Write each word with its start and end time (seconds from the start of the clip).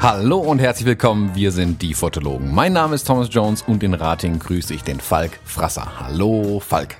Hallo 0.00 0.38
und 0.38 0.60
herzlich 0.60 0.86
willkommen, 0.86 1.34
wir 1.34 1.50
sind 1.50 1.82
die 1.82 1.92
Fotologen. 1.92 2.54
Mein 2.54 2.72
Name 2.72 2.94
ist 2.94 3.04
Thomas 3.04 3.28
Jones 3.32 3.62
und 3.62 3.82
in 3.82 3.94
Rating 3.94 4.38
grüße 4.38 4.74
ich 4.74 4.84
den 4.84 5.00
Falk 5.00 5.40
Frasser. 5.44 5.98
Hallo 5.98 6.60
Falk. 6.60 6.96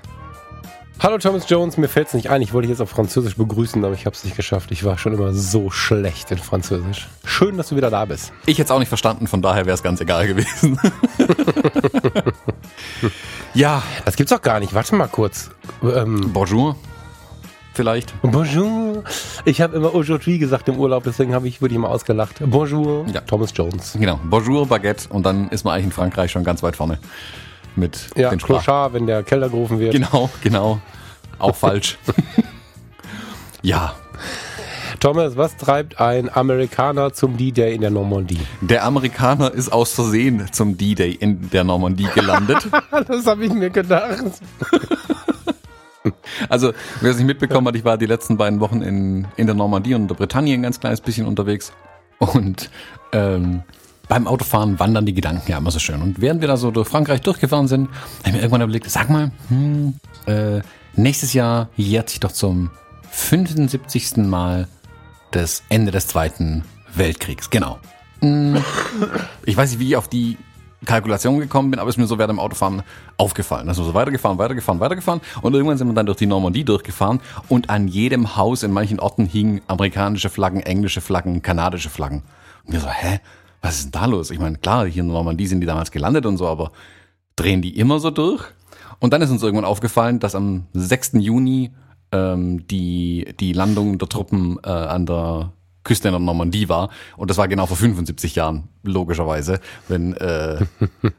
Hallo 1.00 1.16
Thomas 1.18 1.48
Jones, 1.48 1.76
mir 1.76 1.86
fällt 1.86 2.08
es 2.08 2.14
nicht 2.14 2.28
ein, 2.28 2.42
ich 2.42 2.52
wollte 2.52 2.66
dich 2.66 2.76
jetzt 2.76 2.80
auf 2.80 2.90
Französisch 2.90 3.36
begrüßen, 3.36 3.84
aber 3.84 3.94
ich 3.94 4.04
habe 4.04 4.16
es 4.16 4.24
nicht 4.24 4.36
geschafft. 4.36 4.72
Ich 4.72 4.82
war 4.82 4.98
schon 4.98 5.14
immer 5.14 5.32
so 5.32 5.70
schlecht 5.70 6.32
in 6.32 6.38
Französisch. 6.38 7.08
Schön, 7.24 7.56
dass 7.56 7.68
du 7.68 7.76
wieder 7.76 7.88
da 7.88 8.04
bist. 8.04 8.32
Ich 8.46 8.58
hätte 8.58 8.64
es 8.64 8.70
auch 8.72 8.80
nicht 8.80 8.88
verstanden, 8.88 9.28
von 9.28 9.40
daher 9.40 9.64
wäre 9.64 9.74
es 9.74 9.84
ganz 9.84 10.00
egal 10.00 10.26
gewesen. 10.26 10.78
ja. 13.54 13.80
Das 14.04 14.16
gibt's 14.16 14.32
doch 14.32 14.42
gar 14.42 14.58
nicht. 14.58 14.74
Warte 14.74 14.96
mal 14.96 15.06
kurz. 15.06 15.50
Ähm, 15.82 16.32
Bonjour 16.32 16.74
vielleicht. 17.78 18.12
Bonjour. 18.22 19.04
Ich 19.44 19.60
habe 19.60 19.76
immer 19.76 19.94
aujourd'hui 19.94 20.38
gesagt 20.38 20.68
im 20.68 20.80
Urlaub, 20.80 21.04
deswegen 21.04 21.32
habe 21.32 21.46
ich 21.46 21.62
wirklich 21.62 21.78
mal 21.78 21.86
ausgelacht. 21.86 22.40
Bonjour. 22.40 23.06
Ja. 23.06 23.20
Thomas 23.20 23.52
Jones. 23.54 23.96
Genau. 23.96 24.18
Bonjour, 24.24 24.66
Baguette. 24.66 25.08
Und 25.10 25.24
dann 25.24 25.48
ist 25.50 25.62
man 25.62 25.74
eigentlich 25.74 25.86
in 25.86 25.92
Frankreich 25.92 26.32
schon 26.32 26.42
ganz 26.42 26.60
weit 26.64 26.74
vorne. 26.74 26.98
Mit 27.78 28.10
ja, 28.16 28.30
den 28.30 28.38
Clochard, 28.38 28.92
wenn 28.92 29.06
der 29.06 29.22
Keller 29.22 29.48
gerufen 29.48 29.78
wird. 29.78 29.92
Genau, 29.92 30.30
genau. 30.42 30.80
Auch 31.38 31.54
falsch. 31.56 31.98
ja. 33.62 33.94
Thomas, 35.00 35.36
was 35.36 35.56
treibt 35.56 36.00
ein 36.00 36.34
Amerikaner 36.34 37.12
zum 37.12 37.36
D-Day 37.36 37.74
in 37.74 37.82
der 37.82 37.90
Normandie? 37.90 38.40
Der 38.60 38.84
Amerikaner 38.84 39.52
ist 39.52 39.72
aus 39.72 39.92
Versehen 39.92 40.48
zum 40.50 40.76
D-Day 40.76 41.12
in 41.12 41.50
der 41.50 41.62
Normandie 41.62 42.08
gelandet. 42.14 42.68
das 43.06 43.26
habe 43.26 43.44
ich 43.44 43.52
mir 43.52 43.70
gedacht. 43.70 44.24
Also, 46.48 46.72
wer 47.00 47.10
es 47.12 47.18
nicht 47.18 47.26
mitbekommen 47.26 47.68
hat, 47.68 47.76
ich 47.76 47.84
war 47.84 47.96
die 47.96 48.06
letzten 48.06 48.36
beiden 48.36 48.58
Wochen 48.58 48.82
in, 48.82 49.28
in 49.36 49.46
der 49.46 49.54
Normandie 49.54 49.94
und 49.94 50.08
der 50.08 50.16
Bretagne 50.16 50.54
ein 50.54 50.62
ganz 50.62 50.80
kleines 50.80 51.00
bisschen 51.00 51.26
unterwegs. 51.26 51.72
Und 52.18 52.70
ähm, 53.12 53.62
beim 54.08 54.26
Autofahren 54.26 54.78
wandern 54.80 55.06
die 55.06 55.14
Gedanken 55.14 55.50
ja 55.50 55.58
immer 55.58 55.70
so 55.70 55.78
schön. 55.78 56.02
Und 56.02 56.20
während 56.20 56.40
wir 56.40 56.48
da 56.48 56.56
so 56.56 56.70
durch 56.70 56.88
Frankreich 56.88 57.20
durchgefahren 57.20 57.68
sind, 57.68 57.88
habe 57.88 58.28
ich 58.28 58.32
mir 58.32 58.38
irgendwann 58.38 58.62
überlegt, 58.62 58.90
sag 58.90 59.10
mal, 59.10 59.30
hm, 59.48 59.94
äh, 60.26 60.60
nächstes 60.94 61.34
Jahr 61.34 61.68
jährt 61.76 62.08
sich 62.08 62.20
doch 62.20 62.32
zum 62.32 62.70
75. 63.10 64.16
Mal 64.16 64.66
das 65.30 65.62
Ende 65.68 65.92
des 65.92 66.06
Zweiten 66.08 66.64
Weltkriegs. 66.94 67.50
Genau. 67.50 67.78
Hm, 68.20 68.56
ich 69.44 69.56
weiß 69.56 69.70
nicht, 69.70 69.80
wie 69.80 69.88
ich 69.88 69.96
auf 69.96 70.08
die 70.08 70.38
Kalkulation 70.84 71.40
gekommen 71.40 71.70
bin, 71.70 71.80
aber 71.80 71.90
ist 71.90 71.98
mir 71.98 72.06
so 72.06 72.18
während 72.18 72.30
dem 72.30 72.38
Autofahren 72.38 72.82
aufgefallen. 73.16 73.68
Also 73.68 73.84
so 73.84 73.94
weitergefahren, 73.94 74.38
weitergefahren, 74.38 74.80
weitergefahren 74.80 75.20
und 75.42 75.54
irgendwann 75.54 75.76
sind 75.76 75.88
wir 75.88 75.94
dann 75.94 76.06
durch 76.06 76.18
die 76.18 76.26
Normandie 76.26 76.64
durchgefahren 76.64 77.20
und 77.48 77.68
an 77.68 77.88
jedem 77.88 78.36
Haus 78.36 78.62
in 78.62 78.72
manchen 78.72 79.00
Orten 79.00 79.26
hingen 79.26 79.60
amerikanische 79.66 80.30
Flaggen, 80.30 80.60
englische 80.60 81.00
Flaggen, 81.00 81.42
kanadische 81.42 81.90
Flaggen. 81.90 82.22
Und 82.64 82.74
wir 82.74 82.80
so, 82.80 82.88
hä, 82.88 83.20
was 83.60 83.76
ist 83.76 83.84
denn 83.86 84.00
da 84.00 84.06
los? 84.06 84.30
Ich 84.30 84.38
meine, 84.38 84.58
klar, 84.58 84.86
hier 84.86 85.02
in 85.02 85.08
Normandie 85.08 85.46
sind 85.46 85.60
die 85.60 85.66
damals 85.66 85.90
gelandet 85.90 86.26
und 86.26 86.36
so, 86.36 86.46
aber 86.46 86.72
drehen 87.36 87.62
die 87.62 87.78
immer 87.78 87.98
so 88.00 88.10
durch? 88.10 88.44
Und 89.00 89.12
dann 89.12 89.22
ist 89.22 89.30
uns 89.30 89.42
irgendwann 89.42 89.64
aufgefallen, 89.64 90.18
dass 90.18 90.34
am 90.34 90.66
6. 90.72 91.12
Juni 91.14 91.70
ähm, 92.12 92.66
die, 92.66 93.34
die 93.38 93.52
Landung 93.52 93.98
der 93.98 94.08
Truppen 94.08 94.58
äh, 94.64 94.70
an 94.70 95.06
der 95.06 95.52
Küste 95.84 96.08
in 96.08 96.12
der 96.12 96.20
Normandie 96.20 96.68
war. 96.68 96.90
Und 97.16 97.30
das 97.30 97.38
war 97.38 97.48
genau 97.48 97.66
vor 97.66 97.76
75 97.76 98.34
Jahren, 98.34 98.68
logischerweise. 98.82 99.60
Wenn, 99.88 100.12
äh, 100.14 100.58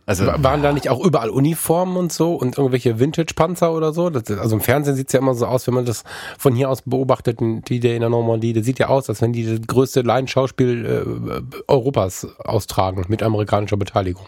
also, 0.06 0.26
Waren 0.28 0.62
da 0.62 0.74
nicht 0.74 0.90
auch 0.90 1.04
überall 1.04 1.30
Uniformen 1.30 1.98
und 1.98 2.12
so 2.12 2.36
und 2.36 2.58
irgendwelche 2.58 3.00
Vintage-Panzer 3.00 3.74
oder 3.74 3.94
so? 3.94 4.10
Das, 4.10 4.30
also 4.38 4.56
im 4.56 4.62
Fernsehen 4.62 4.96
sieht 4.96 5.08
es 5.08 5.14
ja 5.14 5.20
immer 5.20 5.34
so 5.34 5.46
aus, 5.46 5.66
wenn 5.68 5.74
man 5.74 5.86
das 5.86 6.04
von 6.38 6.56
hier 6.56 6.70
aus 6.70 6.84
beobachtet, 6.84 7.40
die 7.40 7.80
der 7.80 7.96
in 7.96 8.02
der 8.02 8.10
Normandie, 8.10 8.54
das 8.54 8.66
sieht 8.66 8.80
ja 8.80 8.88
aus, 8.88 9.10
als 9.10 9.22
wenn 9.22 9.34
die 9.34 9.46
das 9.46 9.66
größte 9.66 10.02
Laienschauspiel 10.02 10.86
äh, 10.86 11.62
Europas 11.68 12.28
austragen 12.40 13.06
mit 13.08 13.24
amerikanischer 13.24 13.78
Beteiligung. 13.78 14.28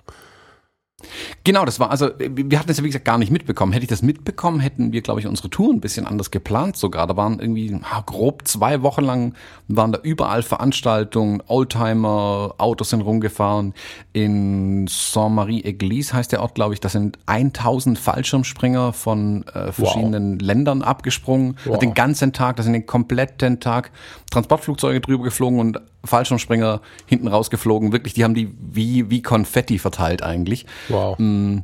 Genau, 1.43 1.65
das 1.65 1.79
war, 1.79 1.91
also 1.91 2.09
wir 2.19 2.57
hatten 2.57 2.67
das 2.67 2.77
ja 2.77 2.83
wie 2.83 2.87
gesagt 2.87 3.05
gar 3.05 3.17
nicht 3.17 3.31
mitbekommen. 3.31 3.71
Hätte 3.73 3.83
ich 3.83 3.89
das 3.89 4.01
mitbekommen, 4.01 4.59
hätten 4.59 4.91
wir, 4.91 5.01
glaube 5.01 5.19
ich, 5.19 5.27
unsere 5.27 5.49
Tour 5.49 5.73
ein 5.73 5.81
bisschen 5.81 6.05
anders 6.05 6.31
geplant 6.31 6.77
sogar. 6.77 7.07
Da 7.07 7.17
waren 7.17 7.39
irgendwie 7.39 7.79
grob 8.05 8.47
zwei 8.47 8.81
Wochen 8.81 9.03
lang, 9.03 9.33
waren 9.67 9.91
da 9.91 9.99
überall 10.01 10.43
Veranstaltungen, 10.43 11.41
Oldtimer, 11.47 12.55
Autos 12.57 12.89
sind 12.89 13.01
rumgefahren. 13.01 13.73
In 14.13 14.87
Saint-Marie-Église 14.87 16.13
heißt 16.13 16.31
der 16.31 16.41
Ort, 16.41 16.55
glaube 16.55 16.73
ich, 16.73 16.79
da 16.79 16.89
sind 16.89 17.17
1000 17.25 17.97
Fallschirmspringer 17.97 18.93
von 18.93 19.45
äh, 19.53 19.71
verschiedenen 19.71 20.39
wow. 20.39 20.41
Ländern 20.41 20.81
abgesprungen. 20.81 21.57
Wow. 21.65 21.79
Den 21.79 21.93
ganzen 21.93 22.33
Tag, 22.33 22.57
da 22.57 22.63
sind 22.63 22.73
den 22.73 22.85
kompletten 22.85 23.59
Tag 23.59 23.91
Transportflugzeuge 24.31 25.01
drüber 25.01 25.25
geflogen 25.25 25.59
und 25.59 25.81
Fallschirmspringer 26.03 26.81
hinten 27.05 27.27
rausgeflogen. 27.27 27.91
Wirklich, 27.91 28.13
die 28.13 28.23
haben 28.23 28.33
die 28.33 28.53
wie, 28.59 29.09
wie 29.09 29.21
Konfetti 29.21 29.79
verteilt 29.79 30.23
eigentlich. 30.23 30.65
Wow. 30.89 31.17
Mhm. 31.19 31.63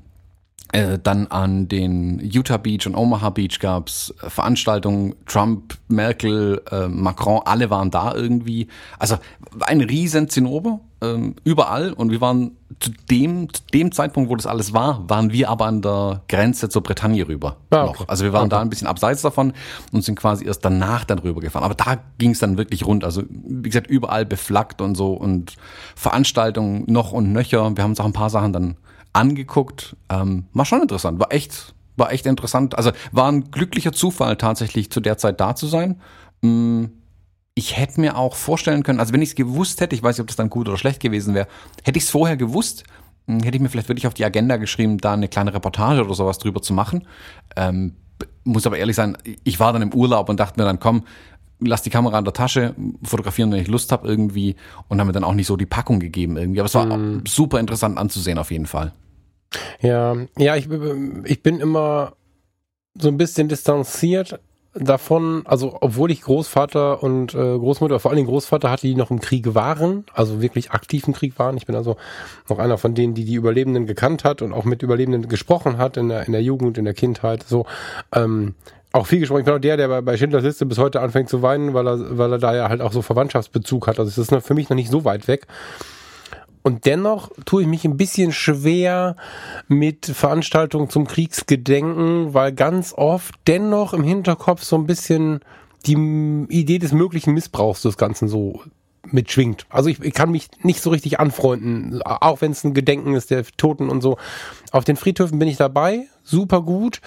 Äh, 0.74 1.00
dann 1.02 1.28
an 1.28 1.70
den 1.70 2.20
Utah 2.20 2.58
Beach 2.58 2.86
und 2.88 2.96
Omaha 2.96 3.30
Beach 3.30 3.60
gab's 3.60 4.14
äh, 4.22 4.30
Veranstaltungen. 4.30 5.16
Trump, 5.26 5.78
Merkel, 5.88 6.62
äh, 6.70 6.90
Macron, 6.90 7.42
alle 7.46 7.70
waren 7.70 7.90
da 7.90 8.14
irgendwie. 8.14 8.68
Also 9.00 9.18
ein 9.62 9.80
riesen 9.80 10.28
Zinnober 10.28 10.82
ähm, 11.02 11.36
überall. 11.46 11.94
Und 11.94 12.12
wir 12.12 12.20
waren 12.20 12.58
zu 12.82 12.92
dem, 13.10 13.52
zu 13.54 13.62
dem 13.74 13.94
Zeitpunkt, 13.94 14.30
wo 14.30 14.36
das 14.36 14.46
alles 14.46 14.74
war, 14.74 15.10
waren 15.10 15.32
wir 15.32 15.50
aber 15.50 15.68
an 15.68 15.82
der 15.82 16.24
Grenze 16.28 16.68
zur 16.68 16.84
Bretagne 16.84 17.26
rüber. 17.26 17.56
Ah, 17.70 17.86
okay. 17.86 18.00
noch. 18.02 18.10
Also 18.10 18.26
wir 18.26 18.34
waren 18.34 18.48
okay. 18.48 18.50
da 18.50 18.60
ein 18.60 18.70
bisschen 18.70 18.88
abseits 18.88 19.22
davon 19.22 19.54
und 19.94 20.04
sind 20.04 20.20
quasi 20.20 20.46
erst 20.46 20.66
danach 20.66 21.06
dann 21.06 21.20
rüber 21.20 21.40
gefahren. 21.40 21.64
Aber 21.64 21.76
da 21.76 21.98
ging's 22.18 22.40
dann 22.40 22.58
wirklich 22.58 22.86
rund. 22.86 23.06
Also 23.06 23.24
wie 23.30 23.70
gesagt, 23.70 23.88
überall 23.88 24.26
beflaggt 24.26 24.82
und 24.82 24.96
so 24.96 25.14
und 25.14 25.56
Veranstaltungen 25.96 26.84
noch 26.88 27.14
und 27.14 27.32
nöcher. 27.32 27.74
Wir 27.74 27.84
haben 27.84 27.92
uns 27.92 28.02
auch 28.02 28.06
ein 28.06 28.14
paar 28.14 28.30
Sachen 28.30 28.52
dann 28.52 28.76
angeguckt. 29.18 29.96
Ähm, 30.10 30.46
war 30.54 30.66
schon 30.66 30.82
interessant, 30.82 31.20
war 31.20 31.34
echt, 31.34 31.74
war 31.96 32.12
echt 32.12 32.26
interessant. 32.26 32.78
Also 32.78 32.92
war 33.12 33.30
ein 33.32 33.52
glücklicher 33.52 33.92
Zufall 33.92 34.38
tatsächlich 34.38 34.92
zu 34.92 35.02
der 35.02 35.18
Zeit 35.18 35.42
da 35.42 35.56
zu 35.56 35.68
sein. 35.68 36.00
Mm, 36.42 36.86
ich 37.56 37.76
hätte 37.76 38.00
mir 38.00 38.18
auch 38.18 38.36
vorstellen 38.36 38.84
können, 38.84 39.00
also 39.00 39.14
wenn 39.14 39.22
ich 39.24 39.30
es 39.30 39.36
gewusst 39.36 39.82
hätte, 39.82 39.96
ich 39.96 40.04
weiß 40.04 40.18
nicht, 40.18 40.22
ob 40.22 40.28
das 40.28 40.36
dann 40.36 40.52
gut 40.52 40.70
oder 40.70 40.78
schlecht 40.78 41.02
gewesen 41.02 41.34
wäre, 41.34 41.48
hätte 41.84 41.98
ich 41.98 42.04
es 42.04 42.12
vorher 42.12 42.38
gewusst, 42.38 42.84
mm, 43.26 43.40
hätte 43.40 43.58
ich 43.58 43.62
mir 43.62 43.70
vielleicht 43.70 43.90
wirklich 43.90 44.08
auf 44.08 44.14
die 44.14 44.26
Agenda 44.26 44.58
geschrieben, 44.58 45.00
da 45.00 45.14
eine 45.14 45.28
kleine 45.28 45.54
Reportage 45.54 46.04
oder 46.04 46.14
sowas 46.14 46.38
drüber 46.38 46.62
zu 46.62 46.74
machen. 46.74 47.08
Ähm, 47.56 47.96
muss 48.44 48.66
aber 48.66 48.78
ehrlich 48.78 48.96
sein, 48.96 49.18
ich 49.44 49.60
war 49.60 49.74
dann 49.74 49.82
im 49.82 49.94
Urlaub 49.94 50.30
und 50.30 50.40
dachte 50.40 50.60
mir 50.60 50.66
dann, 50.66 50.80
komm, 50.80 51.04
lass 51.60 51.82
die 51.82 51.90
Kamera 51.90 52.20
in 52.20 52.24
der 52.24 52.34
Tasche, 52.34 52.76
fotografieren, 53.04 53.52
wenn 53.52 53.62
ich 53.62 53.68
Lust 53.68 53.92
habe 53.92 54.08
irgendwie 54.08 54.56
und 54.88 55.00
haben 55.00 55.08
mir 55.08 55.14
dann 55.14 55.24
auch 55.24 55.34
nicht 55.34 55.48
so 55.48 55.58
die 55.58 55.66
Packung 55.66 56.00
gegeben 56.00 56.38
irgendwie. 56.38 56.60
Aber 56.60 56.68
es 56.68 56.76
war 56.76 56.86
mm. 56.86 57.24
super 57.28 57.60
interessant 57.60 57.98
anzusehen 57.98 58.38
auf 58.38 58.52
jeden 58.52 58.68
Fall. 58.68 58.94
Ja, 59.82 60.16
ja, 60.38 60.56
ich, 60.56 60.68
ich 61.26 61.44
bin 61.44 61.60
immer 61.60 62.14
so 63.00 63.08
ein 63.10 63.18
bisschen 63.18 63.48
distanziert 63.48 64.40
davon, 64.80 65.44
also 65.46 65.78
obwohl 65.82 66.12
ich 66.12 66.22
Großvater 66.22 67.02
und 67.02 67.34
äh, 67.34 67.38
Großmutter, 67.58 68.00
vor 68.00 68.12
allen 68.12 68.18
Dingen 68.18 68.28
Großvater 68.28 68.70
hatte, 68.70 68.88
die 68.88 68.96
noch 68.96 69.12
im 69.12 69.20
Krieg 69.20 69.56
waren, 69.56 70.06
also 70.14 70.42
wirklich 70.42 70.72
aktiv 70.72 71.08
im 71.08 71.14
Krieg 71.14 71.38
waren. 71.40 71.58
Ich 71.58 71.66
bin 71.66 71.76
also 71.76 71.98
noch 72.50 72.60
einer 72.60 72.78
von 72.78 72.94
denen, 72.94 73.14
die 73.14 73.26
die 73.26 73.36
Überlebenden 73.36 73.86
gekannt 73.86 74.24
hat 74.24 74.42
und 74.42 74.54
auch 74.54 74.66
mit 74.66 74.84
Überlebenden 74.84 75.28
gesprochen 75.28 75.78
hat 75.78 75.98
in 75.98 76.10
der, 76.10 76.26
in 76.26 76.32
der 76.32 76.44
Jugend, 76.44 76.78
in 76.78 76.86
der 76.86 76.94
Kindheit. 76.94 77.44
So 77.44 77.66
ähm, 78.14 78.56
auch 78.92 79.08
viel 79.08 79.20
gesprochen. 79.20 79.40
Ich 79.40 79.46
bin 79.46 79.56
auch 79.56 79.60
der, 79.60 79.78
der 79.78 79.88
bei, 79.88 80.02
bei 80.02 80.18
Schindlers 80.18 80.44
Liste 80.44 80.66
bis 80.66 80.78
heute 80.78 81.02
anfängt 81.02 81.30
zu 81.30 81.42
weinen, 81.42 81.74
weil 81.74 81.88
er, 81.88 82.18
weil 82.18 82.32
er 82.32 82.40
da 82.40 82.56
ja 82.56 82.70
halt 82.70 82.82
auch 82.82 82.94
so 82.94 83.02
Verwandtschaftsbezug 83.02 83.88
hat. 83.88 84.00
Also 84.00 84.10
es 84.10 84.18
ist 84.18 84.46
für 84.46 84.54
mich 84.54 84.70
noch 84.70 84.76
nicht 84.76 84.92
so 84.92 85.06
weit 85.06 85.28
weg. 85.28 85.48
Und 86.68 86.86
dennoch 86.86 87.32
tue 87.46 87.62
ich 87.62 87.68
mich 87.70 87.86
ein 87.86 87.96
bisschen 87.96 88.34
schwer 88.34 89.16
mit 89.70 90.06
Veranstaltungen 90.06 90.90
zum 90.90 91.08
Kriegsgedenken, 91.08 92.34
weil 92.34 92.52
ganz 92.52 92.94
oft 92.94 93.36
dennoch 93.48 93.94
im 93.94 94.04
Hinterkopf 94.04 94.64
so 94.64 94.76
ein 94.76 94.86
bisschen 94.86 95.40
die 95.86 95.94
Idee 96.50 96.78
des 96.78 96.92
möglichen 96.92 97.34
Missbrauchs 97.34 97.84
des 97.84 97.96
Ganzen 97.96 98.28
so 98.28 98.64
mitschwingt. 99.06 99.66
Also 99.70 99.88
ich, 99.88 100.02
ich 100.02 100.14
kann 100.14 100.30
mich 100.30 100.50
nicht 100.62 100.82
so 100.82 100.90
richtig 100.90 101.22
anfreunden, 101.22 102.02
auch 102.02 102.42
wenn 102.42 102.52
es 102.52 102.66
ein 102.66 102.74
Gedenken 102.74 103.14
ist 103.14 103.32
der 103.32 103.46
Toten 103.46 103.88
und 103.88 104.02
so. 104.02 104.18
Auf 104.72 104.84
den 104.84 104.98
Friedhöfen 104.98 105.40
bin 105.40 105.48
ich 105.48 105.56
dabei, 105.56 106.08
super 106.22 106.62
gut. 106.64 107.00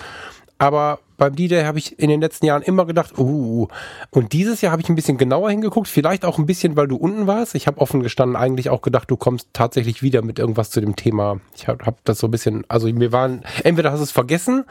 Aber 0.60 0.98
beim 1.16 1.34
DJ 1.34 1.64
habe 1.64 1.78
ich 1.78 1.98
in 1.98 2.10
den 2.10 2.20
letzten 2.20 2.44
Jahren 2.44 2.60
immer 2.60 2.84
gedacht, 2.84 3.16
uh, 3.18 3.66
und 4.10 4.34
dieses 4.34 4.60
Jahr 4.60 4.72
habe 4.72 4.82
ich 4.82 4.90
ein 4.90 4.94
bisschen 4.94 5.16
genauer 5.16 5.50
hingeguckt, 5.50 5.88
vielleicht 5.88 6.22
auch 6.22 6.36
ein 6.36 6.44
bisschen, 6.44 6.76
weil 6.76 6.86
du 6.86 6.96
unten 6.96 7.26
warst. 7.26 7.54
Ich 7.54 7.66
habe 7.66 7.80
offen 7.80 8.02
gestanden 8.02 8.36
eigentlich 8.36 8.68
auch 8.68 8.82
gedacht, 8.82 9.10
du 9.10 9.16
kommst 9.16 9.48
tatsächlich 9.54 10.02
wieder 10.02 10.20
mit 10.20 10.38
irgendwas 10.38 10.68
zu 10.68 10.82
dem 10.82 10.96
Thema. 10.96 11.40
Ich 11.56 11.66
habe 11.66 11.86
hab 11.86 12.04
das 12.04 12.18
so 12.18 12.26
ein 12.26 12.30
bisschen, 12.30 12.64
also 12.68 12.92
mir 12.92 13.10
waren, 13.10 13.42
entweder 13.64 13.90
hast 13.90 14.00
du 14.00 14.04
es 14.04 14.10
vergessen, 14.10 14.64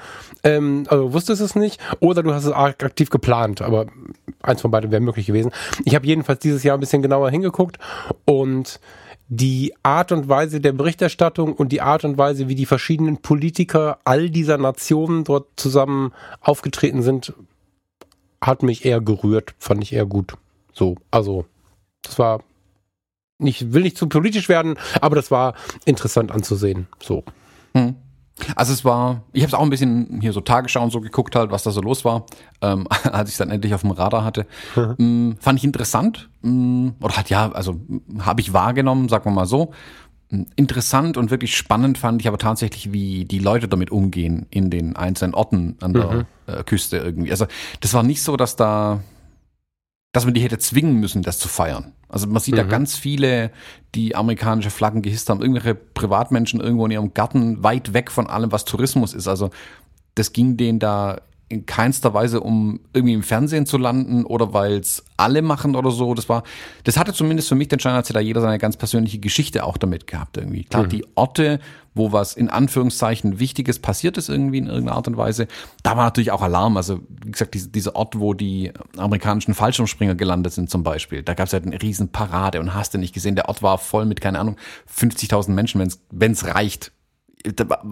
ähm, 0.43 0.83
also 0.89 1.11
wusstest 1.11 1.41
es 1.41 1.55
nicht, 1.55 1.81
oder 1.99 2.21
du 2.21 2.35
hast 2.35 2.45
es 2.45 2.51
aktiv 2.51 3.09
geplant, 3.09 3.63
aber 3.63 3.87
eins 4.43 4.61
von 4.61 4.69
beiden 4.69 4.91
wäre 4.91 5.01
möglich 5.01 5.25
gewesen. 5.25 5.51
Ich 5.85 5.95
habe 5.95 6.05
jedenfalls 6.05 6.39
dieses 6.39 6.61
Jahr 6.61 6.77
ein 6.77 6.81
bisschen 6.81 7.01
genauer 7.01 7.31
hingeguckt 7.31 7.79
und 8.25 8.79
die 9.29 9.73
Art 9.83 10.11
und 10.11 10.27
Weise 10.27 10.59
der 10.59 10.73
Berichterstattung 10.73 11.53
und 11.53 11.71
die 11.71 11.81
Art 11.81 12.03
und 12.03 12.17
Weise, 12.17 12.47
wie 12.49 12.55
die 12.55 12.65
verschiedenen 12.65 13.17
Politiker 13.17 13.99
all 14.03 14.31
dieser 14.31 14.57
Nationen 14.57 15.23
dort 15.23 15.47
zusammen 15.55 16.13
aufgetreten 16.41 17.03
sind, 17.03 17.33
hat 18.41 18.63
mich 18.63 18.85
eher 18.85 19.01
gerührt, 19.01 19.53
fand 19.59 19.83
ich 19.83 19.93
eher 19.93 20.07
gut. 20.07 20.33
So, 20.73 20.95
also, 21.11 21.45
das 22.01 22.17
war 22.17 22.43
nicht, 23.37 23.71
will 23.71 23.83
nicht 23.83 23.97
zu 23.97 24.09
politisch 24.09 24.49
werden, 24.49 24.77
aber 24.99 25.15
das 25.15 25.29
war 25.29 25.53
interessant 25.85 26.31
anzusehen. 26.31 26.87
So. 26.99 27.23
Hm. 27.73 27.95
Also 28.55 28.73
es 28.73 28.85
war, 28.85 29.23
ich 29.33 29.41
habe 29.43 29.49
es 29.49 29.53
auch 29.53 29.61
ein 29.61 29.69
bisschen 29.69 30.19
hier 30.21 30.33
so 30.33 30.41
Tagesschau 30.41 30.83
und 30.83 30.91
so 30.91 31.01
geguckt 31.01 31.35
halt, 31.35 31.51
was 31.51 31.63
da 31.63 31.71
so 31.71 31.81
los 31.81 32.05
war, 32.05 32.25
ähm, 32.61 32.87
als 33.11 33.29
ich 33.29 33.37
dann 33.37 33.49
endlich 33.49 33.73
auf 33.73 33.81
dem 33.81 33.91
Radar 33.91 34.23
hatte. 34.23 34.45
Mhm. 34.75 34.95
Ähm, 34.99 35.35
fand 35.39 35.59
ich 35.59 35.65
interessant 35.65 36.29
ähm, 36.43 36.93
oder 37.01 37.17
hat 37.17 37.29
ja, 37.29 37.51
also 37.51 37.79
habe 38.19 38.41
ich 38.41 38.53
wahrgenommen, 38.53 39.09
sagen 39.09 39.25
wir 39.25 39.31
mal 39.31 39.45
so. 39.45 39.71
Mm, 40.29 40.43
interessant 40.55 41.17
und 41.17 41.31
wirklich 41.31 41.55
spannend 41.55 41.97
fand 41.97 42.21
ich 42.21 42.27
aber 42.27 42.37
tatsächlich, 42.37 42.93
wie 42.93 43.25
die 43.25 43.39
Leute 43.39 43.67
damit 43.67 43.91
umgehen 43.91 44.45
in 44.49 44.69
den 44.69 44.95
einzelnen 44.95 45.33
Orten 45.33 45.77
an 45.81 45.93
der 45.93 46.11
mhm. 46.11 46.25
äh, 46.47 46.63
Küste 46.63 46.97
irgendwie. 46.97 47.31
Also 47.31 47.45
das 47.81 47.93
war 47.93 48.03
nicht 48.03 48.21
so, 48.21 48.37
dass 48.37 48.55
da 48.55 49.01
dass 50.11 50.25
man 50.25 50.33
die 50.33 50.41
hätte 50.41 50.57
zwingen 50.57 50.95
müssen, 50.95 51.21
das 51.21 51.37
zu 51.39 51.47
feiern. 51.47 51.93
Also 52.07 52.27
man 52.27 52.41
sieht 52.41 52.55
mhm. 52.55 52.59
da 52.59 52.63
ganz 52.63 52.95
viele, 52.97 53.51
die 53.93 54.15
amerikanische 54.15 54.71
Flaggen 54.71 55.01
gehisst 55.01 55.29
haben, 55.29 55.41
irgendwelche 55.41 55.75
Privatmenschen 55.75 56.59
irgendwo 56.59 56.85
in 56.85 56.91
ihrem 56.91 57.13
Garten, 57.13 57.63
weit 57.63 57.93
weg 57.93 58.11
von 58.11 58.27
allem, 58.27 58.51
was 58.51 58.65
Tourismus 58.65 59.13
ist. 59.13 59.27
Also 59.27 59.51
das 60.15 60.33
ging 60.33 60.57
denen 60.57 60.79
da 60.79 61.21
in 61.49 61.65
keinster 61.65 62.13
Weise, 62.13 62.41
um 62.41 62.79
irgendwie 62.93 63.15
im 63.15 63.23
Fernsehen 63.23 63.65
zu 63.65 63.79
landen 63.79 64.23
oder 64.23 64.53
weil 64.53 64.77
es 64.77 65.03
alle 65.17 65.41
machen 65.41 65.75
oder 65.75 65.89
so. 65.89 66.13
Das 66.13 66.29
war, 66.29 66.43
das 66.83 66.95
hatte 66.95 67.11
zumindest 67.11 67.49
für 67.49 67.55
mich 67.55 67.67
den 67.67 67.79
Schein, 67.79 67.95
als 67.95 68.07
hätte 68.07 68.13
da 68.13 68.19
jeder 68.19 68.39
seine 68.39 68.59
ganz 68.59 68.77
persönliche 68.77 69.17
Geschichte 69.17 69.63
auch 69.63 69.77
damit 69.77 70.05
gehabt 70.05 70.37
irgendwie. 70.37 70.63
Klar, 70.63 70.83
mhm. 70.83 70.89
die 70.89 71.05
Orte, 71.15 71.59
wo 71.95 72.11
was 72.11 72.35
in 72.35 72.49
Anführungszeichen 72.49 73.39
Wichtiges 73.39 73.79
passiert 73.79 74.17
ist 74.19 74.29
irgendwie 74.29 74.59
in 74.59 74.67
irgendeiner 74.67 74.95
Art 74.95 75.07
und 75.07 75.17
Weise, 75.17 75.47
da 75.81 75.97
war 75.97 76.05
natürlich 76.05 76.31
auch 76.31 76.43
Alarm. 76.43 76.77
Also 76.77 76.99
wie 77.23 77.31
gesagt, 77.31 77.55
diese, 77.55 77.69
dieser 77.69 77.95
Ort, 77.95 78.19
wo 78.19 78.35
die 78.35 78.71
amerikanischen 78.95 79.55
Fallschirmspringer 79.55 80.13
gelandet 80.13 80.53
sind 80.53 80.69
zum 80.69 80.83
Beispiel, 80.83 81.23
da 81.23 81.33
gab 81.33 81.47
es 81.47 81.53
halt 81.53 81.65
eine 81.65 81.81
riesen 81.81 82.09
Parade 82.09 82.59
und 82.59 82.75
hast 82.75 82.93
du 82.93 82.99
nicht 82.99 83.15
gesehen, 83.15 83.35
der 83.35 83.49
Ort 83.49 83.63
war 83.63 83.79
voll 83.79 84.05
mit, 84.05 84.21
keine 84.21 84.39
Ahnung, 84.39 84.55
50.000 84.95 85.49
Menschen, 85.49 85.91
wenn 86.11 86.31
es 86.31 86.45
reicht 86.45 86.91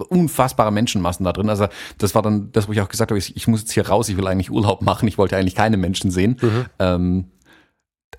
unfassbare 0.10 0.72
Menschenmassen 0.72 1.24
da 1.24 1.34
drin. 1.34 1.50
Also 1.50 1.68
das 1.98 2.16
war 2.16 2.22
dann 2.22 2.52
das, 2.52 2.68
wo 2.68 2.74
ich 2.74 2.82
auch 2.82 2.90
gesagt 2.90 3.12
habe, 3.12 3.18
ich, 3.18 3.36
ich 3.36 3.48
muss 3.48 3.62
jetzt 3.62 3.72
hier 3.72 3.88
raus, 3.88 4.10
ich 4.10 4.18
will 4.18 4.28
eigentlich 4.28 4.52
Urlaub 4.52 4.82
machen, 4.82 5.08
ich 5.08 5.18
wollte 5.18 5.38
eigentlich 5.38 5.56
keine 5.56 5.78
Menschen 5.78 6.12
sehen. 6.12 6.38
Mhm. 6.42 6.66
Ähm, 6.80 7.26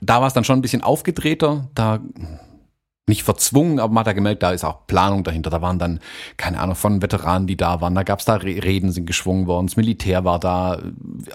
da 0.00 0.20
war 0.20 0.28
es 0.28 0.32
dann 0.32 0.44
schon 0.44 0.58
ein 0.58 0.62
bisschen 0.62 0.82
aufgedrehter, 0.82 1.69
da 1.75 2.00
nicht 3.08 3.22
verzwungen, 3.22 3.81
aber 3.81 3.93
man 3.93 4.00
hat 4.00 4.08
da 4.08 4.12
gemerkt, 4.12 4.43
da 4.43 4.52
ist 4.52 4.64
auch 4.64 4.87
Planung 4.87 5.25
dahinter. 5.25 5.50
Da 5.50 5.62
waren 5.62 5.78
dann, 5.78 6.00
keine 6.37 6.60
Ahnung, 6.60 6.76
von 6.76 7.02
Veteranen, 7.02 7.46
die 7.46 7.56
da 7.56 7.81
waren. 7.81 7.94
Da 7.94 8.02
gab 8.02 8.20
es 8.20 8.25
da 8.25 8.34
Reden, 8.34 8.93
sind 8.93 9.06
geschwungen 9.06 9.46
worden. 9.46 9.66
Das 9.66 9.76
Militär 9.76 10.25
war 10.25 10.38
da, 10.38 10.81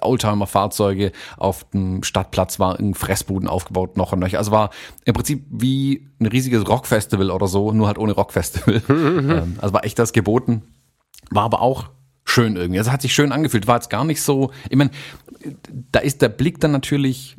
Oldtimer-Fahrzeuge 0.01 1.11
auf 1.37 1.65
dem 1.71 2.03
Stadtplatz 2.03 2.59
war 2.59 2.79
in 2.79 2.93
Fressbuden 2.93 3.47
aufgebaut, 3.47 3.97
noch 3.97 4.11
und 4.13 4.19
noch. 4.19 4.33
Also 4.33 4.51
war 4.51 4.69
im 5.05 5.13
Prinzip 5.13 5.45
wie 5.49 6.07
ein 6.19 6.27
riesiges 6.27 6.67
Rockfestival 6.67 7.31
oder 7.31 7.47
so, 7.47 7.71
nur 7.71 7.87
halt 7.87 7.97
ohne 7.97 8.13
Rockfestival. 8.13 8.81
Ähm, 9.23 9.57
also 9.61 9.73
war 9.73 9.85
echt 9.85 9.99
das 9.99 10.11
geboten. 10.11 10.63
War 11.29 11.43
aber 11.43 11.61
auch 11.61 11.89
schön 12.25 12.55
irgendwie. 12.55 12.79
Also 12.79 12.91
hat 12.91 13.01
sich 13.01 13.13
schön 13.13 13.31
angefühlt. 13.31 13.67
War 13.67 13.75
jetzt 13.75 13.89
gar 13.89 14.03
nicht 14.03 14.21
so, 14.21 14.51
ich 14.69 14.77
meine, 14.77 14.91
da 15.91 15.99
ist 15.99 16.21
der 16.21 16.29
Blick 16.29 16.59
dann 16.59 16.71
natürlich 16.71 17.37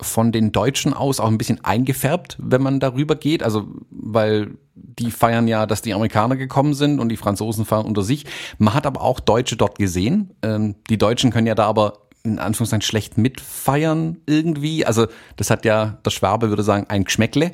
von 0.00 0.32
den 0.32 0.52
Deutschen 0.52 0.92
aus 0.94 1.20
auch 1.20 1.28
ein 1.28 1.38
bisschen 1.38 1.64
eingefärbt, 1.64 2.36
wenn 2.40 2.62
man 2.62 2.80
darüber 2.80 3.16
geht. 3.16 3.42
Also, 3.42 3.68
weil 3.90 4.52
die 4.74 5.10
feiern 5.10 5.48
ja, 5.48 5.66
dass 5.66 5.82
die 5.82 5.94
Amerikaner 5.94 6.36
gekommen 6.36 6.74
sind 6.74 7.00
und 7.00 7.08
die 7.08 7.16
Franzosen 7.16 7.64
feiern 7.64 7.86
unter 7.86 8.02
sich. 8.02 8.26
Man 8.58 8.74
hat 8.74 8.86
aber 8.86 9.02
auch 9.02 9.20
Deutsche 9.20 9.56
dort 9.56 9.78
gesehen. 9.78 10.30
Ähm, 10.42 10.76
die 10.88 10.98
Deutschen 10.98 11.30
können 11.30 11.46
ja 11.46 11.54
da 11.54 11.66
aber 11.66 12.08
in 12.22 12.38
Anführungszeichen 12.38 12.82
schlecht 12.82 13.18
mitfeiern 13.18 14.18
irgendwie. 14.26 14.84
Also, 14.84 15.06
das 15.36 15.50
hat 15.50 15.64
ja, 15.64 15.98
der 16.04 16.10
Schwabe 16.10 16.48
würde 16.48 16.62
sagen, 16.62 16.86
ein 16.88 17.04
Geschmäckle. 17.04 17.52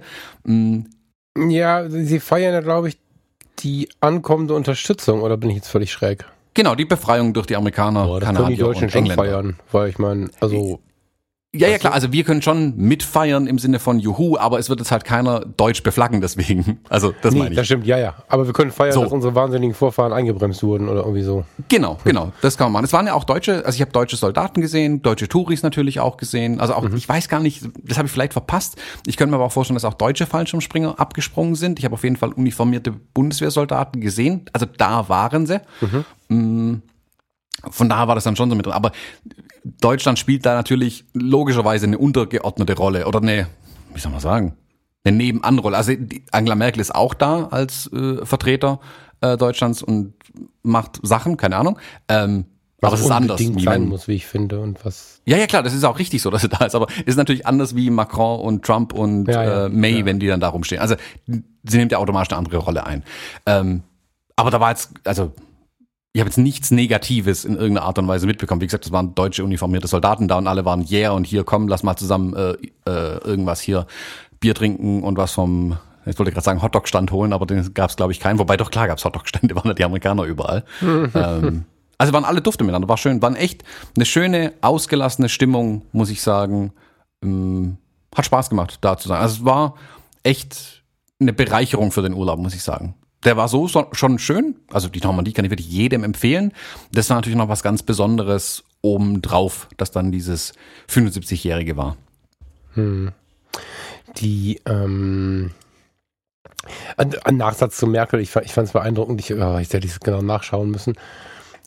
Ja, 1.37 1.89
sie 1.89 2.21
feiern 2.21 2.55
ja, 2.55 2.61
glaube 2.61 2.89
ich, 2.89 2.99
die 3.61 3.89
ankommende 4.01 4.55
Unterstützung, 4.55 5.23
oder 5.23 5.37
bin 5.37 5.51
ich 5.51 5.57
jetzt 5.57 5.69
völlig 5.69 5.91
schräg? 5.93 6.27
Genau, 6.55 6.75
die 6.75 6.85
Befreiung 6.87 7.35
durch 7.35 7.47
die 7.47 7.57
Amerikaner, 7.57 8.07
Boah, 8.07 8.21
das 8.21 8.29
Kanadier 8.29 8.47
können 8.47 8.57
die 8.57 8.63
Deutschen 8.63 8.91
schon 8.91 9.07
feiern, 9.09 9.57
weil 9.73 9.91
ich 9.91 9.99
meine, 9.99 10.31
also 10.41 10.81
ja, 11.59 11.69
ja, 11.69 11.79
klar. 11.79 11.93
Also 11.93 12.13
wir 12.13 12.25
können 12.25 12.43
schon 12.43 12.77
mitfeiern 12.77 13.47
im 13.47 13.59
Sinne 13.59 13.79
von 13.79 13.99
Juhu, 13.99 14.37
aber 14.39 14.59
es 14.59 14.69
wird 14.69 14.81
jetzt 14.81 14.91
halt 14.91 15.05
keiner 15.05 15.41
deutsch 15.41 15.83
beflaggen 15.83 16.21
deswegen. 16.21 16.81
Also 16.89 17.13
das 17.21 17.35
nee, 17.35 17.41
meine 17.41 17.51
ich. 17.51 17.57
Das 17.57 17.67
stimmt, 17.67 17.85
ja, 17.87 17.99
ja. 17.99 18.15
Aber 18.29 18.47
wir 18.47 18.53
können 18.53 18.71
feiern, 18.71 18.93
so. 18.93 19.03
dass 19.03 19.13
unsere 19.13 19.35
wahnsinnigen 19.35 19.75
Vorfahren 19.75 20.13
eingebremst 20.13 20.63
wurden 20.63 20.89
oder 20.89 21.01
irgendwie 21.01 21.23
so. 21.23 21.45
Genau, 21.69 21.99
genau. 22.05 22.33
Das 22.43 22.57
kann 22.57 22.67
man 22.67 22.75
machen. 22.75 22.85
Es 22.85 22.93
waren 22.93 23.07
ja 23.07 23.15
auch 23.15 23.25
deutsche, 23.25 23.65
also 23.65 23.75
ich 23.75 23.81
habe 23.81 23.91
deutsche 23.93 24.17
Soldaten 24.17 24.61
gesehen, 24.61 25.03
deutsche 25.03 25.29
Touris 25.29 25.63
natürlich 25.63 26.01
auch 26.01 26.17
gesehen. 26.17 26.61
Also 26.61 26.75
auch, 26.75 26.83
mhm. 26.83 26.97
ich 26.97 27.09
weiß 27.09 27.29
gar 27.29 27.41
nicht, 27.41 27.69
das 27.83 27.99
habe 27.99 28.07
ich 28.07 28.13
vielleicht 28.13 28.33
verpasst. 28.33 28.77
Ich 29.07 29.17
könnte 29.17 29.31
mir 29.31 29.37
aber 29.37 29.47
auch 29.47 29.53
vorstellen, 29.53 29.75
dass 29.75 29.85
auch 29.85 29.95
deutsche 29.95 30.27
Fallschirmspringer 30.27 30.99
abgesprungen 30.99 31.55
sind. 31.55 31.79
Ich 31.79 31.85
habe 31.85 31.95
auf 31.95 32.05
jeden 32.05 32.17
Fall 32.17 32.33
uniformierte 32.33 32.93
Bundeswehrsoldaten 32.93 34.01
gesehen. 34.01 34.43
Also 34.53 34.67
da 34.67 35.09
waren 35.09 35.47
sie. 35.47 35.61
Mhm. 35.81 36.05
Mm. 36.29 36.83
Von 37.71 37.89
daher 37.89 38.07
war 38.07 38.15
das 38.15 38.25
dann 38.25 38.37
schon 38.37 38.51
so 38.51 38.57
mit 38.57 38.67
drin. 38.67 38.75
Aber 38.75 38.93
Deutschland 39.81 40.19
spielt 40.19 40.47
da 40.47 40.55
natürlich 40.55 41.05
logischerweise 41.13 41.87
eine 41.87 41.99
untergeordnete 41.99 42.77
Rolle 42.77 43.07
oder 43.07 43.21
eine, 43.21 43.49
wie 43.93 44.01
soll 44.01 44.13
man 44.13 44.21
sagen, 44.21 44.57
eine 45.05 45.17
Nebenanrolle. 45.17 45.77
Also 45.77 45.93
Angela 46.31 46.55
Merkel 46.55 46.81
ist 46.81 46.95
auch 46.95 47.15
da 47.15 47.47
als 47.47 47.91
äh, 47.93 48.25
Vertreter 48.25 48.81
äh, 49.21 49.37
Deutschlands 49.37 49.83
und 49.83 50.15
macht 50.63 51.01
Sachen, 51.03 51.37
keine 51.37 51.57
Ahnung. 51.57 51.79
Ähm, 52.09 52.47
was 52.81 52.89
aber 52.89 53.01
es 53.01 53.07
ist 53.07 53.11
anders. 53.11 53.41
Wie 53.41 53.63
sein 53.63 53.89
muss, 53.89 54.07
wie 54.07 54.15
ich 54.15 54.27
finde 54.27 54.61
und 54.61 54.85
was. 54.85 55.23
Ja, 55.25 55.37
ja, 55.39 55.47
klar, 55.47 55.63
das 55.63 55.73
ist 55.73 55.83
auch 55.83 55.99
richtig 55.99 56.23
so, 56.23 56.31
dass 56.31 56.43
er 56.43 56.51
da 56.51 56.65
ist. 56.67 56.75
Aber 56.75 56.87
es 57.01 57.07
ist 57.07 57.17
natürlich 57.17 57.47
anders 57.47 57.75
wie 57.75 57.91
Macron 57.91 58.41
und 58.41 58.65
Trump 58.65 58.93
und 58.93 59.27
ja, 59.27 59.43
ja, 59.43 59.67
äh, 59.67 59.69
May, 59.69 60.01
ja. 60.01 60.05
wenn 60.05 60.21
die 60.21 60.27
dann 60.27 60.41
da 60.41 60.49
rumstehen. 60.49 60.81
Also 60.81 60.95
sie 61.27 61.79
nimmt 61.79 61.91
ja 61.91 61.99
automatisch 61.99 62.31
eine 62.31 62.39
andere 62.39 62.59
Rolle 62.59 62.87
ein. 62.87 63.03
Ähm, 63.47 63.83
aber 64.37 64.51
da 64.51 64.61
war 64.61 64.71
jetzt, 64.71 64.91
also 65.05 65.33
ich 66.17 66.21
habe 66.21 66.31
jetzt 66.31 66.39
nichts 66.39 66.71
Negatives 66.71 67.45
in 67.45 67.57
irgendeiner 67.57 67.87
Art 67.87 67.99
und 67.99 68.09
Weise 68.09 68.27
mitbekommen. 68.27 68.63
Wie 68.63 68.67
gesagt, 68.67 68.87
das 68.87 68.91
waren 68.93 69.15
deutsche 69.15 69.45
uniformierte 69.45 69.87
Soldaten 69.87 70.29
da 70.29 70.39
und 70.39 70.47
alle 70.47 70.65
waren 70.65 70.87
yeah 70.91 71.11
und 71.11 71.27
hier 71.27 71.45
komm, 71.45 71.69
lass 71.69 71.83
mal 71.83 71.95
zusammen 71.95 72.33
äh, 72.33 72.53
äh, 72.91 73.19
irgendwas 73.19 73.61
hier 73.61 73.87
Bier 74.41 74.55
trinken 74.55 75.03
und 75.03 75.19
was 75.19 75.33
vom 75.33 75.77
ich 76.07 76.19
wollte 76.19 76.33
gerade 76.33 76.45
sagen 76.45 76.63
Hotdog-Stand 76.63 77.11
holen, 77.13 77.35
aber 77.35 77.45
den 77.45 77.75
gab 77.75 77.91
es 77.91 77.97
glaube 77.97 78.13
ich 78.13 78.21
keinen. 78.21 78.39
Wobei 78.39 78.57
doch 78.57 78.71
klar 78.71 78.87
gab 78.87 78.97
es 78.97 79.05
Hotdog-Stände, 79.05 79.55
waren 79.57 79.67
ja 79.67 79.75
die 79.75 79.85
Amerikaner 79.85 80.23
überall. 80.23 80.65
ähm, 80.81 81.67
also 81.99 82.15
waren 82.15 82.25
alle 82.25 82.41
Dufte 82.41 82.65
miteinander, 82.65 82.89
war 82.89 82.97
schön, 82.97 83.21
waren 83.21 83.37
echt 83.37 83.63
eine 83.95 84.07
schöne, 84.07 84.55
ausgelassene 84.63 85.29
Stimmung, 85.29 85.83
muss 85.93 86.09
ich 86.09 86.23
sagen. 86.23 86.73
Ähm, 87.23 87.77
hat 88.15 88.25
Spaß 88.25 88.49
gemacht, 88.49 88.79
da 88.81 88.97
zu 88.97 89.09
sein. 89.09 89.21
Also 89.21 89.41
es 89.41 89.45
war 89.45 89.75
echt 90.23 90.83
eine 91.21 91.35
Bereicherung 91.35 91.93
für 91.93 92.01
den 92.01 92.15
Urlaub, 92.15 92.39
muss 92.39 92.55
ich 92.55 92.63
sagen 92.63 92.95
der 93.27 93.37
war 93.37 93.49
so, 93.49 93.69
schon 93.69 94.19
schön. 94.19 94.57
Also 94.71 94.89
die 94.89 95.01
Normandie 95.01 95.33
kann 95.33 95.45
ich 95.45 95.51
wirklich 95.51 95.69
jedem 95.69 96.05
empfehlen. 96.05 96.53
Das 96.93 97.11
war 97.11 97.17
natürlich 97.17 97.37
noch 97.37 97.49
was 97.49 97.63
ganz 97.63 97.83
Besonderes 97.83 98.65
obendrauf, 98.83 99.69
dass 99.77 99.91
dann 99.91 100.13
dieses 100.13 100.53
75-Jährige 100.89 101.77
war. 101.77 101.97
Hm. 102.75 103.13
Die, 104.19 104.61
ähm, 104.65 105.51
ein, 106.97 107.37
Nachsatz 107.37 107.77
zu 107.77 107.87
Merkel, 107.87 108.21
ich, 108.21 108.35
ich 108.37 108.53
fand 108.53 108.69
es 108.69 108.73
beeindruckend, 108.73 109.21
ich, 109.21 109.35
oh, 109.35 109.59
ich 109.59 109.73
hätte 109.73 109.87
es 109.87 110.01
genau 110.01 110.23
nachschauen 110.23 110.71
müssen 110.71 110.95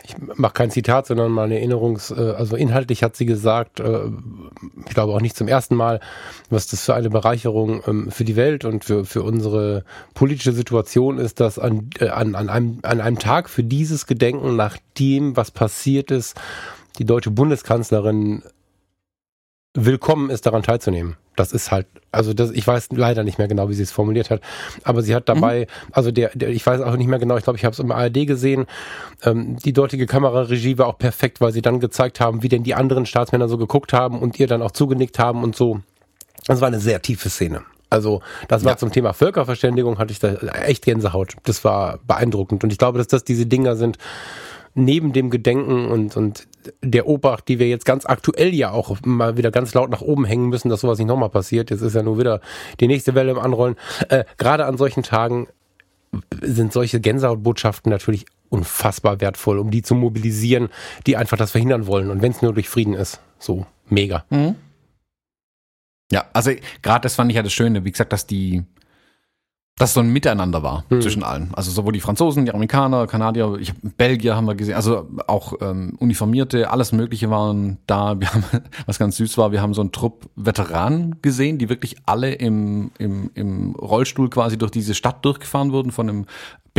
ich 0.04 0.16
mache 0.18 0.54
kein 0.54 0.72
Zitat, 0.72 1.08
sondern 1.08 1.32
mal 1.32 1.44
eine 1.44 1.58
Erinnerungs, 1.58 2.12
äh, 2.12 2.34
also 2.38 2.56
inhaltlich 2.56 3.04
hat 3.04 3.16
sie 3.16 3.26
gesagt, 3.26 3.80
äh, 3.80 4.02
ich 4.88 4.94
glaube 4.94 5.14
auch 5.14 5.22
nicht 5.22 5.36
zum 5.36 5.48
ersten 5.48 5.76
Mal, 5.76 6.00
was 6.50 6.68
das 6.68 6.84
für 6.84 6.96
eine 6.96 7.10
Bereicherung 7.10 7.82
ähm, 7.88 8.12
für 8.12 8.24
die 8.24 8.36
Welt 8.36 8.66
und 8.66 8.86
für, 8.86 9.06
für 9.06 9.24
unsere 9.24 9.84
politische 10.14 10.54
Situation 10.54 11.18
ist, 11.18 11.40
dass 11.40 11.60
an, 11.60 11.90
äh, 12.00 12.10
an, 12.10 12.36
an, 12.36 12.50
einem, 12.50 12.80
an 12.84 13.02
einem 13.02 13.20
Tag 13.20 13.50
für 13.50 13.64
dieses 13.64 14.08
Gedenken 14.08 14.56
nach 14.56 14.78
dem, 14.98 15.36
was 15.36 15.52
passiert 15.52 16.12
ist, 16.12 16.36
die 16.98 17.06
deutsche 17.06 17.32
Bundeskanzlerin 17.32 18.44
willkommen 19.74 20.30
ist, 20.30 20.46
daran 20.46 20.64
teilzunehmen. 20.64 21.16
Das 21.36 21.54
ist 21.54 21.72
halt, 21.72 21.88
also 22.12 22.34
das, 22.34 22.52
ich 22.52 22.66
weiß 22.66 22.90
leider 22.92 23.24
nicht 23.24 23.38
mehr 23.38 23.48
genau, 23.48 23.70
wie 23.70 23.74
sie 23.74 23.84
es 23.84 23.92
formuliert 23.92 24.30
hat, 24.30 24.42
aber 24.84 25.02
sie 25.02 25.16
hat 25.16 25.30
dabei, 25.30 25.62
mhm. 25.62 25.94
also 25.94 26.12
der, 26.12 26.32
der, 26.34 26.50
ich 26.50 26.66
weiß 26.66 26.82
auch 26.82 26.98
nicht 26.98 27.08
mehr 27.08 27.20
genau, 27.20 27.38
ich 27.38 27.44
glaube, 27.44 27.58
ich 27.58 27.66
habe 27.66 27.74
es 27.74 27.80
im 27.80 27.92
ARD 27.92 28.28
gesehen, 28.28 28.66
ähm, 29.24 29.58
die 29.58 29.72
dortige 29.72 30.06
Kameraregie 30.06 30.78
war 30.78 30.88
auch 30.88 30.98
perfekt, 30.98 31.40
weil 31.40 31.54
sie 31.54 31.62
dann 31.62 31.80
gezeigt 31.80 32.20
haben, 32.20 32.44
wie 32.44 32.50
denn 32.50 32.64
die 32.64 32.74
anderen 32.74 33.06
Staatsmänner 33.06 33.48
so 33.48 33.58
geguckt 33.58 33.94
haben 33.94 34.20
und 34.20 34.40
ihr 34.40 34.48
dann 34.48 34.62
auch 34.62 34.72
zugenickt 34.72 35.20
haben 35.20 35.44
und 35.44 35.56
so. 35.56 35.80
Das 36.48 36.62
war 36.62 36.68
eine 36.68 36.80
sehr 36.80 37.02
tiefe 37.02 37.30
Szene. 37.30 37.62
Also 37.90 38.22
das 38.48 38.64
war 38.66 38.74
ja. 38.74 38.78
zum 38.78 38.92
Thema 38.92 39.14
Völkerverständigung, 39.14 39.98
hatte 39.98 40.12
ich 40.12 40.20
da 40.20 40.34
echt 40.34 40.86
Gänsehaut. 40.86 41.36
Das 41.44 41.64
war 41.64 42.00
beeindruckend 42.06 42.64
und 42.64 42.72
ich 42.72 42.78
glaube, 42.78 42.98
dass 42.98 43.08
das 43.08 43.24
diese 43.24 43.46
Dinger 43.46 43.76
sind, 43.76 43.98
neben 44.76 45.14
dem 45.14 45.30
Gedenken 45.30 45.88
und, 45.88 46.16
und 46.16 46.48
der 46.82 47.08
Obacht, 47.08 47.48
die 47.48 47.60
wir 47.60 47.68
jetzt 47.68 47.86
ganz 47.86 48.06
aktuell 48.06 48.54
ja 48.54 48.72
auch 48.72 48.98
mal 49.06 49.38
wieder 49.38 49.52
ganz 49.52 49.74
laut 49.74 49.90
nach 49.90 50.02
oben 50.02 50.26
hängen 50.26 50.50
müssen, 50.50 50.70
dass 50.70 50.82
sowas 50.82 50.98
nicht 50.98 51.08
nochmal 51.08 51.30
passiert. 51.30 51.70
Jetzt 51.70 51.82
ist 51.82 51.96
ja 51.96 52.04
nur 52.04 52.18
wieder 52.20 52.42
die 52.80 52.88
nächste 52.88 53.16
Welle 53.16 53.32
im 53.32 53.40
Anrollen. 53.40 53.76
Äh, 54.10 54.26
Gerade 54.38 54.66
an 54.66 54.78
solchen 54.78 55.04
Tagen 55.04 55.48
sind 56.42 56.74
solche 56.74 57.00
Gänsehautbotschaften 57.00 57.90
natürlich 57.92 58.26
unfassbar 58.50 59.22
wertvoll, 59.22 59.60
um 59.60 59.72
die 59.72 59.84
zu 59.84 59.96
mobilisieren, 59.96 60.70
die 61.06 61.18
einfach 61.18 61.38
das 61.38 61.52
verhindern 61.52 61.88
wollen. 61.88 62.10
Und 62.10 62.22
wenn 62.22 62.32
es 62.32 62.42
nur 62.42 62.54
durch 62.54 62.68
Frieden 62.68 62.94
ist, 62.94 63.22
so 63.38 63.66
mega. 63.88 64.26
Mhm. 64.30 64.56
Ja, 66.12 66.26
also 66.34 66.52
gerade 66.82 67.04
das 67.04 67.16
fand 67.16 67.30
ich 67.32 67.36
ja 67.36 67.44
das 67.44 67.54
Schöne, 67.54 67.86
wie 67.86 67.92
gesagt, 67.92 68.12
dass 68.12 68.26
die 68.26 68.64
dass 69.80 69.94
so 69.94 70.02
ein 70.02 70.10
Miteinander 70.10 70.62
war 70.62 70.84
mhm. 70.90 71.02
zwischen 71.02 71.24
allen. 71.24 71.50
Also 71.54 71.72
sowohl 71.72 71.94
die 71.94 72.02
Franzosen, 72.02 72.46
die 72.46 72.52
Amerikaner, 72.52 73.08
Kanadier, 73.08 73.58
ich, 73.60 73.74
Belgier 73.98 74.36
haben 74.36 74.46
wir 74.46 74.56
gesehen, 74.56 74.76
also 74.76 75.08
auch 75.26 75.54
ähm, 75.62 75.96
Uniformierte, 76.00 76.70
alles 76.70 76.92
Mögliche 76.92 77.30
waren 77.30 77.78
da. 77.88 78.20
Wir 78.20 78.32
haben, 78.32 78.44
was 78.86 79.00
ganz 79.00 79.16
süß 79.16 79.38
war, 79.38 79.54
wir 79.54 79.62
haben 79.62 79.74
so 79.74 79.82
einen 79.82 79.94
Trupp 79.94 80.30
Veteranen 80.36 81.22
gesehen, 81.22 81.58
die 81.58 81.70
wirklich 81.70 81.96
alle 82.06 82.34
im, 82.34 82.92
im, 83.00 83.32
im 83.34 83.74
Rollstuhl 83.76 84.30
quasi 84.30 84.58
durch 84.58 84.72
diese 84.72 84.94
Stadt 84.94 85.24
durchgefahren 85.24 85.72
wurden 85.72 85.92
von 85.92 86.10
einem 86.10 86.26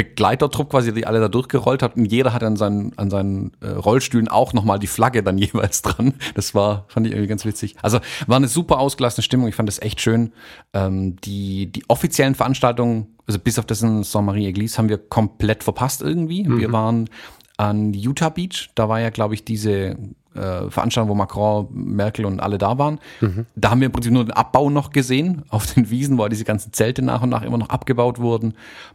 Begleitertrupp 0.00 0.70
quasi, 0.70 0.94
die 0.94 1.06
alle 1.06 1.20
da 1.20 1.28
durchgerollt 1.28 1.82
hat 1.82 1.96
und 1.96 2.06
jeder 2.06 2.32
hat 2.32 2.42
an 2.42 2.56
seinen, 2.56 2.96
an 2.96 3.10
seinen 3.10 3.52
äh, 3.60 3.68
Rollstühlen 3.68 4.28
auch 4.28 4.52
nochmal 4.52 4.78
die 4.78 4.86
Flagge 4.86 5.22
dann 5.22 5.36
jeweils 5.38 5.82
dran. 5.82 6.14
Das 6.34 6.54
war, 6.54 6.84
fand 6.88 7.06
ich 7.06 7.12
irgendwie 7.12 7.28
ganz 7.28 7.44
witzig. 7.44 7.76
Also 7.82 7.98
war 8.26 8.36
eine 8.36 8.48
super 8.48 8.78
ausgelassene 8.78 9.22
Stimmung. 9.22 9.48
Ich 9.48 9.54
fand 9.54 9.68
das 9.68 9.80
echt 9.82 10.00
schön. 10.00 10.32
Ähm, 10.72 11.16
die, 11.16 11.70
die 11.70 11.84
offiziellen 11.88 12.34
Veranstaltungen, 12.34 12.89
also 13.26 13.38
bis 13.38 13.58
auf 13.58 13.66
das 13.66 13.82
in 13.82 14.02
Saint-Marie-Église 14.02 14.78
haben 14.78 14.88
wir 14.88 14.98
komplett 14.98 15.62
verpasst 15.62 16.02
irgendwie. 16.02 16.44
Mhm. 16.44 16.58
Wir 16.58 16.72
waren 16.72 17.10
an 17.56 17.92
Utah 17.92 18.30
Beach. 18.30 18.70
Da 18.74 18.88
war 18.88 19.00
ja, 19.00 19.10
glaube 19.10 19.34
ich, 19.34 19.44
diese 19.44 19.96
äh, 20.34 20.70
Veranstaltung, 20.70 21.10
wo 21.10 21.14
Macron, 21.14 21.68
Merkel 21.72 22.24
und 22.24 22.40
alle 22.40 22.58
da 22.58 22.78
waren. 22.78 22.98
Mhm. 23.20 23.46
Da 23.56 23.70
haben 23.70 23.80
wir 23.80 23.86
im 23.86 23.92
Prinzip 23.92 24.12
nur 24.12 24.24
den 24.24 24.32
Abbau 24.32 24.70
noch 24.70 24.90
gesehen 24.90 25.42
auf 25.48 25.66
den 25.74 25.90
Wiesen, 25.90 26.18
wo 26.18 26.26
diese 26.28 26.44
ganzen 26.44 26.72
Zelte 26.72 27.02
nach 27.02 27.22
und 27.22 27.30
nach 27.30 27.42
immer 27.42 27.58
noch 27.58 27.68
abgebaut 27.68 28.18
wurden. 28.18 28.54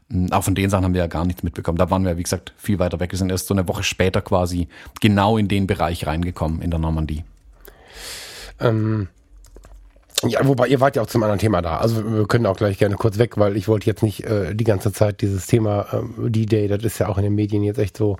Hm, 0.09 0.31
auch 0.31 0.43
von 0.43 0.55
den 0.55 0.69
Sachen 0.69 0.85
haben 0.85 0.93
wir 0.93 1.01
ja 1.01 1.07
gar 1.07 1.25
nichts 1.25 1.43
mitbekommen. 1.43 1.77
Da 1.77 1.89
waren 1.89 2.05
wir, 2.05 2.17
wie 2.17 2.23
gesagt, 2.23 2.53
viel 2.57 2.79
weiter 2.79 2.99
weg. 2.99 3.11
Wir 3.11 3.19
sind 3.19 3.31
erst 3.31 3.47
so 3.47 3.53
eine 3.53 3.67
Woche 3.67 3.83
später 3.83 4.21
quasi 4.21 4.67
genau 5.01 5.37
in 5.37 5.47
den 5.47 5.67
Bereich 5.67 6.07
reingekommen 6.07 6.61
in 6.61 6.71
der 6.71 6.79
Normandie. 6.79 7.23
Ähm, 8.59 9.09
ja, 10.23 10.47
wobei 10.47 10.67
ihr 10.67 10.79
wart 10.79 10.95
ja 10.95 11.01
auch 11.01 11.07
zum 11.07 11.23
anderen 11.23 11.39
Thema 11.39 11.61
da. 11.61 11.77
Also 11.77 12.03
wir 12.13 12.25
können 12.25 12.45
auch 12.45 12.57
gleich 12.57 12.77
gerne 12.77 12.95
kurz 12.95 13.17
weg, 13.17 13.37
weil 13.37 13.57
ich 13.57 13.67
wollte 13.67 13.85
jetzt 13.85 14.01
nicht 14.01 14.23
äh, 14.23 14.55
die 14.55 14.63
ganze 14.63 14.91
Zeit 14.91 15.21
dieses 15.21 15.45
Thema 15.47 15.87
äh, 15.91 16.29
D-Day, 16.29 16.67
das 16.67 16.83
ist 16.83 16.99
ja 16.99 17.09
auch 17.09 17.17
in 17.17 17.23
den 17.23 17.35
Medien 17.35 17.63
jetzt 17.63 17.79
echt 17.79 17.97
so 17.97 18.17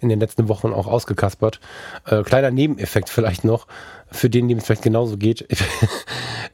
in 0.00 0.08
den 0.08 0.20
letzten 0.20 0.48
Wochen 0.48 0.72
auch 0.72 0.86
ausgekaspert. 0.86 1.60
Äh, 2.06 2.22
kleiner 2.22 2.50
Nebeneffekt 2.50 3.08
vielleicht 3.08 3.44
noch, 3.44 3.66
für 4.10 4.28
den, 4.28 4.48
dem 4.48 4.58
es 4.58 4.64
vielleicht 4.64 4.82
genauso 4.82 5.16
geht. 5.16 5.46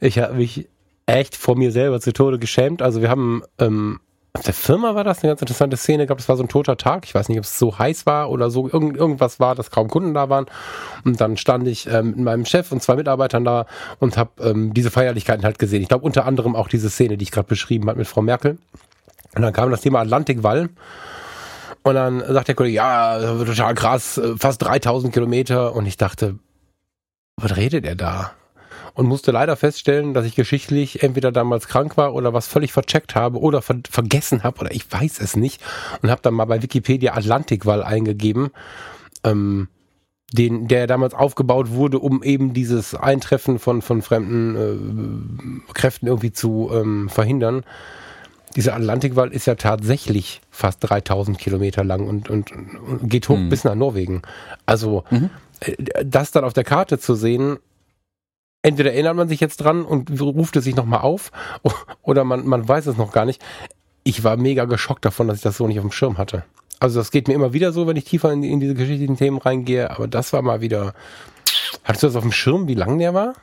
Ich, 0.01 0.17
habe 0.17 0.35
mich 0.35 0.69
echt 1.07 1.35
vor 1.35 1.57
mir 1.57 1.73
selber 1.73 1.99
zu 1.99 2.13
Tode 2.13 2.39
geschämt. 2.39 2.81
Also 2.81 3.01
wir 3.01 3.09
haben 3.09 3.43
ähm, 3.57 3.99
auf 4.33 4.43
der 4.43 4.53
Firma 4.53 4.93
war 4.93 5.03
das 5.03 5.23
eine 5.23 5.31
ganz 5.31 5.41
interessante 5.41 5.75
Szene. 5.75 6.03
Ich 6.03 6.07
glaube, 6.07 6.21
es 6.21 6.29
war 6.29 6.37
so 6.37 6.43
ein 6.43 6.49
toter 6.49 6.77
Tag. 6.77 7.05
Ich 7.05 7.15
weiß 7.15 7.29
nicht, 7.29 7.39
ob 7.39 7.45
es 7.45 7.57
so 7.57 7.79
heiß 7.79 8.05
war 8.05 8.29
oder 8.29 8.51
so. 8.51 8.69
Irgend, 8.69 8.95
irgendwas 8.95 9.39
war, 9.39 9.55
dass 9.55 9.71
kaum 9.71 9.87
Kunden 9.89 10.13
da 10.13 10.29
waren. 10.29 10.45
Und 11.03 11.19
dann 11.19 11.35
stand 11.35 11.67
ich 11.67 11.87
ähm, 11.87 12.11
mit 12.11 12.19
meinem 12.19 12.45
Chef 12.45 12.71
und 12.71 12.81
zwei 12.81 12.95
Mitarbeitern 12.95 13.43
da 13.43 13.65
und 13.99 14.17
habe 14.17 14.31
ähm, 14.41 14.73
diese 14.73 14.91
Feierlichkeiten 14.91 15.43
halt 15.43 15.57
gesehen. 15.57 15.81
Ich 15.81 15.89
glaube, 15.89 16.05
unter 16.05 16.25
anderem 16.25 16.55
auch 16.55 16.67
diese 16.67 16.89
Szene, 16.89 17.17
die 17.17 17.23
ich 17.23 17.31
gerade 17.31 17.47
beschrieben 17.47 17.89
habe 17.89 17.97
mit 17.97 18.07
Frau 18.07 18.21
Merkel. 18.21 18.59
Und 19.35 19.41
dann 19.41 19.53
kam 19.53 19.71
das 19.71 19.81
Thema 19.81 19.99
Atlantikwall. 19.99 20.69
Und 21.81 21.95
dann 21.95 22.19
sagt 22.19 22.49
der 22.49 22.55
Kollege, 22.55 22.75
ja, 22.75 23.19
total 23.19 23.73
krass, 23.73 24.21
fast 24.37 24.61
3000 24.61 25.11
Kilometer. 25.11 25.73
Und 25.73 25.87
ich 25.87 25.97
dachte, 25.97 26.37
was 27.37 27.57
redet 27.57 27.85
er 27.85 27.95
da? 27.95 28.31
Und 28.99 29.07
musste 29.07 29.31
leider 29.31 29.55
feststellen, 29.55 30.13
dass 30.13 30.25
ich 30.25 30.35
geschichtlich 30.35 31.03
entweder 31.03 31.31
damals 31.31 31.69
krank 31.69 31.95
war 31.95 32.13
oder 32.13 32.33
was 32.33 32.47
völlig 32.47 32.73
vercheckt 32.73 33.15
habe 33.15 33.39
oder 33.39 33.61
ver 33.61 33.77
vergessen 33.89 34.43
habe 34.43 34.59
oder 34.59 34.71
ich 34.71 34.91
weiß 34.91 35.21
es 35.21 35.37
nicht 35.37 35.61
und 36.01 36.11
habe 36.11 36.21
dann 36.21 36.33
mal 36.33 36.43
bei 36.43 36.61
Wikipedia 36.61 37.15
Atlantikwall 37.15 37.81
eingegeben. 37.81 38.49
Ähm, 39.23 39.69
den, 40.33 40.67
der 40.67 40.85
damals 40.85 41.13
aufgebaut 41.13 41.71
wurde, 41.71 41.97
um 41.97 42.23
eben 42.23 42.53
dieses 42.53 42.93
Eintreffen 42.93 43.57
von, 43.57 43.81
von 43.81 44.01
fremden 44.01 45.63
äh, 45.69 45.73
Kräften 45.73 46.07
irgendwie 46.07 46.33
zu 46.33 46.69
ähm, 46.73 47.07
verhindern. 47.07 47.63
Dieser 48.57 48.75
Atlantikwall 48.75 49.31
ist 49.31 49.47
ja 49.47 49.55
tatsächlich 49.55 50.41
fast 50.51 50.79
3000 50.81 51.39
Kilometer 51.39 51.85
lang 51.85 52.05
und, 52.05 52.29
und, 52.29 52.51
und 52.51 53.09
geht 53.09 53.29
hoch 53.29 53.37
mhm. 53.37 53.49
bis 53.49 53.63
nach 53.63 53.75
Norwegen. 53.75 54.23
Also, 54.65 55.05
mhm. 55.09 55.29
Äh, 55.61 56.05
das 56.05 56.31
dann 56.31 56.43
auf 56.43 56.53
der 56.53 56.63
Karte 56.63 56.99
zu 56.99 57.15
sehen, 57.15 57.57
entweder 58.61 58.93
erinnert 58.93 59.15
man 59.15 59.29
sich 59.29 59.39
jetzt 59.39 59.57
dran 59.57 59.83
und 59.83 60.19
ruft 60.21 60.55
es 60.55 60.63
sich 60.63 60.75
nochmal 60.75 61.01
auf 61.01 61.31
oder 62.01 62.23
man, 62.23 62.45
man 62.45 62.67
weiß 62.67 62.87
es 62.87 62.97
noch 62.97 63.11
gar 63.11 63.25
nicht. 63.25 63.41
Ich 64.03 64.23
war 64.23 64.37
mega 64.37 64.65
geschockt 64.65 65.05
davon, 65.05 65.27
dass 65.27 65.37
ich 65.37 65.43
das 65.43 65.57
so 65.57 65.67
nicht 65.67 65.79
auf 65.79 65.85
dem 65.85 65.91
Schirm 65.91 66.17
hatte. 66.17 66.43
Also 66.79 66.99
das 66.99 67.11
geht 67.11 67.27
mir 67.27 67.33
immer 67.33 67.53
wieder 67.53 67.73
so, 67.73 67.87
wenn 67.87 67.97
ich 67.97 68.05
tiefer 68.05 68.31
in, 68.31 68.43
in 68.43 68.59
diese 68.59 68.73
geschichtlichen 68.73 69.17
Themen 69.17 69.37
reingehe, 69.37 69.91
aber 69.91 70.07
das 70.07 70.31
war 70.31 70.41
mal 70.41 70.61
wieder. 70.61 70.93
Hattest 71.83 72.03
du 72.03 72.07
das 72.07 72.15
auf 72.15 72.23
dem 72.23 72.31
Schirm, 72.31 72.67
wie 72.67 72.75
lang 72.75 72.97
der 72.99 73.13
war? 73.13 73.33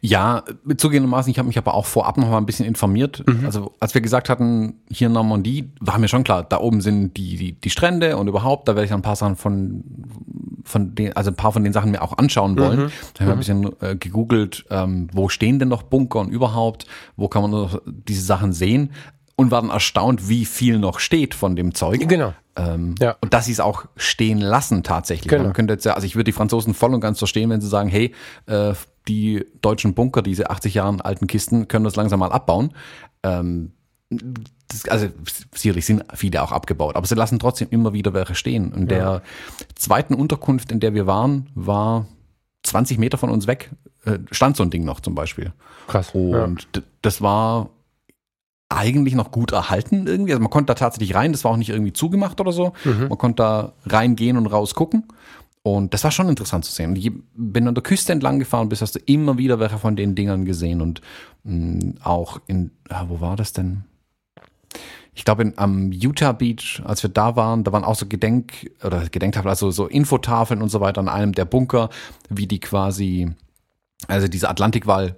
Ja, 0.00 0.44
zugegebenermaßen, 0.76 1.30
ich 1.30 1.38
habe 1.38 1.48
mich 1.48 1.58
aber 1.58 1.74
auch 1.74 1.86
vorab 1.86 2.16
noch 2.16 2.28
mal 2.28 2.38
ein 2.38 2.46
bisschen 2.46 2.66
informiert. 2.66 3.22
Mhm. 3.26 3.46
Also 3.46 3.74
als 3.80 3.94
wir 3.94 4.00
gesagt 4.00 4.28
hatten, 4.28 4.80
hier 4.90 5.06
in 5.06 5.12
Normandie, 5.12 5.72
war 5.80 5.98
mir 5.98 6.08
schon 6.08 6.24
klar, 6.24 6.42
da 6.42 6.58
oben 6.58 6.80
sind 6.80 7.16
die, 7.16 7.36
die, 7.36 7.52
die 7.52 7.70
Strände 7.70 8.16
und 8.16 8.28
überhaupt, 8.28 8.68
da 8.68 8.74
werde 8.74 8.84
ich 8.84 8.90
dann 8.90 9.00
ein 9.00 9.04
paar 9.04 9.16
Sachen 9.16 9.36
von, 9.36 9.84
von 10.64 10.94
den, 10.94 11.14
also 11.16 11.30
ein 11.30 11.36
paar 11.36 11.52
von 11.52 11.64
den 11.64 11.72
Sachen 11.72 11.90
mir 11.90 12.02
auch 12.02 12.18
anschauen 12.18 12.58
wollen. 12.58 12.84
Mhm. 12.84 12.90
Da 13.14 13.20
haben 13.20 13.28
wir 13.28 13.32
ein 13.32 13.38
bisschen 13.38 13.70
äh, 13.80 13.96
gegoogelt, 13.96 14.64
ähm, 14.70 15.08
wo 15.12 15.28
stehen 15.28 15.58
denn 15.58 15.68
noch 15.68 15.82
Bunker 15.82 16.20
und 16.20 16.30
überhaupt, 16.30 16.86
wo 17.16 17.28
kann 17.28 17.42
man 17.42 17.50
noch 17.50 17.80
diese 17.86 18.22
Sachen 18.22 18.52
sehen 18.52 18.90
und 19.36 19.50
waren 19.50 19.70
erstaunt, 19.70 20.28
wie 20.28 20.44
viel 20.44 20.78
noch 20.78 20.98
steht 20.98 21.34
von 21.34 21.56
dem 21.56 21.74
Zeug. 21.74 22.06
Genau. 22.06 22.34
Ähm, 22.56 22.94
ja. 23.00 23.16
Und 23.20 23.32
dass 23.32 23.46
sie 23.46 23.52
es 23.52 23.60
auch 23.60 23.86
stehen 23.96 24.38
lassen 24.38 24.82
tatsächlich. 24.82 25.28
Genau. 25.28 25.44
Man 25.44 25.52
könnte 25.52 25.72
jetzt 25.72 25.84
ja, 25.84 25.94
also 25.94 26.06
ich 26.06 26.14
würde 26.14 26.24
die 26.24 26.32
Franzosen 26.32 26.74
voll 26.74 26.92
und 26.92 27.00
ganz 27.00 27.18
verstehen, 27.18 27.48
wenn 27.48 27.60
sie 27.60 27.68
sagen, 27.68 27.88
hey, 27.88 28.12
äh, 28.46 28.74
die 29.08 29.46
deutschen 29.62 29.94
Bunker, 29.94 30.22
diese 30.22 30.50
80 30.50 30.74
Jahre 30.74 31.04
alten 31.04 31.26
Kisten, 31.26 31.68
können 31.68 31.84
das 31.84 31.96
langsam 31.96 32.20
mal 32.20 32.32
abbauen. 32.32 32.72
Ähm, 33.22 33.72
das, 34.68 34.88
also 34.88 35.08
sicherlich 35.54 35.86
sind 35.86 36.04
viele 36.14 36.42
auch 36.42 36.52
abgebaut, 36.52 36.96
aber 36.96 37.06
sie 37.06 37.14
lassen 37.14 37.38
trotzdem 37.38 37.68
immer 37.70 37.92
wieder 37.92 38.12
welche 38.12 38.34
stehen. 38.34 38.72
Und 38.72 38.90
ja. 38.90 38.98
der 38.98 39.22
zweiten 39.74 40.14
Unterkunft, 40.14 40.72
in 40.72 40.80
der 40.80 40.94
wir 40.94 41.06
waren, 41.06 41.48
war 41.54 42.06
20 42.64 42.98
Meter 42.98 43.18
von 43.18 43.30
uns 43.30 43.46
weg, 43.46 43.70
äh, 44.04 44.18
stand 44.30 44.56
so 44.56 44.62
ein 44.62 44.70
Ding 44.70 44.84
noch 44.84 45.00
zum 45.00 45.14
Beispiel. 45.14 45.52
Krass. 45.86 46.10
Und 46.12 46.68
ja. 46.74 46.82
das 47.02 47.20
war 47.20 47.70
eigentlich 48.68 49.14
noch 49.14 49.32
gut 49.32 49.52
erhalten 49.52 50.06
irgendwie. 50.06 50.32
Also 50.32 50.42
man 50.42 50.50
konnte 50.50 50.66
da 50.66 50.74
tatsächlich 50.74 51.14
rein, 51.14 51.32
das 51.32 51.44
war 51.44 51.50
auch 51.50 51.56
nicht 51.56 51.70
irgendwie 51.70 51.92
zugemacht 51.92 52.40
oder 52.40 52.52
so. 52.52 52.72
Mhm. 52.84 53.08
Man 53.08 53.18
konnte 53.18 53.42
da 53.42 53.72
reingehen 53.86 54.36
und 54.36 54.46
raus 54.46 54.74
gucken. 54.74 55.08
Und 55.62 55.92
das 55.92 56.04
war 56.04 56.10
schon 56.10 56.28
interessant 56.28 56.64
zu 56.64 56.72
sehen. 56.72 56.96
Ich 56.96 57.12
bin 57.34 57.68
an 57.68 57.74
der 57.74 57.82
Küste 57.82 58.12
entlang 58.12 58.38
gefahren, 58.38 58.70
bis 58.70 58.80
hast 58.80 58.94
du 58.94 58.98
immer 59.00 59.36
wieder 59.36 59.60
welche 59.60 59.78
von 59.78 59.94
den 59.94 60.14
Dingern 60.14 60.44
gesehen 60.46 60.80
und 60.80 61.02
mh, 61.44 61.54
mm, 61.54 61.94
auch 62.02 62.40
in, 62.46 62.70
ja, 62.90 63.08
wo 63.08 63.20
war 63.20 63.36
das 63.36 63.52
denn? 63.52 63.84
Ich 65.12 65.24
glaube, 65.24 65.52
am 65.56 65.92
Utah 65.92 66.32
Beach, 66.32 66.80
als 66.84 67.02
wir 67.02 67.10
da 67.10 67.36
waren, 67.36 67.64
da 67.64 67.72
waren 67.72 67.84
auch 67.84 67.96
so 67.96 68.06
Gedenk- 68.06 68.70
oder 68.82 69.06
Gedenktafeln, 69.08 69.50
also 69.50 69.70
so 69.70 69.86
Infotafeln 69.86 70.62
und 70.62 70.70
so 70.70 70.80
weiter 70.80 71.00
an 71.00 71.08
einem 71.08 71.32
der 71.32 71.44
Bunker, 71.44 71.90
wie 72.30 72.46
die 72.46 72.60
quasi, 72.60 73.30
also 74.06 74.28
diese 74.28 74.48
Atlantikwall 74.48 75.16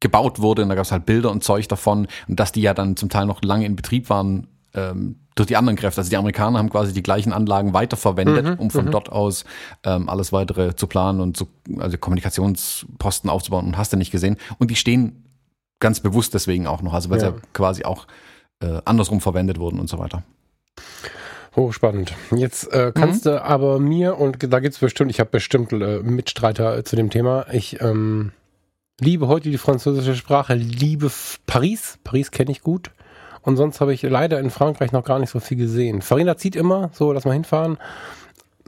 gebaut 0.00 0.38
wurde 0.38 0.62
und 0.62 0.68
da 0.68 0.76
gab 0.76 0.84
es 0.84 0.92
halt 0.92 1.04
Bilder 1.04 1.30
und 1.30 1.44
Zeug 1.44 1.68
davon 1.68 2.06
und 2.28 2.40
dass 2.40 2.52
die 2.52 2.62
ja 2.62 2.72
dann 2.72 2.96
zum 2.96 3.08
Teil 3.10 3.26
noch 3.26 3.42
lange 3.42 3.66
in 3.66 3.76
Betrieb 3.76 4.08
waren, 4.08 4.46
ähm, 4.72 5.16
durch 5.34 5.48
die 5.48 5.56
anderen 5.56 5.76
Kräfte. 5.76 6.00
Also 6.00 6.10
die 6.10 6.16
Amerikaner 6.16 6.58
haben 6.58 6.70
quasi 6.70 6.92
die 6.92 7.02
gleichen 7.02 7.32
Anlagen 7.32 7.74
weiterverwendet, 7.74 8.44
mhm, 8.44 8.54
um 8.54 8.70
von 8.70 8.86
mhm. 8.86 8.90
dort 8.90 9.10
aus 9.10 9.44
ähm, 9.82 10.08
alles 10.08 10.32
weitere 10.32 10.76
zu 10.76 10.86
planen 10.86 11.20
und 11.20 11.36
zu, 11.36 11.48
also 11.78 11.98
Kommunikationsposten 11.98 13.28
aufzubauen 13.30 13.66
und 13.66 13.76
hast 13.76 13.92
du 13.92 13.96
nicht 13.96 14.10
gesehen. 14.10 14.36
Und 14.58 14.70
die 14.70 14.76
stehen 14.76 15.24
ganz 15.80 16.00
bewusst 16.00 16.34
deswegen 16.34 16.66
auch 16.66 16.82
noch, 16.82 16.94
also 16.94 17.10
weil 17.10 17.20
ja. 17.20 17.30
sie 17.30 17.36
ja 17.36 17.42
quasi 17.52 17.84
auch 17.84 18.06
äh, 18.60 18.80
andersrum 18.84 19.20
verwendet 19.20 19.58
wurden 19.58 19.80
und 19.80 19.88
so 19.88 19.98
weiter. 19.98 20.22
Hochspannend. 21.56 22.14
Jetzt 22.34 22.72
äh, 22.72 22.92
kannst 22.94 23.24
mhm. 23.24 23.30
du 23.30 23.44
aber 23.44 23.78
mir, 23.78 24.18
und 24.18 24.52
da 24.52 24.60
gibt's 24.60 24.78
bestimmt, 24.78 25.10
ich 25.10 25.20
habe 25.20 25.30
bestimmt 25.30 25.72
äh, 25.72 26.00
Mitstreiter 26.00 26.84
zu 26.84 26.96
dem 26.96 27.10
Thema, 27.10 27.46
ich 27.52 27.80
ähm, 27.80 28.32
liebe 29.00 29.28
heute 29.28 29.50
die 29.50 29.58
französische 29.58 30.16
Sprache, 30.16 30.54
liebe 30.54 31.10
Paris, 31.46 31.98
Paris 32.02 32.30
kenne 32.30 32.50
ich 32.50 32.62
gut. 32.62 32.90
Und 33.44 33.56
sonst 33.56 33.80
habe 33.80 33.92
ich 33.92 34.02
leider 34.02 34.40
in 34.40 34.50
Frankreich 34.50 34.92
noch 34.92 35.04
gar 35.04 35.18
nicht 35.18 35.30
so 35.30 35.38
viel 35.38 35.58
gesehen. 35.58 36.02
Farina 36.02 36.36
zieht 36.36 36.56
immer, 36.56 36.90
so 36.92 37.12
lass 37.12 37.24
mal 37.24 37.32
hinfahren. 37.32 37.78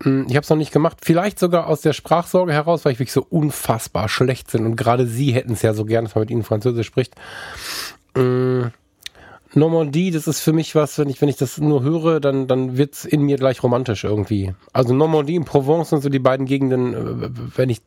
Hm, 0.02 0.26
ich 0.28 0.37
habe 0.37 0.45
es 0.45 0.50
noch 0.50 0.56
nicht 0.56 0.73
gemacht. 0.73 0.99
Vielleicht 1.02 1.38
sogar 1.38 1.66
aus 1.66 1.80
der 1.80 1.95
Sprachsorge 1.95 2.52
heraus, 2.52 2.85
weil 2.85 2.92
ich 2.92 2.99
wirklich 2.99 3.12
so 3.12 3.26
unfassbar 3.28 4.09
schlecht 4.09 4.52
bin. 4.52 4.66
Und 4.66 4.76
gerade 4.76 5.06
Sie 5.06 5.33
hätten 5.33 5.54
es 5.54 5.62
ja 5.62 5.73
so 5.73 5.87
gern, 5.87 6.04
dass 6.04 6.14
man 6.14 6.23
mit 6.23 6.30
Ihnen 6.30 6.42
Französisch 6.42 6.87
spricht. 6.87 7.14
Hm, 8.14 8.71
Normandie, 9.54 10.11
das 10.11 10.26
ist 10.26 10.40
für 10.40 10.52
mich 10.52 10.75
was, 10.75 10.99
wenn 10.99 11.09
ich, 11.09 11.23
wenn 11.23 11.30
ich 11.30 11.37
das 11.37 11.56
nur 11.56 11.83
höre, 11.83 12.21
dann, 12.21 12.47
dann 12.47 12.76
wird's 12.76 13.06
in 13.06 13.23
mir 13.23 13.37
gleich 13.37 13.62
romantisch 13.62 14.04
irgendwie. 14.04 14.52
Also 14.75 14.92
Normandie 14.92 15.38
und 15.38 15.47
Provence 15.47 15.90
sind 15.90 16.02
so 16.02 16.11
die 16.11 16.18
beiden 16.18 16.45
Gegenden, 16.45 16.92
äh, 16.92 17.30
wenn 17.56 17.71
ich 17.71 17.80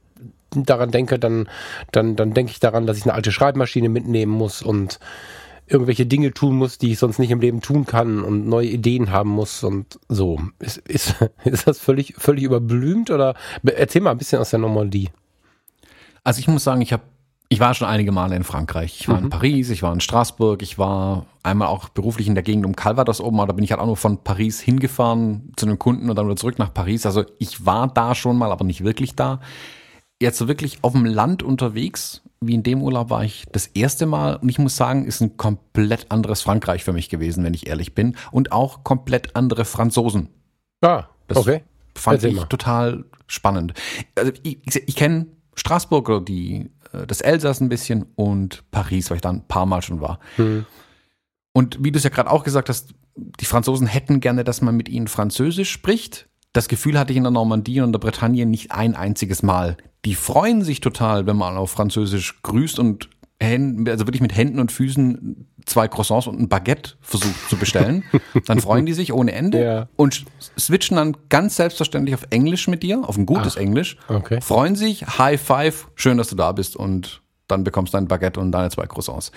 daran 0.51 0.89
denke, 0.89 1.19
dann, 1.19 1.47
dann, 1.91 2.15
dann 2.15 2.33
denke 2.33 2.51
ich 2.51 2.59
daran, 2.59 2.87
dass 2.87 2.97
ich 2.97 3.03
eine 3.03 3.13
alte 3.13 3.31
Schreibmaschine 3.31 3.89
mitnehmen 3.89 4.31
muss 4.31 4.63
und 4.63 4.99
irgendwelche 5.69 6.05
Dinge 6.05 6.33
tun 6.33 6.55
muss, 6.55 6.77
die 6.77 6.91
ich 6.91 6.99
sonst 6.99 7.19
nicht 7.19 7.31
im 7.31 7.39
Leben 7.39 7.61
tun 7.61 7.85
kann 7.85 8.23
und 8.23 8.47
neue 8.47 8.67
Ideen 8.67 9.11
haben 9.11 9.29
muss 9.29 9.63
und 9.63 9.99
so. 10.09 10.39
Ist, 10.59 10.77
ist, 10.79 11.15
ist 11.43 11.67
das 11.67 11.79
völlig, 11.79 12.15
völlig 12.17 12.43
überblümt 12.43 13.11
oder 13.11 13.35
erzähl 13.63 14.01
mal 14.01 14.11
ein 14.11 14.17
bisschen 14.17 14.39
aus 14.39 14.49
der 14.49 14.59
Normandie. 14.59 15.09
Also 16.23 16.39
ich 16.39 16.47
muss 16.47 16.63
sagen, 16.63 16.81
ich 16.81 16.93
habe 16.93 17.03
ich 17.51 17.59
war 17.59 17.73
schon 17.73 17.87
einige 17.87 18.11
Male 18.11 18.35
in 18.35 18.43
Frankreich. 18.43 18.97
Ich 18.99 19.07
war 19.07 19.17
mhm. 19.17 19.23
in 19.23 19.29
Paris, 19.31 19.71
ich 19.71 19.81
war 19.81 19.91
in 19.91 20.01
Straßburg, 20.01 20.61
ich 20.61 20.77
war 20.77 21.25
einmal 21.41 21.67
auch 21.67 21.89
beruflich 21.89 22.27
in 22.27 22.35
der 22.35 22.43
Gegend 22.43 22.63
um 22.63 22.75
Calvados 22.75 23.19
oben, 23.19 23.39
aber 23.39 23.47
da 23.47 23.53
bin 23.53 23.63
ich 23.63 23.71
halt 23.71 23.81
auch 23.81 23.87
nur 23.87 23.97
von 23.97 24.23
Paris 24.23 24.59
hingefahren 24.59 25.51
zu 25.55 25.65
einem 25.65 25.79
Kunden 25.79 26.11
und 26.11 26.15
dann 26.15 26.27
wieder 26.27 26.35
zurück 26.35 26.59
nach 26.59 26.71
Paris. 26.71 27.07
Also 27.07 27.25
ich 27.39 27.65
war 27.65 27.87
da 27.87 28.13
schon 28.13 28.37
mal, 28.37 28.51
aber 28.51 28.65
nicht 28.65 28.83
wirklich 28.83 29.15
da. 29.15 29.39
Jetzt 30.21 30.37
so 30.37 30.47
wirklich 30.47 30.79
auf 30.83 30.93
dem 30.93 31.05
Land 31.05 31.43
unterwegs, 31.43 32.21
wie 32.41 32.53
in 32.53 32.63
dem 32.63 32.81
Urlaub 32.81 33.09
war 33.09 33.23
ich 33.23 33.45
das 33.51 33.67
erste 33.67 34.05
Mal 34.05 34.35
und 34.35 34.49
ich 34.49 34.59
muss 34.59 34.75
sagen, 34.75 35.05
ist 35.05 35.21
ein 35.21 35.37
komplett 35.37 36.11
anderes 36.11 36.41
Frankreich 36.41 36.83
für 36.83 36.93
mich 36.93 37.09
gewesen, 37.09 37.43
wenn 37.43 37.53
ich 37.53 37.67
ehrlich 37.67 37.95
bin. 37.95 38.15
Und 38.31 38.51
auch 38.51 38.83
komplett 38.83 39.35
andere 39.35 39.65
Franzosen. 39.65 40.29
Ah, 40.81 41.05
das 41.27 41.37
okay. 41.37 41.63
Fand 41.95 42.15
Erzähl 42.15 42.31
ich 42.31 42.37
mal. 42.37 42.45
total 42.45 43.05
spannend. 43.27 43.73
Also 44.15 44.31
ich, 44.43 44.59
ich, 44.65 44.87
ich 44.87 44.95
kenne 44.95 45.27
Straßburg 45.55 46.09
oder 46.09 46.21
die 46.21 46.69
äh, 46.93 47.05
das 47.05 47.21
Elsass 47.21 47.59
ein 47.59 47.69
bisschen 47.69 48.05
und 48.15 48.63
Paris, 48.71 49.09
weil 49.09 49.17
ich 49.17 49.21
da 49.21 49.29
ein 49.29 49.47
paar 49.47 49.65
Mal 49.65 49.81
schon 49.81 50.01
war. 50.01 50.19
Mhm. 50.37 50.65
Und 51.53 51.83
wie 51.83 51.91
du 51.91 51.97
es 51.97 52.03
ja 52.03 52.09
gerade 52.09 52.31
auch 52.31 52.43
gesagt 52.43 52.69
hast, 52.69 52.93
die 53.15 53.45
Franzosen 53.45 53.87
hätten 53.87 54.21
gerne, 54.21 54.43
dass 54.43 54.61
man 54.61 54.77
mit 54.77 54.87
ihnen 54.87 55.07
Französisch 55.07 55.71
spricht. 55.71 56.28
Das 56.53 56.67
Gefühl 56.67 56.97
hatte 56.97 57.11
ich 57.11 57.17
in 57.17 57.23
der 57.23 57.31
Normandie 57.31 57.81
und 57.81 57.91
der 57.91 57.99
Bretagne 57.99 58.45
nicht 58.45 58.71
ein 58.71 58.95
einziges 58.95 59.43
Mal. 59.43 59.77
Die 60.05 60.15
freuen 60.15 60.63
sich 60.63 60.81
total, 60.81 61.27
wenn 61.27 61.37
man 61.37 61.57
auf 61.57 61.71
Französisch 61.71 62.41
grüßt 62.41 62.79
und 62.79 63.09
Händen, 63.41 63.87
also 63.87 64.05
wirklich 64.05 64.21
mit 64.21 64.35
Händen 64.35 64.59
und 64.59 64.71
Füßen 64.71 65.47
zwei 65.65 65.87
Croissants 65.87 66.27
und 66.27 66.39
ein 66.39 66.49
Baguette 66.49 66.95
versucht 66.99 67.49
zu 67.49 67.55
bestellen. 67.55 68.03
dann 68.45 68.59
freuen 68.59 68.85
die 68.85 68.93
sich 68.93 69.13
ohne 69.13 69.31
Ende 69.31 69.63
ja. 69.63 69.89
und 69.95 70.25
switchen 70.57 70.97
dann 70.97 71.15
ganz 71.29 71.55
selbstverständlich 71.55 72.15
auf 72.15 72.25
Englisch 72.31 72.67
mit 72.67 72.83
dir, 72.83 73.07
auf 73.07 73.17
ein 73.17 73.25
gutes 73.25 73.55
Ach, 73.55 73.61
Englisch. 73.61 73.97
Okay. 74.07 74.41
Freuen 74.41 74.75
sich, 74.75 75.05
High 75.19 75.39
Five, 75.39 75.87
schön, 75.95 76.17
dass 76.17 76.29
du 76.29 76.35
da 76.35 76.51
bist 76.51 76.75
und 76.75 77.21
dann 77.47 77.63
bekommst 77.63 77.93
du 77.93 77.97
ein 77.97 78.07
Baguette 78.07 78.39
und 78.39 78.51
deine 78.51 78.69
zwei 78.69 78.87
Croissants. 78.87 79.31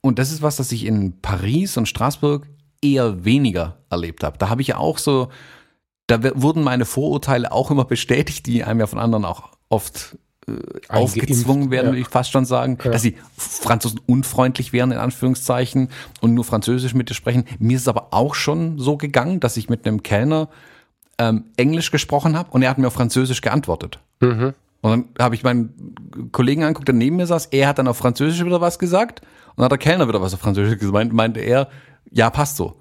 Und 0.00 0.18
das 0.18 0.32
ist 0.32 0.42
was, 0.42 0.56
das 0.56 0.72
ich 0.72 0.84
in 0.84 1.20
Paris 1.20 1.76
und 1.76 1.86
Straßburg 1.86 2.46
eher 2.82 3.24
weniger 3.24 3.78
erlebt 3.90 4.24
habe. 4.24 4.38
Da 4.38 4.48
habe 4.48 4.62
ich 4.62 4.68
ja 4.68 4.78
auch 4.78 4.98
so, 4.98 5.28
da 6.06 6.20
wurden 6.40 6.62
meine 6.62 6.84
Vorurteile 6.84 7.52
auch 7.52 7.70
immer 7.70 7.84
bestätigt, 7.84 8.46
die 8.46 8.64
einem 8.64 8.80
ja 8.80 8.86
von 8.86 8.98
anderen 8.98 9.24
auch 9.24 9.50
oft 9.68 10.16
äh, 10.48 10.52
aufgezwungen 10.88 11.70
werden, 11.70 11.86
ja. 11.86 11.92
würde 11.92 12.00
ich 12.00 12.08
fast 12.08 12.30
schon 12.30 12.44
sagen, 12.44 12.78
ja. 12.84 12.90
dass 12.90 13.02
sie 13.02 13.16
Franzosen 13.36 14.00
unfreundlich 14.06 14.72
wären, 14.72 14.92
in 14.92 14.98
Anführungszeichen, 14.98 15.88
und 16.20 16.34
nur 16.34 16.44
Französisch 16.44 16.94
mit 16.94 17.10
dir 17.10 17.14
sprechen. 17.14 17.44
Mir 17.58 17.76
ist 17.76 17.82
es 17.82 17.88
aber 17.88 18.08
auch 18.12 18.34
schon 18.34 18.78
so 18.78 18.96
gegangen, 18.96 19.40
dass 19.40 19.56
ich 19.56 19.68
mit 19.68 19.86
einem 19.86 20.04
Kellner 20.04 20.48
ähm, 21.18 21.46
Englisch 21.56 21.90
gesprochen 21.90 22.36
habe 22.36 22.50
und 22.52 22.62
er 22.62 22.70
hat 22.70 22.78
mir 22.78 22.86
auf 22.86 22.94
Französisch 22.94 23.40
geantwortet. 23.40 23.98
Mhm. 24.20 24.54
Und 24.82 24.90
dann 24.90 25.04
habe 25.18 25.34
ich 25.34 25.42
meinen 25.42 26.30
Kollegen 26.30 26.62
angeguckt, 26.62 26.86
der 26.86 26.94
neben 26.94 27.16
mir 27.16 27.26
saß, 27.26 27.46
er 27.46 27.66
hat 27.66 27.78
dann 27.78 27.88
auf 27.88 27.96
Französisch 27.96 28.44
wieder 28.44 28.60
was 28.60 28.78
gesagt 28.78 29.22
und 29.22 29.56
dann 29.56 29.64
hat 29.64 29.72
der 29.72 29.78
Kellner 29.78 30.06
wieder 30.06 30.22
was 30.22 30.34
auf 30.34 30.40
Französisch 30.40 30.78
gesagt, 30.78 31.12
meinte 31.12 31.40
er, 31.40 31.68
ja, 32.12 32.30
passt 32.30 32.56
so. 32.56 32.76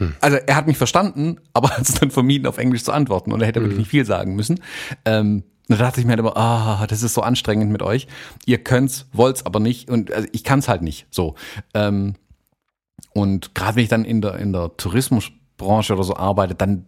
Hm. 0.00 0.14
Also 0.20 0.38
er 0.38 0.56
hat 0.56 0.66
mich 0.66 0.78
verstanden, 0.78 1.36
aber 1.52 1.70
hat 1.70 1.82
es 1.82 1.94
dann 1.94 2.10
vermieden, 2.10 2.46
auf 2.46 2.58
Englisch 2.58 2.84
zu 2.84 2.92
antworten 2.92 3.32
und 3.32 3.40
er 3.40 3.46
hätte 3.46 3.60
wirklich 3.60 3.76
hm. 3.76 3.80
nicht 3.80 3.90
viel 3.90 4.04
sagen 4.04 4.34
müssen. 4.34 4.60
Ähm, 5.04 5.44
da 5.68 5.76
dachte 5.76 6.00
ich 6.00 6.06
mir 6.06 6.10
halt 6.10 6.20
immer, 6.20 6.36
ah, 6.36 6.84
das 6.88 7.04
ist 7.04 7.14
so 7.14 7.20
anstrengend 7.20 7.70
mit 7.70 7.82
euch. 7.82 8.08
Ihr 8.44 8.58
könnt's, 8.58 9.06
wollt's 9.12 9.46
aber 9.46 9.60
nicht 9.60 9.88
und 9.88 10.10
also 10.12 10.26
ich 10.32 10.42
kann's 10.42 10.68
halt 10.68 10.82
nicht. 10.82 11.06
So. 11.10 11.36
Ähm, 11.74 12.14
und 13.12 13.54
gerade 13.54 13.76
wenn 13.76 13.84
ich 13.84 13.88
dann 13.88 14.04
in 14.04 14.20
der, 14.20 14.34
in 14.36 14.52
der 14.52 14.76
Tourismusbranche 14.76 15.92
oder 15.92 16.02
so 16.02 16.16
arbeite, 16.16 16.56
dann 16.56 16.86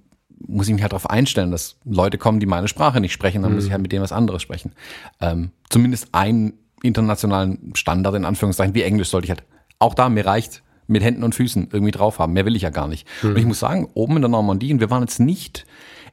muss 0.48 0.66
ich 0.66 0.74
mich 0.74 0.82
halt 0.82 0.92
darauf 0.92 1.08
einstellen, 1.08 1.52
dass 1.52 1.76
Leute 1.84 2.18
kommen, 2.18 2.40
die 2.40 2.46
meine 2.46 2.66
Sprache 2.66 3.00
nicht 3.00 3.12
sprechen, 3.12 3.42
dann 3.42 3.54
muss 3.54 3.64
ich 3.64 3.70
halt 3.70 3.82
mit 3.82 3.92
denen 3.92 4.02
was 4.02 4.10
anderes 4.10 4.42
sprechen. 4.42 4.72
Ähm, 5.20 5.52
zumindest 5.70 6.08
einen 6.12 6.54
internationalen 6.82 7.72
Standard 7.74 8.16
in 8.16 8.24
Anführungszeichen 8.24 8.74
wie 8.74 8.82
Englisch 8.82 9.10
sollte 9.10 9.26
ich 9.26 9.30
halt. 9.30 9.44
Auch 9.78 9.94
da, 9.94 10.08
mir 10.08 10.26
reicht 10.26 10.64
mit 10.86 11.02
Händen 11.02 11.22
und 11.22 11.34
Füßen 11.34 11.68
irgendwie 11.72 11.92
drauf 11.92 12.18
haben. 12.18 12.32
Mehr 12.32 12.46
will 12.46 12.56
ich 12.56 12.62
ja 12.62 12.70
gar 12.70 12.88
nicht. 12.88 13.06
Mhm. 13.22 13.30
Und 13.30 13.38
ich 13.38 13.46
muss 13.46 13.60
sagen, 13.60 13.88
oben 13.94 14.16
in 14.16 14.22
der 14.22 14.28
Normandie, 14.28 14.72
und 14.72 14.80
wir 14.80 14.90
waren 14.90 15.02
jetzt 15.02 15.20
nicht 15.20 15.66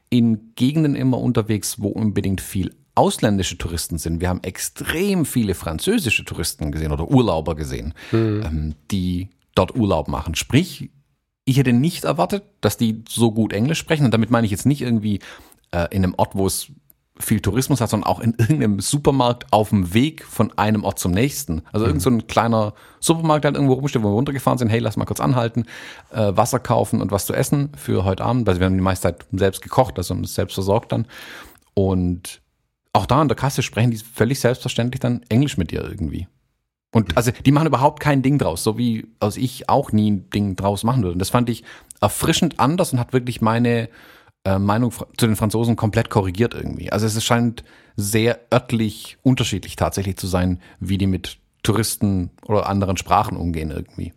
in 0.10 0.54
Gegenden 0.56 0.96
immer 0.96 1.20
unterwegs, 1.20 1.80
wo 1.80 1.90
unbedingt 1.90 2.42
viel 2.42 2.76
ausländische 2.96 3.58
Touristen 3.58 3.98
sind. 3.98 4.20
Wir 4.20 4.30
haben 4.30 4.44
extrem 4.44 5.26
viele 5.26 5.56
französische 5.56 6.26
Touristen 6.26 6.72
gesehen 6.72 6.92
oder 6.92 7.10
Urlauber 7.10 7.56
gesehen, 7.56 7.94
mhm. 8.12 8.44
ähm, 8.46 8.76
die 8.92 9.30
dort 9.56 9.76
Urlaub 9.76 10.08
machen. 10.08 10.36
Sprich, 10.36 10.90
ich 11.46 11.58
hätte 11.58 11.74
nicht 11.74 12.04
erwartet, 12.04 12.44
dass 12.62 12.78
die 12.78 13.04
so 13.08 13.32
gut 13.32 13.54
Englisch 13.54 13.80
sprechen. 13.80 14.06
Und 14.06 14.14
damit 14.14 14.32
meine 14.32 14.46
ich 14.46 14.52
jetzt 14.52 14.66
nicht 14.66 14.82
irgendwie 14.82 15.20
äh, 15.72 15.88
in 15.92 16.04
einem 16.04 16.14
Ort, 16.18 16.36
wo 16.36 16.46
es 16.46 16.72
viel 17.20 17.42
Tourismus 17.42 17.82
hat, 17.82 17.90
sondern 17.90 18.10
auch 18.10 18.20
in 18.20 18.34
irgendeinem 18.38 18.80
Supermarkt 18.80 19.52
auf 19.52 19.70
dem 19.70 19.94
Weg 19.94 20.24
von 20.24 20.58
einem 20.58 20.84
Ort 20.84 21.00
zum 21.00 21.12
nächsten. 21.12 21.64
Also 21.72 21.86
mhm. 21.86 21.90
irgend 21.90 22.02
so 22.02 22.10
ein 22.10 22.28
kleiner 22.28 22.74
Supermarkt, 23.00 23.46
halt 23.46 23.56
irgendwo 23.56 23.74
rumsteht, 23.74 24.02
wo 24.04 24.08
wir 24.08 24.14
runtergefahren 24.14 24.58
sind, 24.58 24.70
hey, 24.70 24.80
lass 24.80 24.98
mal 24.98 25.06
kurz 25.06 25.20
anhalten, 25.20 25.66
äh, 26.12 26.32
Wasser 26.36 26.60
kaufen 26.60 27.02
und 27.02 27.12
was 27.12 27.26
zu 27.26 27.34
essen 27.34 27.72
für 27.78 28.06
heute 28.06 28.24
Abend. 28.24 28.48
Also 28.48 28.62
wir 28.62 28.66
haben 28.66 28.76
die 28.76 28.82
meiste 28.82 29.04
Zeit 29.04 29.26
selbst 29.32 29.62
gekocht, 29.62 29.98
also 29.98 30.14
uns 30.14 30.34
selbst 30.34 30.54
versorgt 30.54 30.92
dann. 30.92 31.08
Und 31.74 32.42
auch 32.94 33.06
da 33.06 33.22
an 33.22 33.28
der 33.28 33.38
Kasse 33.38 33.62
sprechen 33.62 33.92
die 33.92 33.98
völlig 33.98 34.40
selbstverständlich 34.40 35.00
dann 35.00 35.22
Englisch 35.30 35.58
mit 35.58 35.72
dir 35.72 35.84
irgendwie. 35.84 36.28
Und 36.92 37.18
also 37.18 37.32
die 37.32 37.52
machen 37.52 37.68
überhaupt 37.68 38.00
kein 38.00 38.24
Ding 38.24 38.40
draus, 38.40 38.64
so 38.64 38.78
wie 38.78 39.08
also 39.20 39.40
ich 39.40 39.70
auch 39.70 39.92
nie 39.92 40.10
ein 40.10 40.30
Ding 40.32 40.56
draus 40.56 40.84
machen 40.84 41.04
würde. 41.04 41.14
Und 41.14 41.20
das 41.20 41.30
fand 41.30 41.50
ich 41.50 41.64
erfrischend 42.02 42.60
anders 42.60 42.94
und 42.94 43.00
hat 43.00 43.14
wirklich 43.14 43.42
meine 43.42 43.90
äh, 44.46 44.60
Meinung 44.60 44.92
zu 44.92 45.28
den 45.28 45.36
Franzosen 45.36 45.76
komplett 45.76 46.10
korrigiert 46.10 46.54
irgendwie. 46.54 46.92
Also 46.92 47.06
es 47.06 47.24
scheint 47.24 47.64
sehr 47.96 48.40
örtlich 48.54 49.18
unterschiedlich 49.24 49.76
tatsächlich 49.76 50.18
zu 50.18 50.28
sein, 50.28 50.62
wie 50.80 50.98
die 50.98 51.08
mit 51.08 51.38
Touristen 51.64 52.32
oder 52.46 52.68
anderen 52.68 52.98
Sprachen 52.98 53.38
umgehen 53.38 53.72
irgendwie. 53.72 54.14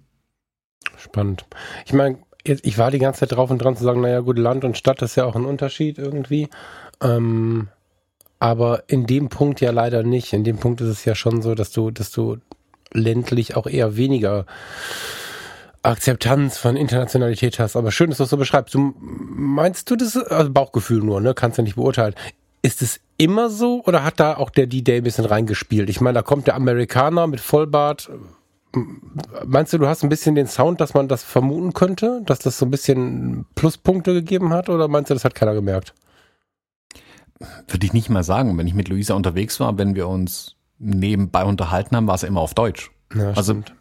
Spannend. 0.97 1.47
Ich 1.87 1.93
meine, 1.93 2.19
ich 2.45 2.79
war 2.79 2.91
die 2.91 2.99
ganze 2.99 3.21
Zeit 3.21 3.33
drauf 3.33 3.51
und 3.51 3.59
dran 3.59 3.77
zu 3.77 3.85
sagen, 3.85 4.01
naja 4.01 4.21
gut, 4.21 4.39
Land 4.39 4.65
und 4.65 4.79
Stadt 4.79 5.03
ist 5.03 5.17
ja 5.17 5.25
auch 5.25 5.37
ein 5.37 5.45
Unterschied 5.45 5.99
irgendwie. 5.99 6.49
Ähm, 7.01 7.69
aber 8.39 8.85
in 8.89 9.07
dem 9.07 9.29
Punkt 9.29 9.61
ja 9.61 9.71
leider 9.71 10.03
nicht. 10.03 10.33
In 10.33 10.45
dem 10.45 10.59
Punkt 10.59 10.81
ist 10.81 10.89
es 10.89 11.05
ja 11.05 11.15
schon 11.15 11.43
so, 11.43 11.55
dass 11.55 11.71
du, 11.71 11.91
dass 11.91 12.11
du 12.11 12.39
ländlich 12.93 13.57
auch 13.57 13.67
eher 13.67 13.97
weniger 13.97 14.47
Akzeptanz 15.83 16.59
von 16.59 16.77
Internationalität 16.77 17.59
hast. 17.59 17.77
Aber 17.77 17.91
schön, 17.91 18.11
dass 18.11 18.19
du 18.19 18.25
das 18.25 18.31
so 18.31 18.37
beschreibst. 18.37 18.75
Du 18.75 18.95
meinst 18.99 19.91
du 19.91 19.97
das, 19.97 20.17
also 20.17 20.51
Bauchgefühl 20.51 21.03
nur, 21.03 21.21
ne? 21.21 21.35
Kannst 21.35 21.59
du 21.59 21.63
nicht 21.63 21.77
beurteilen. 21.77 22.15
Ist 22.63 22.83
es 22.83 23.01
immer 23.17 23.51
so 23.51 23.83
oder 23.85 24.05
hat 24.05 24.21
da 24.21 24.37
auch 24.37 24.51
der 24.51 24.69
D-Day 24.69 24.99
ein 24.99 25.05
bisschen 25.05 25.25
reingespielt? 25.25 25.91
Ich 25.91 26.01
meine, 26.01 26.15
da 26.15 26.23
kommt 26.23 26.47
der 26.47 26.55
Amerikaner 26.55 27.27
mit 27.27 27.41
Vollbart. 27.41 28.11
Meinst 29.45 29.73
du, 29.73 29.79
du 29.79 29.89
hast 29.89 30.03
ein 30.03 30.09
bisschen 30.09 30.35
den 30.35 30.47
Sound, 30.47 30.81
dass 30.81 30.95
man 30.95 31.09
das 31.09 31.25
vermuten 31.25 31.73
könnte, 31.73 32.23
dass 32.25 32.39
das 32.39 32.59
so 32.59 32.65
ein 32.65 32.71
bisschen 32.71 33.45
Pluspunkte 33.55 34.15
gegeben 34.15 34.53
hat 34.53 34.69
oder 34.69 34.89
meinst 34.89 35.11
du, 35.11 35.15
das 35.15 35.25
hat 35.25 35.35
keiner 35.35 35.55
gemerkt? 35.55 35.95
Würde 37.69 37.85
ich 37.85 37.93
nicht 37.93 38.09
mal 38.09 38.23
sagen. 38.23 38.57
Wenn 38.57 38.69
ich 38.69 38.75
mit 38.75 38.89
Luisa 38.89 39.15
unterwegs 39.15 39.59
war, 39.59 39.77
wenn 39.77 39.97
wir 39.97 40.07
uns 40.07 40.55
nebenbei 40.79 41.45
unterhalten 41.45 41.97
haben, 41.97 42.07
war 42.07 42.15
es 42.15 42.23
immer 42.23 42.41
auf 42.41 42.55
Deutsch. 42.55 42.93
Ja, 43.15 43.33
also 43.33 43.53
stimmt. 43.53 43.75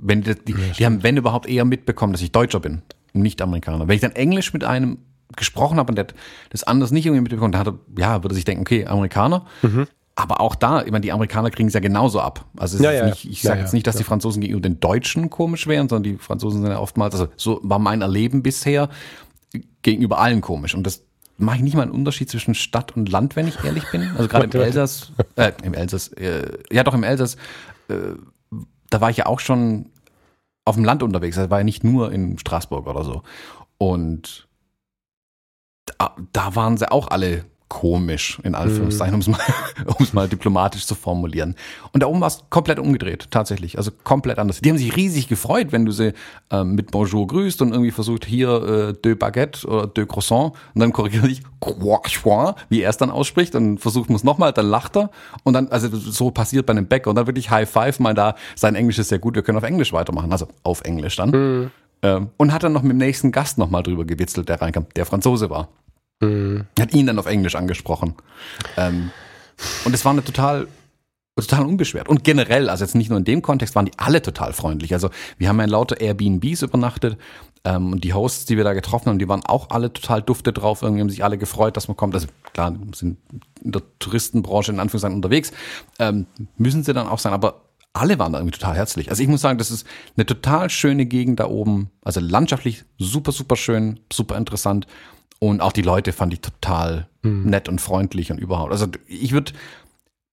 Wenn 0.00 0.22
die, 0.22 0.34
die, 0.34 0.54
die 0.54 0.86
haben, 0.86 1.02
wenn 1.02 1.16
überhaupt, 1.16 1.48
eher 1.48 1.64
mitbekommen, 1.64 2.12
dass 2.12 2.22
ich 2.22 2.32
Deutscher 2.32 2.60
bin, 2.60 2.82
nicht 3.12 3.40
Amerikaner. 3.42 3.88
Wenn 3.88 3.94
ich 3.94 4.00
dann 4.00 4.12
Englisch 4.12 4.52
mit 4.52 4.64
einem 4.64 4.98
gesprochen 5.36 5.78
habe 5.78 5.90
und 5.90 5.96
der 5.96 6.06
das 6.50 6.64
anders 6.64 6.90
nicht 6.90 7.06
irgendwie 7.06 7.22
mitbekommen, 7.22 7.52
dann 7.52 7.60
hatte, 7.60 7.78
ja, 7.98 8.22
würde 8.22 8.34
sich 8.34 8.44
denken, 8.44 8.62
okay, 8.62 8.86
Amerikaner. 8.86 9.46
Mhm. 9.62 9.86
Aber 10.16 10.40
auch 10.40 10.54
da, 10.54 10.82
ich 10.82 10.92
meine, 10.92 11.00
die 11.00 11.10
Amerikaner 11.10 11.50
kriegen 11.50 11.66
es 11.66 11.74
ja 11.74 11.80
genauso 11.80 12.20
ab. 12.20 12.46
Also 12.56 12.82
ja, 12.82 12.92
ja. 12.92 13.06
Nicht, 13.06 13.24
ich 13.24 13.42
sage 13.42 13.58
ja, 13.58 13.64
jetzt 13.64 13.72
nicht, 13.72 13.86
dass 13.86 13.96
die 13.96 14.04
Franzosen 14.04 14.40
gegenüber 14.40 14.62
den 14.62 14.78
Deutschen 14.78 15.28
komisch 15.28 15.66
wären, 15.66 15.88
sondern 15.88 16.04
die 16.04 16.18
Franzosen 16.18 16.62
sind 16.62 16.70
ja 16.70 16.78
oftmals, 16.78 17.14
also 17.14 17.28
so 17.36 17.60
war 17.64 17.80
mein 17.80 18.00
Erleben 18.00 18.42
bisher, 18.42 18.90
gegenüber 19.82 20.18
allen 20.18 20.40
komisch. 20.40 20.74
Und 20.74 20.84
das 20.86 21.02
mache 21.36 21.56
ich 21.56 21.62
nicht 21.62 21.74
mal 21.74 21.82
einen 21.82 21.90
Unterschied 21.90 22.30
zwischen 22.30 22.54
Stadt 22.54 22.96
und 22.96 23.08
Land, 23.10 23.34
wenn 23.34 23.48
ich 23.48 23.62
ehrlich 23.64 23.90
bin. 23.90 24.08
Also 24.16 24.28
gerade 24.28 24.56
im 24.56 24.64
Elsass, 24.64 25.12
äh, 25.34 25.52
im 25.64 25.74
Elsass, 25.74 26.08
äh, 26.12 26.58
ja 26.70 26.84
doch 26.84 26.94
im 26.94 27.02
Elsass, 27.02 27.36
äh, 27.88 28.14
da 28.90 29.00
war 29.00 29.10
ich 29.10 29.18
ja 29.18 29.26
auch 29.26 29.40
schon 29.40 29.90
auf 30.64 30.76
dem 30.76 30.84
Land 30.84 31.02
unterwegs. 31.02 31.36
Das 31.36 31.50
war 31.50 31.58
ja 31.58 31.64
nicht 31.64 31.84
nur 31.84 32.12
in 32.12 32.38
Straßburg 32.38 32.86
oder 32.86 33.04
so. 33.04 33.22
Und 33.78 34.48
da, 35.84 36.16
da 36.32 36.56
waren 36.56 36.76
sie 36.76 36.90
auch 36.90 37.08
alle 37.08 37.44
komisch, 37.74 38.38
in 38.44 38.54
Anführungszeichen, 38.54 39.14
um 39.14 39.20
es 39.20 39.26
mal, 39.26 39.40
um's 39.98 40.12
mal 40.12 40.28
diplomatisch 40.28 40.86
zu 40.86 40.94
formulieren. 40.94 41.56
Und 41.92 42.04
da 42.04 42.06
oben 42.06 42.20
war 42.20 42.28
es 42.28 42.44
komplett 42.48 42.78
umgedreht, 42.78 43.26
tatsächlich. 43.32 43.78
Also 43.78 43.90
komplett 44.04 44.38
anders. 44.38 44.60
Die 44.60 44.70
haben 44.70 44.78
sich 44.78 44.94
riesig 44.94 45.26
gefreut, 45.26 45.72
wenn 45.72 45.84
du 45.84 45.90
sie 45.90 46.12
ähm, 46.52 46.76
mit 46.76 46.92
Bonjour 46.92 47.26
grüßt 47.26 47.60
und 47.62 47.72
irgendwie 47.72 47.90
versucht, 47.90 48.26
hier 48.26 48.62
äh, 48.62 48.92
deux 48.92 49.18
Baguette 49.18 49.66
oder 49.66 49.88
deux 49.88 50.06
Croissant 50.06 50.52
und 50.74 50.80
dann 50.80 50.92
korrigiert 50.92 51.24
dich, 51.24 51.42
wie 52.68 52.80
er 52.80 52.90
es 52.90 52.96
dann 52.96 53.10
ausspricht 53.10 53.56
und 53.56 53.78
versucht 53.78 54.08
muss 54.08 54.22
nochmal, 54.22 54.52
dann 54.52 54.66
lacht 54.66 54.96
er 54.96 55.10
und 55.42 55.54
dann, 55.54 55.66
also 55.68 55.88
so 55.96 56.30
passiert 56.30 56.66
bei 56.66 56.70
einem 56.70 56.86
Bäcker 56.86 57.10
und 57.10 57.16
dann 57.16 57.26
wirklich 57.26 57.50
High 57.50 57.68
Five, 57.68 57.98
mal 57.98 58.14
da, 58.14 58.36
sein 58.54 58.76
Englisch 58.76 59.00
ist 59.00 59.08
sehr 59.08 59.18
gut, 59.18 59.34
wir 59.34 59.42
können 59.42 59.58
auf 59.58 59.64
Englisch 59.64 59.92
weitermachen, 59.92 60.30
also 60.30 60.46
auf 60.62 60.82
Englisch 60.82 61.16
dann. 61.16 61.30
Mhm. 61.30 61.70
Ähm, 62.02 62.28
und 62.36 62.52
hat 62.52 62.62
dann 62.62 62.72
noch 62.72 62.82
mit 62.82 62.92
dem 62.92 62.98
nächsten 62.98 63.32
Gast 63.32 63.58
nochmal 63.58 63.82
drüber 63.82 64.04
gewitzelt, 64.04 64.48
der 64.48 64.60
reinkam, 64.60 64.86
der 64.94 65.06
Franzose 65.06 65.50
war. 65.50 65.70
Mhm. 66.24 66.66
Hat 66.78 66.92
ihn 66.94 67.06
dann 67.06 67.18
auf 67.18 67.26
Englisch 67.26 67.54
angesprochen. 67.54 68.14
Ähm, 68.76 69.10
und 69.84 69.94
es 69.94 70.04
war 70.04 70.12
eine 70.12 70.24
total 70.24 70.66
total 71.36 71.66
unbeschwert. 71.66 72.08
Und 72.08 72.22
generell, 72.22 72.70
also 72.70 72.84
jetzt 72.84 72.94
nicht 72.94 73.08
nur 73.08 73.18
in 73.18 73.24
dem 73.24 73.42
Kontext, 73.42 73.74
waren 73.74 73.86
die 73.86 73.92
alle 73.96 74.22
total 74.22 74.52
freundlich. 74.52 74.92
Also 74.92 75.10
wir 75.36 75.48
haben 75.48 75.58
ja 75.58 75.64
in 75.64 75.70
lauter 75.70 76.00
Airbnbs 76.00 76.62
übernachtet 76.62 77.18
ähm, 77.64 77.92
und 77.92 78.04
die 78.04 78.12
Hosts, 78.12 78.44
die 78.44 78.56
wir 78.56 78.62
da 78.62 78.72
getroffen 78.72 79.08
haben, 79.08 79.18
die 79.18 79.28
waren 79.28 79.44
auch 79.44 79.70
alle 79.70 79.92
total 79.92 80.22
dufte 80.22 80.52
drauf. 80.52 80.82
Irgendwie 80.82 81.00
haben 81.00 81.10
sich 81.10 81.24
alle 81.24 81.36
gefreut, 81.36 81.76
dass 81.76 81.88
man 81.88 81.96
kommt. 81.96 82.14
Also 82.14 82.28
klar, 82.52 82.74
sind 82.94 83.18
in 83.62 83.72
der 83.72 83.82
Touristenbranche 83.98 84.70
in 84.70 84.78
Anführungszeichen 84.78 85.16
unterwegs. 85.16 85.50
Ähm, 85.98 86.26
müssen 86.56 86.84
sie 86.84 86.92
dann 86.92 87.08
auch 87.08 87.18
sein, 87.18 87.32
aber 87.32 87.62
alle 87.92 88.18
waren 88.18 88.32
da 88.32 88.38
irgendwie 88.38 88.58
total 88.58 88.76
herzlich. 88.76 89.10
Also 89.10 89.22
ich 89.22 89.28
muss 89.28 89.40
sagen, 89.40 89.58
das 89.58 89.70
ist 89.70 89.86
eine 90.16 90.26
total 90.26 90.70
schöne 90.70 91.06
Gegend 91.06 91.40
da 91.40 91.46
oben. 91.46 91.90
Also 92.02 92.20
landschaftlich 92.20 92.84
super, 92.98 93.32
super 93.32 93.56
schön, 93.56 94.00
super 94.12 94.36
interessant. 94.36 94.86
Und 95.38 95.60
auch 95.60 95.72
die 95.72 95.82
Leute 95.82 96.12
fand 96.12 96.32
ich 96.32 96.40
total 96.40 97.08
mhm. 97.22 97.44
nett 97.50 97.68
und 97.68 97.80
freundlich 97.80 98.30
und 98.30 98.38
überhaupt. 98.38 98.72
Also 98.72 98.86
ich 99.06 99.32
würde, 99.32 99.52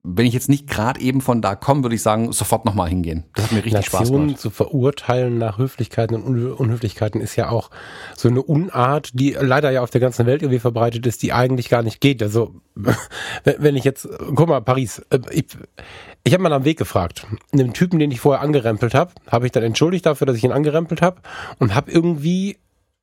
wenn 0.03 0.25
ich 0.25 0.33
jetzt 0.33 0.49
nicht 0.49 0.67
gerade 0.67 0.99
eben 0.99 1.21
von 1.21 1.41
da 1.41 1.55
komme, 1.55 1.83
würde 1.83 1.95
ich 1.95 2.01
sagen, 2.01 2.31
sofort 2.31 2.65
nochmal 2.65 2.89
hingehen. 2.89 3.25
Das 3.35 3.45
hat 3.45 3.51
mir 3.51 3.57
richtig 3.57 3.73
Nationen 3.73 4.05
Spaß 4.05 4.11
gemacht. 4.11 4.39
zu 4.39 4.49
verurteilen 4.49 5.37
nach 5.37 5.57
Höflichkeiten 5.57 6.15
und 6.15 6.25
Un 6.25 6.51
Unhöflichkeiten 6.53 7.21
ist 7.21 7.35
ja 7.35 7.49
auch 7.49 7.69
so 8.15 8.29
eine 8.29 8.41
Unart, 8.41 9.11
die 9.13 9.37
leider 9.39 9.69
ja 9.71 9.81
auf 9.81 9.91
der 9.91 10.01
ganzen 10.01 10.25
Welt 10.25 10.41
irgendwie 10.41 10.59
verbreitet 10.59 11.05
ist, 11.05 11.21
die 11.23 11.33
eigentlich 11.33 11.69
gar 11.69 11.83
nicht 11.83 12.01
geht. 12.01 12.23
Also 12.23 12.55
wenn 13.43 13.75
ich 13.75 13.83
jetzt, 13.83 14.07
guck 14.35 14.47
mal, 14.47 14.61
Paris, 14.61 14.99
äh, 15.09 15.19
ich, 15.31 15.45
ich 16.23 16.33
habe 16.33 16.43
mal 16.43 16.53
am 16.53 16.65
Weg 16.65 16.77
gefragt. 16.77 17.27
Einem 17.51 17.73
Typen, 17.73 17.99
den 17.99 18.11
ich 18.11 18.21
vorher 18.21 18.41
angerempelt 18.41 18.93
habe, 18.93 19.11
habe 19.27 19.45
ich 19.45 19.51
dann 19.51 19.63
entschuldigt 19.63 20.05
dafür, 20.05 20.25
dass 20.25 20.37
ich 20.37 20.43
ihn 20.43 20.51
angerempelt 20.51 21.01
habe 21.01 21.21
und 21.59 21.75
habe 21.75 21.91
irgendwie 21.91 22.57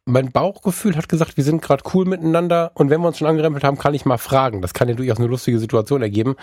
mein 0.08 0.32
Bauchgefühl 0.32 0.96
hat 0.96 1.08
gesagt, 1.08 1.36
wir 1.36 1.44
sind 1.44 1.62
gerade 1.62 1.84
cool 1.92 2.06
miteinander 2.06 2.70
und 2.74 2.90
wenn 2.90 3.00
wir 3.00 3.08
uns 3.08 3.18
schon 3.18 3.28
angerempelt 3.28 3.62
haben, 3.62 3.78
kann 3.78 3.94
ich 3.94 4.04
mal 4.04 4.18
fragen. 4.18 4.62
Das 4.62 4.74
kann 4.74 4.88
ja 4.88 4.94
durchaus 4.94 5.18
eine 5.18 5.26
lustige 5.26 5.58
Situation 5.58 6.02
ergeben 6.02 6.36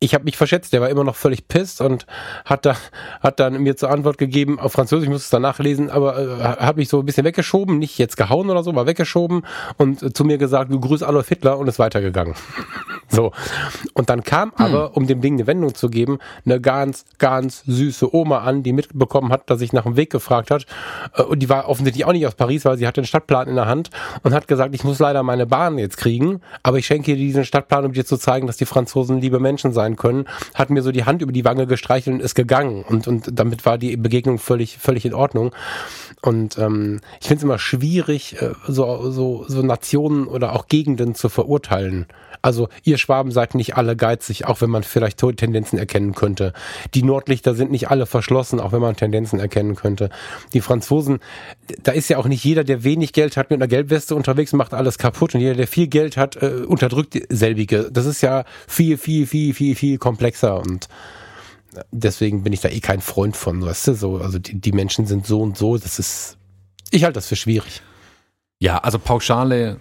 ich 0.00 0.14
habe 0.14 0.24
mich 0.24 0.36
verschätzt, 0.36 0.72
der 0.72 0.80
war 0.80 0.88
immer 0.88 1.02
noch 1.02 1.16
völlig 1.16 1.48
pisst 1.48 1.80
und 1.80 2.06
hat 2.44 2.64
da 2.64 2.76
hat 3.20 3.40
dann 3.40 3.60
mir 3.62 3.76
zur 3.76 3.90
Antwort 3.90 4.16
gegeben, 4.16 4.60
auf 4.60 4.72
Französisch, 4.72 5.06
ich 5.06 5.12
muss 5.12 5.24
es 5.24 5.30
danach 5.30 5.58
lesen, 5.58 5.90
aber 5.90 6.18
äh, 6.18 6.40
hat 6.40 6.76
mich 6.76 6.88
so 6.88 7.00
ein 7.00 7.06
bisschen 7.06 7.24
weggeschoben, 7.24 7.78
nicht 7.78 7.98
jetzt 7.98 8.16
gehauen 8.16 8.48
oder 8.48 8.62
so, 8.62 8.74
war 8.76 8.86
weggeschoben 8.86 9.42
und 9.76 10.02
äh, 10.02 10.12
zu 10.12 10.24
mir 10.24 10.38
gesagt, 10.38 10.70
du 10.70 10.78
grüß 10.78 11.02
Adolf 11.02 11.28
Hitler 11.28 11.58
und 11.58 11.66
ist 11.66 11.80
weitergegangen. 11.80 12.34
so. 13.08 13.32
Und 13.94 14.08
dann 14.08 14.22
kam 14.22 14.52
hm. 14.56 14.66
aber, 14.66 14.96
um 14.96 15.08
dem 15.08 15.20
Ding 15.20 15.34
eine 15.34 15.48
Wendung 15.48 15.74
zu 15.74 15.90
geben, 15.90 16.18
eine 16.44 16.60
ganz, 16.60 17.04
ganz 17.18 17.64
süße 17.66 18.14
Oma 18.14 18.38
an, 18.38 18.62
die 18.62 18.72
mitbekommen 18.72 19.32
hat, 19.32 19.50
dass 19.50 19.60
ich 19.62 19.72
nach 19.72 19.82
dem 19.82 19.96
Weg 19.96 20.10
gefragt 20.10 20.52
hat. 20.52 20.66
Äh, 21.14 21.22
und 21.22 21.40
die 21.40 21.48
war 21.48 21.68
offensichtlich 21.68 22.04
auch 22.04 22.12
nicht 22.12 22.26
aus 22.26 22.36
Paris, 22.36 22.64
weil 22.64 22.78
sie 22.78 22.86
hatte 22.86 23.00
den 23.00 23.06
Stadtplan 23.06 23.48
in 23.48 23.56
der 23.56 23.66
Hand 23.66 23.90
und 24.22 24.32
hat 24.32 24.46
gesagt, 24.46 24.76
ich 24.76 24.84
muss 24.84 25.00
leider 25.00 25.24
meine 25.24 25.46
Bahn 25.46 25.76
jetzt 25.76 25.96
kriegen, 25.96 26.40
aber 26.62 26.78
ich 26.78 26.86
schenke 26.86 27.06
dir 27.12 27.16
diesen 27.16 27.44
Stadtplan, 27.44 27.84
um 27.84 27.92
dir 27.92 28.06
zu 28.06 28.16
zeigen, 28.16 28.46
dass 28.46 28.58
die 28.58 28.66
Franzosen 28.66 29.20
liebe 29.20 29.40
Menschen 29.40 29.72
sein 29.72 29.87
sein 29.88 29.96
können, 29.96 30.26
hat 30.54 30.70
mir 30.70 30.82
so 30.82 30.92
die 30.92 31.04
Hand 31.04 31.22
über 31.22 31.32
die 31.32 31.44
Wange 31.44 31.66
gestreichelt 31.66 32.14
und 32.14 32.22
ist 32.22 32.34
gegangen. 32.34 32.84
Und, 32.88 33.08
und 33.08 33.30
damit 33.32 33.64
war 33.66 33.78
die 33.78 33.96
Begegnung 33.96 34.38
völlig, 34.38 34.78
völlig 34.78 35.04
in 35.04 35.14
Ordnung. 35.14 35.52
Und 36.22 36.58
ähm, 36.58 37.00
ich 37.20 37.28
finde 37.28 37.38
es 37.38 37.44
immer 37.44 37.58
schwierig, 37.58 38.40
äh, 38.40 38.52
so, 38.66 39.10
so, 39.10 39.44
so 39.48 39.62
Nationen 39.62 40.26
oder 40.26 40.54
auch 40.54 40.68
Gegenden 40.68 41.14
zu 41.14 41.28
verurteilen. 41.28 42.06
Also 42.42 42.68
ihr 42.84 42.98
Schwaben 42.98 43.30
seid 43.30 43.54
nicht 43.54 43.76
alle 43.76 43.96
geizig, 43.96 44.46
auch 44.46 44.60
wenn 44.60 44.70
man 44.70 44.82
vielleicht 44.82 45.18
Tendenzen 45.18 45.78
erkennen 45.78 46.14
könnte. 46.14 46.52
Die 46.94 47.02
Nordlichter 47.02 47.54
sind 47.54 47.70
nicht 47.70 47.90
alle 47.90 48.06
verschlossen, 48.06 48.60
auch 48.60 48.72
wenn 48.72 48.80
man 48.80 48.96
Tendenzen 48.96 49.40
erkennen 49.40 49.74
könnte. 49.74 50.10
Die 50.52 50.60
Franzosen, 50.60 51.18
da 51.82 51.92
ist 51.92 52.08
ja 52.08 52.18
auch 52.18 52.26
nicht 52.26 52.44
jeder, 52.44 52.64
der 52.64 52.84
wenig 52.84 53.12
Geld 53.12 53.36
hat, 53.36 53.50
mit 53.50 53.58
einer 53.60 53.68
Gelbweste 53.68 54.14
unterwegs, 54.14 54.52
macht 54.52 54.74
alles 54.74 54.98
kaputt. 54.98 55.34
Und 55.34 55.40
jeder, 55.40 55.54
der 55.54 55.66
viel 55.66 55.88
Geld 55.88 56.16
hat, 56.16 56.36
äh, 56.36 56.64
unterdrückt 56.66 57.18
selbige. 57.28 57.90
Das 57.90 58.06
ist 58.06 58.20
ja 58.20 58.44
viel, 58.66 58.98
viel, 58.98 59.26
viel, 59.26 59.54
viel, 59.54 59.74
viel 59.74 59.98
komplexer 59.98 60.60
und 60.60 60.88
deswegen 61.90 62.42
bin 62.42 62.52
ich 62.52 62.60
da 62.60 62.68
eh 62.68 62.80
kein 62.80 63.00
Freund 63.00 63.36
von, 63.36 63.64
weißt 63.64 63.88
du, 63.88 63.94
so, 63.94 64.16
also 64.18 64.38
die, 64.38 64.60
die 64.60 64.72
Menschen 64.72 65.06
sind 65.06 65.26
so 65.26 65.40
und 65.40 65.56
so, 65.56 65.76
das 65.76 65.98
ist, 65.98 66.36
ich 66.90 67.04
halte 67.04 67.14
das 67.14 67.28
für 67.28 67.36
schwierig. 67.36 67.82
Ja, 68.58 68.78
also 68.78 68.98
pauschale 68.98 69.78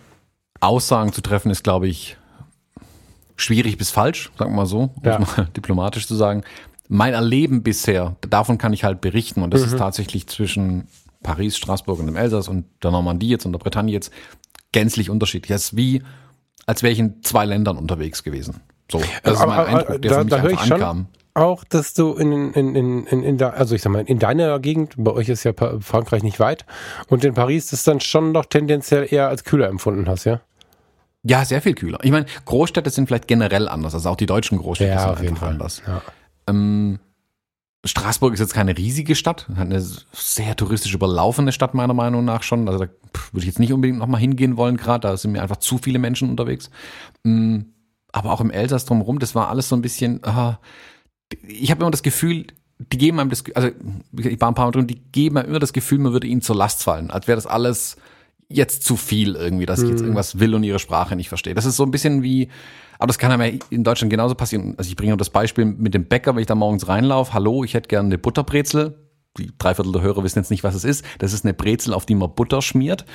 Aussagen 0.59 1.13
zu 1.13 1.21
treffen 1.21 1.51
ist, 1.51 1.63
glaube 1.63 1.87
ich, 1.87 2.17
schwierig 3.37 3.77
bis 3.77 3.91
falsch, 3.91 4.31
sagen 4.37 4.51
wir 4.51 4.57
mal 4.57 4.65
so, 4.65 4.91
um 4.95 5.03
ja. 5.03 5.19
mal 5.19 5.47
diplomatisch 5.55 6.07
zu 6.07 6.15
sagen. 6.15 6.43
Mein 6.89 7.13
Erleben 7.13 7.63
bisher, 7.63 8.15
davon 8.29 8.57
kann 8.57 8.73
ich 8.73 8.83
halt 8.83 9.01
berichten 9.01 9.41
und 9.41 9.53
das 9.53 9.61
mhm. 9.61 9.67
ist 9.67 9.77
tatsächlich 9.77 10.27
zwischen 10.27 10.87
Paris, 11.23 11.57
Straßburg 11.57 11.99
und 11.99 12.05
dem 12.07 12.15
Elsass 12.15 12.47
und 12.47 12.65
der 12.83 12.91
Normandie 12.91 13.29
jetzt 13.29 13.45
und 13.45 13.51
der 13.51 13.59
Bretagne 13.59 13.91
jetzt 13.91 14.11
gänzlich 14.71 15.09
unterschiedlich. 15.09 15.51
Es 15.51 15.65
ist 15.65 15.77
wie, 15.77 16.01
als 16.65 16.83
wäre 16.83 16.93
ich 16.93 16.99
in 16.99 17.23
zwei 17.23 17.45
Ländern 17.45 17.77
unterwegs 17.77 18.23
gewesen. 18.23 18.61
So, 18.91 19.01
das 19.23 19.39
ist 19.39 19.45
mein 19.45 19.65
Eindruck, 19.65 20.01
der 20.01 20.11
da, 20.11 20.17
für 20.17 20.23
mich 20.23 20.29
da 20.29 20.41
höre 20.41 20.51
ich 20.51 20.71
ankam. 20.71 21.07
Auch, 21.33 21.63
dass 21.65 21.93
du 21.93 22.13
in, 22.13 22.51
in, 22.53 22.75
in, 22.75 23.05
in, 23.05 23.23
in 23.23 23.37
der, 23.37 23.53
also 23.55 23.75
ich 23.75 23.81
sag 23.83 23.91
mal, 23.91 24.03
in 24.03 24.17
deiner 24.17 24.59
Gegend, 24.59 24.95
bei 24.97 25.11
euch 25.11 25.29
ist 25.29 25.43
ja 25.43 25.53
Frankreich 25.81 26.23
nicht 26.23 26.39
weit, 26.39 26.65
und 27.09 27.23
in 27.23 27.35
Paris 27.35 27.67
das 27.67 27.83
dann 27.83 27.99
schon 27.99 28.31
noch 28.31 28.45
tendenziell 28.45 29.07
eher 29.07 29.27
als 29.27 29.43
kühler 29.43 29.67
empfunden 29.67 30.07
hast, 30.07 30.23
ja? 30.23 30.41
Ja, 31.23 31.43
sehr 31.43 31.61
viel 31.61 31.73
kühler. 31.73 31.99
Ich 32.03 32.11
meine, 32.11 32.25
Großstädte 32.45 32.89
sind 32.89 33.07
vielleicht 33.07 33.27
generell 33.27 33.67
anders, 33.67 33.93
also 33.93 34.09
auch 34.09 34.15
die 34.15 34.25
deutschen 34.25 34.57
Großstädte 34.57 34.91
ja, 34.91 34.99
sind 35.01 35.09
auf 35.09 35.21
jeden 35.21 35.35
Fall 35.35 35.49
anders. 35.49 35.81
Ja. 35.85 36.01
Ähm, 36.47 36.99
Straßburg 37.85 38.33
ist 38.33 38.39
jetzt 38.39 38.53
keine 38.53 38.77
riesige 38.77 39.15
Stadt, 39.15 39.47
hat 39.55 39.67
eine 39.67 39.81
sehr 39.81 40.55
touristisch 40.55 40.93
überlaufene 40.93 41.51
Stadt 41.51 41.73
meiner 41.73 41.93
Meinung 41.93 42.25
nach 42.25 42.43
schon. 42.43 42.67
Also 42.67 42.85
da 42.85 42.91
würde 43.31 43.39
ich 43.39 43.45
jetzt 43.45 43.59
nicht 43.59 43.73
unbedingt 43.73 43.99
nochmal 43.99 44.21
hingehen 44.21 44.57
wollen 44.57 44.77
gerade, 44.77 45.07
da 45.07 45.17
sind 45.17 45.31
mir 45.31 45.41
einfach 45.41 45.57
zu 45.57 45.77
viele 45.77 45.99
Menschen 45.99 46.29
unterwegs. 46.29 46.69
Ähm, 47.25 47.73
aber 48.11 48.31
auch 48.31 48.41
im 48.41 48.51
Elsass 48.51 48.85
drumherum, 48.85 49.19
das 49.19 49.35
war 49.35 49.49
alles 49.49 49.69
so 49.69 49.75
ein 49.75 49.81
bisschen, 49.81 50.21
ich 51.43 51.71
habe 51.71 51.81
immer 51.81 51.91
das 51.91 52.03
Gefühl, 52.03 52.47
die 52.79 52.97
geben 52.97 53.19
einem 53.19 53.29
das, 53.29 53.43
also 53.53 53.69
ich 54.17 54.39
war 54.41 54.49
ein 54.49 54.55
paar 54.55 54.65
Mal 54.65 54.71
drin, 54.71 54.87
die 54.87 55.01
geben 55.11 55.37
einem 55.37 55.49
immer 55.49 55.59
das 55.59 55.73
Gefühl, 55.73 55.99
man 55.99 56.13
würde 56.13 56.27
ihnen 56.27 56.41
zur 56.41 56.55
Last 56.55 56.83
fallen, 56.83 57.11
als 57.11 57.27
wäre 57.27 57.35
das 57.35 57.47
alles 57.47 57.97
jetzt 58.49 58.83
zu 58.83 58.95
viel 58.95 59.35
irgendwie, 59.35 59.65
dass 59.65 59.81
ich 59.81 59.89
jetzt 59.89 59.99
mhm. 59.99 60.05
irgendwas 60.05 60.39
will 60.39 60.55
und 60.55 60.63
ihre 60.63 60.79
Sprache 60.79 61.15
nicht 61.15 61.29
verstehe. 61.29 61.53
Das 61.53 61.65
ist 61.65 61.75
so 61.75 61.83
ein 61.83 61.91
bisschen 61.91 62.23
wie, 62.23 62.49
aber 62.97 63.07
das 63.07 63.17
kann 63.17 63.31
einem 63.31 63.53
ja 63.53 63.59
in 63.69 63.83
Deutschland 63.83 64.09
genauso 64.09 64.35
passieren. 64.35 64.75
Also 64.77 64.89
ich 64.89 64.95
bringe 64.95 65.11
nur 65.11 65.17
das 65.17 65.29
Beispiel 65.29 65.65
mit 65.65 65.93
dem 65.93 66.05
Bäcker, 66.05 66.35
wenn 66.35 66.41
ich 66.41 66.47
da 66.47 66.55
morgens 66.55 66.87
reinlaufe, 66.87 67.33
hallo, 67.33 67.63
ich 67.63 67.73
hätte 67.73 67.89
gerne 67.89 68.07
eine 68.07 68.17
Butterbrezel. 68.17 68.97
Die 69.37 69.51
Dreiviertel 69.57 69.91
der 69.91 70.01
Hörer 70.01 70.23
wissen 70.23 70.39
jetzt 70.39 70.49
nicht, 70.49 70.63
was 70.63 70.75
es 70.75 70.83
ist. 70.83 71.05
Das 71.19 71.33
ist 71.33 71.45
eine 71.45 71.53
Brezel, 71.53 71.93
auf 71.93 72.05
die 72.05 72.15
man 72.15 72.33
Butter 72.33 72.61
schmiert. 72.61 73.05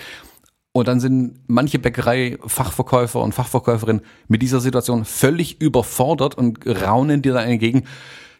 Und 0.73 0.89
dann 0.89 1.01
sind 1.01 1.41
manche 1.49 1.79
Bäckerei-Fachverkäufer 1.79 3.21
und 3.21 3.35
Fachverkäuferinnen 3.35 4.03
mit 4.29 4.41
dieser 4.41 4.61
Situation 4.61 5.05
völlig 5.05 5.61
überfordert 5.61 6.35
und 6.37 6.67
raunen 6.67 7.21
dir 7.21 7.35
da 7.35 7.43
entgegen, 7.43 7.85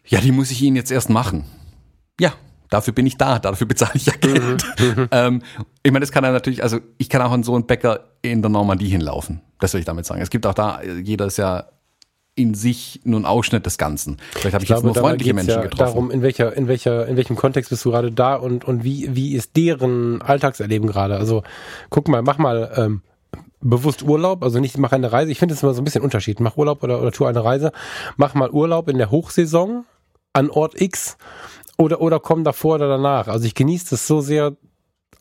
ja, 0.05 0.19
die 0.19 0.31
muss 0.31 0.49
ich 0.49 0.61
Ihnen 0.61 0.75
jetzt 0.75 0.91
erst 0.91 1.09
machen. 1.09 1.45
Ja, 2.19 2.33
dafür 2.73 2.93
bin 2.93 3.05
ich 3.05 3.17
da, 3.17 3.39
dafür 3.39 3.67
bezahle 3.67 3.93
ich 3.95 4.07
ja 4.07 4.13
Geld. 4.19 4.65
Mhm. 4.79 5.07
ähm, 5.11 5.41
ich 5.83 5.91
meine, 5.91 6.01
das 6.01 6.11
kann 6.11 6.23
er 6.23 6.31
natürlich, 6.31 6.63
also 6.63 6.79
ich 6.97 7.07
kann 7.07 7.21
auch 7.21 7.31
an 7.31 7.43
so 7.43 7.53
einen 7.53 7.67
Bäcker 7.67 8.01
in 8.21 8.41
der 8.41 8.49
Normandie 8.49 8.87
hinlaufen. 8.87 9.41
Das 9.59 9.73
will 9.73 9.79
ich 9.79 9.85
damit 9.85 10.05
sagen. 10.05 10.21
Es 10.21 10.29
gibt 10.29 10.45
auch 10.47 10.53
da, 10.53 10.81
jeder 10.81 11.25
ist 11.25 11.37
ja 11.37 11.67
in 12.35 12.55
sich 12.55 13.01
nur 13.03 13.19
ein 13.19 13.25
Ausschnitt 13.25 13.67
des 13.67 13.77
Ganzen. 13.77 14.17
Vielleicht 14.31 14.55
habe 14.55 14.63
ich, 14.63 14.69
ich 14.71 14.75
glaube, 14.75 14.87
jetzt 14.87 14.95
nur 14.95 15.03
freundliche 15.03 15.35
Menschen 15.35 15.51
ja 15.51 15.61
getroffen. 15.61 15.93
Darum, 15.93 16.11
in 16.11 16.23
welcher, 16.23 16.57
in 16.57 16.67
welcher, 16.67 17.05
in 17.07 17.15
welchem 17.15 17.35
Kontext 17.35 17.69
bist 17.69 17.85
du 17.85 17.91
gerade 17.91 18.11
da 18.11 18.35
und, 18.35 18.65
und 18.65 18.83
wie, 18.83 19.15
wie 19.15 19.35
ist 19.35 19.55
deren 19.55 20.23
Alltagserleben 20.23 20.89
gerade? 20.89 21.17
Also 21.17 21.43
guck 21.91 22.07
mal, 22.07 22.23
mach 22.23 22.39
mal 22.39 22.73
ähm, 22.75 23.01
bewusst 23.61 24.01
Urlaub, 24.01 24.43
also 24.43 24.59
nicht 24.59 24.79
mach 24.79 24.91
eine 24.93 25.11
Reise. 25.11 25.31
Ich 25.31 25.37
finde 25.37 25.53
es 25.53 25.61
immer 25.61 25.75
so 25.75 25.81
ein 25.81 25.85
bisschen 25.85 26.01
Unterschied. 26.01 26.39
Mach 26.39 26.57
Urlaub 26.57 26.81
oder, 26.81 26.99
oder 26.99 27.11
tu 27.11 27.25
eine 27.25 27.43
Reise. 27.43 27.71
Mach 28.17 28.33
mal 28.33 28.49
Urlaub 28.49 28.89
in 28.89 28.97
der 28.97 29.11
Hochsaison 29.11 29.85
an 30.33 30.49
Ort 30.49 30.81
X 30.81 31.17
oder, 31.77 32.01
oder 32.01 32.19
komm 32.19 32.43
davor 32.43 32.75
oder 32.75 32.87
danach. 32.87 33.27
Also 33.27 33.45
ich 33.45 33.55
genieße 33.55 33.91
das 33.91 34.07
so 34.07 34.21
sehr, 34.21 34.55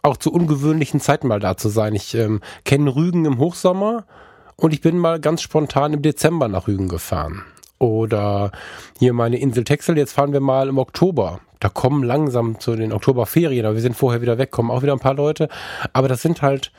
auch 0.03 0.17
zu 0.17 0.33
ungewöhnlichen 0.33 1.01
Zeiten 1.01 1.29
mal 1.29 1.41
da 1.41 1.57
zu 1.57 1.69
sein. 1.69 1.95
Ich 1.95 2.15
ähm, 2.15 2.41
kenne 2.65 2.95
Rügen 2.95 3.25
im 3.25 3.39
Hochsommer 3.39 4.05
und 4.57 4.73
ich 4.73 4.81
bin 4.81 4.99
mal 4.99 5.21
ganz 5.21 5.43
spontan 5.43 5.93
im 5.93 6.03
Dezember 6.03 6.49
nach 6.49 6.69
Rügen 6.69 6.89
gefahren. 6.89 7.43
Oder 7.79 8.53
hier 8.99 9.13
meine 9.13 9.39
Insel 9.39 9.65
Texel, 9.65 9.99
jetzt 9.99 10.13
fahren 10.13 10.33
wir 10.33 10.41
mal 10.41 10.69
im 10.69 10.79
Oktober. 10.79 11.41
Da 11.59 11.69
kommen 11.69 12.03
langsam 12.03 12.61
zu 12.61 12.77
den 12.77 12.93
Oktoberferien, 12.93 13.67
aber 13.67 13.75
wir 13.75 13.83
sind 13.83 13.97
vorher 13.97 14.21
wieder 14.21 14.39
weg, 14.39 14.51
kommen 14.51 14.71
auch 14.71 14.83
wieder 14.83 14.93
ein 14.93 15.01
paar 15.01 15.15
Leute. 15.15 15.49
Aber 15.93 16.09
das 16.09 16.23
sind 16.23 16.43
halt 16.43 16.73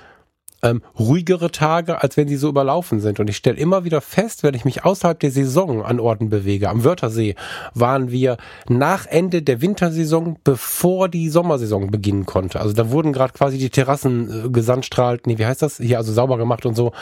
ähm, 0.64 0.82
ruhigere 0.98 1.52
Tage, 1.52 2.02
als 2.02 2.18
wenn 2.18 2.28
sie 2.28 2.38
so 2.38 2.50
überlaufen 2.50 3.00
sind. 3.00 3.20
Und 3.20 3.30
ich 3.30 3.38
stelle 3.38 3.58
immer 3.58 3.84
wieder 3.84 4.02
fest, 4.02 4.44
wenn 4.44 4.54
ich 4.54 4.66
mich 4.66 4.86
außerhalb 4.86 5.20
der 5.20 5.32
Saison 5.32 5.84
an 5.84 6.00
Orten 6.00 6.30
bewege, 6.30 6.70
am 6.70 6.84
Wörthersee, 6.84 7.36
waren 7.74 8.10
wir 8.10 8.38
nach 8.70 9.06
Ende 9.06 9.42
der 9.42 9.62
Wintersaison, 9.62 10.38
bevor 10.44 11.10
die 11.10 11.30
Sommersaison 11.30 11.92
beginnen 11.92 12.26
konnte. 12.26 12.60
Also 12.60 12.74
da 12.74 12.90
wurden 12.90 13.14
gerade 13.14 13.34
quasi 13.34 13.58
die 13.58 13.70
Terrassen 13.70 14.46
äh, 14.46 14.50
gesandstrahlt, 14.50 15.28
nee, 15.28 15.38
wie 15.38 15.46
heißt 15.46 15.62
das? 15.62 15.78
Hier, 15.78 15.98
also 15.98 16.14
sauber 16.14 16.38
gemacht 16.38 16.66
und 16.66 16.76
so. 16.76 16.94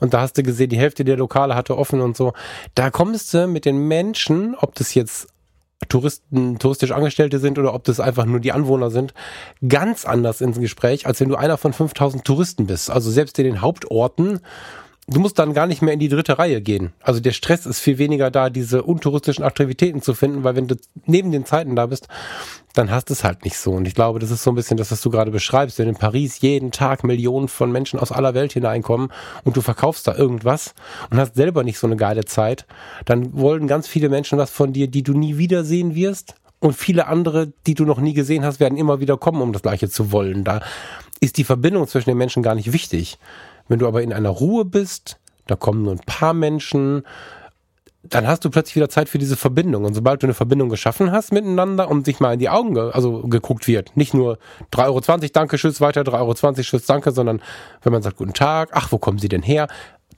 Und 0.00 0.12
da 0.12 0.20
hast 0.20 0.36
du 0.36 0.42
gesehen, 0.42 0.70
die 0.70 0.78
Hälfte 0.78 1.04
der 1.04 1.16
Lokale 1.16 1.54
hatte 1.54 1.78
offen 1.78 2.00
und 2.00 2.16
so. 2.16 2.32
Da 2.74 2.90
kommst 2.90 3.32
du 3.32 3.46
mit 3.46 3.64
den 3.64 3.86
Menschen, 3.88 4.56
ob 4.56 4.74
das 4.74 4.94
jetzt 4.94 5.28
Touristen, 5.88 6.58
touristisch 6.58 6.92
Angestellte 6.92 7.38
sind 7.38 7.58
oder 7.58 7.74
ob 7.74 7.84
das 7.84 8.00
einfach 8.00 8.24
nur 8.24 8.40
die 8.40 8.52
Anwohner 8.52 8.90
sind, 8.90 9.14
ganz 9.66 10.04
anders 10.04 10.40
ins 10.40 10.58
Gespräch, 10.58 11.06
als 11.06 11.20
wenn 11.20 11.28
du 11.28 11.36
einer 11.36 11.58
von 11.58 11.72
5000 11.72 12.24
Touristen 12.24 12.66
bist. 12.66 12.90
Also 12.90 13.10
selbst 13.10 13.38
in 13.38 13.44
den 13.44 13.60
Hauptorten 13.60 14.40
du 15.06 15.20
musst 15.20 15.38
dann 15.38 15.54
gar 15.54 15.66
nicht 15.66 15.82
mehr 15.82 15.94
in 15.94 16.00
die 16.00 16.08
dritte 16.08 16.38
Reihe 16.38 16.60
gehen. 16.60 16.92
Also 17.02 17.20
der 17.20 17.32
Stress 17.32 17.66
ist 17.66 17.80
viel 17.80 17.98
weniger 17.98 18.30
da, 18.30 18.50
diese 18.50 18.82
untouristischen 18.82 19.44
Aktivitäten 19.44 20.02
zu 20.02 20.14
finden, 20.14 20.44
weil 20.44 20.56
wenn 20.56 20.68
du 20.68 20.76
neben 21.06 21.30
den 21.30 21.44
Zeiten 21.44 21.76
da 21.76 21.86
bist, 21.86 22.08
dann 22.72 22.90
hast 22.90 23.08
du 23.08 23.12
es 23.12 23.22
halt 23.22 23.44
nicht 23.44 23.56
so. 23.56 23.72
Und 23.72 23.86
ich 23.86 23.94
glaube, 23.94 24.18
das 24.18 24.30
ist 24.30 24.42
so 24.42 24.50
ein 24.50 24.54
bisschen 24.54 24.76
das, 24.76 24.90
was 24.90 25.00
du 25.00 25.10
gerade 25.10 25.30
beschreibst. 25.30 25.78
Wenn 25.78 25.88
in 25.88 25.94
Paris 25.94 26.40
jeden 26.40 26.72
Tag 26.72 27.04
Millionen 27.04 27.48
von 27.48 27.70
Menschen 27.70 27.98
aus 28.00 28.12
aller 28.12 28.34
Welt 28.34 28.52
hineinkommen 28.52 29.08
und 29.44 29.56
du 29.56 29.60
verkaufst 29.60 30.08
da 30.08 30.14
irgendwas 30.14 30.74
und 31.10 31.18
hast 31.18 31.34
selber 31.36 31.62
nicht 31.64 31.78
so 31.78 31.86
eine 31.86 31.96
geile 31.96 32.24
Zeit, 32.24 32.66
dann 33.04 33.38
wollen 33.38 33.66
ganz 33.66 33.86
viele 33.86 34.08
Menschen 34.08 34.38
was 34.38 34.50
von 34.50 34.72
dir, 34.72 34.88
die 34.88 35.02
du 35.02 35.12
nie 35.12 35.36
wiedersehen 35.38 35.94
wirst. 35.94 36.34
Und 36.60 36.72
viele 36.72 37.08
andere, 37.08 37.52
die 37.66 37.74
du 37.74 37.84
noch 37.84 38.00
nie 38.00 38.14
gesehen 38.14 38.44
hast, 38.44 38.58
werden 38.58 38.78
immer 38.78 38.98
wieder 38.98 39.18
kommen, 39.18 39.42
um 39.42 39.52
das 39.52 39.60
Gleiche 39.60 39.90
zu 39.90 40.12
wollen. 40.12 40.44
Da 40.44 40.60
ist 41.20 41.36
die 41.36 41.44
Verbindung 41.44 41.86
zwischen 41.86 42.08
den 42.08 42.16
Menschen 42.16 42.42
gar 42.42 42.54
nicht 42.54 42.72
wichtig. 42.72 43.18
Wenn 43.68 43.78
du 43.78 43.86
aber 43.86 44.02
in 44.02 44.12
einer 44.12 44.30
Ruhe 44.30 44.64
bist, 44.64 45.18
da 45.46 45.56
kommen 45.56 45.82
nur 45.82 45.92
ein 45.92 46.00
paar 46.06 46.34
Menschen, 46.34 47.04
dann 48.08 48.26
hast 48.26 48.44
du 48.44 48.50
plötzlich 48.50 48.76
wieder 48.76 48.88
Zeit 48.88 49.08
für 49.08 49.18
diese 49.18 49.36
Verbindung. 49.36 49.84
Und 49.84 49.94
sobald 49.94 50.22
du 50.22 50.26
eine 50.26 50.34
Verbindung 50.34 50.68
geschaffen 50.68 51.10
hast 51.10 51.32
miteinander 51.32 51.88
und 51.88 52.04
sich 52.04 52.20
mal 52.20 52.34
in 52.34 52.38
die 52.38 52.50
Augen 52.50 52.74
ge 52.74 52.90
also 52.92 53.22
geguckt 53.22 53.66
wird, 53.66 53.96
nicht 53.96 54.14
nur 54.14 54.38
3,20 54.72 54.84
Euro, 54.84 55.00
danke, 55.32 55.56
tschüss, 55.56 55.80
weiter, 55.80 56.02
3,20 56.02 56.14
Euro, 56.18 56.34
tschüss, 56.34 56.86
danke, 56.86 57.12
sondern 57.12 57.40
wenn 57.82 57.92
man 57.92 58.02
sagt, 58.02 58.16
guten 58.16 58.34
Tag, 58.34 58.70
ach, 58.72 58.92
wo 58.92 58.98
kommen 58.98 59.18
Sie 59.18 59.28
denn 59.28 59.42
her? 59.42 59.68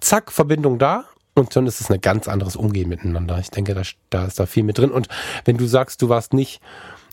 Zack, 0.01 0.33
Verbindung 0.33 0.79
da. 0.79 1.05
Und 1.35 1.55
dann 1.55 1.67
ist 1.67 1.81
es 1.81 1.91
ein 1.91 2.01
ganz 2.01 2.29
anderes 2.29 2.57
Umgehen 2.57 2.89
miteinander. 2.89 3.39
Ich 3.39 3.51
denke, 3.51 3.75
da, 3.75 3.83
da 4.11 4.25
ist 4.25 4.41
da 4.41 4.47
viel 4.47 4.63
mit 4.63 4.79
drin. 4.79 4.91
Und 4.91 5.09
wenn 5.45 5.59
du 5.59 5.67
sagst, 5.67 6.01
du 6.01 6.09
warst 6.09 6.33
nicht 6.33 6.61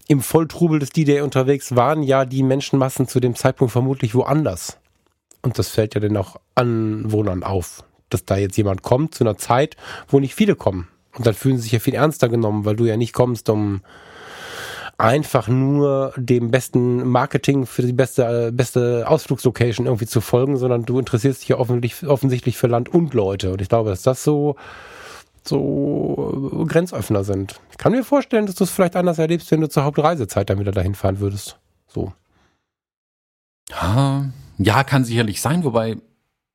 im 0.08 0.22
Volltrubel 0.22 0.80
des 0.80 0.92
D-Day 0.92 1.22
unterwegs, 1.22 1.76
waren 1.76 2.04
ja 2.04 2.26
die 2.26 2.42
Menschenmassen 2.42 3.08
zu 3.08 3.20
dem 3.20 3.36
Zeitpunkt 3.36 3.72
vermutlich 3.72 4.16
woanders. 4.16 4.78
Und 5.44 5.60
das 5.60 5.70
fällt 5.70 5.94
ja 5.94 6.02
dann 6.02 6.18
auch 6.18 6.38
Anwohnern 6.56 7.44
auf, 7.44 7.84
dass 8.10 8.26
da 8.26 8.38
jetzt 8.38 8.58
jemand 8.58 8.82
kommt 8.82 9.14
zu 9.14 9.24
einer 9.24 9.38
Zeit, 9.38 9.78
wo 10.08 10.20
nicht 10.20 10.34
viele 10.34 10.56
kommen. 10.56 10.88
Und 11.16 11.28
dann 11.28 11.36
fühlen 11.36 11.58
sie 11.58 11.64
sich 11.64 11.74
ja 11.74 11.80
viel 11.80 11.94
ernster 11.94 12.30
genommen, 12.30 12.66
weil 12.66 12.76
du 12.76 12.86
ja 12.86 12.98
nicht 12.98 13.14
kommst, 13.14 13.50
um 13.50 13.82
einfach 14.98 15.48
nur 15.48 16.14
dem 16.18 16.50
besten 16.50 17.08
Marketing 17.08 17.66
für 17.66 17.82
die 17.82 17.94
beste, 17.94 18.52
beste 18.52 19.06
Ausflugslocation 19.08 19.86
irgendwie 19.86 20.06
zu 20.06 20.22
folgen, 20.22 20.58
sondern 20.58 20.86
du 20.86 20.98
interessierst 20.98 21.42
dich 21.42 21.50
ja 21.50 21.58
offensichtlich, 21.58 22.58
für 22.58 22.68
Land 22.68 22.90
und 22.90 23.14
Leute. 23.14 23.52
Und 23.52 23.62
ich 23.62 23.70
glaube, 23.70 23.90
dass 23.90 24.04
das 24.04 24.24
so, 24.24 24.56
so 25.44 26.66
Grenzöffner 26.68 27.24
sind. 27.24 27.60
Ich 27.72 27.78
kann 27.78 27.92
mir 27.92 28.04
vorstellen, 28.04 28.46
dass 28.46 28.56
du 28.56 28.64
es 28.64 28.72
vielleicht 28.72 28.96
anders 28.96 29.20
erlebst, 29.20 29.52
wenn 29.52 29.62
du 29.62 29.70
zur 29.70 29.84
Hauptreisezeit 29.84 30.50
dann 30.50 30.60
wieder 30.60 30.72
dahin 30.72 30.96
fahren 30.96 31.20
würdest. 31.20 31.58
So. 31.88 32.14
Ja, 33.70 34.26
ja, 34.58 34.84
kann 34.84 35.06
sicherlich 35.06 35.42
sein, 35.42 35.64
wobei 35.64 35.98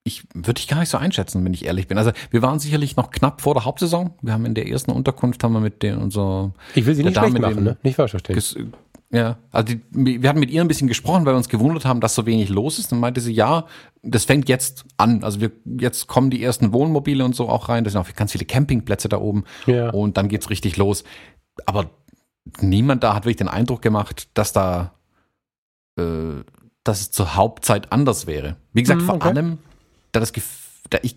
ich 0.05 0.25
würde 0.35 0.59
ich 0.59 0.69
gar 0.69 0.81
nicht 0.81 0.89
so 0.89 0.99
einschätzen, 0.99 1.45
wenn 1.45 1.53
ich 1.53 1.65
ehrlich 1.67 1.87
bin. 1.87 1.99
Also 1.99 2.13
wir 2.31 2.43
waren 2.43 2.59
sicherlich 2.59 2.97
noch 2.97 3.11
knapp 3.11 3.41
vor 3.41 3.55
der 3.55 3.65
Hauptsaison. 3.65 4.15
Wir 4.23 4.33
haben 4.33 4.47
in 4.47 4.55
der 4.55 4.69
ersten 4.69 4.91
Unterkunft 4.91 5.45
haben 5.45 5.53
wir 5.53 5.61
mit 5.61 5.83
den 5.83 5.99
unser 5.99 6.53
Ich 6.75 6.87
will 6.87 6.95
sie 6.95 7.05
nicht 7.05 7.17
schlecht 7.17 7.39
machen, 7.39 7.65
ne? 7.65 7.77
Nicht 7.83 7.97
falsch 7.97 8.13
verstehen. 8.13 8.73
Ja, 9.11 9.39
also 9.53 9.75
die, 9.75 10.23
wir 10.23 10.29
hatten 10.29 10.41
mit 10.41 10.51
ihr 10.51 10.61
ein 10.61 10.69
bisschen 10.69 10.89
gesprochen, 10.89 11.25
weil 11.25 11.33
wir 11.33 11.39
uns 11.39 11.49
gewundert 11.49 11.87
haben, 11.87 12.01
dass 12.01 12.15
so 12.15 12.27
wenig 12.27 12.51
los 12.51 12.79
ist. 12.79 12.93
Dann 12.93 13.01
meinte 13.01 13.23
sie, 13.23 13.33
ja, 13.33 13.65
das 14.03 14.25
fängt 14.25 14.49
jetzt 14.49 14.85
an. 14.99 15.25
Also 15.25 15.41
wir 15.41 15.51
jetzt 15.79 16.09
kommen 16.09 16.31
die 16.31 16.43
ersten 16.43 16.73
Wohnmobile 16.73 17.25
und 17.25 17.35
so 17.35 17.49
auch 17.49 17.69
rein. 17.69 17.85
Das 17.85 17.95
sind 17.95 18.03
auch 18.03 18.15
ganz 18.15 18.33
viele 18.33 18.45
Campingplätze 18.45 19.09
da 19.09 19.19
oben. 19.19 19.45
Ja. 19.67 19.91
Und 19.91 20.19
dann 20.19 20.29
geht's 20.29 20.51
richtig 20.51 20.77
los. 20.77 21.05
Aber 21.65 21.91
niemand 22.61 23.03
da 23.03 23.15
hat 23.15 23.25
wirklich 23.25 23.37
den 23.37 23.49
Eindruck 23.49 23.81
gemacht, 23.81 24.29
dass 24.35 24.53
da 24.53 24.93
äh, 25.99 26.43
dass 26.85 27.01
es 27.01 27.11
zur 27.11 27.35
Hauptzeit 27.37 27.93
anders 27.93 28.27
wäre. 28.27 28.57
Wie 28.73 28.83
gesagt, 28.83 29.03
mhm, 29.03 29.07
vor 29.07 29.23
allem, 29.23 29.59
da, 30.13 30.21
das, 30.21 30.33
da 30.91 30.99
ich 31.03 31.17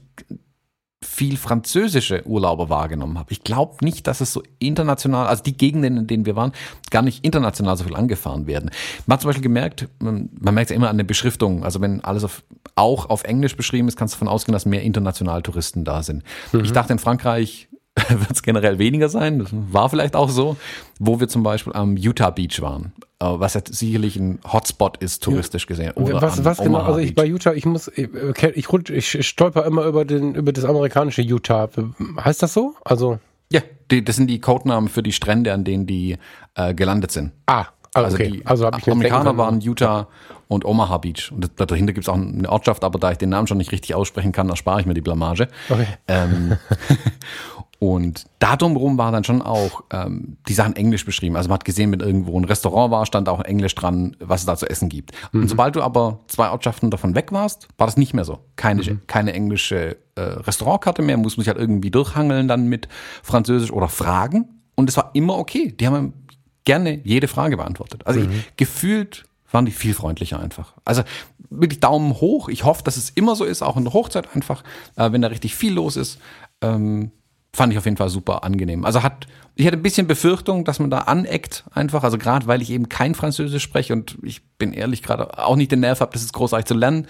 viel 1.04 1.36
französische 1.36 2.26
Urlauber 2.28 2.70
wahrgenommen 2.70 3.18
habe. 3.18 3.32
Ich 3.32 3.44
glaube 3.44 3.84
nicht, 3.84 4.06
dass 4.06 4.22
es 4.22 4.34
so 4.34 4.44
international, 4.60 5.28
also 5.28 5.42
die 5.42 5.58
Gegenden, 5.58 5.98
in 5.98 6.08
denen 6.08 6.26
wir 6.28 6.36
waren, 6.36 6.52
gar 6.92 7.02
nicht 7.02 7.26
international 7.26 7.76
so 7.76 7.84
viel 7.84 7.96
angefahren 7.96 8.46
werden. 8.46 8.70
Man 9.08 9.16
hat 9.16 9.22
zum 9.22 9.30
Beispiel 9.30 9.44
gemerkt, 9.44 9.90
man, 10.00 10.30
man 10.40 10.54
merkt 10.54 10.70
es 10.70 10.74
ja 10.74 10.76
immer 10.76 10.90
an 10.90 10.98
der 10.98 11.04
Beschriftung, 11.04 11.64
also 11.64 11.82
wenn 11.82 12.04
alles 12.04 12.24
auf, 12.24 12.44
auch 12.76 13.10
auf 13.10 13.24
Englisch 13.24 13.58
beschrieben 13.58 13.88
ist, 13.88 13.98
kannst 13.98 14.14
du 14.14 14.16
davon 14.18 14.28
ausgehen, 14.28 14.54
dass 14.54 14.68
mehr 14.68 14.84
internationale 14.84 15.42
Touristen 15.42 15.84
da 15.84 16.04
sind. 16.04 16.24
Mhm. 16.52 16.66
Ich 16.66 16.72
dachte 16.72 16.94
in 16.94 17.00
Frankreich 17.00 17.68
wird 18.10 18.32
es 18.32 18.44
generell 18.44 18.80
weniger 18.80 19.10
sein. 19.10 19.40
Das 19.40 19.50
war 19.52 19.90
vielleicht 19.90 20.16
auch 20.16 20.30
so, 20.30 20.58
wo 21.00 21.20
wir 21.20 21.28
zum 21.28 21.44
Beispiel 21.44 21.74
am 21.74 21.98
Utah 21.98 22.30
Beach 22.30 22.62
waren, 22.62 22.94
äh, 23.20 23.26
was 23.26 23.54
jetzt 23.54 23.74
sicherlich 23.74 24.16
ein 24.16 24.40
Hotspot 24.52 24.98
ist, 24.98 25.24
touristisch 25.24 25.68
gesehen. 25.68 25.92
Oder 25.94 26.22
was, 26.22 26.44
was 26.44 26.60
genau? 26.60 26.80
Also 26.80 27.00
ich 27.00 27.16
bei 27.16 27.26
Utah, 27.26 27.54
ich 27.54 27.66
muss, 27.66 27.90
ich, 27.96 28.10
ich, 28.56 28.90
ich 28.90 29.28
stolper 29.28 29.66
immer 29.66 29.86
über 29.86 30.06
den 30.06 30.36
über 30.36 30.52
das 30.54 30.66
amerikanische 30.66 31.22
Utah. 31.22 31.70
Heißt 32.24 32.44
das 32.44 32.54
so? 32.54 32.76
Also 32.84 33.20
ja, 33.52 33.62
die, 33.92 34.04
das 34.04 34.16
sind 34.16 34.28
die 34.28 34.40
Codenamen 34.40 34.90
für 34.90 35.04
die 35.04 35.12
Strände, 35.12 35.54
an 35.54 35.64
denen 35.64 35.86
die 35.86 36.18
äh, 36.56 36.74
gelandet 36.74 37.12
sind. 37.12 37.34
Ah, 37.48 37.66
also 37.94 38.16
okay. 38.16 38.32
die 38.32 38.46
also 38.46 38.70
ich 38.78 38.90
Amerikaner 38.90 39.38
waren 39.38 39.60
Utah 39.60 40.08
und 40.48 40.64
Omaha 40.66 40.98
Beach. 40.98 41.32
Und 41.32 41.52
dahinter 41.58 41.94
gibt 41.94 42.06
es 42.06 42.10
auch 42.10 42.16
eine 42.16 42.50
Ortschaft, 42.50 42.84
aber 42.84 43.00
da 43.00 43.12
ich 43.12 43.18
den 43.18 43.30
Namen 43.30 43.48
schon 43.48 43.58
nicht 43.58 43.72
richtig 43.72 43.96
aussprechen 43.96 44.32
kann, 44.32 44.50
erspare 44.50 44.80
ich 44.80 44.86
mir 44.86 44.94
die 44.94 45.02
Blamage. 45.02 45.50
Okay. 45.70 45.88
Ähm, 46.08 46.58
Und 47.84 48.26
da 48.38 48.58
drumherum 48.58 49.00
war 49.00 49.12
dann 49.12 49.24
schon 49.24 49.42
auch 49.42 49.84
ähm, 49.90 50.38
die 50.48 50.54
Sachen 50.54 50.76
Englisch 50.76 51.04
beschrieben. 51.04 51.36
Also 51.36 51.50
man 51.50 51.56
hat 51.56 51.66
gesehen, 51.66 51.92
wenn 51.92 52.00
irgendwo 52.00 52.40
ein 52.40 52.46
Restaurant 52.46 52.92
war, 52.92 53.08
stand 53.08 53.28
auch 53.28 53.42
Englisch 53.42 53.74
dran, 53.74 54.16
was 54.20 54.42
es 54.42 54.46
da 54.46 54.56
zu 54.56 54.70
essen 54.70 54.88
gibt. 54.88 55.14
Mhm. 55.32 55.42
Und 55.42 55.48
sobald 55.48 55.76
du 55.76 55.82
aber 55.82 56.20
zwei 56.28 56.52
Ortschaften 56.52 56.92
davon 56.92 57.16
weg 57.16 57.32
warst, 57.32 57.68
war 57.80 57.88
das 57.88 57.98
nicht 57.98 58.14
mehr 58.14 58.24
so. 58.24 58.38
Keine, 58.56 58.84
mhm. 58.84 59.02
keine 59.08 59.34
englische 59.34 59.98
äh, 60.14 60.22
Restaurantkarte 60.22 61.02
mehr, 61.02 61.18
muss 61.18 61.38
man 61.38 61.44
sich 61.44 61.48
halt 61.48 61.58
irgendwie 61.58 61.90
durchhangeln 61.90 62.48
dann 62.48 62.68
mit 62.68 62.88
Französisch 63.24 63.72
oder 63.72 63.90
Fragen. 63.90 64.62
Und 64.76 64.88
es 64.88 64.96
war 64.96 65.10
immer 65.16 65.40
okay. 65.40 65.72
Die 65.72 65.88
haben 65.88 66.14
gerne 66.66 67.02
jede 67.04 67.28
Frage 67.28 67.58
beantwortet. 67.58 68.06
Also 68.06 68.20
mhm. 68.20 68.30
ich, 68.32 68.58
gefühlt 68.58 69.24
waren 69.50 69.66
die 69.66 69.72
viel 69.72 69.96
freundlicher 69.96 70.40
einfach. 70.40 70.76
Also 70.86 71.02
wirklich 71.50 71.80
Daumen 71.80 72.14
hoch. 72.14 72.48
Ich 72.48 72.64
hoffe, 72.64 72.84
dass 72.84 72.96
es 72.96 73.10
immer 73.10 73.36
so 73.36 73.44
ist, 73.44 73.64
auch 73.64 73.76
in 73.76 73.86
der 73.86 73.94
Hochzeit 73.94 74.36
einfach, 74.36 74.64
äh, 74.98 75.12
wenn 75.12 75.24
da 75.24 75.30
richtig 75.30 75.56
viel 75.56 75.74
los 75.74 75.96
ist. 75.96 76.20
Ähm, 76.62 77.12
fand 77.54 77.74
ich 77.74 77.78
auf 77.78 77.86
jeden 77.86 77.98
Fall 77.98 78.10
super 78.10 78.44
angenehm. 78.44 78.86
Also 78.86 79.04
hat, 79.04 79.28
ich 79.56 79.68
hatte 79.68 79.78
ein 79.78 79.84
bisschen 79.84 80.08
Befürchtung, 80.08 80.64
dass 80.64 80.80
man 80.80 80.90
da 80.90 81.00
aneckt 81.00 81.66
einfach, 81.72 82.04
also 82.04 82.18
gerade 82.18 82.48
weil 82.48 82.62
ich 82.62 82.70
eben 82.70 82.88
kein 82.88 83.14
Französisch 83.14 83.64
spreche 83.64 83.94
und 83.94 84.18
ich 84.22 84.42
bin 84.58 84.72
ehrlich 84.72 85.04
gerade 85.04 85.38
auch 85.38 85.58
nicht 85.58 85.72
den 85.72 85.82
Nerv 85.82 86.00
habe, 86.00 86.14
das 86.14 86.22
ist 86.22 86.34
großartig 86.34 86.66
zu 86.66 86.74
lernen. 86.74 87.08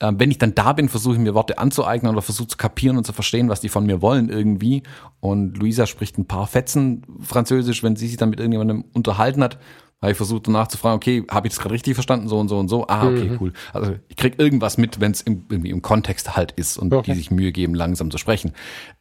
Ähm, 0.00 0.18
wenn 0.18 0.30
ich 0.30 0.38
dann 0.38 0.54
da 0.54 0.72
bin, 0.72 0.88
versuche 0.88 1.14
ich 1.14 1.20
mir 1.20 1.34
Worte 1.34 1.58
anzueignen 1.58 2.10
oder 2.10 2.22
versuche 2.22 2.48
zu 2.48 2.56
kapieren 2.56 2.96
und 2.96 3.04
zu 3.04 3.12
verstehen, 3.12 3.50
was 3.50 3.60
die 3.60 3.68
von 3.68 3.84
mir 3.84 4.00
wollen 4.00 4.30
irgendwie. 4.30 4.82
Und 5.20 5.58
Luisa 5.58 5.86
spricht 5.86 6.18
ein 6.18 6.26
paar 6.26 6.46
Fetzen 6.46 7.04
Französisch, 7.20 7.82
wenn 7.82 7.94
sie 7.94 8.08
sich 8.08 8.16
dann 8.16 8.30
mit 8.30 8.40
irgendjemandem 8.40 8.84
unterhalten 8.94 9.42
hat, 9.42 9.58
habe 10.02 10.12
ich 10.12 10.16
versucht 10.16 10.48
danach 10.48 10.68
zu 10.68 10.76
fragen, 10.76 10.96
okay, 10.96 11.24
habe 11.30 11.46
ich 11.46 11.54
das 11.54 11.60
gerade 11.60 11.74
richtig 11.74 11.94
verstanden, 11.94 12.28
so 12.28 12.38
und 12.38 12.48
so 12.48 12.58
und 12.58 12.68
so. 12.68 12.86
Ah, 12.88 13.06
okay, 13.06 13.30
mhm. 13.30 13.38
cool. 13.40 13.52
Also 13.72 13.94
ich 14.08 14.16
krieg 14.16 14.38
irgendwas 14.38 14.76
mit, 14.76 15.00
wenn 15.00 15.12
es 15.12 15.22
irgendwie 15.24 15.70
im 15.70 15.80
Kontext 15.80 16.36
halt 16.36 16.52
ist 16.52 16.76
und 16.76 16.92
okay. 16.92 17.12
die 17.12 17.16
sich 17.16 17.30
Mühe 17.30 17.52
geben, 17.52 17.74
langsam 17.74 18.10
zu 18.10 18.18
sprechen. 18.18 18.52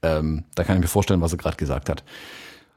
Ähm, 0.03 0.45
da 0.55 0.63
kann 0.63 0.75
ich 0.75 0.81
mir 0.81 0.87
vorstellen, 0.87 1.19
was 1.21 1.33
er 1.33 1.37
gerade 1.37 1.57
gesagt 1.57 1.89
hat. 1.89 2.03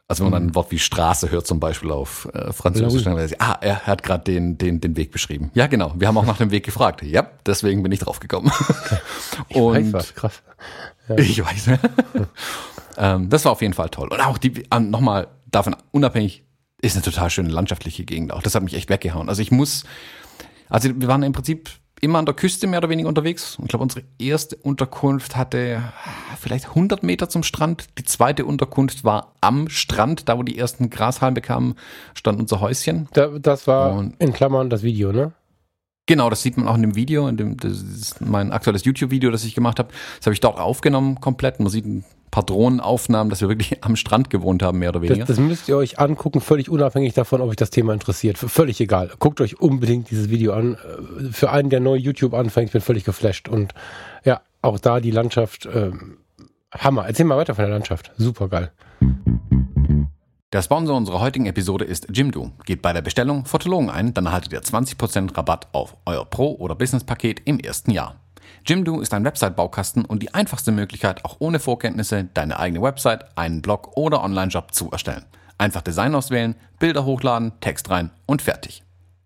Also 0.07 0.23
wenn 0.23 0.31
man 0.31 0.43
dann 0.43 0.51
ein 0.51 0.55
Wort 0.55 0.71
wie 0.71 0.79
Straße 0.79 1.31
hört 1.31 1.47
zum 1.47 1.61
Beispiel 1.61 1.91
auf 1.91 2.29
äh, 2.35 2.53
Französisch, 2.53 3.05
dann 3.05 3.17
weiß 3.17 3.33
ich, 3.33 3.41
ah, 3.41 3.57
er 3.61 3.87
hat 3.87 4.03
gerade 4.03 4.25
den, 4.25 4.59
den, 4.59 4.81
den 4.81 4.97
Weg 4.97 5.11
beschrieben. 5.11 5.51
Ja, 5.55 5.67
genau. 5.67 5.95
Wir 5.97 6.09
haben 6.09 6.19
auch 6.19 6.27
nach 6.27 6.37
dem 6.37 6.51
Weg 6.51 6.65
gefragt. 6.65 7.03
Ja, 7.03 7.27
deswegen 7.47 7.83
bin 7.83 7.91
ich 7.91 8.01
drauf 8.01 8.21
gekommen. 8.21 8.53
ich 9.49 9.57
und 9.57 9.93
weiß 9.93 10.15
krass. 10.15 10.43
Ja. 11.09 11.19
Ich 11.19 11.43
weiß. 11.43 11.69
ähm, 12.99 13.31
das 13.31 13.45
war 13.47 13.53
auf 13.53 13.63
jeden 13.63 13.73
Fall 13.73 13.89
toll. 13.89 14.09
Und 14.09 14.21
auch 14.21 14.37
die, 14.37 14.65
ähm, 14.71 14.91
nochmal 14.91 15.29
davon 15.51 15.75
unabhängig, 15.91 16.44
ist 16.85 16.97
eine 16.97 17.03
total 17.03 17.31
schöne 17.31 17.49
landschaftliche 17.49 18.05
Gegend 18.05 18.33
auch. 18.33 18.43
Das 18.43 18.55
hat 18.55 18.63
mich 18.63 18.75
echt 18.75 18.91
weggehauen. 18.91 19.29
Also 19.29 19.43
ich 19.43 19.51
muss, 19.51 19.85
also 20.69 20.91
wir 20.95 21.09
waren 21.09 21.23
im 21.23 21.33
Prinzip 21.33 21.71
immer 22.01 22.19
an 22.19 22.27
der 22.27 22.35
Küste 22.35 22.67
mehr 22.67 22.79
oder 22.81 22.91
weniger 22.91 23.09
unterwegs. 23.09 23.57
Und 23.57 23.65
ich 23.65 23.69
glaube, 23.71 23.83
unsere 23.83 24.05
erste 24.19 24.57
Unterkunft 24.57 25.37
hatte 25.37 25.83
vielleicht 26.39 26.69
100 26.69 27.03
Meter 27.03 27.29
zum 27.29 27.43
Strand. 27.43 27.87
Die 27.99 28.05
zweite 28.05 28.45
Unterkunft 28.45 29.05
war 29.05 29.33
am 29.41 29.69
Strand, 29.69 30.29
da 30.29 30.37
wo 30.37 30.43
die 30.43 30.59
ersten 30.59 30.91
Grashalme 30.91 31.41
kamen, 31.41 31.77
stand 32.13 32.39
unser 32.39 32.61
Häuschen. 32.61 33.09
Da, 33.15 33.29
das 33.39 33.67
war 33.67 33.95
Und 33.95 34.21
in 34.21 34.33
Klammern 34.33 34.69
das 34.69 34.83
Video, 34.83 35.13
ne? 35.13 35.33
Genau, 36.07 36.29
das 36.29 36.43
sieht 36.43 36.57
man 36.59 36.69
auch 36.69 36.75
in 36.75 36.83
dem 36.83 36.97
Video, 36.97 37.29
in 37.29 37.37
dem, 37.37 37.57
das 37.57 37.81
ist 37.81 38.21
mein 38.21 38.53
aktuelles 38.53 38.85
YouTube-Video, 38.85 39.31
das 39.31 39.45
ich 39.45 39.55
gemacht 39.55 39.79
habe. 39.79 39.89
Das 40.19 40.27
habe 40.27 40.35
ich 40.35 40.41
dort 40.41 40.59
aufgenommen 40.59 41.21
komplett. 41.21 41.61
Man 41.61 41.71
sieht 41.71 41.87
ein 41.87 42.05
paar 42.31 42.45
Drohnenaufnahmen, 42.45 43.31
dass 43.31 43.41
wir 43.41 43.49
wirklich 43.49 43.79
am 43.83 43.97
Strand 43.97 44.29
gewohnt 44.29 44.63
haben, 44.63 44.81
mehr 44.81 44.91
oder 44.91 45.01
weniger. 45.01 45.21
Das, 45.21 45.37
das 45.37 45.39
müsst 45.39 45.69
ihr 45.69 45.77
euch 45.77 45.99
angucken, 45.99 46.43
völlig 46.43 46.69
unabhängig 46.69 47.15
davon, 47.15 47.41
ob 47.41 47.49
euch 47.49 47.57
das 47.57 47.71
Thema 47.71 47.95
interessiert. 47.95 48.37
Völlig 48.37 48.81
egal. 48.81 49.13
Guckt 49.19 49.41
euch 49.41 49.61
unbedingt 49.61 50.11
dieses 50.11 50.29
Video 50.29 50.53
an. 50.53 50.77
Für 51.31 51.51
einen, 51.51 51.71
der 51.71 51.81
neu 51.81 51.95
YouTube 51.95 52.35
anfängt, 52.35 52.73
bin 52.73 52.83
völlig 52.83 53.05
geflasht. 53.05 53.49
Und 53.49 53.73
ja, 54.25 54.43
auch 54.61 54.79
da 54.79 55.01
die 55.01 55.11
Landschaft, 55.11 55.65
äh, 55.67 55.93
Hammer. 56.73 57.07
Erzähl 57.07 57.25
mal 57.25 57.39
weiter 57.39 57.55
von 57.55 57.65
der 57.65 57.73
Landschaft. 57.73 58.13
Super 58.19 58.49
geil. 58.49 58.73
Der 60.55 60.63
Sponsor 60.63 60.97
unserer 60.97 61.19
heutigen 61.19 61.47
Episode 61.47 61.85
ist 61.85 62.07
Jimdo. 62.17 62.53
Geht 62.65 62.81
bei 62.81 62.93
der 62.93 63.03
Bestellung 63.03 63.45
Fotologen 63.45 63.91
ein, 63.91 64.15
dann 64.15 64.27
erhaltet 64.27 64.53
ihr 64.53 64.63
20% 64.63 65.37
Rabatt 65.37 65.67
auf 65.73 65.97
euer 66.07 66.25
Pro- 66.25 66.55
oder 66.55 66.77
Business-Paket 66.77 67.43
im 67.45 67.59
ersten 67.59 67.91
Jahr. 67.91 68.21
Jimdo 68.65 69.01
ist 69.01 69.13
ein 69.15 69.25
Website-Baukasten 69.25 70.05
und 70.05 70.23
die 70.23 70.33
einfachste 70.33 70.71
Möglichkeit, 70.71 71.25
auch 71.25 71.39
ohne 71.41 71.59
Vorkenntnisse 71.59 72.29
deine 72.35 72.61
eigene 72.61 72.83
Website, 72.83 73.37
einen 73.37 73.63
Blog 73.63 73.97
oder 73.97 74.23
Online-Shop 74.23 74.73
zu 74.73 74.93
erstellen. 74.93 75.25
Einfach 75.59 75.83
Design 75.83 76.15
auswählen, 76.15 76.55
Bilder 76.79 77.05
hochladen, 77.05 77.55
Text 77.61 77.91
rein 77.91 78.13
und 78.27 78.41
fertig. 78.41 78.85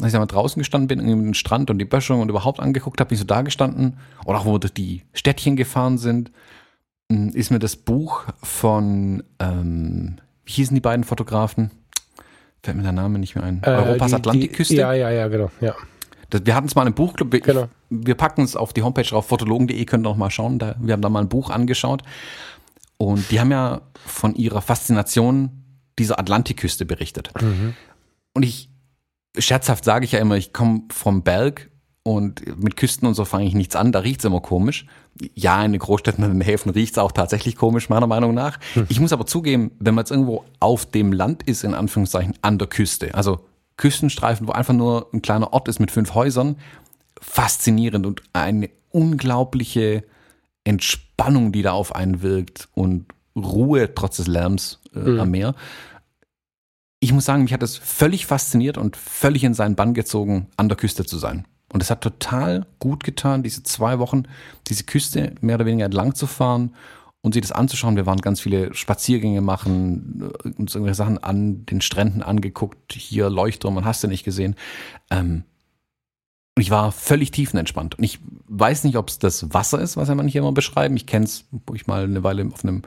als 0.00 0.08
ich 0.08 0.12
da 0.12 0.18
mal 0.18 0.26
draußen 0.26 0.58
gestanden 0.60 0.88
bin, 0.88 0.98
irgendwie 1.00 1.26
den 1.28 1.34
Strand 1.34 1.70
und 1.70 1.78
die 1.78 1.84
Böschung 1.84 2.20
und 2.20 2.28
überhaupt 2.28 2.60
angeguckt 2.60 3.00
habe, 3.00 3.12
ich 3.14 3.20
so 3.20 3.26
da 3.26 3.42
gestanden, 3.42 3.98
oder 4.24 4.38
auch 4.40 4.44
wo 4.46 4.58
die 4.58 5.02
Städtchen 5.12 5.56
gefahren 5.56 5.98
sind, 5.98 6.30
hm, 7.10 7.28
ist 7.30 7.50
mir 7.50 7.58
das 7.58 7.76
Buch 7.76 8.24
von, 8.42 9.22
ähm, 9.38 10.16
wie 10.44 10.52
hießen 10.52 10.74
die 10.74 10.80
beiden 10.80 11.04
Fotografen? 11.04 11.70
Fällt 12.62 12.76
mir 12.76 12.82
der 12.82 12.92
Name 12.92 13.18
nicht 13.18 13.34
mehr 13.34 13.44
ein. 13.44 13.62
Äh, 13.62 13.70
Europas 13.70 14.10
die- 14.10 14.16
Atlantikküste. 14.16 14.74
Die, 14.74 14.80
ja, 14.80 14.92
ja, 14.94 15.10
ja, 15.10 15.28
genau. 15.28 15.50
Ja. 15.60 15.74
Das, 16.30 16.46
wir 16.46 16.54
hatten 16.54 16.66
es 16.66 16.74
mal 16.74 16.86
im 16.86 16.94
Buchclub. 16.94 17.30
Wir, 17.32 17.40
Genau. 17.40 17.68
wir 17.90 18.14
packen 18.14 18.42
es 18.42 18.56
auf 18.56 18.72
die 18.72 18.82
Homepage 18.82 19.02
drauf, 19.04 19.26
fotologen.de, 19.28 19.84
könnt 19.84 20.04
ihr 20.06 20.08
noch 20.10 20.16
mal 20.16 20.30
schauen. 20.30 20.58
Da, 20.58 20.74
wir 20.80 20.94
haben 20.94 21.02
da 21.02 21.10
mal 21.10 21.20
ein 21.20 21.28
Buch 21.28 21.50
angeschaut. 21.50 22.02
Und 22.96 23.30
die 23.30 23.38
haben 23.40 23.50
ja 23.50 23.82
von 24.06 24.34
ihrer 24.34 24.62
Faszination 24.62 25.50
dieser 25.98 26.18
Atlantikküste 26.18 26.86
berichtet. 26.86 27.30
Und 28.32 28.42
ich, 28.42 28.70
scherzhaft 29.38 29.84
sage 29.84 30.04
ich 30.04 30.12
ja 30.12 30.18
immer, 30.20 30.36
ich 30.36 30.52
komme 30.52 30.82
vom 30.90 31.22
Berg 31.22 31.70
und 32.02 32.62
mit 32.62 32.76
Küsten 32.76 33.08
und 33.08 33.14
so 33.14 33.24
fange 33.24 33.46
ich 33.46 33.54
nichts 33.54 33.76
an, 33.76 33.90
da 33.90 34.00
riecht's 34.00 34.24
immer 34.24 34.40
komisch. 34.40 34.86
Ja, 35.34 35.64
in 35.64 35.72
den 35.72 35.78
Großstädten 35.78 36.24
und 36.24 36.30
in 36.32 36.40
den 36.40 36.46
Häfen 36.46 36.70
riecht's 36.70 36.98
auch 36.98 37.12
tatsächlich 37.12 37.56
komisch, 37.56 37.88
meiner 37.88 38.06
Meinung 38.06 38.34
nach. 38.34 38.58
Ich 38.88 39.00
muss 39.00 39.12
aber 39.12 39.26
zugeben, 39.26 39.70
wenn 39.78 39.94
man 39.94 40.02
jetzt 40.02 40.10
irgendwo 40.10 40.44
auf 40.60 40.86
dem 40.86 41.12
Land 41.12 41.44
ist, 41.44 41.64
in 41.64 41.74
Anführungszeichen, 41.74 42.34
an 42.42 42.58
der 42.58 42.68
Küste, 42.68 43.14
also 43.14 43.40
Küstenstreifen, 43.76 44.46
wo 44.46 44.52
einfach 44.52 44.74
nur 44.74 45.08
ein 45.12 45.22
kleiner 45.22 45.52
Ort 45.52 45.68
ist 45.68 45.80
mit 45.80 45.90
fünf 45.90 46.14
Häusern, 46.14 46.56
faszinierend 47.20 48.06
und 48.06 48.22
eine 48.32 48.70
unglaubliche 48.90 50.04
Entspannung, 50.64 51.52
die 51.52 51.62
da 51.62 51.72
auf 51.72 51.94
einen 51.94 52.22
wirkt 52.22 52.68
und 52.74 53.06
Ruhe 53.36 53.94
trotz 53.94 54.16
des 54.16 54.26
Lärms 54.26 54.80
äh, 54.94 55.18
am 55.18 55.30
Meer. 55.30 55.54
Ich 57.04 57.12
muss 57.12 57.26
sagen, 57.26 57.42
mich 57.42 57.52
hat 57.52 57.62
es 57.62 57.76
völlig 57.76 58.24
fasziniert 58.24 58.78
und 58.78 58.96
völlig 58.96 59.44
in 59.44 59.52
seinen 59.52 59.76
Bann 59.76 59.92
gezogen, 59.92 60.46
an 60.56 60.70
der 60.70 60.78
Küste 60.78 61.04
zu 61.04 61.18
sein. 61.18 61.46
Und 61.70 61.82
es 61.82 61.90
hat 61.90 62.00
total 62.00 62.64
gut 62.78 63.04
getan, 63.04 63.42
diese 63.42 63.62
zwei 63.62 63.98
Wochen, 63.98 64.22
diese 64.68 64.84
Küste 64.84 65.34
mehr 65.42 65.56
oder 65.56 65.66
weniger 65.66 65.84
entlang 65.84 66.14
zu 66.14 66.26
fahren 66.26 66.74
und 67.20 67.34
sich 67.34 67.42
das 67.42 67.52
anzuschauen. 67.52 67.96
Wir 67.96 68.06
waren 68.06 68.22
ganz 68.22 68.40
viele 68.40 68.72
Spaziergänge 68.72 69.42
machen, 69.42 70.32
äh, 70.46 70.48
uns 70.58 70.74
irgendwelche 70.74 70.94
Sachen 70.96 71.22
an 71.22 71.66
den 71.66 71.82
Stränden 71.82 72.22
angeguckt, 72.22 72.94
hier 72.94 73.28
Leuchtturm 73.28 73.76
und 73.76 73.84
hast 73.84 74.02
du 74.02 74.08
nicht 74.08 74.24
gesehen. 74.24 74.54
Ähm, 75.10 75.44
und 76.56 76.62
ich 76.62 76.70
war 76.70 76.92
völlig 76.92 77.32
tiefenentspannt. 77.32 77.98
Und 77.98 78.04
ich 78.04 78.20
weiß 78.46 78.84
nicht, 78.84 78.96
ob 78.96 79.08
es 79.08 79.18
das 79.18 79.52
Wasser 79.52 79.80
ist, 79.80 79.96
was 79.96 80.08
ja 80.08 80.14
manche 80.14 80.38
immer 80.38 80.52
beschreiben. 80.52 80.96
Ich 80.96 81.06
kenne 81.06 81.24
es, 81.24 81.46
wo 81.50 81.74
ich 81.74 81.88
mal 81.88 82.04
eine 82.04 82.22
Weile 82.22 82.46
auf 82.46 82.62
einem 82.62 82.82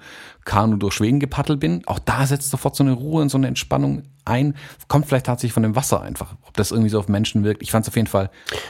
Kanu 0.45 0.77
durch 0.77 0.93
Schweden 0.93 1.19
gepaddelt 1.19 1.59
bin. 1.59 1.85
Auch 1.85 1.99
da 1.99 2.25
setzt 2.25 2.49
sofort 2.49 2.77
so 2.77 2.83
eine 2.85 2.93
Ruhe 2.93 3.21
und 3.21 3.27
so 3.27 3.37
eine 3.37 3.47
Entspannung 3.47 4.03
ein. 4.23 4.55
Kommt 4.87 5.07
vielleicht 5.07 5.25
tatsächlich 5.25 5.51
von 5.51 5.63
dem 5.63 5.75
Wasser 5.75 6.01
einfach. 6.01 6.35
Ob 6.47 6.55
das 6.55 6.71
irgendwie 6.71 6.89
so 6.89 6.97
auf 6.97 7.09
Menschen 7.09 7.43
wirkt. 7.43 7.61
Ich 7.61 7.71
fand 7.71 7.83
es 7.83 7.89
auf 7.89 7.95
jeden 7.97 8.07
Fall 8.07 8.29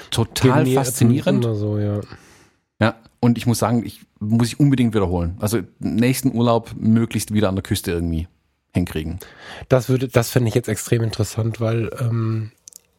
total 0.10 0.64
mir 0.64 0.74
faszinierend. 0.74 1.44
So, 1.44 1.78
ja. 1.78 2.02
Ja, 2.82 2.96
und 3.20 3.38
ich 3.38 3.46
muss 3.46 3.60
sagen, 3.60 3.86
ich 3.86 4.02
muss 4.20 4.48
ich 4.48 4.60
unbedingt 4.60 4.96
wiederholen. 4.96 5.38
Also 5.40 5.60
nächsten 5.78 6.34
Urlaub 6.34 6.72
möglichst 6.76 7.34
wieder 7.36 7.50
an 7.50 7.56
der 7.56 7.64
Küste 7.64 7.92
irgendwie 7.92 8.28
hinkriegen. 8.74 9.20
Das 9.70 9.90
würde, 9.90 10.08
das 10.08 10.32
fände 10.32 10.50
ich 10.50 10.56
jetzt 10.56 10.70
extrem 10.70 11.04
interessant, 11.04 11.60
weil 11.60 11.92
ähm, 12.00 12.52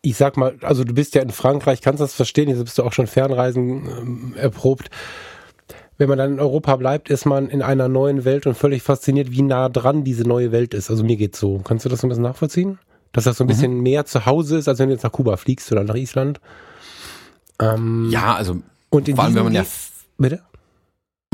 ich 0.02 0.16
sag 0.16 0.36
mal, 0.36 0.56
also 0.62 0.84
du 0.84 0.94
bist 0.94 1.14
ja 1.14 1.22
in 1.22 1.30
Frankreich, 1.30 1.80
kannst 1.80 2.00
das 2.00 2.14
verstehen, 2.14 2.48
jetzt 2.48 2.62
bist 2.62 2.78
du 2.78 2.82
auch 2.82 2.92
schon 2.92 3.06
Fernreisen 3.06 3.86
ähm, 3.86 4.34
erprobt. 4.36 4.90
Wenn 5.96 6.08
man 6.08 6.18
dann 6.18 6.34
in 6.34 6.40
Europa 6.40 6.76
bleibt, 6.76 7.10
ist 7.10 7.26
man 7.26 7.48
in 7.48 7.60
einer 7.60 7.88
neuen 7.88 8.24
Welt 8.24 8.46
und 8.46 8.56
völlig 8.56 8.82
fasziniert, 8.82 9.32
wie 9.32 9.42
nah 9.42 9.68
dran 9.68 10.04
diese 10.04 10.22
neue 10.22 10.52
Welt 10.52 10.72
ist. 10.72 10.90
Also 10.90 11.02
mir 11.02 11.16
geht's 11.16 11.40
so. 11.40 11.58
Kannst 11.58 11.84
du 11.84 11.88
das 11.88 12.00
so 12.00 12.06
ein 12.06 12.10
bisschen 12.10 12.22
nachvollziehen? 12.22 12.78
Dass 13.12 13.24
das 13.24 13.38
so 13.38 13.44
ein 13.44 13.48
bisschen 13.48 13.80
mehr 13.80 14.04
zu 14.04 14.24
Hause 14.24 14.58
ist, 14.58 14.68
als 14.68 14.78
wenn 14.78 14.88
du 14.88 14.94
jetzt 14.94 15.02
nach 15.02 15.10
Kuba 15.10 15.36
fliegst 15.36 15.72
oder 15.72 15.82
nach 15.82 15.96
Island. 15.96 16.40
Ähm, 17.58 18.08
Ja, 18.12 18.36
also 18.36 18.58
und 18.90 19.08
in 19.08 19.16
vor 19.16 19.24
allem, 19.24 19.34
wenn 19.34 19.44
man 19.44 19.54
ja 19.54 19.64
Bitte? 20.18 20.42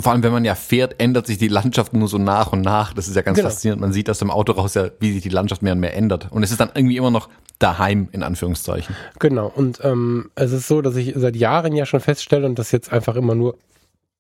Vor 0.01 0.13
allem, 0.13 0.23
wenn 0.25 0.33
man 0.33 0.45
ja 0.45 0.55
fährt, 0.57 1.01
ändert 1.01 1.27
sich 1.27 1.39
die 1.39 1.49
Landschaft 1.49 1.93
nur 1.93 2.09
so 2.09 2.19
nach 2.19 2.53
und 2.53 2.63
nach. 2.63 2.93
Das 2.95 3.07
ist 3.07 3.15
ja 3.15 3.23
ganz 3.23 3.37
Genau. 3.37 3.49
faszinierend. 3.49 3.81
Man 3.81 3.93
sieht 3.93 4.11
aus 4.11 4.19
dem 4.19 4.31
Auto 4.31 4.53
raus 4.53 4.75
ja, 4.75 4.89
wie 4.99 5.13
sich 5.13 5.23
die 5.23 5.29
Landschaft 5.29 5.63
mehr 5.63 5.73
und 5.73 5.81
mehr 5.81 5.95
ändert. 5.97 6.29
Und 6.33 6.43
es 6.43 6.51
ist 6.51 6.59
dann 6.59 6.71
irgendwie 6.75 6.97
immer 6.97 7.13
noch 7.13 7.29
daheim, 7.61 8.09
in 8.11 8.23
Anführungszeichen. 8.25 8.97
Genau, 9.21 9.47
und 9.55 9.79
ähm, 9.85 10.31
es 10.35 10.51
ist 10.53 10.67
so, 10.67 10.83
dass 10.83 10.97
ich 10.97 11.13
seit 11.17 11.37
Jahren 11.37 11.75
ja 11.77 11.87
schon 11.87 12.01
feststelle 12.01 12.45
und 12.47 12.59
das 12.59 12.73
jetzt 12.73 12.93
einfach 12.93 13.15
immer 13.15 13.37
nur, 13.37 13.57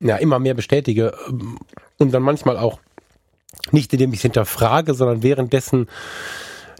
ja, 0.00 0.16
immer 0.16 0.38
mehr 0.38 0.54
bestätige 0.54 1.12
ähm, 1.28 1.58
und 1.98 2.12
dann 2.14 2.22
manchmal 2.22 2.56
auch 2.56 2.78
nicht, 3.72 3.92
indem 3.92 4.12
ich 4.12 4.18
es 4.20 4.22
hinterfrage, 4.22 4.94
sondern 4.94 5.22
währenddessen 5.24 5.88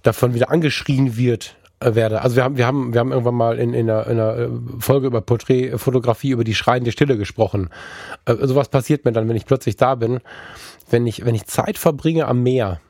davon 0.05 0.35
wieder 0.35 0.51
angeschrien 0.51 1.17
wird 1.17 1.57
werde. 1.81 2.23
Also 2.23 2.37
wir 2.37 2.45
haben, 2.45 2.57
wir 2.57 2.67
haben, 2.67 2.93
wir 2.93 3.01
haben 3.01 3.13
irgendwann 3.13 3.35
mal 3.35 3.59
in, 3.59 3.75
in, 3.75 3.91
einer, 3.91 4.07
in 4.07 4.19
einer 4.19 4.39
äh, 4.39 4.49
Folge 4.79 5.07
über 5.07 5.21
Porträtfotografie 5.21 6.31
über 6.31 6.45
die 6.45 6.55
schreiende 6.55 6.93
Stille 6.93 7.17
gesprochen. 7.19 7.71
Äh, 8.25 8.37
sowas 8.47 8.69
passiert 8.69 9.05
mir 9.05 9.13
dann, 9.13 9.29
wenn 9.29 9.37
ich 9.37 9.47
plötzlich 9.47 9.77
da 9.77 9.95
bin, 9.95 10.21
wenn 10.91 11.07
ich, 11.07 11.25
wenn 11.25 11.35
ich 11.35 11.47
Zeit 11.47 11.79
verbringe 11.79 12.27
am 12.27 12.43
Meer 12.43 12.81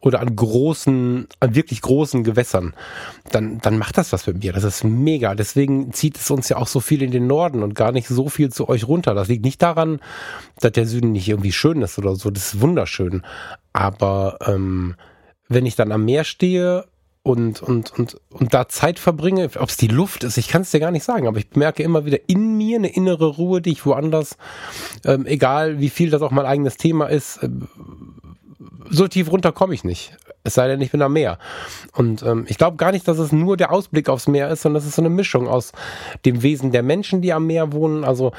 oder 0.00 0.20
an 0.20 0.34
großen, 0.34 1.26
an 1.40 1.54
wirklich 1.54 1.80
großen 1.80 2.22
Gewässern, 2.22 2.74
dann, 3.32 3.58
dann 3.58 3.78
macht 3.78 3.98
das 3.98 4.12
was 4.12 4.26
mit 4.26 4.42
mir. 4.42 4.52
Das 4.52 4.64
ist 4.64 4.84
mega. 4.84 5.34
Deswegen 5.34 5.92
zieht 5.92 6.16
es 6.16 6.30
uns 6.30 6.48
ja 6.48 6.56
auch 6.56 6.68
so 6.68 6.80
viel 6.80 7.02
in 7.02 7.10
den 7.10 7.26
Norden 7.26 7.62
und 7.62 7.74
gar 7.74 7.92
nicht 7.92 8.06
so 8.06 8.28
viel 8.28 8.50
zu 8.50 8.68
euch 8.68 8.86
runter. 8.86 9.14
Das 9.14 9.28
liegt 9.28 9.44
nicht 9.44 9.60
daran, 9.60 10.00
dass 10.60 10.72
der 10.72 10.86
Süden 10.86 11.12
nicht 11.12 11.28
irgendwie 11.28 11.52
schön 11.52 11.82
ist 11.82 11.98
oder 11.98 12.14
so. 12.14 12.30
Das 12.30 12.54
ist 12.54 12.60
wunderschön. 12.60 13.22
Aber 13.72 14.38
ähm, 14.46 14.94
wenn 15.48 15.66
ich 15.66 15.74
dann 15.74 15.90
am 15.90 16.04
Meer 16.04 16.24
stehe 16.24 16.84
und, 17.22 17.62
und, 17.62 17.92
und, 17.98 18.16
und 18.30 18.54
da 18.54 18.68
Zeit 18.68 18.98
verbringe, 18.98 19.50
ob 19.58 19.68
es 19.68 19.76
die 19.76 19.88
Luft 19.88 20.24
ist, 20.24 20.38
ich 20.38 20.48
kann 20.48 20.62
es 20.62 20.70
dir 20.70 20.80
gar 20.80 20.90
nicht 20.90 21.04
sagen, 21.04 21.26
aber 21.26 21.38
ich 21.38 21.48
merke 21.54 21.82
immer 21.82 22.04
wieder 22.04 22.18
in 22.26 22.56
mir 22.56 22.76
eine 22.76 22.88
innere 22.88 23.26
Ruhe, 23.26 23.60
die 23.60 23.72
ich 23.72 23.84
woanders, 23.84 24.36
ähm, 25.04 25.26
egal 25.26 25.80
wie 25.80 25.90
viel 25.90 26.10
das 26.10 26.22
auch 26.22 26.30
mein 26.30 26.46
eigenes 26.46 26.76
Thema 26.76 27.06
ist, 27.06 27.40
ähm, 27.42 27.68
so 28.90 29.06
tief 29.06 29.30
runter 29.30 29.52
komme 29.52 29.74
ich 29.74 29.84
nicht. 29.84 30.16
Es 30.44 30.54
sei 30.54 30.68
denn, 30.68 30.80
ich 30.80 30.92
bin 30.92 31.02
am 31.02 31.12
Meer. 31.12 31.38
Und 31.92 32.22
ähm, 32.22 32.46
ich 32.48 32.56
glaube 32.56 32.76
gar 32.76 32.92
nicht, 32.92 33.06
dass 33.06 33.18
es 33.18 33.32
nur 33.32 33.56
der 33.56 33.70
Ausblick 33.70 34.08
aufs 34.08 34.28
Meer 34.28 34.48
ist, 34.48 34.62
sondern 34.62 34.80
es 34.80 34.88
ist 34.88 34.96
so 34.96 35.02
eine 35.02 35.10
Mischung 35.10 35.46
aus 35.46 35.72
dem 36.24 36.42
Wesen 36.42 36.72
der 36.72 36.82
Menschen, 36.82 37.20
die 37.20 37.32
am 37.32 37.46
Meer 37.46 37.72
wohnen. 37.72 38.04
Also 38.04 38.32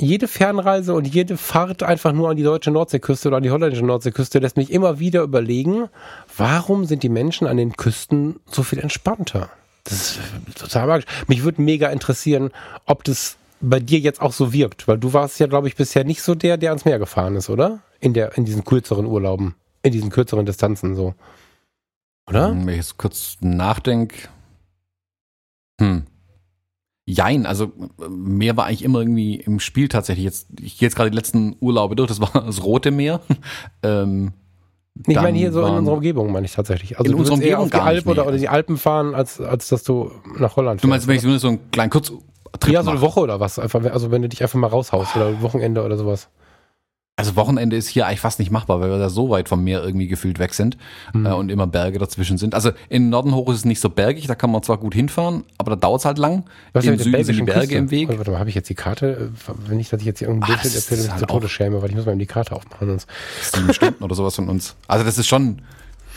jede 0.00 0.28
Fernreise 0.28 0.94
und 0.94 1.06
jede 1.06 1.36
Fahrt 1.36 1.82
einfach 1.82 2.12
nur 2.12 2.30
an 2.30 2.36
die 2.36 2.42
deutsche 2.42 2.70
Nordseeküste 2.70 3.28
oder 3.28 3.38
an 3.38 3.42
die 3.42 3.50
holländische 3.50 3.84
Nordseeküste 3.84 4.38
lässt 4.38 4.56
mich 4.56 4.70
immer 4.70 4.98
wieder 4.98 5.22
überlegen, 5.22 5.88
warum 6.36 6.84
sind 6.84 7.02
die 7.02 7.08
Menschen 7.08 7.46
an 7.46 7.56
den 7.56 7.76
Küsten 7.76 8.36
so 8.46 8.62
viel 8.62 8.78
entspannter? 8.78 9.50
Das 9.84 10.16
ist 10.16 10.20
total 10.58 10.86
magisch. 10.86 11.06
Mich 11.26 11.44
würde 11.44 11.60
mega 11.60 11.88
interessieren, 11.88 12.50
ob 12.86 13.04
das 13.04 13.36
bei 13.60 13.80
dir 13.80 13.98
jetzt 13.98 14.20
auch 14.20 14.32
so 14.32 14.52
wirkt, 14.52 14.88
weil 14.88 14.98
du 14.98 15.12
warst 15.12 15.38
ja, 15.40 15.46
glaube 15.46 15.68
ich, 15.68 15.76
bisher 15.76 16.04
nicht 16.04 16.22
so 16.22 16.34
der, 16.34 16.56
der 16.56 16.70
ans 16.70 16.84
Meer 16.84 16.98
gefahren 16.98 17.36
ist, 17.36 17.50
oder? 17.50 17.80
In 18.00 18.12
der, 18.12 18.36
in 18.36 18.44
diesen 18.44 18.64
kürzeren 18.64 19.06
Urlauben, 19.06 19.54
in 19.82 19.92
diesen 19.92 20.10
kürzeren 20.10 20.46
Distanzen 20.46 20.94
so. 20.94 21.14
Oder? 22.28 22.50
Wenn 22.50 22.68
ich 22.68 22.76
jetzt 22.76 22.98
kurz 22.98 23.36
nachdenke. 23.40 24.28
Hm. 25.80 26.04
Jein, 27.06 27.44
also 27.44 27.70
Meer 28.08 28.56
war 28.56 28.66
eigentlich 28.66 28.82
immer 28.82 29.00
irgendwie 29.00 29.36
im 29.36 29.60
Spiel 29.60 29.88
tatsächlich. 29.88 30.24
Jetzt, 30.24 30.48
ich 30.60 30.78
gehe 30.78 30.86
jetzt 30.86 30.96
gerade 30.96 31.10
die 31.10 31.16
letzten 31.16 31.54
Urlaube 31.60 31.96
durch, 31.96 32.08
das 32.08 32.20
war 32.20 32.30
das 32.46 32.62
Rote 32.62 32.90
Meer. 32.90 33.20
ähm, 33.82 34.32
ich 35.06 35.16
meine 35.16 35.36
hier 35.36 35.52
so 35.52 35.66
in 35.66 35.74
unserer 35.74 35.96
Umgebung, 35.96 36.30
meine 36.32 36.46
ich 36.46 36.52
tatsächlich. 36.52 36.98
Also 36.98 37.12
in 37.12 37.18
unserer 37.18 37.34
Umgebung 37.34 37.52
eher 37.52 37.60
auf 37.60 37.70
die 37.70 37.76
Alpen 37.78 38.08
oder, 38.10 38.26
oder 38.26 38.38
die 38.38 38.48
Alpen 38.48 38.78
fahren, 38.78 39.14
als, 39.14 39.40
als 39.40 39.68
dass 39.68 39.82
du 39.82 40.12
nach 40.38 40.56
Holland 40.56 40.82
Du 40.82 40.88
meinst, 40.88 41.06
wenn 41.08 41.18
fährst. 41.18 41.34
ich 41.34 41.40
so 41.40 41.48
einen 41.48 41.70
kleinen 41.72 41.90
Kurztrip 41.90 42.22
ja, 42.68 42.82
so 42.82 42.90
eine? 42.90 43.00
Woche 43.00 43.20
oder 43.20 43.40
was? 43.40 43.58
Einfach, 43.58 43.84
also 43.84 44.10
wenn 44.10 44.22
du 44.22 44.28
dich 44.28 44.42
einfach 44.42 44.58
mal 44.58 44.68
raushaust 44.68 45.16
oder 45.16 45.42
Wochenende 45.42 45.84
oder 45.84 45.96
sowas. 45.96 46.28
Also 47.16 47.36
Wochenende 47.36 47.76
ist 47.76 47.86
hier 47.86 48.06
eigentlich 48.08 48.18
fast 48.18 48.40
nicht 48.40 48.50
machbar, 48.50 48.80
weil 48.80 48.90
wir 48.90 48.98
da 48.98 49.08
so 49.08 49.30
weit 49.30 49.48
vom 49.48 49.62
Meer 49.62 49.84
irgendwie 49.84 50.08
gefühlt 50.08 50.40
weg 50.40 50.52
sind 50.52 50.76
Mhm. 51.12 51.26
äh, 51.26 51.32
und 51.32 51.48
immer 51.48 51.68
Berge 51.68 52.00
dazwischen 52.00 52.38
sind. 52.38 52.54
Also 52.56 52.72
in 52.88 53.08
Norden 53.08 53.32
hoch 53.36 53.48
ist 53.50 53.58
es 53.58 53.64
nicht 53.64 53.78
so 53.80 53.88
bergig, 53.88 54.26
da 54.26 54.34
kann 54.34 54.50
man 54.50 54.64
zwar 54.64 54.78
gut 54.78 54.94
hinfahren, 54.94 55.44
aber 55.56 55.70
da 55.70 55.76
dauert 55.76 56.00
es 56.00 56.04
halt 56.06 56.18
lang. 56.18 56.44
Was 56.72 56.84
Im 56.84 56.98
Süden 56.98 57.22
sind 57.24 57.36
die 57.36 57.42
Berge 57.42 57.60
Küste? 57.60 57.76
im 57.76 57.90
Weg. 57.92 58.08
Oh, 58.12 58.18
warte 58.18 58.32
mal, 58.32 58.40
habe 58.40 58.48
ich 58.48 58.56
jetzt 58.56 58.68
die 58.68 58.74
Karte? 58.74 59.30
Äh, 59.46 59.52
Wenn 59.68 59.76
nicht, 59.76 59.92
dass 59.92 60.00
ich 60.00 60.06
jetzt 60.06 60.18
hier 60.18 60.26
irgendein 60.26 60.56
das 60.60 60.74
erzähle, 60.74 61.02
ist 61.02 61.10
halt 61.10 61.20
zu 61.20 61.26
Tode 61.26 61.48
schäme, 61.48 61.80
weil 61.80 61.90
ich 61.90 61.94
muss 61.94 62.04
mal 62.04 62.12
eben 62.12 62.18
die 62.18 62.26
Karte 62.26 62.54
aufmachen. 62.56 62.88
Sonst. 62.88 63.06
sieben 63.52 63.72
Stunden 63.72 64.02
oder 64.02 64.14
sowas 64.16 64.34
von 64.34 64.48
uns. 64.48 64.74
Also 64.88 65.04
das 65.04 65.16
ist 65.16 65.28
schon, 65.28 65.62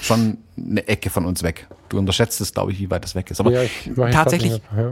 schon 0.02 0.40
eine 0.58 0.88
Ecke 0.88 1.12
von 1.12 1.26
uns 1.26 1.44
weg. 1.44 1.68
Du 1.90 2.00
unterschätzt 2.00 2.42
es, 2.42 2.54
glaube 2.54 2.72
ich, 2.72 2.80
wie 2.80 2.90
weit 2.90 3.04
das 3.04 3.14
weg 3.14 3.30
ist. 3.30 3.40
Aber 3.40 3.52
Ja, 3.52 3.62
ich 3.62 3.88
tatsächlich, 4.12 4.54
ja. 4.76 4.90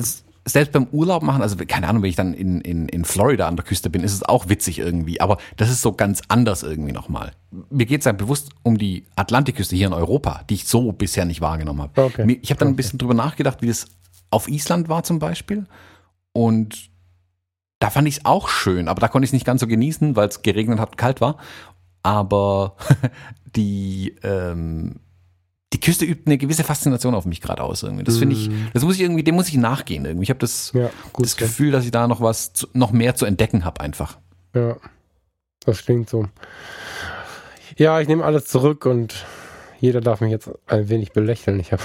Selbst 0.48 0.74
beim 0.74 0.88
Urlaub 0.91 1.24
machen, 1.24 1.41
also 1.41 1.56
keine 1.68 1.88
Ahnung, 1.88 2.04
wenn 2.04 2.10
ich 2.10 2.16
dann 2.16 2.36
in, 2.36 2.62
in, 2.62 2.88
in 2.88 3.04
Florida 3.04 3.48
an 3.48 3.56
der 3.56 3.66
Küste 3.66 3.89
bin, 3.89 4.04
ist 4.04 4.14
es 4.14 4.24
auch 4.24 4.48
witzig 4.48 4.78
irgendwie. 4.78 5.20
Aber 5.20 5.38
das 5.58 5.72
ist 5.72 5.82
so 5.82 5.93
ganz 5.93 6.22
anders 6.28 6.62
irgendwie 6.62 6.91
nochmal. 6.91 7.32
Mir 7.72 7.88
geht 7.88 8.02
es 8.02 8.06
ja 8.06 8.12
bewusst 8.12 8.52
um 8.62 8.78
die 8.78 9.08
Atlantikküste 9.16 9.76
hier 9.76 9.88
in 9.88 9.93
Europa, 9.93 10.43
die 10.50 10.54
ich 10.54 10.68
so 10.68 10.91
bisher 10.91 11.26
nicht 11.26 11.41
wahrgenommen 11.41 11.82
habe. 11.82 12.04
Okay. 12.04 12.39
Ich 12.43 12.52
habe 12.52 12.60
dann 12.60 12.68
ein 12.70 12.76
bisschen 12.76 13.00
drüber 13.00 13.16
nachgedacht, 13.16 13.64
wie 13.64 13.68
das 13.68 13.88
auf 14.30 14.48
Island 14.48 14.88
war 14.88 15.04
zum 15.04 15.18
Beispiel. 15.18 15.66
Und 16.32 16.91
da 17.80 17.89
fand 17.89 18.08
ich 18.08 18.18
es 18.18 18.26
auch 18.26 18.48
schön, 18.48 18.88
aber 18.88 19.02
da 19.02 19.08
konnte 19.08 19.26
ich 19.26 19.30
es 19.30 19.34
nicht 19.34 19.46
ganz 19.46 19.62
so 19.62 19.68
genießen, 19.68 20.16
weil 20.16 20.28
es 20.28 20.43
geregnet 20.43 20.80
hat 20.80 20.91
und 20.91 20.98
kalt 20.98 21.22
war. 21.22 21.38
Aber 22.04 22.76
die, 23.56 24.16
ähm, 24.22 25.00
die 25.74 25.80
Küste 25.80 26.05
übt 26.05 26.24
eine 26.26 26.38
gewisse 26.38 26.63
Faszination 26.63 27.16
auf 27.16 27.26
mich 27.26 27.41
gerade 27.41 27.61
aus. 27.63 27.84
Irgendwie. 27.84 28.03
Das 28.03 28.18
finde 28.18 28.36
ich, 28.36 28.49
das 28.74 28.84
muss 28.84 28.95
ich 28.95 29.01
irgendwie, 29.01 29.24
dem 29.24 29.36
muss 29.36 29.47
ich 29.49 29.55
nachgehen 29.57 30.05
irgendwie. 30.05 30.24
Ich 30.24 30.30
habe 30.30 30.39
das, 30.39 30.72
Ja, 30.74 30.89
gut. 31.11 31.26
das 31.26 31.36
Gefühl, 31.38 31.72
dass 31.72 31.86
ich 31.86 31.91
da 31.91 32.07
noch 32.07 32.22
was, 32.22 32.53
zu, 32.53 32.68
noch 32.74 32.91
mehr 32.91 33.16
zu 33.16 33.26
entdecken 33.26 33.66
habe 33.66 33.82
einfach. 33.82 34.18
Ja, 34.53 34.78
das 35.66 35.84
klingt 35.84 36.09
so. 36.09 36.28
Ja, 37.78 37.99
ich 37.99 38.07
nehme 38.07 38.24
alles 38.24 38.45
zurück 38.45 38.86
und 38.86 39.26
jeder 39.80 39.99
darf 40.01 40.22
mich 40.22 40.32
jetzt 40.32 40.49
ein 40.68 40.88
wenig 40.88 41.11
belächeln. 41.11 41.59
Ich 41.59 41.74
habe, 41.74 41.84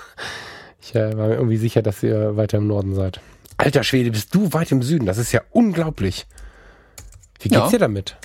ich 0.80 0.94
äh, 0.94 1.16
war 1.16 1.28
mir 1.28 1.34
irgendwie 1.34 1.58
sicher, 1.58 1.82
dass 1.82 2.02
ihr 2.02 2.36
weiter 2.36 2.58
im 2.58 2.66
Norden 2.66 2.94
seid. 2.94 3.20
Alter 3.58 3.82
Schwede, 3.84 4.10
bist 4.10 4.34
du 4.34 4.52
weit 4.52 4.72
im 4.72 4.82
Süden? 4.82 5.04
Das 5.06 5.18
ist 5.18 5.32
ja 5.32 5.42
unglaublich. 5.50 6.26
Wie 7.40 7.48
geht's 7.50 7.60
Ja. 7.60 7.68
dir 7.68 7.78
damit? 7.80 8.16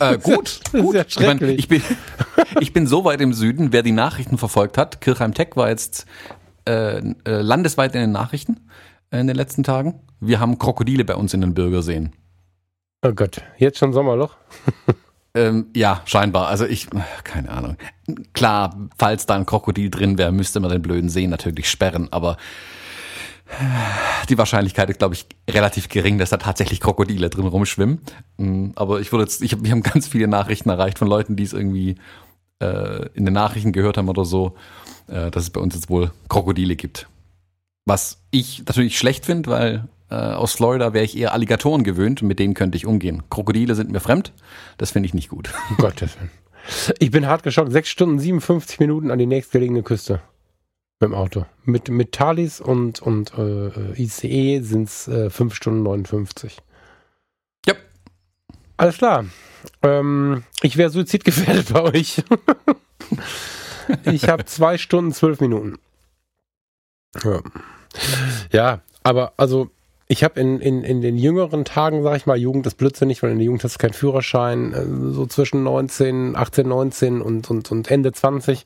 Äh, 0.00 0.18
gut, 0.18 0.60
gut. 0.72 0.94
ja 0.94 1.04
ich, 1.06 1.18
mein, 1.18 1.42
ich, 1.42 1.68
bin, 1.68 1.82
ich 2.60 2.72
bin 2.72 2.86
so 2.86 3.04
weit 3.04 3.20
im 3.20 3.32
Süden, 3.32 3.72
wer 3.72 3.82
die 3.82 3.92
Nachrichten 3.92 4.38
verfolgt 4.38 4.78
hat. 4.78 5.00
Kirchheim 5.00 5.34
Tech 5.34 5.50
war 5.54 5.68
jetzt 5.68 6.06
äh, 6.68 6.98
äh, 6.98 7.12
landesweit 7.24 7.94
in 7.94 8.00
den 8.02 8.12
Nachrichten 8.12 8.68
äh, 9.10 9.20
in 9.20 9.26
den 9.26 9.36
letzten 9.36 9.62
Tagen. 9.62 10.00
Wir 10.20 10.40
haben 10.40 10.58
Krokodile 10.58 11.04
bei 11.04 11.14
uns 11.14 11.34
in 11.34 11.40
den 11.40 11.54
Bürgerseen. 11.54 12.12
Oh 13.02 13.12
Gott, 13.12 13.42
jetzt 13.58 13.78
schon 13.78 13.92
Sommerloch? 13.92 14.36
Ähm, 15.36 15.66
ja, 15.76 16.00
scheinbar. 16.06 16.48
Also 16.48 16.64
ich, 16.64 16.88
keine 17.22 17.50
Ahnung. 17.50 17.76
Klar, 18.32 18.88
falls 18.96 19.26
da 19.26 19.34
ein 19.34 19.44
Krokodil 19.44 19.90
drin 19.90 20.16
wäre, 20.16 20.32
müsste 20.32 20.60
man 20.60 20.70
den 20.70 20.80
blöden 20.80 21.10
See 21.10 21.26
natürlich 21.26 21.68
sperren, 21.68 22.08
aber 22.10 22.38
die 24.28 24.38
Wahrscheinlichkeit 24.38 24.90
ist, 24.90 24.98
glaube 24.98 25.14
ich, 25.14 25.26
relativ 25.48 25.88
gering, 25.88 26.18
dass 26.18 26.30
da 26.30 26.36
tatsächlich 26.36 26.80
Krokodile 26.80 27.30
drin 27.30 27.46
rumschwimmen. 27.46 28.00
Mm, 28.38 28.70
Aber 28.74 29.00
ich 29.00 29.12
würde 29.12 29.24
jetzt, 29.24 29.42
ich 29.42 29.52
hab, 29.52 29.62
wir 29.62 29.70
haben 29.70 29.82
ganz 29.82 30.08
viele 30.08 30.28
Nachrichten 30.28 30.68
erreicht 30.68 30.98
von 30.98 31.08
Leuten, 31.08 31.36
die 31.36 31.44
es 31.44 31.52
irgendwie 31.52 31.96
äh, 32.60 33.08
in 33.14 33.24
den 33.24 33.34
Nachrichten 33.34 33.72
gehört 33.72 33.98
haben 33.98 34.08
oder 34.08 34.24
so, 34.24 34.56
äh, 35.08 35.30
dass 35.30 35.44
es 35.44 35.50
bei 35.50 35.60
uns 35.60 35.74
jetzt 35.74 35.88
wohl 35.88 36.10
Krokodile 36.28 36.76
gibt. 36.76 37.08
Was 37.84 38.18
ich 38.30 38.64
natürlich 38.66 38.98
schlecht 38.98 39.26
finde, 39.26 39.50
weil 39.50 39.88
äh, 40.10 40.14
aus 40.14 40.52
Florida 40.52 40.92
wäre 40.92 41.04
ich 41.04 41.16
eher 41.16 41.32
Alligatoren 41.32 41.84
gewöhnt 41.84 42.22
und 42.22 42.28
mit 42.28 42.38
denen 42.38 42.54
könnte 42.54 42.76
ich 42.76 42.86
umgehen. 42.86 43.22
Krokodile 43.30 43.74
sind 43.74 43.90
mir 43.90 44.00
fremd, 44.00 44.32
das 44.78 44.90
finde 44.90 45.06
ich 45.06 45.14
nicht 45.14 45.28
gut. 45.28 45.50
Um 45.70 45.76
Gottes 45.76 46.16
Willen. 46.16 46.30
Ich 46.98 47.12
bin 47.12 47.26
hart 47.26 47.44
geschockt. 47.44 47.70
Sechs 47.70 47.88
Stunden 47.90 48.18
57 48.18 48.80
Minuten 48.80 49.12
an 49.12 49.18
die 49.18 49.26
nächstgelegene 49.26 49.84
Küste. 49.84 50.20
Mit 50.98 51.10
dem 51.10 51.14
Auto. 51.14 51.44
Mit, 51.64 51.90
mit 51.90 52.12
Thalys 52.12 52.60
und, 52.60 53.02
und 53.02 53.36
äh, 53.36 54.00
ICE 54.00 54.60
sind 54.60 54.88
es 54.88 55.08
äh, 55.08 55.28
5 55.28 55.54
Stunden 55.54 55.82
59. 55.82 56.56
Ja. 57.66 57.74
Alles 58.78 58.96
klar. 58.96 59.26
Ähm, 59.82 60.44
ich 60.62 60.78
wäre 60.78 60.88
suizidgefährdet 60.88 61.70
bei 61.72 61.82
euch. 61.82 62.22
ich 64.04 64.28
habe 64.28 64.46
zwei 64.46 64.78
Stunden 64.78 65.12
zwölf 65.12 65.40
Minuten. 65.40 65.78
Ja. 67.22 67.42
ja, 68.50 68.80
aber 69.02 69.34
also 69.36 69.70
ich 70.08 70.24
habe 70.24 70.40
in, 70.40 70.60
in, 70.60 70.82
in 70.82 71.02
den 71.02 71.16
jüngeren 71.16 71.64
Tagen, 71.64 72.02
sag 72.04 72.16
ich 72.16 72.26
mal, 72.26 72.38
Jugend 72.38 72.66
ist 72.66 72.76
blödsinnig, 72.76 73.22
weil 73.22 73.32
in 73.32 73.38
der 73.38 73.46
Jugend 73.46 73.64
hast 73.64 73.74
du 73.74 73.78
keinen 73.78 73.92
Führerschein, 73.92 74.72
äh, 74.72 75.12
so 75.12 75.26
zwischen 75.26 75.62
19, 75.62 76.36
18, 76.36 76.66
19 76.66 77.20
und, 77.20 77.50
und, 77.50 77.70
und 77.70 77.90
Ende 77.90 78.12
20 78.12 78.64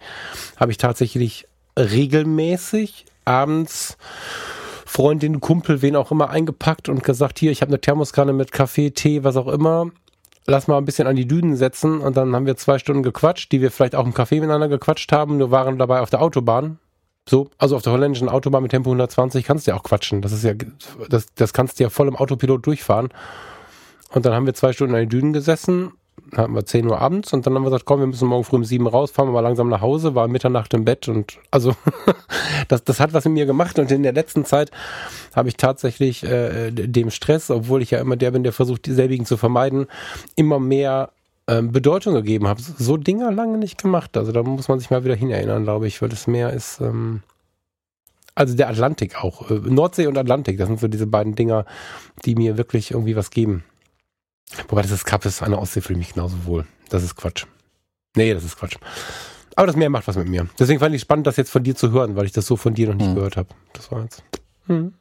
habe 0.56 0.70
ich 0.70 0.78
tatsächlich 0.78 1.48
regelmäßig 1.80 3.06
abends 3.24 3.96
Freundin, 4.86 5.40
Kumpel, 5.40 5.82
wen 5.82 5.94
auch 5.94 6.10
immer 6.10 6.30
eingepackt 6.30 6.88
und 6.88 7.04
gesagt, 7.04 7.38
hier, 7.38 7.52
ich 7.52 7.62
habe 7.62 7.70
eine 7.70 7.80
Thermoskanne 7.80 8.32
mit 8.32 8.50
Kaffee, 8.50 8.90
Tee, 8.90 9.22
was 9.22 9.36
auch 9.36 9.46
immer. 9.46 9.90
Lass 10.46 10.66
mal 10.66 10.78
ein 10.78 10.84
bisschen 10.84 11.06
an 11.06 11.14
die 11.14 11.28
Dünen 11.28 11.54
setzen 11.54 12.00
und 12.00 12.16
dann 12.16 12.34
haben 12.34 12.46
wir 12.46 12.56
zwei 12.56 12.78
Stunden 12.78 13.04
gequatscht, 13.04 13.52
die 13.52 13.60
wir 13.60 13.70
vielleicht 13.70 13.94
auch 13.94 14.04
im 14.04 14.12
Café 14.12 14.40
miteinander 14.40 14.68
gequatscht 14.68 15.12
haben, 15.12 15.36
nur 15.36 15.52
waren 15.52 15.78
dabei 15.78 16.00
auf 16.00 16.10
der 16.10 16.20
Autobahn. 16.20 16.80
So, 17.28 17.50
also 17.58 17.76
auf 17.76 17.82
der 17.82 17.92
holländischen 17.92 18.28
Autobahn 18.28 18.62
mit 18.62 18.72
Tempo 18.72 18.90
120 18.90 19.44
kannst 19.44 19.66
du 19.66 19.70
ja 19.70 19.76
auch 19.76 19.84
quatschen. 19.84 20.22
Das 20.22 20.32
ist 20.32 20.42
ja, 20.42 20.54
das, 21.08 21.26
das 21.36 21.52
kannst 21.52 21.78
du 21.78 21.84
ja 21.84 21.90
voll 21.90 22.08
im 22.08 22.16
Autopilot 22.16 22.66
durchfahren. 22.66 23.10
Und 24.10 24.26
dann 24.26 24.34
haben 24.34 24.46
wir 24.46 24.54
zwei 24.54 24.72
Stunden 24.72 24.94
an 24.94 25.02
den 25.02 25.08
Dünen 25.08 25.32
gesessen, 25.32 25.92
hatten 26.36 26.54
wir 26.54 26.64
10 26.64 26.86
Uhr 26.86 27.00
abends 27.00 27.32
und 27.32 27.46
dann 27.46 27.54
haben 27.54 27.62
wir 27.62 27.70
gesagt, 27.70 27.84
komm, 27.84 28.00
wir 28.00 28.06
müssen 28.06 28.28
morgen 28.28 28.44
früh 28.44 28.56
um 28.56 28.64
7 28.64 28.86
raus, 28.86 29.10
fahren 29.10 29.28
wir 29.28 29.32
mal 29.32 29.40
langsam 29.40 29.68
nach 29.68 29.80
Hause, 29.80 30.14
war 30.14 30.28
Mitternacht 30.28 30.74
im 30.74 30.84
Bett 30.84 31.08
und 31.08 31.38
also 31.50 31.74
das, 32.68 32.84
das 32.84 33.00
hat 33.00 33.12
was 33.12 33.24
mit 33.24 33.34
mir 33.34 33.46
gemacht 33.46 33.78
und 33.78 33.90
in 33.90 34.02
der 34.02 34.12
letzten 34.12 34.44
Zeit 34.44 34.70
habe 35.34 35.48
ich 35.48 35.56
tatsächlich 35.56 36.24
äh, 36.24 36.70
dem 36.70 37.10
Stress, 37.10 37.50
obwohl 37.50 37.82
ich 37.82 37.90
ja 37.90 38.00
immer 38.00 38.16
der 38.16 38.30
bin, 38.30 38.42
der 38.42 38.52
versucht, 38.52 38.86
dieselbigen 38.86 39.26
zu 39.26 39.36
vermeiden, 39.36 39.86
immer 40.36 40.58
mehr 40.58 41.10
ähm, 41.50 41.72
Bedeutung 41.72 42.14
gegeben 42.14 42.46
habe. 42.46 42.60
So 42.62 42.96
Dinger 42.96 43.32
lange 43.32 43.58
nicht 43.58 43.82
gemacht. 43.82 44.16
Also 44.16 44.32
da 44.32 44.42
muss 44.42 44.68
man 44.68 44.78
sich 44.78 44.90
mal 44.90 45.04
wieder 45.04 45.16
hinerinnern, 45.16 45.64
glaube 45.64 45.86
ich, 45.86 46.00
weil 46.00 46.08
das 46.08 46.26
Meer 46.26 46.52
ist, 46.52 46.80
ähm, 46.80 47.22
also 48.34 48.56
der 48.56 48.68
Atlantik 48.68 49.22
auch. 49.22 49.50
Äh, 49.50 49.54
Nordsee 49.54 50.06
und 50.06 50.16
Atlantik, 50.16 50.58
das 50.58 50.68
sind 50.68 50.80
so 50.80 50.88
diese 50.88 51.06
beiden 51.06 51.34
Dinger, 51.34 51.64
die 52.24 52.36
mir 52.36 52.56
wirklich 52.56 52.92
irgendwie 52.92 53.16
was 53.16 53.30
geben. 53.30 53.64
Wobei 54.68 54.82
das 54.82 54.90
ist 54.90 55.04
Kap 55.04 55.24
ist, 55.24 55.42
an 55.42 55.50
der 55.50 55.60
Ostsee 55.60 55.80
fühle 55.80 55.98
ich 56.00 56.06
mich 56.06 56.14
genauso 56.14 56.44
wohl. 56.44 56.66
Das 56.88 57.02
ist 57.02 57.16
Quatsch. 57.16 57.46
Nee, 58.16 58.34
das 58.34 58.44
ist 58.44 58.56
Quatsch. 58.58 58.76
Aber 59.56 59.66
das 59.66 59.76
Meer 59.76 59.90
macht 59.90 60.06
was 60.08 60.16
mit 60.16 60.28
mir. 60.28 60.48
Deswegen 60.58 60.80
fand 60.80 60.94
ich 60.94 61.02
spannend, 61.02 61.26
das 61.26 61.36
jetzt 61.36 61.50
von 61.50 61.62
dir 61.62 61.76
zu 61.76 61.90
hören, 61.92 62.16
weil 62.16 62.24
ich 62.26 62.32
das 62.32 62.46
so 62.46 62.56
von 62.56 62.74
dir 62.74 62.88
noch 62.88 62.94
nicht 62.94 63.08
Hm. 63.08 63.14
gehört 63.14 63.36
habe. 63.36 63.48
Das 63.72 63.90
war 63.92 64.02
jetzt. 64.02 64.22
Hm. 64.66 64.94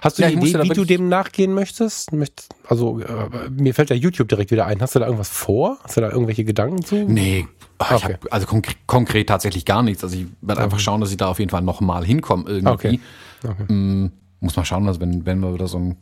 Hast 0.00 0.18
du 0.18 0.22
Ja, 0.22 0.28
eine 0.28 0.40
Idee, 0.40 0.58
wie 0.62 0.68
du 0.70 0.84
dem 0.86 1.08
nachgehen 1.10 1.52
möchtest? 1.52 2.12
Möcht- 2.12 2.48
Also, 2.66 2.98
äh, 3.00 3.50
mir 3.50 3.74
fällt 3.74 3.90
ja 3.90 3.96
YouTube 3.96 4.28
direkt 4.28 4.50
wieder 4.50 4.64
ein. 4.66 4.80
Hast 4.80 4.94
du 4.94 4.98
da 5.00 5.04
irgendwas 5.06 5.28
vor? 5.28 5.78
Hast 5.82 5.96
du 5.98 6.00
da 6.00 6.10
irgendwelche 6.10 6.44
Gedanken 6.44 6.82
zu? 6.82 6.94
Nee, 6.96 7.46
ach, 7.78 7.96
ich 7.98 8.04
Okay. 8.04 8.14
hab 8.14 8.32
also 8.32 8.46
konkre 8.46 8.72
konkret 8.86 9.28
tatsächlich 9.28 9.66
gar 9.66 9.82
nichts. 9.82 10.02
Also 10.02 10.16
ich 10.16 10.26
werde 10.40 10.62
einfach 10.62 10.76
Okay. 10.76 10.84
schauen, 10.84 11.00
dass 11.02 11.10
ich 11.10 11.18
da 11.18 11.26
auf 11.28 11.38
jeden 11.38 11.50
Fall 11.50 11.60
nochmal 11.62 12.04
hinkomme 12.06 12.44
irgendwie. 12.48 12.68
Okay. 12.72 13.00
Okay. 13.44 13.70
Mm, 13.72 14.12
muss 14.40 14.56
mal 14.56 14.64
schauen, 14.64 14.86
also 14.88 15.00
wenn, 15.00 15.26
wenn 15.26 15.40
wir 15.40 15.52
wieder 15.52 15.68
so 15.68 15.76
einen 15.76 15.96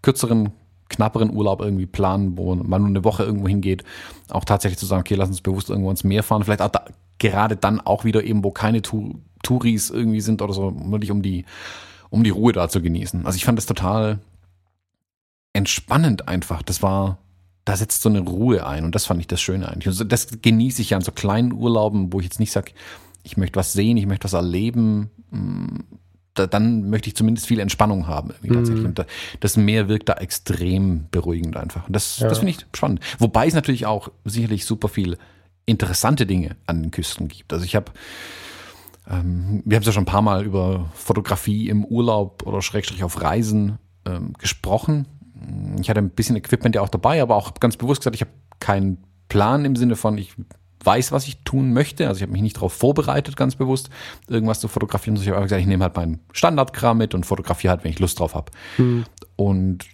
kürzeren, 0.00 0.52
knapperen 0.88 1.30
Urlaub 1.30 1.60
irgendwie 1.60 1.86
planen, 1.86 2.36
wo 2.36 2.54
man 2.54 2.82
nur 2.82 2.88
eine 2.88 3.04
Woche 3.04 3.24
irgendwo 3.24 3.48
hingeht, 3.48 3.84
auch 4.30 4.44
tatsächlich 4.44 4.78
zu 4.78 4.86
sagen, 4.86 5.00
okay, 5.00 5.14
lass 5.14 5.28
uns 5.28 5.40
bewusst 5.40 5.70
irgendwo 5.70 5.90
ins 5.90 6.04
Meer 6.04 6.22
fahren. 6.22 6.44
Vielleicht 6.44 6.62
auch 6.62 6.70
da, 6.70 6.84
gerade 7.18 7.56
dann 7.56 7.80
auch 7.80 8.04
wieder 8.04 8.24
eben, 8.24 8.44
wo 8.44 8.50
keine 8.50 8.82
tu 8.82 9.14
Touris 9.42 9.90
irgendwie 9.90 10.20
sind 10.20 10.42
oder 10.42 10.52
so, 10.52 10.74
wirklich 10.90 11.12
um 11.12 11.22
die, 11.22 11.44
um 12.10 12.24
die 12.24 12.30
Ruhe 12.30 12.52
da 12.52 12.68
zu 12.68 12.82
genießen. 12.82 13.24
Also 13.24 13.36
ich 13.36 13.44
fand 13.44 13.56
das 13.56 13.66
total 13.66 14.18
entspannend 15.52 16.26
einfach. 16.26 16.62
Das 16.62 16.82
war, 16.82 17.18
da 17.64 17.76
setzt 17.76 18.02
so 18.02 18.08
eine 18.08 18.20
Ruhe 18.20 18.66
ein 18.66 18.84
und 18.84 18.94
das 18.94 19.06
fand 19.06 19.20
ich 19.20 19.28
das 19.28 19.40
Schöne 19.40 19.68
eigentlich. 19.68 19.86
Also 19.86 20.04
das 20.04 20.40
genieße 20.42 20.82
ich 20.82 20.90
ja 20.90 20.96
an 20.96 21.04
so 21.04 21.12
kleinen 21.12 21.52
Urlauben, 21.52 22.12
wo 22.12 22.18
ich 22.18 22.24
jetzt 22.24 22.40
nicht 22.40 22.50
sage, 22.50 22.72
ich 23.22 23.36
möchte 23.36 23.58
was 23.58 23.72
sehen, 23.72 23.96
ich 23.96 24.06
möchte 24.06 24.24
was 24.24 24.32
erleben. 24.32 25.10
Da, 26.38 26.46
dann 26.46 26.88
möchte 26.90 27.08
ich 27.08 27.16
zumindest 27.16 27.46
viel 27.46 27.60
Entspannung 27.60 28.06
haben. 28.06 28.30
Tatsächlich. 28.30 28.82
Mhm. 28.82 28.86
Und 28.86 29.06
das 29.40 29.56
Meer 29.56 29.88
wirkt 29.88 30.08
da 30.08 30.14
extrem 30.14 31.06
beruhigend 31.10 31.56
einfach. 31.56 31.86
Und 31.86 31.96
das, 31.96 32.18
ja. 32.18 32.28
das 32.28 32.38
finde 32.38 32.52
ich 32.52 32.66
spannend. 32.74 33.00
Wobei 33.18 33.46
es 33.46 33.54
natürlich 33.54 33.86
auch 33.86 34.10
sicherlich 34.24 34.64
super 34.64 34.88
viel 34.88 35.18
interessante 35.66 36.26
Dinge 36.26 36.56
an 36.66 36.82
den 36.82 36.90
Küsten 36.90 37.28
gibt. 37.28 37.52
Also 37.52 37.64
ich 37.64 37.76
habe 37.76 37.92
ähm, 39.10 39.62
wir 39.64 39.76
haben 39.76 39.82
es 39.82 39.86
ja 39.86 39.92
schon 39.92 40.02
ein 40.02 40.06
paar 40.06 40.22
Mal 40.22 40.44
über 40.44 40.90
Fotografie 40.94 41.68
im 41.68 41.84
Urlaub 41.84 42.46
oder 42.46 42.62
Schrägstrich 42.62 43.04
auf 43.04 43.20
Reisen 43.22 43.78
ähm, 44.06 44.34
gesprochen. 44.38 45.06
Ich 45.80 45.88
hatte 45.88 46.00
ein 46.00 46.10
bisschen 46.10 46.36
Equipment 46.36 46.74
ja 46.74 46.82
auch 46.82 46.88
dabei, 46.88 47.22
aber 47.22 47.36
auch 47.36 47.54
ganz 47.54 47.76
bewusst 47.76 48.00
gesagt, 48.00 48.16
ich 48.16 48.22
habe 48.22 48.32
keinen 48.60 48.98
Plan 49.28 49.64
im 49.64 49.76
Sinne 49.76 49.96
von, 49.96 50.18
ich 50.18 50.34
weiß, 50.88 51.12
was 51.12 51.28
ich 51.28 51.42
tun 51.44 51.74
möchte. 51.74 52.08
Also 52.08 52.18
ich 52.18 52.22
habe 52.22 52.32
mich 52.32 52.40
nicht 52.40 52.56
darauf 52.56 52.72
vorbereitet, 52.72 53.36
ganz 53.36 53.56
bewusst, 53.56 53.90
irgendwas 54.26 54.58
zu 54.58 54.68
fotografieren. 54.68 55.16
Ich 55.16 55.28
habe 55.28 55.42
gesagt, 55.42 55.60
ich 55.60 55.68
nehme 55.68 55.84
halt 55.84 55.94
meinen 55.94 56.20
Standardkram 56.32 56.96
mit 56.96 57.14
und 57.14 57.26
fotografiere 57.26 57.72
halt, 57.72 57.84
wenn 57.84 57.90
ich 57.90 57.98
Lust 57.98 58.18
drauf 58.18 58.34
habe. 58.34 58.50
Hm. 58.76 59.04
Und 59.36 59.84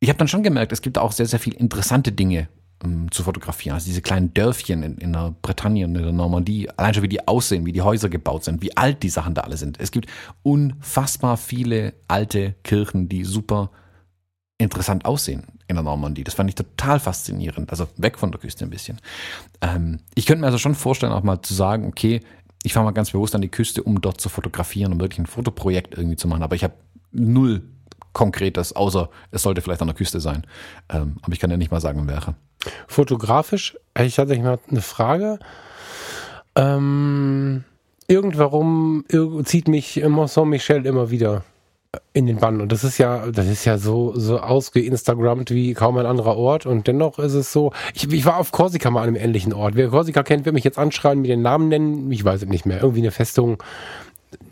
ich 0.00 0.08
habe 0.08 0.18
dann 0.18 0.28
schon 0.28 0.42
gemerkt, 0.42 0.72
es 0.72 0.80
gibt 0.80 0.96
auch 0.96 1.12
sehr, 1.12 1.26
sehr 1.26 1.38
viele 1.38 1.56
interessante 1.58 2.10
Dinge 2.10 2.48
um, 2.82 2.90
ähm, 2.90 3.12
zu 3.12 3.22
fotografieren. 3.22 3.74
Also 3.74 3.84
diese 3.84 4.00
kleinen 4.00 4.32
Dörfchen 4.32 4.82
in, 4.82 4.96
in 4.96 5.12
der 5.12 5.34
Bretagne 5.42 5.84
und 5.84 5.94
in 5.94 6.02
der 6.02 6.12
Normandie, 6.12 6.70
allein 6.70 6.94
schon 6.94 7.02
wie 7.02 7.08
die 7.08 7.28
aussehen, 7.28 7.66
wie 7.66 7.72
die 7.72 7.82
Häuser 7.82 8.08
gebaut 8.08 8.44
sind, 8.44 8.62
wie 8.62 8.74
alt 8.78 9.02
die 9.02 9.10
Sachen 9.10 9.34
da 9.34 9.42
alle 9.42 9.58
sind. 9.58 9.78
Es 9.78 9.90
gibt 9.90 10.08
unfassbar 10.42 11.36
viele 11.36 11.92
alte 12.08 12.54
Kirchen, 12.64 13.10
die 13.10 13.24
super 13.24 13.70
interessant 14.56 15.04
aussehen 15.04 15.44
in 15.70 15.76
der 15.76 15.82
Normandie. 15.82 16.24
Das 16.24 16.34
fand 16.34 16.50
ich 16.50 16.56
total 16.56 17.00
faszinierend. 17.00 17.70
Also 17.70 17.88
weg 17.96 18.18
von 18.18 18.30
der 18.30 18.40
Küste 18.40 18.64
ein 18.64 18.70
bisschen. 18.70 18.98
Ähm, 19.60 20.00
ich 20.14 20.26
könnte 20.26 20.40
mir 20.40 20.46
also 20.46 20.58
schon 20.58 20.74
vorstellen, 20.74 21.12
auch 21.12 21.22
mal 21.22 21.40
zu 21.40 21.54
sagen, 21.54 21.86
okay, 21.86 22.20
ich 22.62 22.74
fahre 22.74 22.84
mal 22.84 22.92
ganz 22.92 23.10
bewusst 23.10 23.34
an 23.34 23.40
die 23.40 23.48
Küste, 23.48 23.82
um 23.82 24.00
dort 24.00 24.20
zu 24.20 24.28
fotografieren, 24.28 24.92
um 24.92 25.00
wirklich 25.00 25.18
ein 25.18 25.26
Fotoprojekt 25.26 25.96
irgendwie 25.96 26.16
zu 26.16 26.28
machen. 26.28 26.42
Aber 26.42 26.54
ich 26.54 26.64
habe 26.64 26.74
null 27.12 27.62
Konkretes, 28.12 28.74
außer 28.74 29.08
es 29.30 29.42
sollte 29.42 29.62
vielleicht 29.62 29.80
an 29.80 29.86
der 29.86 29.96
Küste 29.96 30.20
sein. 30.20 30.44
Ähm, 30.88 31.16
aber 31.22 31.32
ich 31.32 31.38
kann 31.38 31.50
ja 31.50 31.56
nicht 31.56 31.70
mal 31.70 31.80
sagen, 31.80 32.06
welche. 32.08 32.34
Fotografisch, 32.88 33.78
ich 33.98 34.18
hatte 34.18 34.36
mal 34.38 34.58
eine 34.68 34.82
Frage. 34.82 35.38
Ähm, 36.56 37.64
irgendwarum 38.08 39.04
zieht 39.44 39.68
mich 39.68 40.02
Mont 40.04 40.30
Saint-Michel 40.30 40.84
immer 40.84 41.10
wieder 41.10 41.44
in 42.12 42.26
den 42.26 42.36
Bann. 42.36 42.60
Und 42.60 42.70
das 42.70 42.84
ist 42.84 42.98
ja, 42.98 43.30
das 43.30 43.46
ist 43.46 43.64
ja 43.64 43.78
so, 43.78 44.12
so 44.14 44.38
ausgeinstagrammt 44.38 45.50
wie 45.50 45.74
kaum 45.74 45.96
ein 45.98 46.06
anderer 46.06 46.36
Ort. 46.36 46.66
Und 46.66 46.86
dennoch 46.86 47.18
ist 47.18 47.34
es 47.34 47.52
so, 47.52 47.72
ich, 47.94 48.10
ich 48.12 48.24
war 48.24 48.38
auf 48.38 48.52
Korsika 48.52 48.90
mal 48.90 49.02
an 49.02 49.08
einem 49.08 49.16
ähnlichen 49.16 49.52
Ort. 49.52 49.74
Wer 49.74 49.88
Korsika 49.88 50.22
kennt, 50.22 50.44
wird 50.44 50.54
mich 50.54 50.64
jetzt 50.64 50.78
anschreien, 50.78 51.20
mir 51.20 51.28
den 51.28 51.42
Namen 51.42 51.68
nennen. 51.68 52.10
Ich 52.12 52.24
weiß 52.24 52.42
es 52.42 52.48
nicht 52.48 52.66
mehr. 52.66 52.80
Irgendwie 52.80 53.00
eine 53.00 53.10
Festung, 53.10 53.62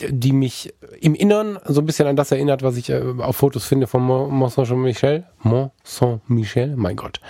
die 0.08 0.32
mich 0.32 0.74
im 1.00 1.14
Innern 1.14 1.58
so 1.64 1.80
ein 1.80 1.86
bisschen 1.86 2.08
an 2.08 2.16
das 2.16 2.32
erinnert, 2.32 2.62
was 2.62 2.76
ich 2.76 2.90
äh, 2.90 3.02
auf 3.18 3.36
Fotos 3.36 3.64
finde 3.64 3.86
von 3.86 4.02
Mont 4.02 4.52
Saint-Michel. 4.52 5.24
Mont 5.42 5.70
Saint-Michel, 5.84 6.74
mein 6.76 6.96
Gott. 6.96 7.20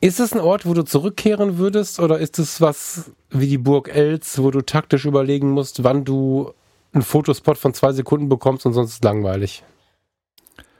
Ist 0.00 0.20
es 0.20 0.32
ein 0.32 0.40
Ort, 0.40 0.66
wo 0.66 0.74
du 0.74 0.82
zurückkehren 0.82 1.58
würdest, 1.58 2.00
oder 2.00 2.18
ist 2.18 2.38
es 2.38 2.60
was 2.60 3.12
wie 3.30 3.46
die 3.46 3.58
Burg 3.58 3.88
Els, 3.94 4.42
wo 4.42 4.50
du 4.50 4.60
taktisch 4.60 5.04
überlegen 5.04 5.50
musst, 5.50 5.84
wann 5.84 6.04
du 6.04 6.52
einen 6.92 7.02
Fotospot 7.02 7.58
von 7.58 7.74
zwei 7.74 7.92
Sekunden 7.92 8.28
bekommst 8.28 8.66
und 8.66 8.72
sonst 8.72 8.90
ist 8.90 8.96
es 8.96 9.02
langweilig. 9.02 9.64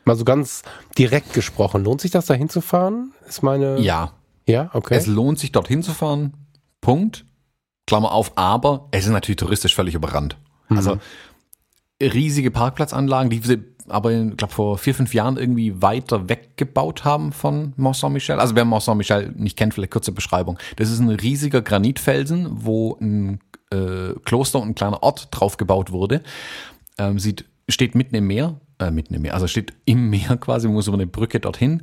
Mal 0.04 0.16
so 0.16 0.24
ganz 0.24 0.62
direkt 0.98 1.32
gesprochen. 1.32 1.84
Lohnt 1.84 2.00
sich 2.00 2.10
das 2.10 2.26
da 2.26 2.34
hinzufahren? 2.34 3.12
Ist 3.26 3.42
meine. 3.42 3.78
Ja. 3.80 4.12
Ja, 4.46 4.70
okay. 4.72 4.96
Es 4.96 5.06
lohnt 5.06 5.38
sich 5.38 5.52
dort 5.52 5.68
hinzufahren. 5.68 6.34
Punkt. 6.80 7.24
Klammer 7.86 8.12
auf, 8.12 8.32
aber 8.36 8.88
es 8.90 9.04
ist 9.04 9.12
natürlich 9.12 9.36
touristisch 9.36 9.74
völlig 9.74 9.94
überrannt. 9.94 10.36
Mhm. 10.68 10.76
Also 10.76 10.98
riesige 12.00 12.50
Parkplatzanlagen, 12.50 13.30
die 13.30 13.38
sie 13.38 13.62
aber, 13.88 14.12
ich 14.12 14.36
glaube, 14.36 14.52
vor 14.52 14.78
vier, 14.78 14.94
fünf 14.94 15.12
Jahren 15.14 15.36
irgendwie 15.36 15.82
weiter 15.82 16.28
weggebaut 16.28 17.04
haben 17.04 17.32
von 17.32 17.72
Mont 17.76 17.96
Saint-Michel. 17.96 18.38
Also 18.38 18.54
wer 18.54 18.64
Mont 18.64 18.82
Saint-Michel 18.82 19.32
nicht 19.36 19.56
kennt, 19.56 19.74
vielleicht 19.74 19.92
kurze 19.92 20.12
Beschreibung. 20.12 20.58
Das 20.76 20.90
ist 20.90 21.00
ein 21.00 21.08
riesiger 21.08 21.62
Granitfelsen, 21.62 22.46
wo 22.64 22.96
ein 23.00 23.40
äh, 23.72 24.14
Kloster 24.24 24.60
und 24.60 24.68
ein 24.68 24.74
kleiner 24.74 25.02
Ort 25.02 25.28
drauf 25.30 25.56
gebaut 25.56 25.90
wurde. 25.90 26.22
Ähm, 26.98 27.18
sieht, 27.18 27.44
steht 27.68 27.94
mitten 27.94 28.14
im 28.14 28.26
Meer, 28.26 28.60
äh, 28.78 28.90
mitten 28.90 29.14
im 29.14 29.22
Meer, 29.22 29.34
also 29.34 29.46
steht 29.46 29.72
im 29.84 30.10
Meer 30.10 30.36
quasi, 30.40 30.68
muss 30.68 30.86
über 30.86 30.96
eine 30.96 31.06
Brücke 31.06 31.40
dorthin. 31.40 31.82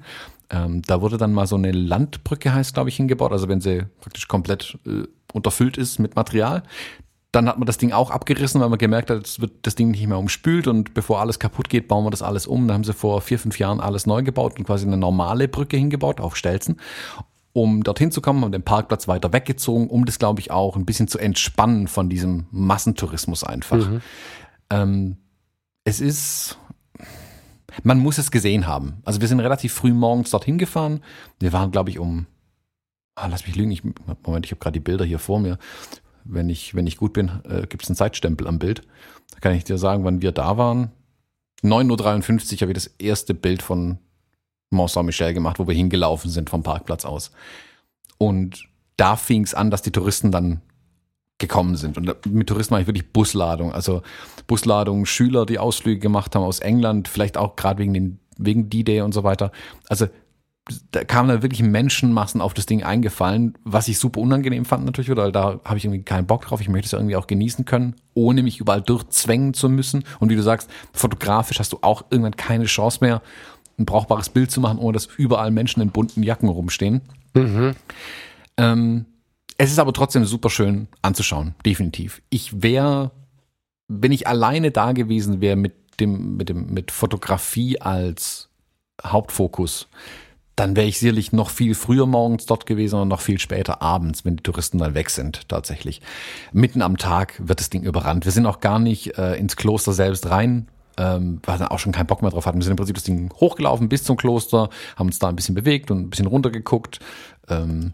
Ähm, 0.50 0.82
da 0.84 1.02
wurde 1.02 1.18
dann 1.18 1.34
mal 1.34 1.48
so 1.48 1.56
eine 1.56 1.72
Landbrücke, 1.72 2.54
heißt 2.54 2.74
glaube 2.74 2.90
ich, 2.90 2.96
hingebaut. 2.96 3.32
Also 3.32 3.48
wenn 3.50 3.62
sie 3.62 3.84
praktisch 4.02 4.28
komplett 4.28 4.78
äh, 4.86 5.04
unterfüllt 5.34 5.78
ist 5.78 6.00
mit 6.00 6.16
Material. 6.16 6.64
Dann 7.32 7.48
hat 7.48 7.60
man 7.60 7.68
das 7.68 7.78
Ding 7.78 7.92
auch 7.92 8.10
abgerissen, 8.10 8.60
weil 8.60 8.70
man 8.70 8.80
gemerkt 8.80 9.12
hat, 9.12 9.24
es 9.24 9.40
wird 9.40 9.52
das 9.62 9.76
Ding 9.76 9.92
nicht 9.92 10.08
mehr 10.08 10.18
umspült 10.18 10.68
und 10.68 10.96
bevor 10.96 11.20
alles 11.20 11.38
kaputt 11.38 11.70
geht, 11.70 11.88
bauen 11.88 12.04
wir 12.04 12.10
das 12.10 12.24
alles 12.24 12.48
um. 12.48 12.68
Da 12.68 12.74
haben 12.74 12.84
sie 12.84 12.94
vor 12.94 13.22
vier, 13.22 13.38
fünf 13.38 13.60
Jahren 13.60 13.80
alles 13.80 14.08
neu 14.08 14.24
gebaut 14.24 14.58
und 14.58 14.66
quasi 14.66 14.88
eine 14.88 14.98
normale 14.98 15.48
Brücke 15.48 15.78
hingebaut 15.78 16.20
auf 16.20 16.36
Stelzen 16.36 16.78
um 17.54 17.84
dorthin 17.84 18.12
zu 18.12 18.22
kommen, 18.22 18.44
haben 18.44 18.52
den 18.52 18.64
Parkplatz 18.64 19.08
weiter 19.08 19.34
weggezogen, 19.34 19.90
um 19.90 20.06
das, 20.06 20.20
glaube 20.20 20.40
ich, 20.40 20.52
auch 20.52 20.76
ein 20.76 20.86
bisschen 20.86 21.08
zu 21.08 21.18
entspannen 21.18 21.88
von 21.88 22.10
diesem 22.10 22.46
Massentourismus 22.52 23.44
einfach. 23.44 23.90
Mhm. 23.90 24.02
Ähm, 24.70 25.18
es 25.84 26.00
ist, 26.00 26.58
man 27.84 28.00
muss 28.00 28.18
es 28.18 28.32
gesehen 28.32 28.68
haben. 28.68 29.02
Also 29.04 29.22
wir 29.22 29.28
sind 29.28 29.40
relativ 29.40 29.74
früh 29.74 29.94
morgens 29.94 30.30
dorthin 30.30 30.58
gefahren. 30.58 31.02
Wir 31.40 31.54
waren, 31.54 31.72
glaube 31.72 31.90
ich, 31.90 32.00
um, 32.00 32.28
ah, 33.16 33.28
lass 33.28 33.46
mich 33.48 33.56
lügen, 33.56 33.72
ich, 33.72 33.84
Moment, 34.24 34.46
ich 34.46 34.52
habe 34.52 34.60
gerade 34.60 34.74
die 34.74 34.84
Bilder 34.84 35.06
hier 35.06 35.20
vor 35.20 35.40
mir. 35.40 35.58
Wenn 36.24 36.50
ich, 36.50 36.76
wenn 36.76 36.86
ich 36.86 36.98
gut 36.98 37.14
bin, 37.14 37.32
äh, 37.46 37.66
gibt 37.66 37.84
es 37.84 37.90
einen 37.90 37.96
Zeitstempel 37.96 38.48
am 38.48 38.60
Bild. 38.60 38.84
Da 39.32 39.40
kann 39.40 39.56
ich 39.56 39.64
dir 39.64 39.78
sagen, 39.78 40.04
wann 40.04 40.22
wir 40.22 40.32
da 40.32 40.58
waren. 40.58 40.92
9.53 41.64 42.54
Uhr 42.54 42.62
habe 42.62 42.72
ich 42.72 42.76
das 42.76 42.88
erste 43.00 43.34
Bild 43.34 43.62
von 43.62 43.98
Mont 44.70 44.92
Saint-Michel 44.92 45.34
gemacht, 45.34 45.60
wo 45.60 45.68
wir 45.68 45.76
hingelaufen 45.76 46.30
sind 46.30 46.50
vom 46.50 46.64
Parkplatz 46.64 47.06
aus. 47.06 47.32
Und 48.18 48.68
da 48.98 49.16
fing 49.16 49.44
es 49.44 49.54
an, 49.54 49.72
dass 49.72 49.82
die 49.82 49.92
Touristen 49.92 50.32
dann 50.32 50.62
gekommen 51.38 51.78
sind. 51.78 51.98
Und 51.98 52.26
mit 52.26 52.48
Touristen 52.48 52.74
meine 52.74 52.82
ich 52.82 52.88
wirklich 52.88 53.12
Busladung. 53.12 53.74
Also 53.74 54.02
Busladung, 54.46 55.06
Schüler, 55.06 55.46
die 55.46 55.58
Ausflüge 55.58 56.00
gemacht 56.00 56.36
haben 56.36 56.44
aus 56.44 56.60
England, 56.60 57.08
vielleicht 57.08 57.38
auch 57.38 57.56
gerade 57.56 57.80
wegen 57.80 58.20
wegen 58.40 58.70
D-Day 58.70 59.02
und 59.02 59.14
so 59.14 59.24
weiter. 59.24 59.52
Also 59.88 60.08
da 60.92 61.04
kamen 61.04 61.30
da 61.30 61.42
wirklich 61.42 61.64
Menschenmassen 61.64 62.42
auf 62.42 62.54
das 62.54 62.66
Ding 62.66 62.84
eingefallen, 62.84 63.58
was 63.64 63.88
ich 63.88 63.98
super 63.98 64.22
unangenehm 64.22 64.66
fand 64.66 64.86
natürlich, 64.86 65.10
weil 65.16 65.32
da 65.32 65.60
habe 65.66 65.78
ich 65.78 65.86
irgendwie 65.86 66.04
keinen 66.04 66.28
Bock 66.28 66.46
drauf. 66.46 66.62
Ich 66.62 66.70
möchte 66.70 66.86
es 66.86 66.94
irgendwie 66.94 67.16
auch 67.16 67.28
genießen 67.28 67.66
können, 67.66 67.96
ohne 68.14 68.44
mich 68.44 68.60
überall 68.60 68.82
durchzwängen 68.82 69.54
zu 69.54 69.68
müssen. 69.68 70.04
Und 70.20 70.30
wie 70.30 70.36
du 70.36 70.44
sagst, 70.44 70.70
fotografisch 70.94 71.60
hast 71.60 71.74
du 71.74 71.80
auch 71.82 72.06
irgendwann 72.12 72.36
keine 72.36 72.66
Chance 72.66 73.00
mehr, 73.02 73.22
ein 73.80 73.86
brauchbares 73.86 74.30
Bild 74.30 74.52
zu 74.52 74.62
machen, 74.62 74.78
ohne 74.78 74.94
dass 74.94 75.08
überall 75.18 75.52
Menschen 75.52 75.82
in 75.82 75.92
bunten 75.92 76.24
Jacken 76.24 76.50
rumstehen. 76.50 77.02
Mhm. 77.34 77.76
Ähm, 78.58 79.06
es 79.58 79.72
ist 79.72 79.80
aber 79.80 79.94
trotzdem 79.94 80.26
super 80.26 80.50
schön 80.50 80.88
anzuschauen, 81.02 81.56
definitiv. 81.66 82.22
Ich 82.30 82.62
wäre, 82.62 83.12
wenn 83.88 84.12
ich 84.12 84.28
alleine 84.28 84.72
da 84.72 84.92
gewesen 84.92 85.42
wäre 85.42 85.56
mit 85.56 85.74
dem, 86.00 86.38
mit 86.38 86.50
dem, 86.50 86.74
mit 86.74 86.92
Fotografie 86.92 87.80
als 87.82 88.50
Hauptfokus, 89.04 89.88
dann 90.56 90.76
wäre 90.76 90.88
ich 90.88 91.00
sicherlich 91.00 91.32
noch 91.32 91.50
viel 91.50 91.74
früher 91.74 92.06
morgens 92.06 92.46
dort 92.46 92.66
gewesen 92.66 93.00
und 93.00 93.08
noch 93.08 93.22
viel 93.22 93.40
später 93.40 93.82
abends, 93.82 94.26
wenn 94.26 94.36
die 94.36 94.44
Touristen 94.44 94.78
dann 94.78 94.94
weg 94.94 95.10
sind, 95.10 95.48
tatsächlich. 95.48 96.02
Mitten 96.52 96.82
am 96.82 96.98
Tag 96.98 97.36
wird 97.40 97.62
das 97.62 97.70
Ding 97.70 97.84
überrannt. 97.84 98.26
Wir 98.26 98.34
sind 98.34 98.46
auch 98.46 98.60
gar 98.60 98.80
nicht 98.80 99.18
äh, 99.18 99.36
ins 99.36 99.56
Kloster 99.56 99.94
selbst 99.94 100.30
rein 100.30 100.68
ähm, 101.00 101.40
weil 101.46 101.60
wir 101.60 101.72
auch 101.72 101.80
schon 101.80 101.94
keinen 101.94 102.08
Bock 102.08 102.22
mehr 102.22 102.30
drauf 102.30 102.46
hatten. 102.46 102.58
Wir 102.60 102.64
sind 102.64 102.72
im 102.72 102.78
Prinzip 102.78 102.96
das 102.96 103.06
Ding 103.06 103.32
hochgelaufen 103.40 103.88
bis 103.88 104.04
zum 104.04 104.18
Kloster, 104.18 104.70
haben 104.98 105.08
uns 105.08 105.18
da 105.18 105.30
ein 105.30 105.36
bisschen 105.36 105.56
bewegt 105.56 105.90
und 105.90 106.02
ein 106.02 106.10
bisschen 106.10 106.28
runtergeguckt, 106.28 107.00
ähm, 107.48 107.94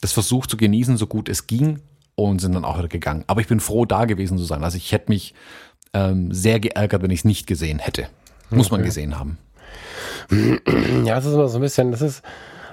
das 0.00 0.12
versucht 0.12 0.48
zu 0.48 0.56
genießen, 0.56 0.96
so 0.96 1.08
gut 1.08 1.28
es 1.28 1.48
ging 1.48 1.80
und 2.14 2.40
sind 2.40 2.54
dann 2.54 2.64
auch 2.64 2.78
wieder 2.78 2.88
gegangen. 2.88 3.24
Aber 3.26 3.40
ich 3.40 3.48
bin 3.48 3.58
froh, 3.60 3.84
da 3.84 4.04
gewesen 4.04 4.38
zu 4.38 4.44
sein. 4.44 4.62
Also 4.62 4.76
ich 4.76 4.92
hätte 4.92 5.10
mich 5.10 5.34
ähm, 5.92 6.32
sehr 6.32 6.60
geärgert, 6.60 7.02
wenn 7.02 7.10
ich 7.10 7.20
es 7.20 7.24
nicht 7.24 7.46
gesehen 7.46 7.80
hätte. 7.80 8.08
Muss 8.50 8.66
okay. 8.66 8.76
man 8.76 8.84
gesehen 8.84 9.18
haben. 9.18 9.38
Ja, 11.04 11.16
das 11.16 11.26
ist 11.26 11.34
immer 11.34 11.48
so 11.48 11.58
ein 11.58 11.62
bisschen, 11.62 11.90
das 11.90 12.00
ist, 12.00 12.22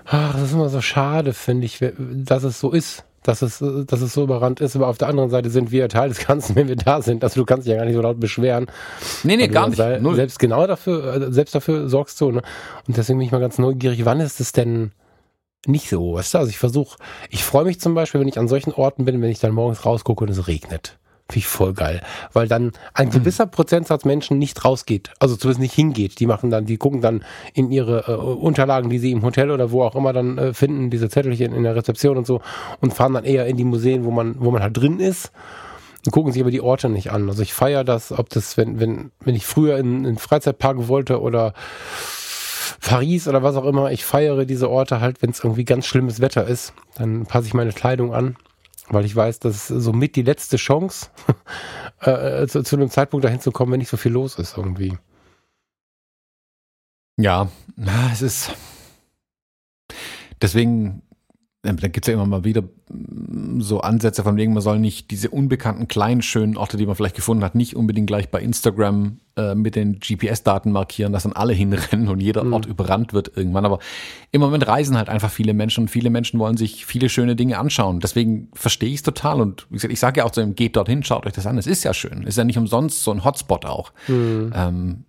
ach, 0.05 0.33
das 0.33 0.43
ist 0.43 0.53
immer 0.53 0.69
so 0.69 0.81
schade, 0.81 1.33
finde 1.33 1.65
ich, 1.65 1.79
dass 1.97 2.43
es 2.43 2.59
so 2.59 2.71
ist 2.71 3.03
dass 3.23 3.41
es, 3.41 3.59
dass 3.59 4.01
es 4.01 4.13
so 4.13 4.23
überrannt 4.23 4.59
ist, 4.59 4.75
aber 4.75 4.87
auf 4.87 4.97
der 4.97 5.07
anderen 5.07 5.29
Seite 5.29 5.49
sind 5.49 5.71
wir 5.71 5.89
Teil 5.89 6.09
des 6.09 6.25
Ganzen, 6.25 6.55
wenn 6.57 6.67
wir 6.67 6.75
da 6.75 7.01
sind. 7.01 7.23
Also 7.23 7.39
du 7.41 7.45
kannst 7.45 7.65
dich 7.65 7.71
ja 7.71 7.77
gar 7.77 7.85
nicht 7.85 7.95
so 7.95 8.01
laut 8.01 8.19
beschweren. 8.19 8.67
Nee, 9.23 9.37
nee, 9.37 9.47
gar 9.47 9.69
nicht. 9.69 9.79
Null. 10.01 10.15
Selbst 10.15 10.39
genau 10.39 10.67
dafür, 10.67 11.15
äh, 11.15 11.31
selbst 11.31 11.55
dafür 11.55 11.89
sorgst 11.89 12.19
du. 12.21 12.31
Ne? 12.31 12.41
Und 12.87 12.97
deswegen 12.97 13.19
bin 13.19 13.25
ich 13.25 13.31
mal 13.31 13.41
ganz 13.41 13.57
neugierig, 13.57 14.05
wann 14.05 14.19
ist 14.19 14.39
es 14.39 14.51
denn 14.51 14.91
nicht 15.65 15.89
so? 15.89 16.15
Weißt 16.15 16.33
du? 16.33 16.37
Also 16.39 16.49
ich 16.49 16.57
versuche, 16.57 16.97
ich 17.29 17.43
freue 17.43 17.65
mich 17.65 17.79
zum 17.79 17.95
Beispiel, 17.95 18.21
wenn 18.21 18.27
ich 18.27 18.39
an 18.39 18.47
solchen 18.47 18.73
Orten 18.73 19.05
bin, 19.05 19.21
wenn 19.21 19.31
ich 19.31 19.39
dann 19.39 19.53
morgens 19.53 19.85
rausgucke 19.85 20.23
und 20.23 20.29
es 20.29 20.47
regnet. 20.47 20.97
Finde 21.29 21.39
ich 21.39 21.47
voll 21.47 21.73
geil. 21.73 22.01
Weil 22.33 22.47
dann 22.47 22.73
ein 22.93 23.09
gewisser 23.09 23.47
Prozentsatz 23.47 24.03
Menschen 24.03 24.37
nicht 24.37 24.63
rausgeht. 24.65 25.11
Also 25.19 25.35
zumindest 25.35 25.61
nicht 25.61 25.73
hingeht. 25.73 26.19
Die 26.19 26.27
machen 26.27 26.49
dann, 26.49 26.65
die 26.65 26.77
gucken 26.77 27.01
dann 27.01 27.23
in 27.53 27.71
ihre 27.71 28.05
äh, 28.07 28.11
Unterlagen, 28.11 28.89
die 28.89 28.99
sie 28.99 29.11
im 29.11 29.23
Hotel 29.23 29.49
oder 29.49 29.71
wo 29.71 29.83
auch 29.83 29.95
immer 29.95 30.11
dann 30.11 30.37
äh, 30.37 30.53
finden, 30.53 30.89
diese 30.89 31.09
Zettelchen 31.09 31.53
in 31.53 31.63
der 31.63 31.75
Rezeption 31.75 32.17
und 32.17 32.27
so 32.27 32.41
und 32.81 32.93
fahren 32.93 33.13
dann 33.13 33.23
eher 33.23 33.47
in 33.47 33.57
die 33.57 33.63
Museen, 33.63 34.03
wo 34.03 34.11
man, 34.11 34.35
wo 34.39 34.51
man 34.51 34.61
halt 34.61 34.75
drin 34.75 34.99
ist 34.99 35.31
und 36.05 36.11
gucken 36.11 36.33
sich 36.33 36.41
aber 36.41 36.51
die 36.51 36.61
Orte 36.61 36.89
nicht 36.89 37.11
an. 37.11 37.29
Also 37.29 37.41
ich 37.41 37.53
feiere 37.53 37.85
das, 37.85 38.11
ob 38.11 38.29
das, 38.29 38.57
wenn, 38.57 38.79
wenn, 38.79 39.11
wenn 39.21 39.35
ich 39.35 39.45
früher 39.45 39.77
in, 39.77 40.03
in 40.03 40.17
Freizeitpark 40.17 40.89
wollte 40.89 41.21
oder 41.21 41.53
Paris 42.81 43.27
oder 43.29 43.43
was 43.43 43.55
auch 43.55 43.65
immer, 43.65 43.91
ich 43.91 44.03
feiere 44.03 44.45
diese 44.45 44.69
Orte 44.69 44.99
halt, 44.99 45.21
wenn 45.21 45.29
es 45.29 45.41
irgendwie 45.43 45.63
ganz 45.63 45.85
schlimmes 45.85 46.19
Wetter 46.19 46.45
ist, 46.45 46.73
dann 46.95 47.25
passe 47.25 47.47
ich 47.47 47.53
meine 47.53 47.71
Kleidung 47.71 48.13
an 48.13 48.35
weil 48.89 49.05
ich 49.05 49.15
weiß, 49.15 49.39
das 49.39 49.69
ist 49.69 49.83
somit 49.83 50.15
die 50.15 50.21
letzte 50.21 50.57
Chance, 50.57 51.09
äh, 52.01 52.47
zu, 52.47 52.63
zu 52.63 52.75
einem 52.75 52.89
Zeitpunkt 52.89 53.23
dahin 53.23 53.39
zu 53.39 53.51
kommen, 53.51 53.71
wenn 53.71 53.79
nicht 53.79 53.89
so 53.89 53.97
viel 53.97 54.11
los 54.11 54.37
ist 54.39 54.57
irgendwie. 54.57 54.97
Ja, 57.17 57.49
es 58.11 58.21
ist. 58.21 58.51
Deswegen 60.41 61.03
da 61.63 61.87
gibt 61.87 62.05
es 62.05 62.07
ja 62.07 62.13
immer 62.13 62.25
mal 62.25 62.43
wieder 62.43 62.63
mm, 62.89 63.61
so 63.61 63.79
Ansätze 63.79 64.21
von 64.23 64.35
wegen, 64.35 64.53
man 64.53 64.61
soll 64.61 64.79
nicht 64.79 65.11
diese 65.11 65.29
unbekannten 65.29 65.87
kleinen 65.87 66.21
schönen 66.21 66.57
Orte, 66.57 66.75
die 66.75 66.85
man 66.85 66.95
vielleicht 66.95 67.15
gefunden 67.15 67.43
hat, 67.43 67.55
nicht 67.55 67.75
unbedingt 67.77 68.07
gleich 68.07 68.29
bei 68.29 68.41
Instagram 68.41 69.19
äh, 69.37 69.55
mit 69.55 69.75
den 69.75 69.99
GPS-Daten 69.99 70.71
markieren, 70.71 71.13
dass 71.13 71.23
dann 71.23 71.31
alle 71.31 71.53
hinrennen 71.53 72.09
und 72.09 72.19
jeder 72.19 72.43
mhm. 72.43 72.53
Ort 72.53 72.65
überrannt 72.65 73.13
wird 73.13 73.31
irgendwann. 73.37 73.63
Aber 73.63 73.79
im 74.31 74.41
Moment 74.41 74.67
reisen 74.67 74.97
halt 74.97 75.07
einfach 75.07 75.31
viele 75.31 75.53
Menschen 75.53 75.85
und 75.85 75.87
viele 75.87 76.09
Menschen 76.09 76.37
wollen 76.37 76.57
sich 76.57 76.85
viele 76.85 77.07
schöne 77.07 77.37
Dinge 77.37 77.57
anschauen. 77.57 78.01
Deswegen 78.01 78.49
verstehe 78.53 78.89
ich 78.89 78.95
es 78.95 79.03
total 79.03 79.39
und 79.39 79.65
wie 79.69 79.75
gesagt, 79.75 79.93
ich 79.93 79.99
sage 80.01 80.19
ja 80.19 80.25
auch 80.25 80.31
zu 80.31 80.41
ihm, 80.41 80.55
geht 80.55 80.75
dorthin, 80.75 81.03
schaut 81.03 81.25
euch 81.25 81.33
das 81.33 81.47
an. 81.47 81.57
Es 81.57 81.67
ist 81.67 81.83
ja 81.83 81.93
schön. 81.93 82.23
Ist 82.23 82.37
ja 82.37 82.43
nicht 82.43 82.57
umsonst 82.57 83.03
so 83.03 83.11
ein 83.11 83.23
Hotspot 83.23 83.65
auch. 83.65 83.93
Mhm. 84.09 84.51
Ähm, 84.53 85.05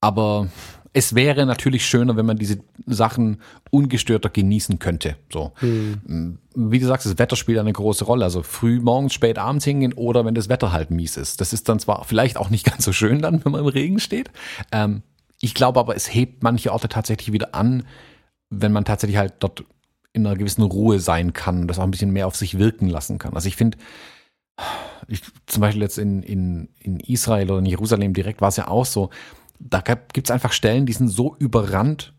aber 0.00 0.48
es 0.96 1.16
wäre 1.16 1.44
natürlich 1.44 1.84
schöner, 1.84 2.16
wenn 2.16 2.24
man 2.24 2.38
diese 2.38 2.60
Sachen 2.86 3.42
ungestörter 3.70 4.30
genießen 4.30 4.78
könnte. 4.78 5.16
So. 5.30 5.52
Hm. 5.56 6.38
Wie 6.54 6.78
du 6.78 6.86
sagst, 6.86 7.04
das 7.04 7.18
Wetter 7.18 7.34
spielt 7.34 7.58
eine 7.58 7.72
große 7.72 8.04
Rolle. 8.04 8.24
Also 8.24 8.44
früh 8.44 8.80
morgens, 8.80 9.12
spät 9.12 9.36
abends 9.36 9.64
hingehen 9.64 9.92
oder 9.92 10.24
wenn 10.24 10.36
das 10.36 10.48
Wetter 10.48 10.70
halt 10.70 10.92
mies 10.92 11.16
ist. 11.16 11.40
Das 11.40 11.52
ist 11.52 11.68
dann 11.68 11.80
zwar 11.80 12.04
vielleicht 12.04 12.36
auch 12.36 12.48
nicht 12.48 12.64
ganz 12.70 12.84
so 12.84 12.92
schön 12.92 13.20
dann, 13.20 13.44
wenn 13.44 13.52
man 13.52 13.60
im 13.60 13.66
Regen 13.66 13.98
steht. 13.98 14.30
Ähm, 14.70 15.02
ich 15.40 15.54
glaube 15.54 15.80
aber, 15.80 15.96
es 15.96 16.14
hebt 16.14 16.44
manche 16.44 16.72
Orte 16.72 16.88
tatsächlich 16.88 17.32
wieder 17.32 17.56
an, 17.56 17.82
wenn 18.50 18.72
man 18.72 18.84
tatsächlich 18.84 19.18
halt 19.18 19.34
dort 19.40 19.64
in 20.12 20.24
einer 20.24 20.36
gewissen 20.36 20.62
Ruhe 20.62 21.00
sein 21.00 21.32
kann 21.32 21.62
und 21.62 21.68
das 21.68 21.80
auch 21.80 21.84
ein 21.84 21.90
bisschen 21.90 22.12
mehr 22.12 22.28
auf 22.28 22.36
sich 22.36 22.56
wirken 22.56 22.88
lassen 22.88 23.18
kann. 23.18 23.34
Also 23.34 23.48
ich 23.48 23.56
finde, 23.56 23.78
ich, 25.08 25.22
zum 25.46 25.60
Beispiel 25.60 25.82
jetzt 25.82 25.98
in, 25.98 26.22
in, 26.22 26.68
in 26.78 27.00
Israel 27.00 27.50
oder 27.50 27.58
in 27.58 27.66
Jerusalem 27.66 28.14
direkt 28.14 28.40
war 28.40 28.48
es 28.48 28.56
ja 28.56 28.68
auch 28.68 28.86
so, 28.86 29.10
da 29.58 29.80
gibt 29.80 30.26
es 30.26 30.30
einfach 30.30 30.52
Stellen, 30.52 30.86
die 30.86 30.92
sind 30.92 31.08
so 31.08 31.36
überrannt 31.38 32.14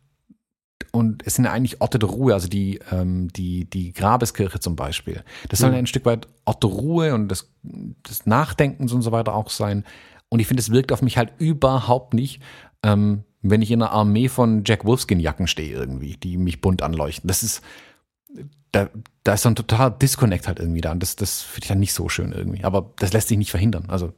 und 0.91 1.23
es 1.25 1.35
sind 1.35 1.45
ja 1.45 1.51
eigentlich 1.51 1.81
Orte 1.81 1.99
der 1.99 2.09
Ruhe, 2.09 2.33
also 2.33 2.47
die, 2.47 2.79
ähm, 2.91 3.27
die, 3.33 3.69
die 3.69 3.91
Grabeskirche 3.91 4.59
zum 4.59 4.75
Beispiel. 4.75 5.23
Das 5.49 5.59
soll 5.59 5.71
ja 5.71 5.77
ein 5.77 5.87
Stück 5.87 6.05
weit 6.05 6.27
Ort 6.45 6.63
der 6.63 6.69
Ruhe 6.69 7.13
und 7.13 7.27
des, 7.27 7.51
des 7.63 8.25
Nachdenkens 8.25 8.93
und 8.93 9.01
so 9.01 9.11
weiter 9.11 9.35
auch 9.35 9.49
sein. 9.49 9.83
Und 10.29 10.39
ich 10.39 10.47
finde, 10.47 10.61
es 10.61 10.71
wirkt 10.71 10.91
auf 10.91 11.01
mich 11.01 11.17
halt 11.17 11.33
überhaupt 11.37 12.13
nicht, 12.13 12.41
ähm, 12.81 13.23
wenn 13.41 13.61
ich 13.61 13.71
in 13.71 13.81
einer 13.81 13.91
Armee 13.91 14.29
von 14.29 14.63
Jack 14.65 14.85
Wolfskin-Jacken 14.85 15.47
stehe 15.47 15.75
irgendwie, 15.75 16.17
die 16.17 16.37
mich 16.37 16.61
bunt 16.61 16.81
anleuchten. 16.81 17.27
Das 17.27 17.43
ist, 17.43 17.61
da, 18.71 18.89
da 19.23 19.33
ist 19.33 19.43
so 19.43 19.49
ein 19.49 19.55
totaler 19.55 19.91
Disconnect 19.91 20.47
halt 20.47 20.59
irgendwie 20.59 20.81
da. 20.81 20.91
Und 20.91 21.03
das, 21.03 21.15
das 21.15 21.41
finde 21.41 21.65
ich 21.65 21.69
dann 21.69 21.79
nicht 21.79 21.93
so 21.93 22.09
schön 22.09 22.31
irgendwie. 22.31 22.63
Aber 22.63 22.93
das 22.97 23.13
lässt 23.13 23.27
sich 23.27 23.37
nicht 23.37 23.51
verhindern. 23.51 23.85
Also 23.89 24.13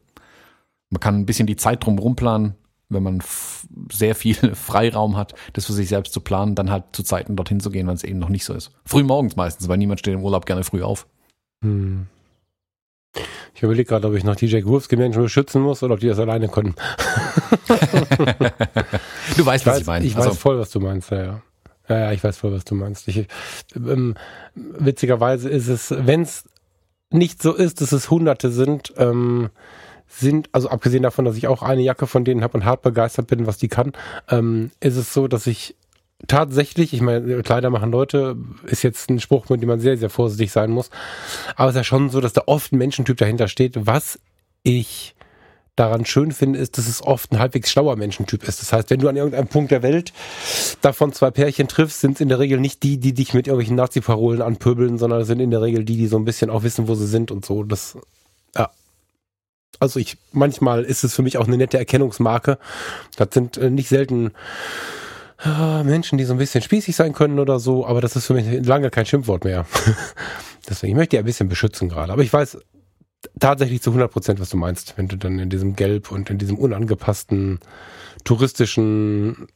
man 0.89 0.99
kann 0.99 1.15
ein 1.15 1.25
bisschen 1.25 1.47
die 1.47 1.57
Zeit 1.57 1.83
drum 1.83 1.99
rumplanen, 1.99 2.55
wenn 2.89 3.03
man 3.03 3.21
sehr 3.91 4.15
viel 4.15 4.35
Freiraum 4.55 5.17
hat, 5.17 5.33
das 5.53 5.65
für 5.65 5.73
sich 5.73 5.89
selbst 5.89 6.13
zu 6.13 6.21
planen, 6.21 6.55
dann 6.55 6.71
halt 6.71 6.85
zu 6.93 7.03
Zeiten 7.03 7.35
dorthin 7.35 7.59
zu 7.59 7.69
gehen, 7.69 7.87
wenn 7.87 7.95
es 7.95 8.03
eben 8.03 8.19
noch 8.19 8.29
nicht 8.29 8.45
so 8.45 8.53
ist. 8.53 8.71
Früh 8.85 9.03
morgens 9.03 9.35
meistens, 9.35 9.67
weil 9.67 9.77
niemand 9.77 9.99
steht 9.99 10.13
im 10.13 10.23
Urlaub 10.23 10.45
gerne 10.45 10.63
früh 10.63 10.83
auf. 10.83 11.07
Hm. 11.61 12.07
Ich 13.55 13.63
überlege 13.63 13.89
gerade, 13.89 14.07
ob 14.07 14.13
ich 14.13 14.23
noch 14.23 14.39
Jack 14.39 14.65
Wolfs 14.65 14.91
Menschen 14.91 15.23
beschützen 15.23 15.61
muss 15.61 15.81
oder 15.81 15.95
ob 15.95 15.99
die 15.99 16.07
das 16.07 16.19
alleine 16.19 16.47
können. 16.47 16.75
du 17.67 19.45
weißt, 19.45 19.63
ich 19.63 19.65
was 19.65 19.65
weiß, 19.65 19.79
ich 19.81 19.87
meine. 19.87 20.05
Ich 20.05 20.15
also, 20.15 20.29
weiß 20.29 20.37
voll, 20.37 20.59
was 20.59 20.69
du 20.69 20.79
meinst, 20.79 21.09
ja, 21.09 21.23
ja. 21.23 21.41
Ja, 21.89 21.99
ja, 21.99 22.11
ich 22.11 22.23
weiß 22.23 22.37
voll, 22.37 22.51
was 22.51 22.65
du 22.65 22.75
meinst. 22.75 23.07
Ich, 23.07 23.27
ähm, 23.75 24.15
witzigerweise 24.53 25.49
ist 25.49 25.67
es, 25.69 25.91
wenn 25.97 26.21
es 26.21 26.43
nicht 27.09 27.41
so 27.41 27.53
ist, 27.53 27.81
dass 27.81 27.91
es 27.93 28.11
Hunderte 28.11 28.51
sind, 28.51 28.93
ähm, 28.97 29.49
sind, 30.07 30.49
also 30.51 30.69
abgesehen 30.69 31.03
davon, 31.03 31.25
dass 31.25 31.37
ich 31.37 31.47
auch 31.47 31.61
eine 31.61 31.81
Jacke 31.81 32.07
von 32.07 32.23
denen 32.23 32.43
habe 32.43 32.57
und 32.57 32.65
hart 32.65 32.81
begeistert 32.81 33.27
bin, 33.27 33.45
was 33.45 33.57
die 33.57 33.67
kann, 33.67 33.93
ähm, 34.29 34.71
ist 34.79 34.95
es 34.95 35.13
so, 35.13 35.27
dass 35.27 35.47
ich 35.47 35.75
tatsächlich, 36.27 36.93
ich 36.93 37.01
meine, 37.01 37.43
Kleider 37.43 37.69
machen 37.69 37.91
Leute, 37.91 38.37
ist 38.65 38.83
jetzt 38.83 39.09
ein 39.09 39.19
Spruch, 39.19 39.49
mit 39.49 39.61
dem 39.61 39.69
man 39.69 39.79
sehr, 39.79 39.97
sehr 39.97 40.09
vorsichtig 40.09 40.51
sein 40.51 40.71
muss. 40.71 40.89
Aber 41.55 41.69
es 41.69 41.75
ist 41.75 41.79
ja 41.79 41.83
schon 41.83 42.09
so, 42.09 42.21
dass 42.21 42.33
da 42.33 42.43
oft 42.47 42.71
ein 42.71 42.77
Menschentyp 42.77 43.17
dahinter 43.17 43.47
steht. 43.47 43.85
Was 43.85 44.19
ich 44.63 45.15
daran 45.75 46.05
schön 46.05 46.31
finde, 46.31 46.57
ist, 46.57 46.79
dass 46.79 46.87
es 46.87 47.03
oft 47.03 47.31
ein 47.31 47.39
halbwegs 47.39 47.71
schlauer 47.71 47.95
Menschentyp 47.97 48.47
ist. 48.47 48.61
Das 48.61 48.73
heißt, 48.73 48.89
wenn 48.89 48.99
du 48.99 49.07
an 49.07 49.15
irgendeinem 49.15 49.47
Punkt 49.47 49.69
der 49.69 49.83
Welt 49.83 50.11
davon 50.81 51.13
zwei 51.13 51.29
Pärchen 51.29 51.67
triffst, 51.67 52.01
sind 52.01 52.15
es 52.15 52.21
in 52.21 52.29
der 52.29 52.39
Regel 52.39 52.59
nicht 52.59 52.81
die, 52.81 52.97
die 52.97 53.13
dich 53.13 53.35
mit 53.35 53.45
irgendwelchen 53.45 53.75
Nazi-Parolen 53.75 54.41
anpöbeln, 54.41 54.97
sondern 54.97 55.23
sind 55.23 55.39
in 55.39 55.51
der 55.51 55.61
Regel 55.61 55.85
die, 55.85 55.97
die 55.97 56.07
so 56.07 56.17
ein 56.17 56.25
bisschen 56.25 56.49
auch 56.49 56.63
wissen, 56.63 56.87
wo 56.87 56.95
sie 56.95 57.05
sind 57.05 57.29
und 57.29 57.45
so. 57.45 57.63
Das, 57.63 57.95
also 59.79 59.99
ich, 59.99 60.17
manchmal 60.31 60.83
ist 60.83 61.03
es 61.03 61.13
für 61.15 61.21
mich 61.21 61.37
auch 61.37 61.47
eine 61.47 61.57
nette 61.57 61.77
Erkennungsmarke. 61.77 62.57
Das 63.15 63.29
sind 63.31 63.57
äh, 63.57 63.69
nicht 63.69 63.89
selten 63.89 64.31
äh, 65.43 65.83
Menschen, 65.83 66.17
die 66.17 66.23
so 66.23 66.33
ein 66.33 66.39
bisschen 66.39 66.61
spießig 66.61 66.95
sein 66.95 67.13
können 67.13 67.39
oder 67.39 67.59
so, 67.59 67.85
aber 67.85 68.01
das 68.01 68.15
ist 68.15 68.25
für 68.25 68.33
mich 68.33 68.65
lange 68.65 68.89
kein 68.89 69.05
Schimpfwort 69.05 69.43
mehr. 69.43 69.65
Deswegen, 70.69 70.93
ich 70.93 70.97
möchte 70.97 71.15
die 71.15 71.19
ein 71.19 71.25
bisschen 71.25 71.49
beschützen 71.49 71.89
gerade. 71.89 72.11
Aber 72.11 72.23
ich 72.23 72.33
weiß 72.33 72.57
tatsächlich 73.39 73.81
zu 73.81 73.91
100 73.91 74.11
Prozent, 74.11 74.39
was 74.39 74.49
du 74.49 74.57
meinst, 74.57 74.97
wenn 74.97 75.07
du 75.07 75.17
dann 75.17 75.39
in 75.39 75.49
diesem 75.49 75.75
Gelb 75.75 76.11
und 76.11 76.29
in 76.29 76.37
diesem 76.37 76.57
unangepassten 76.57 77.59
touristischen 78.23 79.47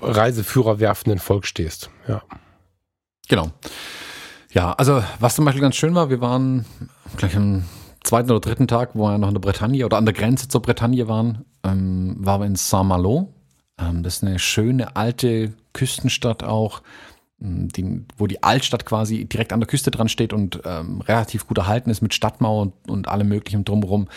Reiseführer 0.00 0.80
werfenden 0.80 1.18
Volk 1.18 1.46
stehst. 1.46 1.90
Ja. 2.08 2.22
Genau. 3.28 3.50
Ja, 4.52 4.72
also 4.72 5.02
was 5.18 5.34
zum 5.34 5.44
Beispiel 5.44 5.62
ganz 5.62 5.76
schön 5.76 5.94
war, 5.94 6.10
wir 6.10 6.20
waren 6.20 6.64
gleich 7.16 7.36
am 7.36 7.64
zweiten 8.04 8.30
oder 8.30 8.40
dritten 8.40 8.68
Tag, 8.68 8.90
wo 8.94 9.04
wir 9.04 9.18
noch 9.18 9.28
in 9.28 9.34
der 9.34 9.40
Bretagne 9.40 9.84
oder 9.84 9.96
an 9.96 10.04
der 10.04 10.14
Grenze 10.14 10.48
zur 10.48 10.62
Bretagne 10.62 11.08
waren, 11.08 11.44
ähm, 11.64 12.16
waren 12.18 12.40
wir 12.40 12.46
in 12.46 12.56
Saint-Malo. 12.56 13.32
Ähm, 13.78 14.02
das 14.02 14.16
ist 14.16 14.24
eine 14.24 14.38
schöne 14.38 14.94
alte 14.96 15.52
Küstenstadt 15.72 16.44
auch, 16.44 16.82
ähm, 17.42 17.68
die, 17.68 18.04
wo 18.16 18.26
die 18.26 18.42
Altstadt 18.42 18.86
quasi 18.86 19.24
direkt 19.24 19.52
an 19.52 19.60
der 19.60 19.66
Küste 19.66 19.90
dran 19.90 20.08
steht 20.08 20.32
und 20.32 20.60
ähm, 20.64 21.00
relativ 21.00 21.46
gut 21.46 21.58
erhalten 21.58 21.90
ist 21.90 22.02
mit 22.02 22.14
Stadtmauer 22.14 22.62
und, 22.62 22.72
und 22.88 23.08
allem 23.08 23.28
möglichen 23.28 23.64
drumherum. 23.64 24.08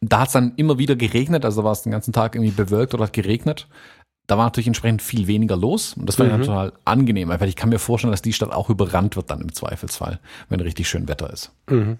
Da 0.00 0.20
hat 0.20 0.28
es 0.28 0.32
dann 0.32 0.54
immer 0.56 0.78
wieder 0.78 0.96
geregnet, 0.96 1.44
also 1.44 1.64
war 1.64 1.72
es 1.72 1.82
den 1.82 1.92
ganzen 1.92 2.12
Tag 2.12 2.34
irgendwie 2.34 2.52
bewölkt 2.52 2.94
oder 2.94 3.04
hat 3.04 3.12
geregnet. 3.12 3.68
Da 4.26 4.36
war 4.36 4.44
natürlich 4.44 4.66
entsprechend 4.66 5.00
viel 5.00 5.26
weniger 5.26 5.56
los 5.56 5.94
und 5.94 6.06
das 6.06 6.18
war 6.18 6.26
mhm. 6.26 6.42
total 6.42 6.72
angenehm, 6.84 7.30
weil 7.30 7.48
ich 7.48 7.56
kann 7.56 7.70
mir 7.70 7.78
vorstellen, 7.78 8.10
dass 8.10 8.20
die 8.20 8.34
Stadt 8.34 8.52
auch 8.52 8.68
überrannt 8.68 9.16
wird 9.16 9.30
dann 9.30 9.40
im 9.40 9.52
Zweifelsfall, 9.52 10.20
wenn 10.50 10.60
richtig 10.60 10.88
schön 10.88 11.08
Wetter 11.08 11.32
ist. 11.32 11.50
Mhm. 11.68 11.98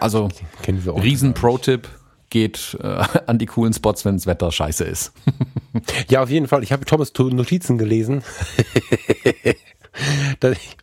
Also, 0.00 0.28
riesen 0.66 1.34
Pro-Tipp, 1.34 1.88
geht 2.34 2.76
äh, 2.82 2.86
an 3.26 3.38
die 3.38 3.46
coolen 3.46 3.72
Spots, 3.72 4.04
wenn 4.04 4.16
das 4.16 4.26
Wetter 4.26 4.50
scheiße 4.50 4.82
ist. 4.82 5.12
ja, 6.08 6.20
auf 6.20 6.30
jeden 6.30 6.48
Fall. 6.48 6.64
Ich 6.64 6.72
habe 6.72 6.84
Thomas 6.84 7.12
Notizen 7.16 7.78
gelesen. 7.78 8.24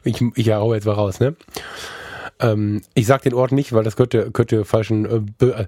ich, 0.05 0.23
ich 0.35 0.49
hau 0.51 0.73
jetzt 0.73 0.85
mal 0.85 0.93
raus, 0.93 1.19
ne? 1.19 1.35
Ähm, 2.39 2.81
ich 2.93 3.05
sag 3.05 3.23
den 3.23 3.33
Ort 3.33 3.51
nicht, 3.51 3.73
weil 3.73 3.83
das 3.83 3.97
könnte, 3.97 4.31
könnte 4.31 4.63
falschen. 4.63 5.27
Äh, 5.41 5.45
äh, 5.45 5.67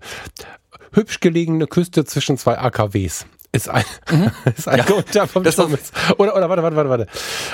hübsch 0.93 1.19
gelegene 1.19 1.67
Küste 1.67 2.05
zwischen 2.05 2.37
zwei 2.37 2.57
AKWs 2.57 3.25
ist 3.53 3.69
ein, 3.69 3.83
mhm. 4.11 4.31
ist 4.57 4.67
ein 4.67 4.79
ja, 4.79 4.83
Kommentar 4.83 5.27
vom 5.27 5.43
Thomas. 5.43 5.91
Oder, 6.17 6.35
oder 6.35 6.49
warte, 6.49 6.63
warte, 6.63 6.75
warte, 6.75 6.89
warte. 6.89 7.07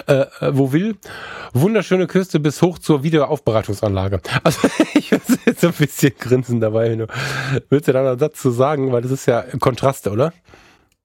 Äh, 0.08 0.46
äh, 0.48 0.58
wo 0.58 0.72
will? 0.72 0.98
Wunderschöne 1.54 2.08
Küste 2.08 2.40
bis 2.40 2.62
hoch 2.62 2.80
zur 2.80 3.04
Wiederaufbereitungsanlage. 3.04 4.22
Also 4.44 4.68
ich 4.94 5.12
muss 5.12 5.22
jetzt 5.46 5.64
ein 5.64 5.74
bisschen 5.74 6.14
grinsen 6.18 6.62
dabei. 6.62 6.96
Du 6.96 7.08
willst 7.70 7.88
du 7.88 7.94
da 7.94 8.00
einen 8.00 8.18
Satz 8.18 8.42
zu 8.42 8.52
sagen, 8.52 8.92
weil 8.92 9.02
das 9.02 9.12
ist 9.12 9.26
ja 9.26 9.44
Kontraste, 9.60 10.10
oder? 10.12 10.34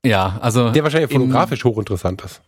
Ja, 0.05 0.39
also. 0.41 0.71
Der 0.71 0.85
wahrscheinlich 0.85 1.13
fotografisch 1.13 1.65
hochinteressant 1.65 2.23
ist. 2.23 2.41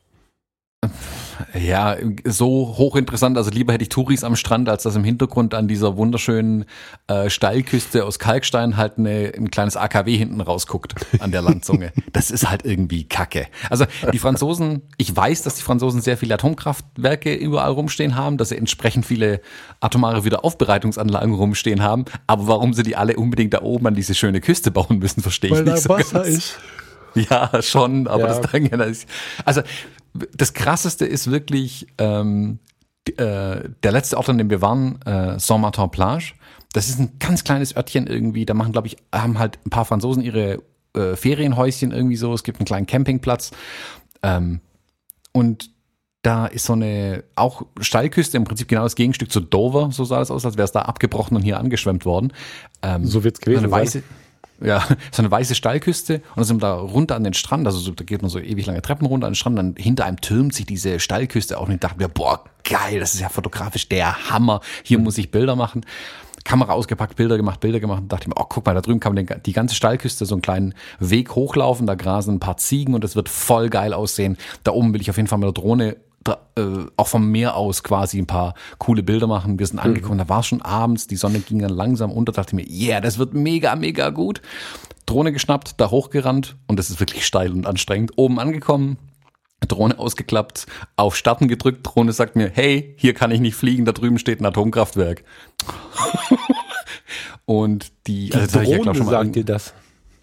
Ja, 1.58 1.96
so 2.24 2.74
hochinteressant. 2.78 3.36
Also 3.36 3.50
lieber 3.50 3.72
hätte 3.72 3.82
ich 3.82 3.88
Touris 3.88 4.24
am 4.24 4.36
Strand, 4.36 4.68
als 4.68 4.82
dass 4.84 4.96
im 4.96 5.04
Hintergrund 5.04 5.54
an 5.54 5.68
dieser 5.68 5.96
wunderschönen 5.96 6.64
äh, 7.08 7.30
Steilküste 7.30 8.04
aus 8.04 8.18
Kalkstein 8.18 8.76
halt 8.76 8.98
eine, 8.98 9.32
ein 9.36 9.50
kleines 9.50 9.76
AKW 9.76 10.16
hinten 10.16 10.40
rausguckt 10.40 10.94
an 11.20 11.30
der 11.32 11.42
Landzunge. 11.42 11.92
das 12.12 12.30
ist 12.30 12.48
halt 12.48 12.64
irgendwie 12.64 13.04
Kacke. 13.04 13.46
Also 13.70 13.86
die 14.12 14.18
Franzosen, 14.18 14.82
ich 14.96 15.14
weiß, 15.14 15.42
dass 15.42 15.54
die 15.56 15.62
Franzosen 15.62 16.00
sehr 16.00 16.16
viele 16.16 16.34
Atomkraftwerke 16.34 17.34
überall 17.34 17.70
rumstehen 17.72 18.16
haben, 18.16 18.36
dass 18.38 18.50
sie 18.50 18.56
entsprechend 18.58 19.06
viele 19.06 19.40
atomare 19.80 20.24
Wiederaufbereitungsanlagen 20.24 21.34
rumstehen 21.34 21.82
haben. 21.82 22.04
Aber 22.26 22.46
warum 22.48 22.74
sie 22.74 22.82
die 22.82 22.96
alle 22.96 23.16
unbedingt 23.16 23.54
da 23.54 23.62
oben 23.62 23.86
an 23.88 23.94
diese 23.94 24.14
schöne 24.14 24.40
Küste 24.40 24.70
bauen 24.70 24.98
müssen, 24.98 25.22
verstehe 25.22 25.50
ich 25.50 25.56
Weil 25.56 25.64
nicht 25.64 25.76
da 25.76 25.80
so 25.80 25.88
Wasser 25.90 26.22
ganz. 26.22 26.28
ist. 26.28 26.58
Ja, 27.30 27.62
schon, 27.62 28.08
aber 28.08 28.24
Ja. 28.24 28.26
das 28.26 28.40
dann 28.52 28.66
ja, 28.66 28.76
das 28.76 28.88
ist, 28.90 29.08
also 29.46 29.62
das 30.34 30.52
krasseste 30.52 31.06
ist 31.06 31.30
wirklich 31.30 31.86
ähm, 31.98 32.58
äh, 33.16 33.68
der 33.82 33.92
letzte 33.92 34.16
Ort, 34.16 34.28
an 34.28 34.38
dem 34.38 34.50
wir 34.50 34.60
waren, 34.60 35.00
äh, 35.02 35.38
Saint-Martin-Plage. 35.38 36.34
Das 36.72 36.88
ist 36.88 36.98
ein 36.98 37.18
ganz 37.18 37.44
kleines 37.44 37.76
Örtchen 37.76 38.06
irgendwie. 38.06 38.44
Da 38.44 38.54
machen, 38.54 38.72
glaube 38.72 38.88
ich, 38.88 38.96
haben 39.14 39.38
halt 39.38 39.58
ein 39.64 39.70
paar 39.70 39.84
Franzosen 39.84 40.22
ihre 40.22 40.62
äh, 40.94 41.16
Ferienhäuschen 41.16 41.92
irgendwie 41.92 42.16
so. 42.16 42.34
Es 42.34 42.42
gibt 42.42 42.58
einen 42.58 42.66
kleinen 42.66 42.86
Campingplatz. 42.86 43.52
Ähm, 44.22 44.60
und 45.32 45.70
da 46.22 46.46
ist 46.46 46.64
so 46.64 46.72
eine 46.72 47.22
auch 47.36 47.62
Steilküste, 47.80 48.36
im 48.36 48.44
Prinzip 48.44 48.66
genau 48.66 48.82
das 48.82 48.96
Gegenstück 48.96 49.30
zu 49.30 49.38
Dover, 49.38 49.90
so 49.92 50.04
sah 50.04 50.18
das 50.18 50.32
aus, 50.32 50.44
als 50.44 50.56
wäre 50.56 50.64
es 50.64 50.72
da 50.72 50.82
abgebrochen 50.82 51.36
und 51.36 51.42
hier 51.42 51.60
angeschwemmt 51.60 52.04
worden. 52.04 52.32
Ähm, 52.82 53.04
So 53.04 53.22
wird's 53.22 53.38
so 53.38 53.44
gewesen 53.44 53.72
eine 53.72 53.86
sein. 53.86 54.02
Ja, 54.62 54.86
so 55.12 55.22
eine 55.22 55.30
weiße 55.30 55.54
Steilküste 55.54 56.16
und 56.16 56.36
dann 56.36 56.44
sind 56.44 56.56
wir 56.62 56.68
da 56.68 56.74
runter 56.74 57.16
an 57.16 57.24
den 57.24 57.34
Strand, 57.34 57.66
also 57.66 57.78
so, 57.78 57.92
da 57.92 58.04
geht 58.04 58.22
man 58.22 58.30
so 58.30 58.38
ewig 58.38 58.66
lange 58.66 58.82
Treppen 58.82 59.06
runter 59.06 59.26
an 59.26 59.32
den 59.32 59.36
Strand, 59.36 59.58
dann 59.58 59.74
hinter 59.76 60.04
einem 60.04 60.20
türmt 60.20 60.54
sich 60.54 60.66
diese 60.66 61.00
Steilküste 61.00 61.58
auf 61.58 61.68
und 61.68 61.74
ich 61.74 61.80
dachte 61.80 61.98
mir, 61.98 62.08
boah, 62.08 62.44
geil, 62.64 63.00
das 63.00 63.14
ist 63.14 63.20
ja 63.20 63.28
fotografisch 63.28 63.88
der 63.88 64.30
Hammer, 64.30 64.60
hier 64.82 64.98
muss 64.98 65.18
ich 65.18 65.30
Bilder 65.30 65.56
machen. 65.56 65.84
Kamera 66.46 66.72
ausgepackt, 66.72 67.16
Bilder 67.16 67.36
gemacht, 67.36 67.60
Bilder 67.60 67.80
gemacht. 67.80 68.02
Und 68.02 68.12
dachte 68.12 68.28
mir, 68.28 68.36
oh, 68.38 68.44
guck 68.48 68.64
mal, 68.64 68.74
da 68.74 68.80
drüben 68.80 69.00
kann 69.00 69.14
man 69.14 69.26
den, 69.26 69.42
die 69.42 69.52
ganze 69.52 69.74
Steilküste 69.74 70.24
so 70.24 70.34
einen 70.36 70.42
kleinen 70.42 70.74
Weg 71.00 71.34
hochlaufen, 71.34 71.86
da 71.86 71.96
grasen 71.96 72.36
ein 72.36 72.40
paar 72.40 72.56
Ziegen 72.56 72.94
und 72.94 73.04
das 73.04 73.16
wird 73.16 73.28
voll 73.28 73.68
geil 73.68 73.92
aussehen. 73.92 74.38
Da 74.62 74.70
oben 74.70 74.94
will 74.94 75.00
ich 75.00 75.10
auf 75.10 75.16
jeden 75.16 75.28
Fall 75.28 75.38
mit 75.38 75.46
der 75.46 75.52
Drohne 75.52 75.96
äh, 76.28 76.86
auch 76.96 77.08
vom 77.08 77.30
Meer 77.30 77.56
aus 77.56 77.82
quasi 77.82 78.18
ein 78.18 78.26
paar 78.26 78.54
coole 78.78 79.02
Bilder 79.02 79.26
machen. 79.26 79.58
Wir 79.58 79.66
sind 79.66 79.78
angekommen, 79.78 80.18
da 80.18 80.28
war 80.28 80.40
es 80.40 80.46
schon 80.46 80.62
abends, 80.62 81.06
die 81.06 81.16
Sonne 81.16 81.40
ging 81.40 81.58
dann 81.58 81.70
langsam 81.70 82.10
unter, 82.10 82.32
dachte 82.32 82.56
ich 82.56 82.64
mir, 82.64 82.70
yeah, 82.70 83.00
das 83.00 83.18
wird 83.18 83.34
mega, 83.34 83.74
mega 83.76 84.10
gut. 84.10 84.42
Drohne 85.06 85.32
geschnappt, 85.32 85.80
da 85.80 85.90
hochgerannt 85.90 86.56
und 86.66 86.78
das 86.78 86.90
ist 86.90 87.00
wirklich 87.00 87.26
steil 87.26 87.52
und 87.52 87.66
anstrengend. 87.66 88.12
Oben 88.16 88.40
angekommen, 88.40 88.98
Drohne 89.68 89.98
ausgeklappt, 89.98 90.66
auf 90.96 91.16
Starten 91.16 91.48
gedrückt, 91.48 91.80
Drohne 91.82 92.12
sagt 92.12 92.36
mir, 92.36 92.50
hey, 92.52 92.94
hier 92.98 93.14
kann 93.14 93.30
ich 93.30 93.40
nicht 93.40 93.54
fliegen, 93.54 93.84
da 93.84 93.92
drüben 93.92 94.18
steht 94.18 94.40
ein 94.40 94.46
Atomkraftwerk. 94.46 95.24
und 97.44 97.92
die, 98.06 98.30
Die 98.30 98.34
also 98.34 98.60
ich 98.60 98.68
ja, 98.68 98.78
glaub, 98.78 98.94
Drohne 98.94 98.96
schon 98.96 99.06
mal 99.06 99.12
sagt 99.12 99.36
dir 99.36 99.44
das. 99.44 99.74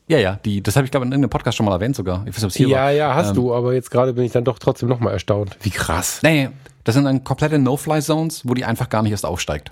Ja, 0.07 0.17
ja, 0.19 0.35
die, 0.43 0.61
das 0.61 0.75
habe 0.75 0.85
ich 0.85 0.91
glaube 0.91 1.05
in 1.05 1.11
irgendeinem 1.11 1.29
Podcast 1.29 1.57
schon 1.57 1.65
mal 1.65 1.71
erwähnt 1.73 1.95
sogar. 1.95 2.21
Ich 2.25 2.29
weiß 2.29 2.37
nicht, 2.37 2.43
ob 2.43 2.49
es 2.49 2.55
hier 2.55 2.67
Ja, 2.67 2.77
war. 2.83 2.91
ja, 2.91 3.13
hast 3.15 3.29
Ähm, 3.29 3.35
du, 3.35 3.53
aber 3.53 3.73
jetzt 3.73 3.89
gerade 3.91 4.13
bin 4.13 4.23
ich 4.25 4.31
dann 4.31 4.43
doch 4.43 4.59
trotzdem 4.59 4.89
nochmal 4.89 5.13
erstaunt. 5.13 5.57
Wie 5.61 5.69
krass. 5.69 6.19
Nee, 6.23 6.49
das 6.83 6.95
sind 6.95 7.05
dann 7.05 7.23
komplette 7.23 7.57
No-Fly-Zones, 7.59 8.47
wo 8.47 8.53
die 8.53 8.65
einfach 8.65 8.89
gar 8.89 9.01
nicht 9.03 9.11
erst 9.11 9.25
aufsteigt. 9.25 9.71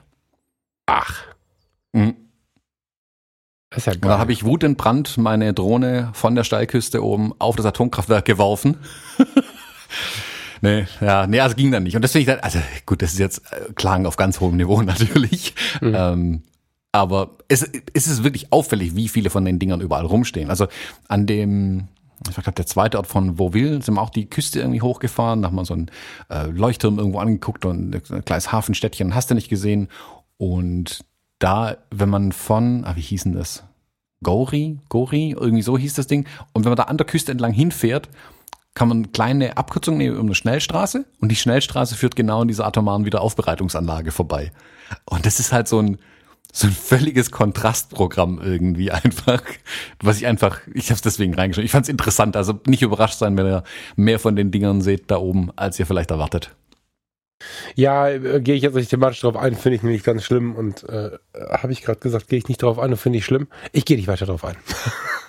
Ach, 0.85 1.21
Mhm. 1.93 2.15
das 3.69 3.79
ist 3.79 3.85
ja 3.87 3.93
Und 3.93 4.01
geil. 4.01 4.09
dann 4.11 4.19
habe 4.19 4.31
ich 4.31 4.45
wutentbrannt 4.45 5.17
meine 5.17 5.53
Drohne 5.53 6.09
von 6.13 6.35
der 6.35 6.43
Steilküste 6.45 7.03
oben 7.03 7.33
auf 7.39 7.55
das 7.57 7.65
Atomkraftwerk 7.65 8.23
geworfen. 8.25 8.77
nee, 10.61 10.85
ja, 11.01 11.27
nee, 11.27 11.39
also 11.39 11.55
ging 11.55 11.71
dann 11.71 11.83
nicht. 11.83 11.95
Und 11.95 12.01
deswegen, 12.03 12.31
also 12.41 12.59
gut, 12.85 13.01
das 13.01 13.13
ist 13.13 13.19
jetzt 13.19 13.41
äh, 13.51 13.73
Klagen 13.73 14.05
auf 14.05 14.15
ganz 14.17 14.39
hohem 14.39 14.55
Niveau 14.57 14.81
natürlich. 14.83 15.53
Ähm, 15.81 16.43
aber 16.91 17.31
es, 17.47 17.67
es 17.93 18.07
ist 18.07 18.23
wirklich 18.23 18.51
auffällig, 18.51 18.95
wie 18.95 19.07
viele 19.07 19.29
von 19.29 19.45
den 19.45 19.59
Dingern 19.59 19.81
überall 19.81 20.05
rumstehen. 20.05 20.49
Also 20.49 20.67
an 21.07 21.25
dem, 21.25 21.87
ich 22.27 22.35
glaube, 22.35 22.51
der 22.51 22.65
zweite 22.65 22.97
Ort 22.97 23.07
von 23.07 23.39
Vauville 23.39 23.81
sind 23.81 23.95
wir 23.95 24.01
auch 24.01 24.09
die 24.09 24.29
Küste 24.29 24.59
irgendwie 24.59 24.81
hochgefahren, 24.81 25.41
da 25.41 25.47
haben 25.47 25.55
wir 25.55 25.65
so 25.65 25.73
einen 25.73 25.91
äh, 26.29 26.47
Leuchtturm 26.47 26.97
irgendwo 26.97 27.19
angeguckt 27.19 27.65
und 27.65 27.95
ein 27.95 28.25
kleines 28.25 28.51
Hafenstädtchen, 28.51 29.15
hast 29.15 29.31
du 29.31 29.35
nicht 29.35 29.49
gesehen. 29.49 29.87
Und 30.37 31.05
da, 31.39 31.77
wenn 31.91 32.09
man 32.09 32.31
von, 32.31 32.83
ah, 32.85 32.95
wie 32.95 33.01
hieß 33.01 33.23
denn 33.23 33.33
das? 33.33 33.63
Gori, 34.23 34.79
Gori, 34.89 35.31
irgendwie 35.31 35.63
so 35.63 35.77
hieß 35.77 35.95
das 35.95 36.07
Ding. 36.07 36.27
Und 36.53 36.63
wenn 36.63 36.69
man 36.69 36.77
da 36.77 36.83
an 36.83 36.97
der 36.97 37.07
Küste 37.07 37.31
entlang 37.31 37.53
hinfährt, 37.53 38.09
kann 38.73 38.87
man 38.87 38.97
eine 38.97 39.07
kleine 39.07 39.57
Abkürzung 39.57 39.97
nehmen 39.97 40.17
um 40.17 40.27
eine 40.27 40.35
Schnellstraße 40.35 41.05
und 41.19 41.29
die 41.29 41.35
Schnellstraße 41.35 41.95
führt 41.95 42.15
genau 42.15 42.41
an 42.41 42.47
dieser 42.47 42.65
atomaren 42.65 43.05
Wiederaufbereitungsanlage 43.05 44.11
vorbei. 44.11 44.51
Und 45.05 45.25
das 45.25 45.39
ist 45.39 45.51
halt 45.51 45.67
so 45.67 45.79
ein, 45.79 45.97
so 46.51 46.67
ein 46.67 46.73
völliges 46.73 47.31
Kontrastprogramm 47.31 48.39
irgendwie 48.43 48.91
einfach, 48.91 49.41
was 50.01 50.17
ich 50.17 50.27
einfach, 50.27 50.59
ich 50.73 50.85
habe 50.89 50.95
es 50.95 51.01
deswegen 51.01 51.33
reingeschrieben. 51.33 51.65
Ich 51.65 51.71
fand 51.71 51.85
es 51.85 51.89
interessant, 51.89 52.35
also 52.35 52.59
nicht 52.67 52.81
überrascht 52.81 53.17
sein, 53.19 53.37
wenn 53.37 53.45
ihr 53.45 53.63
mehr 53.95 54.19
von 54.19 54.35
den 54.35 54.51
Dingern 54.51 54.81
seht 54.81 55.09
da 55.11 55.17
oben, 55.17 55.51
als 55.55 55.79
ihr 55.79 55.85
vielleicht 55.85 56.11
erwartet. 56.11 56.53
Ja, 57.75 58.07
äh, 58.07 58.39
gehe 58.41 58.53
ich 58.55 58.61
jetzt 58.61 58.75
nicht 58.75 58.89
thematisch 58.91 59.21
drauf 59.21 59.35
ein, 59.35 59.55
finde 59.55 59.75
ich 59.77 59.81
nämlich 59.83 60.03
ganz 60.03 60.23
schlimm 60.23 60.55
und 60.55 60.83
äh, 60.89 61.09
habe 61.33 61.71
ich 61.73 61.81
gerade 61.81 61.99
gesagt, 61.99 62.27
gehe 62.27 62.37
ich 62.37 62.47
nicht 62.47 62.61
drauf 62.61 62.77
ein 62.77 62.91
und 62.91 62.97
finde 62.97 63.17
ich 63.17 63.25
schlimm. 63.25 63.47
Ich 63.71 63.85
gehe 63.85 63.97
nicht 63.97 64.07
weiter 64.07 64.27
drauf 64.27 64.45
ein. 64.45 64.55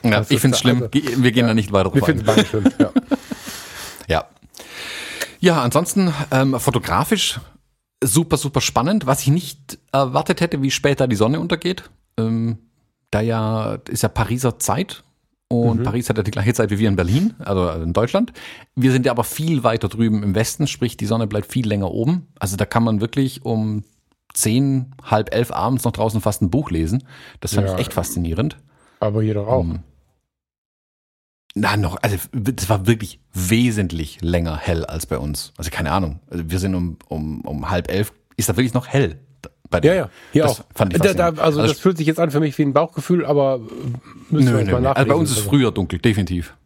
Ja, 0.03 0.21
ich 0.29 0.41
finde 0.41 0.57
es 0.57 0.61
schlimm. 0.61 0.83
also- 0.93 1.23
Wir 1.23 1.33
gehen 1.33 1.47
da 1.47 1.55
nicht 1.55 1.73
weiter 1.73 1.95
Wir 1.95 2.01
drauf 2.01 2.09
finden 2.09 2.29
ein. 2.29 2.39
es 2.41 2.51
beide 2.51 2.69
schlimm. 2.69 2.73
Ja. 2.79 2.91
Ja. 4.09 4.27
Ja, 5.39 5.63
ansonsten 5.63 6.13
ähm, 6.33 6.59
fotografisch 6.59 7.41
super, 8.03 8.37
super 8.37 8.61
spannend. 8.61 9.07
Was 9.07 9.23
ich 9.23 9.29
nicht 9.29 9.79
erwartet 9.93 10.41
hätte, 10.41 10.61
wie 10.63 10.71
später 10.71 11.07
die 11.09 11.17
Sonne 11.17 11.41
untergeht. 11.41 11.91
Ähm, 12.19 12.59
da 13.11 13.21
ja 13.21 13.75
ist 13.89 14.03
ja 14.03 14.09
Pariser 14.09 14.59
Zeit 14.59 15.03
und 15.49 15.81
Mhm. 15.81 15.83
Paris 15.85 16.09
hat 16.09 16.17
ja 16.17 16.23
die 16.23 16.31
gleiche 16.31 16.55
Zeit 16.55 16.71
wie 16.71 16.79
wir 16.79 16.89
in 16.89 16.97
Berlin, 16.97 17.35
also 17.41 17.69
in 17.83 17.93
Deutschland. 17.93 18.33
Wir 18.75 18.91
sind 18.93 19.05
ja 19.05 19.13
aber 19.13 19.25
viel 19.25 19.65
weiter 19.65 19.89
drüben 19.89 20.23
im 20.23 20.35
Westen, 20.35 20.67
sprich 20.67 20.97
die 20.97 21.05
Sonne 21.07 21.27
bleibt 21.27 21.53
viel 21.53 21.67
länger 21.69 21.91
oben. 21.91 22.29
Also 22.39 22.57
da 22.57 22.65
kann 22.65 22.85
man 22.85 23.01
wirklich 23.03 23.45
um 23.45 23.85
zehn, 24.33 24.95
halb 25.03 25.35
elf 25.35 25.51
abends 25.53 25.85
noch 25.85 25.93
draußen 25.93 26.23
fast 26.23 26.41
ein 26.41 26.49
Buch 26.51 26.71
lesen. 26.71 27.05
Das 27.41 27.55
fand 27.55 27.67
Ja. 27.69 27.75
ich 27.75 27.81
echt 27.81 27.93
faszinierend. 27.93 28.57
Aber 29.01 29.23
hier 29.23 29.35
doch 29.35 29.47
auch. 29.47 29.63
Mhm. 29.65 29.81
Na, 31.55 31.77
noch, 31.77 31.99
also 32.03 32.17
das 32.33 32.69
war 32.71 32.87
wirklich 32.87 33.21
wesentlich 33.35 34.21
länger 34.23 34.57
hell 34.57 34.87
als 34.87 35.07
bei 35.07 35.19
uns. 35.19 35.53
Also 35.59 35.71
keine 35.71 35.93
Ahnung. 35.93 36.21
Also 36.31 36.45
wir 36.51 36.59
sind 36.59 36.75
um, 36.75 36.97
um, 37.09 37.43
um 37.43 37.69
halb 37.71 37.91
elf, 37.91 38.13
ist 38.37 38.49
da 38.49 38.57
wirklich 38.57 38.73
noch 38.75 38.87
hell 38.89 39.19
bei 39.69 39.81
Ja, 39.81 39.95
ja, 39.95 40.11
hier 40.33 40.45
Das 40.45 40.61
auch. 40.61 40.65
fand 40.75 40.95
ich 40.95 41.01
da, 41.03 41.13
da, 41.15 41.27
also, 41.29 41.43
Also 41.43 41.67
das 41.67 41.79
fühlt 41.81 41.97
sich 41.99 42.07
jetzt 42.07 42.21
an 42.21 42.31
für 42.31 42.41
mich 42.41 42.57
wie 42.59 42.63
ein 42.63 42.73
Bauchgefühl, 42.73 43.25
aber 43.27 43.57
äh, 43.57 44.33
müssen 44.33 44.47
wir 44.47 44.53
Nö, 44.53 44.59
uns 44.61 44.67
nö, 44.67 44.73
mal 44.73 44.81
nachlesen. 44.81 44.97
Also 44.97 45.09
bei 45.09 45.15
uns 45.15 45.31
ist 45.31 45.39
es 45.39 45.45
früher 45.45 45.73
dunkel, 45.73 45.99
definitiv. 45.99 46.57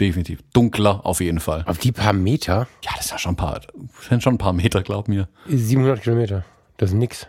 Definitiv. 0.00 0.40
Dunkler 0.52 1.04
auf 1.06 1.20
jeden 1.20 1.38
Fall. 1.40 1.64
Auf 1.66 1.78
die 1.78 1.92
paar 1.92 2.12
Meter, 2.12 2.66
Ja, 2.84 2.90
das 2.96 3.10
ja 3.10 3.18
schon 3.18 3.34
ein 3.34 3.36
paar, 3.36 3.60
das 3.60 4.08
sind 4.08 4.22
schon 4.22 4.34
ein 4.34 4.38
paar 4.38 4.52
Meter, 4.52 4.82
glaub 4.82 5.06
mir. 5.06 5.28
700 5.48 6.02
Kilometer, 6.02 6.44
das 6.78 6.90
ist 6.90 6.96
nix. 6.96 7.28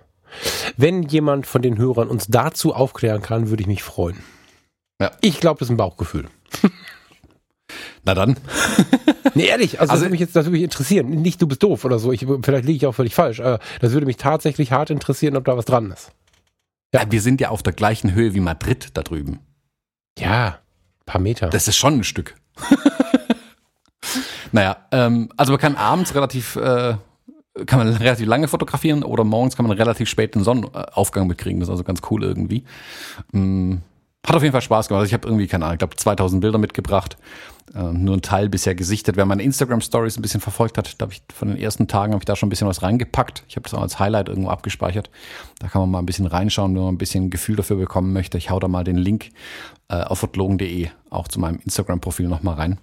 Wenn 0.78 1.04
jemand 1.04 1.46
von 1.46 1.62
den 1.62 1.78
Hörern 1.78 2.08
uns 2.08 2.26
dazu 2.28 2.74
aufklären 2.74 3.22
kann, 3.22 3.50
würde 3.50 3.62
ich 3.62 3.68
mich 3.68 3.84
freuen. 3.84 4.18
Ja. 5.02 5.12
Ich 5.22 5.40
glaube, 5.40 5.60
das 5.60 5.68
ist 5.68 5.72
ein 5.74 5.78
Bauchgefühl. 5.78 6.28
Na 8.04 8.14
dann. 8.14 8.38
Nee, 9.36 9.46
ehrlich, 9.48 9.80
also, 9.80 9.90
das 9.90 9.90
Also- 9.90 10.02
würde 10.04 10.12
mich 10.12 10.20
jetzt 10.20 10.36
das 10.36 10.46
würde 10.46 10.52
mich 10.52 10.62
interessieren. 10.64 11.10
Nicht 11.10 11.42
du 11.42 11.48
bist 11.48 11.64
doof 11.64 11.86
oder 11.86 11.98
so. 11.98 12.12
Ich, 12.12 12.20
vielleicht 12.44 12.66
liege 12.66 12.76
ich 12.76 12.86
auch 12.86 12.92
völlig 12.94 13.16
falsch. 13.16 13.40
Aber 13.40 13.58
das 13.80 13.92
würde 13.94 14.06
mich 14.06 14.18
tatsächlich 14.18 14.72
hart 14.72 14.92
interessieren, 14.92 15.36
ob 15.38 15.46
da 15.46 15.58
was 15.58 15.66
dran 15.66 15.90
ist. 15.90 16.12
Ja. 16.94 17.02
Wir 17.10 17.20
sind 17.20 17.42
ja 17.42 17.50
auf 17.50 17.64
der 17.64 17.74
gleichen 17.74 18.14
Höhe 18.14 18.36
wie 18.36 18.42
Madrid 18.42 18.90
da 18.94 19.02
drüben. 19.02 19.40
Ja, 20.20 20.60
paar 21.08 21.20
Meter. 21.20 21.50
Das 21.50 21.68
ist 21.68 21.78
schon 21.78 21.96
ein 21.96 22.04
Stück. 22.04 22.36
naja, 24.52 24.78
ähm, 24.92 25.30
also 25.36 25.54
man 25.54 25.60
kann 25.60 25.76
abends 25.78 26.14
relativ, 26.14 26.56
äh, 26.58 26.96
kann 27.66 27.80
man 27.80 27.88
relativ 27.96 28.28
lange 28.28 28.48
fotografieren 28.48 29.02
oder 29.04 29.24
morgens 29.24 29.56
kann 29.56 29.66
man 29.66 29.76
relativ 29.76 30.10
spät 30.10 30.36
den 30.36 30.44
Sonnenaufgang 30.44 31.26
mitkriegen. 31.26 31.60
Das 31.60 31.70
ist 31.70 31.72
also 31.72 31.84
ganz 31.84 32.02
cool 32.12 32.24
irgendwie. 32.24 32.64
Mm, 33.32 33.78
Hat 34.26 34.36
auf 34.36 34.42
jeden 34.42 34.54
Fall 34.54 34.62
Spaß 34.62 34.88
gemacht. 34.88 35.02
Also 35.02 35.08
ich 35.08 35.14
habe 35.14 35.28
irgendwie, 35.28 35.48
keine 35.48 35.66
Ahnung, 35.66 35.76
ich 35.76 35.80
glaube 35.80 35.96
2000 35.96 36.42
Bilder 36.42 36.58
mitgebracht. 36.58 37.18
Ähm, 37.76 38.04
nur 38.04 38.16
ein 38.16 38.22
Teil 38.22 38.50
bisher 38.50 38.76
gesichtet. 38.76 39.18
Wer 39.18 39.26
meine 39.26 39.44
Instagram-Stories 39.44 40.18
ein 40.18 40.22
bisschen 40.22 40.42
verfolgt 40.42 40.78
hat, 40.78 41.02
da 41.02 41.06
habe 41.06 41.14
ich 41.14 41.24
von 41.34 41.50
den 41.50 41.58
ersten 41.58 41.88
Tagen 41.88 42.14
habe 42.14 42.22
ich 42.22 42.26
da 42.26 42.36
schon 42.36 42.48
ein 42.48 42.50
bisschen 42.50 42.68
was 42.68 42.84
reingepackt. 42.84 43.44
Ich 43.48 43.56
habe 43.56 43.64
das 43.64 43.74
auch 43.74 43.82
als 43.82 44.00
Highlight 44.00 44.30
irgendwo 44.30 44.50
abgespeichert. 44.50 45.10
Da 45.60 45.68
kann 45.68 45.82
man 45.82 45.92
mal 45.92 46.00
ein 46.00 46.06
bisschen 46.06 46.28
reinschauen, 46.28 46.76
wenn 46.76 46.84
man 46.84 46.94
ein 46.94 46.98
bisschen 46.98 47.30
Gefühl 47.30 47.56
dafür 47.56 47.78
bekommen 47.78 48.14
möchte. 48.14 48.38
Ich 48.38 48.50
hau 48.50 48.60
da 48.60 48.68
mal 48.68 48.84
den 48.84 48.98
Link 48.98 49.30
äh, 49.90 49.96
auf 49.96 50.20
fotologen.de 50.20 50.90
auch 51.10 51.28
zu 51.28 51.40
meinem 51.40 51.60
Instagram-Profil 51.64 52.28
nochmal 52.28 52.56
rein. 52.56 52.80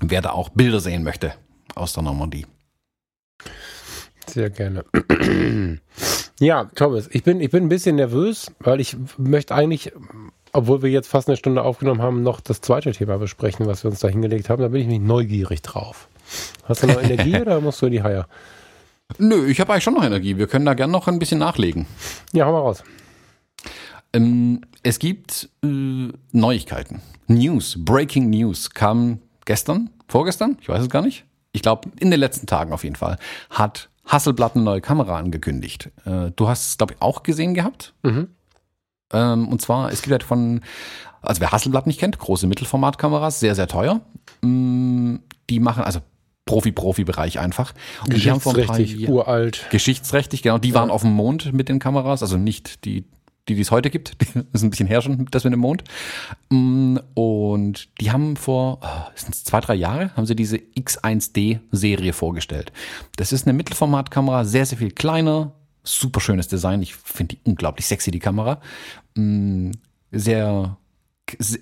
Wer 0.00 0.22
da 0.22 0.30
auch 0.30 0.48
Bilder 0.50 0.80
sehen 0.80 1.02
möchte 1.02 1.34
aus 1.74 1.92
der 1.92 2.02
Normandie. 2.02 2.46
Sehr 4.26 4.50
gerne. 4.50 4.84
ja, 6.40 6.64
Thomas, 6.74 7.08
ich 7.10 7.22
bin, 7.22 7.40
ich 7.40 7.50
bin 7.50 7.64
ein 7.64 7.68
bisschen 7.68 7.96
nervös, 7.96 8.50
weil 8.60 8.80
ich 8.80 8.96
möchte 9.18 9.54
eigentlich, 9.54 9.92
obwohl 10.54 10.82
wir 10.82 10.90
jetzt 10.90 11.08
fast 11.08 11.28
eine 11.28 11.36
Stunde 11.36 11.62
aufgenommen 11.62 12.00
haben, 12.00 12.22
noch 12.22 12.40
das 12.40 12.60
zweite 12.60 12.92
Thema 12.92 13.18
besprechen, 13.18 13.66
was 13.66 13.84
wir 13.84 13.90
uns 13.90 14.00
da 14.00 14.08
hingelegt 14.08 14.48
haben. 14.48 14.62
Da 14.62 14.68
bin 14.68 14.82
ich 14.82 14.86
mich 14.86 15.00
neugierig 15.00 15.62
drauf. 15.62 16.08
Hast 16.62 16.82
du 16.82 16.86
noch 16.86 17.02
Energie 17.02 17.36
oder 17.40 17.60
musst 17.60 17.82
du 17.82 17.86
in 17.86 17.92
die 17.92 18.02
Haie? 18.02 18.24
Nö, 19.18 19.46
ich 19.46 19.60
habe 19.60 19.72
eigentlich 19.72 19.84
schon 19.84 19.94
noch 19.94 20.04
Energie. 20.04 20.38
Wir 20.38 20.46
können 20.46 20.64
da 20.64 20.74
gern 20.74 20.92
noch 20.92 21.08
ein 21.08 21.18
bisschen 21.18 21.40
nachlegen. 21.40 21.86
Ja, 22.32 22.46
hau 22.46 22.52
mal 22.52 22.60
raus. 22.60 22.84
Ähm, 24.12 24.60
es 24.84 25.00
gibt 25.00 25.50
äh, 25.64 26.08
Neuigkeiten. 26.30 27.02
News, 27.26 27.76
Breaking 27.78 28.30
News 28.30 28.70
kam 28.70 29.18
gestern, 29.44 29.90
vorgestern, 30.06 30.56
ich 30.60 30.68
weiß 30.68 30.82
es 30.82 30.88
gar 30.88 31.02
nicht. 31.02 31.24
Ich 31.52 31.62
glaube, 31.62 31.90
in 31.98 32.10
den 32.10 32.20
letzten 32.20 32.46
Tagen 32.46 32.72
auf 32.72 32.84
jeden 32.84 32.96
Fall, 32.96 33.18
hat 33.50 33.90
Hasselblatt 34.06 34.54
eine 34.54 34.64
neue 34.64 34.80
Kamera 34.80 35.18
angekündigt. 35.18 35.90
Äh, 36.04 36.30
du 36.36 36.48
hast 36.48 36.68
es, 36.68 36.78
glaube 36.78 36.94
ich, 36.94 37.02
auch 37.02 37.24
gesehen 37.24 37.54
gehabt. 37.54 37.94
Mhm. 38.02 38.28
Ähm, 39.14 39.48
und 39.48 39.62
zwar, 39.62 39.90
es 39.90 40.02
gibt 40.02 40.12
halt 40.12 40.22
von, 40.24 40.60
also 41.22 41.40
wer 41.40 41.52
Hasselblatt 41.52 41.86
nicht 41.86 41.98
kennt, 42.00 42.18
große 42.18 42.46
Mittelformatkameras, 42.46 43.40
sehr, 43.40 43.54
sehr 43.54 43.68
teuer. 43.68 44.00
Mm, 44.42 45.16
die 45.48 45.60
machen, 45.60 45.84
also 45.84 46.00
Profi-Profi-Bereich 46.46 47.38
einfach. 47.38 47.72
Und 48.02 48.08
die 48.12 48.16
Geschichtsrechtlich, 48.16 48.94
Jahren- 48.96 49.14
uralt. 49.14 49.66
Geschichtsträchtig, 49.70 50.42
genau. 50.42 50.58
Die 50.58 50.74
waren 50.74 50.90
auf 50.90 51.00
dem 51.02 51.12
Mond 51.12 51.52
mit 51.54 51.68
den 51.70 51.78
Kameras, 51.78 52.22
also 52.22 52.36
nicht 52.36 52.84
die, 52.84 53.04
die 53.48 53.54
die 53.54 53.60
es 53.60 53.70
heute 53.70 53.88
gibt. 53.90 54.16
Das 54.34 54.44
ist 54.52 54.62
ein 54.62 54.70
bisschen 54.70 54.86
her 54.88 55.00
schon, 55.00 55.26
das 55.30 55.44
mit 55.44 55.52
dem 55.52 55.60
Mond. 55.60 55.84
Mm, 56.50 56.96
Und 57.14 57.88
die 58.00 58.10
haben 58.10 58.36
vor, 58.36 58.78
oh, 58.82 59.10
sind 59.14 59.34
es 59.34 59.44
zwei, 59.44 59.60
drei 59.60 59.74
Jahre, 59.74 60.10
haben 60.16 60.26
sie 60.26 60.36
diese 60.36 60.56
X1D-Serie 60.56 62.12
vorgestellt. 62.12 62.72
Das 63.16 63.32
ist 63.32 63.46
eine 63.46 63.52
Mittelformatkamera, 63.54 64.44
sehr, 64.44 64.66
sehr 64.66 64.78
viel 64.78 64.90
kleiner, 64.90 65.52
super 65.82 66.20
schönes 66.20 66.48
Design. 66.48 66.82
Ich 66.82 66.94
finde 66.94 67.36
die 67.36 67.40
unglaublich 67.44 67.86
sexy, 67.86 68.10
die 68.10 68.18
Kamera. 68.18 68.60
Mm, 69.14 69.72
Sehr 70.10 70.76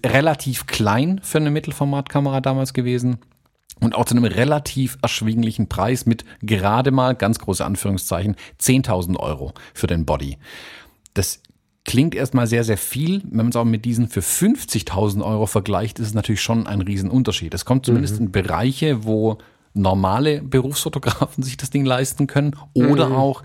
relativ 0.05 0.67
klein 0.67 1.21
für 1.23 1.39
eine 1.39 1.51
Mittelformatkamera 1.51 2.41
damals 2.41 2.73
gewesen. 2.73 3.19
Und 3.81 3.95
auch 3.95 4.05
zu 4.05 4.15
einem 4.15 4.25
relativ 4.25 4.99
erschwinglichen 5.03 5.69
Preis 5.69 6.07
mit 6.07 6.25
gerade 6.41 6.91
mal, 6.91 7.15
ganz 7.15 7.39
große 7.39 7.65
Anführungszeichen, 7.65 8.37
10.000 8.61 9.17
Euro 9.19 9.55
für 9.75 9.87
den 9.87 10.05
Body. 10.05 10.39
Das 11.15 11.43
klingt 11.85 12.15
erstmal 12.15 12.47
sehr, 12.47 12.65
sehr 12.65 12.77
viel. 12.77 13.23
Wenn 13.25 13.39
man 13.39 13.49
es 13.49 13.57
aber 13.57 13.65
mit 13.65 13.85
diesen 13.85 14.09
für 14.09 14.21
50.000 14.21 15.25
Euro 15.25 15.47
vergleicht, 15.47 15.99
ist 15.99 16.09
es 16.09 16.15
natürlich 16.15 16.43
schon 16.43 16.67
ein 16.67 16.81
Riesenunterschied. 16.81 17.53
Es 17.55 17.65
kommt 17.65 17.87
zumindest 17.87 18.21
in 18.21 18.31
Bereiche, 18.31 19.05
wo 19.05 19.39
normale 19.75 20.43
Berufsfotografen 20.43 21.43
sich 21.43 21.57
das 21.57 21.71
Ding 21.71 21.85
leisten 21.85 22.27
können 22.27 22.55
oder 22.75 23.11
auch 23.13 23.43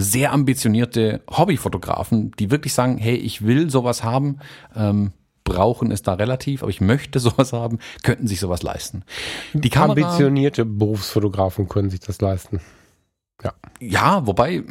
sehr 0.00 0.32
ambitionierte 0.32 1.20
Hobbyfotografen, 1.30 2.32
die 2.38 2.50
wirklich 2.50 2.72
sagen, 2.72 2.98
hey, 2.98 3.16
ich 3.16 3.44
will 3.44 3.68
sowas 3.70 4.02
haben, 4.04 4.38
ähm, 4.76 5.12
brauchen 5.44 5.90
ist 5.90 6.06
da 6.06 6.14
relativ, 6.14 6.62
aber 6.62 6.70
ich 6.70 6.80
möchte 6.80 7.18
sowas 7.20 7.52
haben, 7.52 7.78
könnten 8.02 8.26
sich 8.26 8.38
sowas 8.40 8.62
leisten. 8.62 9.02
Die 9.54 9.70
Kamera, 9.70 9.90
Ambitionierte 10.08 10.64
Berufsfotografen 10.64 11.68
können 11.68 11.90
sich 11.90 12.00
das 12.00 12.20
leisten. 12.20 12.60
ja, 13.80 14.26
wobei, 14.26 14.64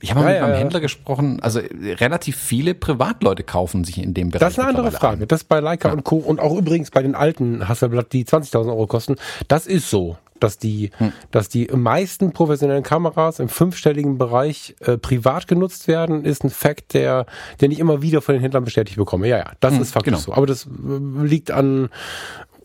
ich 0.00 0.10
habe 0.10 0.20
mal 0.20 0.26
Ja, 0.26 0.32
mit 0.32 0.36
ja, 0.36 0.42
meinem 0.42 0.52
ja. 0.52 0.58
Händler 0.58 0.80
gesprochen, 0.80 1.40
also 1.40 1.60
relativ 1.82 2.36
viele 2.36 2.74
Privatleute 2.74 3.42
kaufen 3.42 3.82
sich 3.84 3.98
in 3.98 4.12
dem 4.14 4.28
Bereich. 4.30 4.40
Das 4.40 4.52
ist 4.54 4.58
eine 4.58 4.68
andere 4.68 4.92
Frage. 4.92 5.26
Das 5.26 5.44
bei 5.44 5.60
Leica 5.60 5.88
Ja. 5.88 5.94
und 5.94 6.04
Co. 6.04 6.16
und 6.16 6.38
auch 6.40 6.56
übrigens 6.56 6.90
bei 6.90 7.02
den 7.02 7.14
alten 7.14 7.66
Hasselblatt, 7.68 8.12
die 8.12 8.24
20.000 8.24 8.68
Euro 8.68 8.86
kosten. 8.86 9.16
Das 9.48 9.66
ist 9.66 9.88
so, 9.90 10.16
dass 10.40 10.58
die, 10.58 10.90
Hm. 10.98 11.12
dass 11.30 11.48
die 11.48 11.66
meisten 11.74 12.32
professionellen 12.32 12.82
Kameras 12.82 13.38
im 13.38 13.48
fünfstelligen 13.48 14.18
Bereich 14.18 14.74
äh, 14.80 14.98
privat 14.98 15.46
genutzt 15.48 15.88
werden, 15.88 16.24
ist 16.24 16.44
ein 16.44 16.50
Fakt, 16.50 16.94
der, 16.94 17.26
der 17.60 17.68
nicht 17.68 17.78
immer 17.78 18.02
wieder 18.02 18.20
von 18.22 18.34
den 18.34 18.42
Händlern 18.42 18.64
bestätigt 18.64 18.96
bekomme. 18.96 19.28
Ja, 19.28 19.38
ja, 19.38 19.52
das 19.60 19.74
Hm, 19.74 19.82
ist 19.82 19.92
faktisch 19.92 20.12
genau. 20.12 20.22
so. 20.24 20.32
Aber 20.34 20.46
das 20.46 20.66
äh, 20.66 21.24
liegt 21.24 21.50
an 21.50 21.90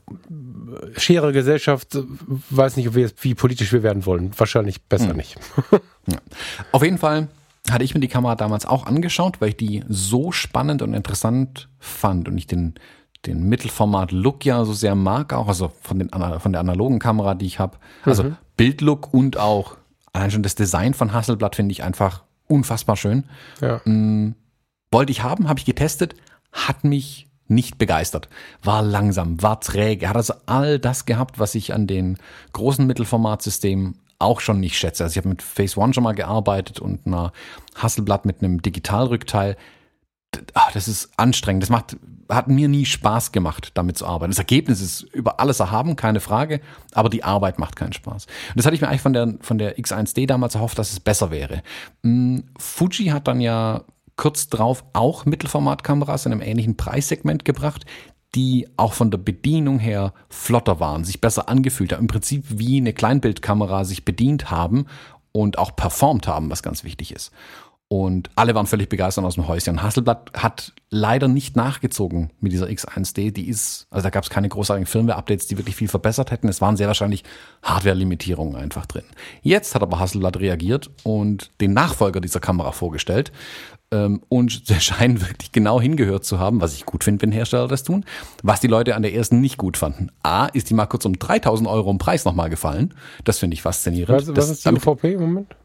äh, 0.10 1.00
Schere 1.00 1.32
Gesellschaft, 1.34 1.96
äh, 1.96 2.04
weiß 2.50 2.78
nicht, 2.78 2.94
jetzt, 2.96 3.24
wie 3.24 3.36
politisch 3.36 3.72
wir 3.74 3.84
werden 3.84 4.06
wollen. 4.06 4.32
Wahrscheinlich 4.38 4.82
besser 4.84 5.10
Hm. 5.10 5.18
nicht. 5.18 5.38
Ja. 6.08 6.20
Auf 6.72 6.84
jeden 6.84 7.00
Fall 7.00 7.30
hatte 7.72 7.84
ich 7.84 7.96
mir 7.96 8.00
die 8.00 8.08
Kamera 8.08 8.36
damals 8.36 8.68
auch 8.68 8.86
angeschaut, 8.86 9.42
weil 9.42 9.50
ich 9.50 9.58
die 9.58 9.84
so 9.90 10.32
spannend 10.32 10.84
und 10.84 10.94
interessant 10.94 11.68
fand 11.80 12.28
und 12.28 12.38
ich 12.38 12.46
den, 12.46 12.76
den 13.26 13.48
Mittelformat-Look 13.50 14.46
ja 14.46 14.64
so 14.66 14.74
sehr 14.74 14.96
mag, 14.96 15.34
auch 15.34 15.48
also 15.48 15.72
von, 15.82 16.00
den, 16.00 16.10
von 16.10 16.52
der 16.52 16.62
analogen 16.62 17.00
Kamera, 17.00 17.36
die 17.36 17.46
ich 17.46 17.60
habe. 17.60 17.78
Also 18.04 18.34
Bildlook 18.58 19.14
und 19.14 19.38
auch 19.38 19.78
allein 20.14 20.32
schon 20.32 20.44
das 20.44 20.56
Design 20.56 20.94
von 20.94 21.14
Hasselblatt 21.14 21.56
finde 21.56 21.72
ich 21.72 21.84
einfach 21.84 22.24
unfassbar 22.48 22.96
schön. 22.96 23.26
Ja. 23.62 23.82
Wollte 24.92 25.12
ich 25.12 25.24
haben, 25.24 25.50
habe 25.50 25.60
ich 25.60 25.66
getestet, 25.66 26.16
hat 26.52 26.84
mich 26.84 27.28
nicht 27.48 27.78
begeistert. 27.78 28.30
War 28.64 28.82
langsam, 28.82 29.42
war 29.42 29.60
träge, 29.60 30.10
hat 30.10 30.16
also 30.16 30.34
all 30.46 30.80
das 30.80 31.06
gehabt, 31.06 31.40
was 31.40 31.56
ich 31.56 31.74
an 31.74 31.88
den 31.88 32.18
großen 32.54 32.86
Mittelformatsystemen 32.88 34.00
auch 34.20 34.40
schon 34.40 34.60
nicht 34.60 34.78
schätze. 34.78 35.04
Also 35.04 35.14
ich 35.14 35.18
habe 35.18 35.30
mit 35.30 35.42
Phase 35.42 35.80
One 35.80 35.94
schon 35.94 36.04
mal 36.04 36.14
gearbeitet 36.14 36.80
und 36.80 37.06
einer 37.06 37.34
Hasselblatt 37.76 38.26
mit 38.26 38.42
einem 38.42 38.62
Digitalrückteil. 38.62 39.58
Ah, 40.54 40.70
Das 40.74 40.88
ist 40.88 41.10
anstrengend. 41.18 41.64
Das 41.64 41.70
macht, 41.70 41.98
hat 42.30 42.48
mir 42.48 42.68
nie 42.68 42.86
Spaß 42.86 43.32
gemacht, 43.32 43.72
damit 43.76 43.98
zu 43.98 44.06
arbeiten. 44.06 44.32
Das 44.32 44.40
Ergebnis 44.40 44.82
ist 44.82 45.02
über 45.02 45.40
alles 45.40 45.60
erhaben, 45.60 45.96
keine 45.96 46.20
Frage, 46.20 46.62
aber 46.94 47.10
die 47.10 47.24
Arbeit 47.24 47.60
macht 47.60 47.76
keinen 47.76 47.94
Spaß. 47.94 48.26
Und 48.26 48.58
das 48.58 48.66
hatte 48.66 48.76
ich 48.76 48.82
mir 48.82 48.88
eigentlich 48.88 49.02
von 49.02 49.14
der, 49.14 49.36
von 49.42 49.58
der 49.58 49.78
X1D 49.78 50.28
damals 50.28 50.56
erhofft, 50.56 50.80
dass 50.80 50.92
es 50.92 51.00
besser 51.00 51.32
wäre. 51.32 51.62
Mm, 52.04 52.40
Fuji 52.58 53.08
hat 53.08 53.28
dann 53.28 53.42
ja 53.42 53.84
kurz 54.18 54.48
drauf 54.48 54.84
auch 54.94 55.26
Mittelformatkameras 55.26 56.26
in 56.26 56.32
einem 56.32 56.42
ähnlichen 56.42 56.78
Preissegment 56.78 57.46
gebracht, 57.46 57.86
die 58.34 58.68
auch 58.76 58.94
von 58.94 59.12
der 59.12 59.18
Bedienung 59.18 59.80
her 59.80 60.14
flotter 60.30 60.80
waren, 60.80 61.06
sich 61.06 61.22
besser 61.22 61.48
angefühlt 61.48 61.94
haben, 61.94 62.02
im 62.02 62.08
Prinzip 62.08 62.44
wie 62.48 62.78
eine 62.78 62.94
Kleinbildkamera 62.94 63.86
sich 63.86 64.04
bedient 64.04 64.52
haben 64.52 64.88
und 65.32 65.58
auch 65.58 65.76
performt 65.76 66.28
haben, 66.28 66.50
was 66.50 66.64
ganz 66.64 66.84
wichtig 66.84 67.14
ist. 67.14 67.32
Und 67.88 68.32
alle 68.36 68.56
waren 68.56 68.66
völlig 68.66 68.90
begeistert 68.90 69.24
aus 69.26 69.36
dem 69.36 69.48
Häuschen. 69.48 69.84
Hasselblatt 69.84 70.32
hat 70.36 70.74
leider 70.90 71.28
nicht 71.28 71.56
nachgezogen 71.56 72.32
mit 72.40 72.52
dieser 72.52 72.66
X1D. 72.66 73.32
Die 73.32 73.48
ist, 73.48 73.86
also 73.92 74.04
da 74.04 74.10
gab 74.10 74.24
es 74.24 74.32
keine 74.32 74.50
großartigen 74.50 74.88
Firmware-Updates, 74.88 75.46
die 75.48 75.58
wirklich 75.60 75.76
viel 75.76 75.88
verbessert 75.88 76.32
hätten. 76.32 76.48
Es 76.48 76.62
waren 76.62 76.78
sehr 76.78 76.88
wahrscheinlich 76.88 77.24
Hardware-Limitierungen 77.62 78.56
einfach 78.56 78.86
drin. 78.88 79.04
Jetzt 79.42 79.76
hat 79.76 79.84
aber 79.84 80.00
Hasselblatt 80.00 80.40
reagiert 80.40 80.90
und 81.04 81.52
den 81.62 81.74
Nachfolger 81.74 82.22
dieser 82.22 82.40
Kamera 82.40 82.72
vorgestellt. 82.72 83.32
Ähm, 83.92 84.22
und 84.30 84.64
sie 84.66 84.80
scheinen 84.80 85.22
wirklich 85.22 85.52
genau 85.52 85.80
hingehört 85.80 86.26
zu 86.26 86.40
haben, 86.40 86.62
was 86.62 86.74
ich 86.74 86.86
gut 86.86 87.04
finde, 87.04 87.22
wenn 87.22 87.32
Hersteller 87.32 87.68
das 87.68 87.84
tun. 87.84 88.04
Was 88.42 88.62
die 88.62 88.68
Leute 88.68 88.96
an 88.96 89.04
der 89.04 89.14
ersten 89.14 89.42
nicht 89.42 89.58
gut 89.58 89.78
fanden. 89.78 90.10
A, 90.24 90.48
ist 90.48 90.70
die 90.70 90.74
mal 90.74 90.88
kurz 90.88 91.06
um 91.06 91.20
3000 91.20 91.70
Euro 91.70 91.92
im 91.92 92.00
Preis 92.00 92.26
nochmal 92.26 92.50
gefallen. 92.50 92.96
Das 93.26 93.38
finde 93.38 93.54
ich 93.54 93.62
faszinierend. 93.62 94.10
Was, 94.18 94.28
was 94.30 94.34
Das- 94.34 94.50
ist 94.50 94.66
die 94.66 94.70
UVP 94.74 95.14
im 95.14 95.20
Moment? 95.22 95.56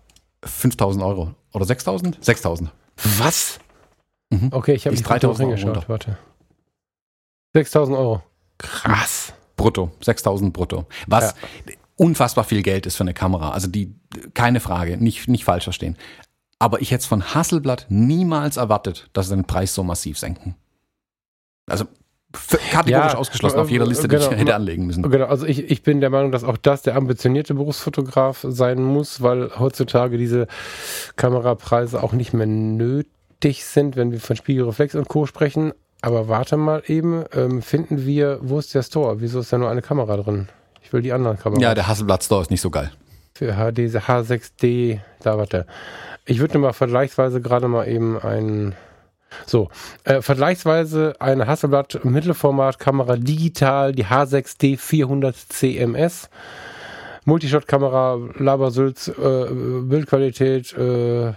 5000 0.44 1.04
Euro. 1.04 1.34
Oder 1.52 1.64
6000? 1.64 2.24
6000. 2.24 2.72
Was? 3.18 3.58
Mhm. 4.30 4.48
Okay, 4.52 4.74
ich 4.74 4.86
habe 4.86 4.96
drauf 4.96 5.06
3000 5.06 5.40
Euro 5.40 5.56
hingeschaut. 5.56 5.76
runter. 5.76 5.88
Warte. 5.88 6.18
6000 7.54 7.96
Euro. 7.96 8.22
Krass. 8.58 9.32
Brutto. 9.56 9.90
6000 10.00 10.52
brutto. 10.52 10.86
Was 11.06 11.34
unfassbar 11.96 12.44
viel 12.44 12.62
Geld 12.62 12.86
ist 12.86 12.96
für 12.96 13.04
eine 13.04 13.12
Kamera. 13.12 13.50
Also 13.50 13.68
die, 13.68 13.94
keine 14.32 14.60
Frage, 14.60 14.96
nicht, 14.96 15.28
nicht 15.28 15.44
falsch 15.44 15.64
verstehen. 15.64 15.98
Aber 16.58 16.80
ich 16.80 16.90
hätte 16.90 17.00
es 17.00 17.06
von 17.06 17.34
Hasselblatt 17.34 17.86
niemals 17.88 18.56
erwartet, 18.56 19.10
dass 19.12 19.28
sie 19.28 19.36
den 19.36 19.44
Preis 19.46 19.74
so 19.74 19.82
massiv 19.82 20.18
senken. 20.18 20.54
Also 21.66 21.86
kategorisch 22.32 23.12
Ja, 23.12 23.18
ausgeschlossen 23.18 23.58
auf 23.58 23.70
jeder 23.70 23.86
Liste, 23.86 24.08
die 24.08 24.16
genau. 24.16 24.30
ich 24.30 24.38
hätte 24.38 24.54
anlegen 24.54 24.86
müssen. 24.86 25.02
Genau, 25.10 25.26
also 25.26 25.46
ich, 25.46 25.70
ich 25.70 25.82
bin 25.82 26.00
der 26.00 26.10
Meinung, 26.10 26.32
dass 26.32 26.44
auch 26.44 26.56
das 26.56 26.82
der 26.82 26.96
ambitionierte 26.96 27.54
Berufsfotograf 27.54 28.44
sein 28.48 28.82
muss, 28.82 29.20
weil 29.22 29.50
heutzutage 29.58 30.16
diese 30.16 30.46
Kamerapreise 31.16 32.02
auch 32.02 32.12
nicht 32.12 32.32
mehr 32.32 32.46
nötig 32.46 33.64
sind, 33.64 33.96
wenn 33.96 34.12
wir 34.12 34.20
von 34.20 34.36
Spiegelreflex 34.36 34.94
und 34.94 35.08
Co. 35.08 35.26
sprechen. 35.26 35.72
Aber 36.02 36.28
warte 36.28 36.56
mal 36.56 36.82
eben, 36.86 37.24
ähm, 37.34 37.62
finden 37.62 38.06
wir, 38.06 38.38
wo 38.42 38.58
ist 38.58 38.74
der 38.74 38.82
Store? 38.82 39.20
Wieso 39.20 39.40
ist 39.40 39.52
da 39.52 39.58
nur 39.58 39.70
eine 39.70 39.82
Kamera 39.82 40.16
drin? 40.16 40.48
Ich 40.82 40.92
will 40.92 41.02
die 41.02 41.12
anderen 41.12 41.38
Kameras. 41.38 41.62
Ja, 41.62 41.74
der 41.74 41.88
Hasselblatt 41.88 42.24
Store 42.24 42.42
ist 42.42 42.50
nicht 42.50 42.62
so 42.62 42.70
geil. 42.70 42.90
Für 43.34 43.54
HD, 43.54 43.78
diese 43.78 44.00
H6D, 44.00 45.00
da 45.22 45.36
warte. 45.36 45.66
Ich 46.26 46.40
würde 46.40 46.58
mal 46.58 46.72
vergleichsweise 46.72 47.40
gerade 47.40 47.68
mal 47.68 47.86
eben 47.86 48.18
ein, 48.18 48.74
so, 49.46 49.68
äh, 50.04 50.22
vergleichsweise 50.22 51.14
eine 51.18 51.46
Hasselblatt 51.46 52.04
Mittelformatkamera 52.04 53.16
digital, 53.16 53.92
die 53.92 54.06
H6D 54.06 54.76
400 54.76 55.36
CMS. 55.36 56.28
Multishot-Kamera, 57.24 58.18
Labersülz, 58.38 59.08
äh, 59.08 59.46
Bildqualität, 59.82 60.72
äh, 60.72 61.26
hm, 61.26 61.34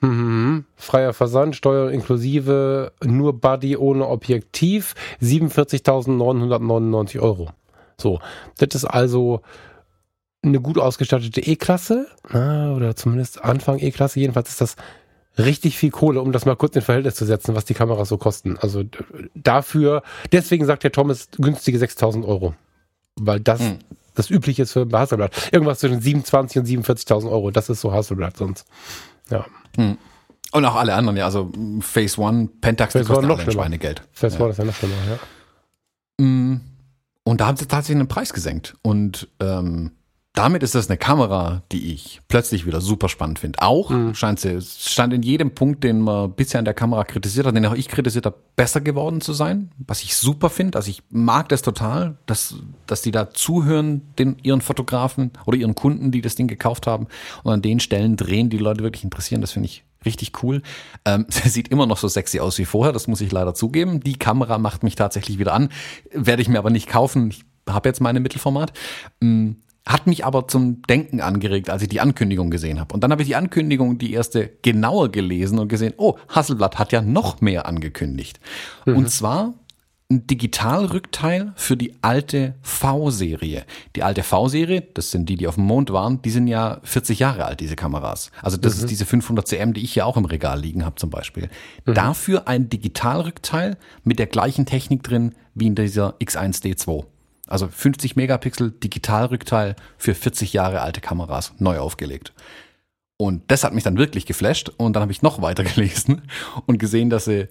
hm, 0.00 0.10
hm. 0.10 0.64
freier 0.76 1.12
Versand, 1.12 1.56
Steuer 1.56 1.90
inklusive, 1.90 2.92
nur 3.02 3.40
Body 3.40 3.76
ohne 3.76 4.06
Objektiv, 4.06 4.94
47.999 5.20 7.20
Euro. 7.20 7.50
So, 7.98 8.20
das 8.58 8.74
ist 8.74 8.84
also 8.84 9.40
eine 10.42 10.60
gut 10.60 10.78
ausgestattete 10.78 11.40
E-Klasse, 11.40 12.06
oder 12.28 12.94
zumindest 12.94 13.42
Anfang 13.42 13.78
E-Klasse. 13.78 14.20
Jedenfalls 14.20 14.50
ist 14.50 14.60
das 14.60 14.76
richtig 15.38 15.76
viel 15.78 15.90
Kohle, 15.90 16.20
um 16.20 16.32
das 16.32 16.44
mal 16.46 16.56
kurz 16.56 16.76
in 16.76 16.82
Verhältnis 16.82 17.14
zu 17.16 17.24
setzen, 17.24 17.54
was 17.54 17.64
die 17.64 17.74
Kameras 17.74 18.08
so 18.08 18.18
kosten. 18.18 18.56
Also 18.58 18.84
dafür, 19.34 20.02
deswegen 20.32 20.64
sagt 20.66 20.84
der 20.84 20.92
Thomas 20.92 21.28
günstige 21.36 21.78
6000 21.78 22.24
Euro. 22.24 22.54
Weil 23.16 23.40
das 23.40 23.60
Hm. 23.60 23.78
das 24.14 24.30
übliche 24.30 24.62
ist 24.62 24.72
für 24.72 24.88
Hasselblatt. 24.92 25.50
Irgendwas 25.52 25.80
zwischen 25.80 26.00
27 26.00 26.58
und 26.58 26.66
47.000 26.66 27.30
Euro. 27.30 27.50
Das 27.50 27.68
ist 27.68 27.80
so 27.80 27.92
Hasselblatt 27.92 28.36
sonst. 28.36 28.66
Ja. 29.30 29.44
Hm. 29.76 29.98
Und 30.52 30.64
auch 30.64 30.76
alle 30.76 30.94
anderen, 30.94 31.16
ja, 31.16 31.24
also 31.24 31.50
Phase 31.80 32.20
One, 32.20 32.48
Pentax, 32.60 32.92
Phase 32.92 33.04
die 33.04 33.10
kosten 33.10 33.26
noch 33.26 33.40
alle. 33.40 33.50
Schweinegeld. 33.50 34.02
Phase 34.12 34.36
Ja. 34.38 34.42
One 34.44 34.50
ist 34.52 34.58
ja 34.58 34.64
noch 34.64 34.74
schlimmer, 34.74 34.94
ja. 35.08 36.24
Mm, 36.24 36.60
Und 37.24 37.40
da 37.40 37.46
haben 37.46 37.56
sie 37.56 37.66
tatsächlich 37.66 37.98
einen 37.98 38.06
Preis 38.08 38.32
gesenkt. 38.32 38.76
Und 38.82 39.28
ähm, 39.40 39.90
damit 40.34 40.64
ist 40.64 40.74
das 40.74 40.90
eine 40.90 40.98
Kamera, 40.98 41.62
die 41.70 41.92
ich 41.92 42.20
plötzlich 42.26 42.66
wieder 42.66 42.80
super 42.80 43.08
spannend 43.08 43.38
finde. 43.38 43.62
Auch 43.62 43.92
scheint 44.14 44.40
sie, 44.40 44.50
es 44.50 44.90
stand 44.90 45.12
in 45.12 45.22
jedem 45.22 45.54
Punkt, 45.54 45.84
den 45.84 46.00
man 46.00 46.32
bisher 46.32 46.58
an 46.58 46.64
der 46.64 46.74
Kamera 46.74 47.04
kritisiert 47.04 47.46
hat, 47.46 47.54
den 47.54 47.64
auch 47.66 47.74
ich 47.74 47.86
kritisiert 47.86 48.26
habe, 48.26 48.36
besser 48.56 48.80
geworden 48.80 49.20
zu 49.20 49.32
sein. 49.32 49.70
Was 49.78 50.02
ich 50.02 50.16
super 50.16 50.50
finde. 50.50 50.76
Also 50.76 50.90
ich 50.90 51.04
mag 51.08 51.48
das 51.50 51.62
total, 51.62 52.18
dass, 52.26 52.56
dass 52.88 53.00
die 53.00 53.12
da 53.12 53.30
zuhören, 53.30 54.02
den, 54.18 54.36
ihren 54.42 54.60
Fotografen 54.60 55.30
oder 55.46 55.56
ihren 55.56 55.76
Kunden, 55.76 56.10
die 56.10 56.20
das 56.20 56.34
Ding 56.34 56.48
gekauft 56.48 56.88
haben 56.88 57.06
und 57.44 57.52
an 57.52 57.62
den 57.62 57.78
Stellen 57.78 58.16
drehen, 58.16 58.50
die, 58.50 58.56
die 58.56 58.62
Leute 58.62 58.82
wirklich 58.82 59.04
interessieren. 59.04 59.40
Das 59.40 59.52
finde 59.52 59.66
ich 59.68 59.84
richtig 60.04 60.42
cool. 60.42 60.62
Ähm, 61.04 61.26
sie 61.28 61.48
sieht 61.48 61.68
immer 61.68 61.86
noch 61.86 61.98
so 61.98 62.08
sexy 62.08 62.40
aus 62.40 62.58
wie 62.58 62.64
vorher, 62.64 62.92
das 62.92 63.06
muss 63.06 63.20
ich 63.20 63.30
leider 63.30 63.54
zugeben. 63.54 64.00
Die 64.00 64.18
Kamera 64.18 64.58
macht 64.58 64.82
mich 64.82 64.96
tatsächlich 64.96 65.38
wieder 65.38 65.54
an, 65.54 65.68
werde 66.12 66.42
ich 66.42 66.48
mir 66.48 66.58
aber 66.58 66.70
nicht 66.70 66.88
kaufen. 66.88 67.30
Ich 67.30 67.44
habe 67.68 67.88
jetzt 67.88 68.00
meine 68.00 68.18
Mittelformat. 68.18 68.72
Hat 69.86 70.06
mich 70.06 70.24
aber 70.24 70.48
zum 70.48 70.82
Denken 70.82 71.20
angeregt, 71.20 71.68
als 71.68 71.82
ich 71.82 71.88
die 71.88 72.00
Ankündigung 72.00 72.50
gesehen 72.50 72.80
habe. 72.80 72.94
Und 72.94 73.04
dann 73.04 73.10
habe 73.10 73.22
ich 73.22 73.28
die 73.28 73.36
Ankündigung, 73.36 73.98
die 73.98 74.12
erste, 74.12 74.50
genauer 74.62 75.10
gelesen 75.10 75.58
und 75.58 75.68
gesehen, 75.68 75.92
oh, 75.98 76.16
Hasselblatt 76.28 76.78
hat 76.78 76.92
ja 76.92 77.02
noch 77.02 77.40
mehr 77.40 77.66
angekündigt. 77.66 78.40
Und 78.86 79.10
zwar 79.10 79.54
ein 80.10 80.26
Digitalrückteil 80.26 81.52
für 81.56 81.76
die 81.76 81.94
alte 82.02 82.54
V-Serie. 82.62 83.64
Die 83.96 84.02
alte 84.02 84.22
V-Serie, 84.22 84.82
das 84.94 85.10
sind 85.10 85.28
die, 85.28 85.36
die 85.36 85.46
auf 85.46 85.54
dem 85.54 85.64
Mond 85.64 85.92
waren, 85.92 86.20
die 86.22 86.30
sind 86.30 86.46
ja 86.46 86.80
40 86.82 87.18
Jahre 87.18 87.46
alt, 87.46 87.60
diese 87.60 87.76
Kameras. 87.76 88.30
Also 88.42 88.56
das 88.56 88.78
ist 88.78 88.90
diese 88.90 89.06
500 89.06 89.48
cm, 89.48 89.72
die 89.74 89.82
ich 89.82 89.94
hier 89.94 90.06
auch 90.06 90.16
im 90.16 90.26
Regal 90.26 90.60
liegen 90.60 90.84
habe 90.84 90.96
zum 90.96 91.10
Beispiel. 91.10 91.48
Dafür 91.84 92.48
ein 92.48 92.68
Digitalrückteil 92.68 93.76
mit 94.02 94.18
der 94.18 94.26
gleichen 94.26 94.66
Technik 94.66 95.02
drin 95.02 95.34
wie 95.54 95.66
in 95.66 95.74
dieser 95.74 96.16
X1D2. 96.18 97.04
Also 97.46 97.68
50 97.68 98.16
Megapixel 98.16 98.70
Digitalrückteil 98.70 99.76
für 99.98 100.14
40 100.14 100.52
Jahre 100.52 100.80
alte 100.80 101.00
Kameras, 101.00 101.52
neu 101.58 101.78
aufgelegt. 101.78 102.32
Und 103.16 103.42
das 103.48 103.64
hat 103.64 103.74
mich 103.74 103.84
dann 103.84 103.98
wirklich 103.98 104.26
geflasht. 104.26 104.70
Und 104.76 104.94
dann 104.94 105.02
habe 105.02 105.12
ich 105.12 105.22
noch 105.22 105.42
weiter 105.42 105.64
gelesen 105.64 106.22
und 106.66 106.78
gesehen, 106.78 107.10
dass 107.10 107.26
sie 107.26 107.48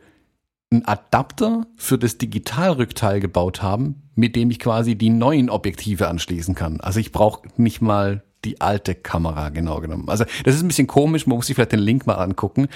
einen 0.72 0.86
Adapter 0.86 1.68
für 1.76 1.98
das 1.98 2.18
Digitalrückteil 2.18 3.20
gebaut 3.20 3.62
haben, 3.62 4.02
mit 4.16 4.36
dem 4.36 4.50
ich 4.50 4.60
quasi 4.60 4.96
die 4.96 5.12
neuen 5.12 5.50
Objektive 5.50 6.08
anschließen 6.08 6.56
kann. 6.56 6.82
Also 6.82 7.00
ich 7.00 7.12
brauche 7.12 7.48
nicht 7.58 7.82
mal 7.82 8.24
die 8.44 8.60
alte 8.60 8.96
Kamera 8.96 9.50
genau 9.50 9.80
genommen. 9.80 10.10
Also 10.10 10.26
das 10.44 10.56
ist 10.56 10.64
ein 10.64 10.68
bisschen 10.68 10.88
komisch, 10.88 11.28
man 11.28 11.38
muss 11.38 11.48
sich 11.48 11.56
vielleicht 11.56 11.72
den 11.72 11.80
Link 11.80 12.08
mal 12.08 12.16
angucken. 12.16 12.68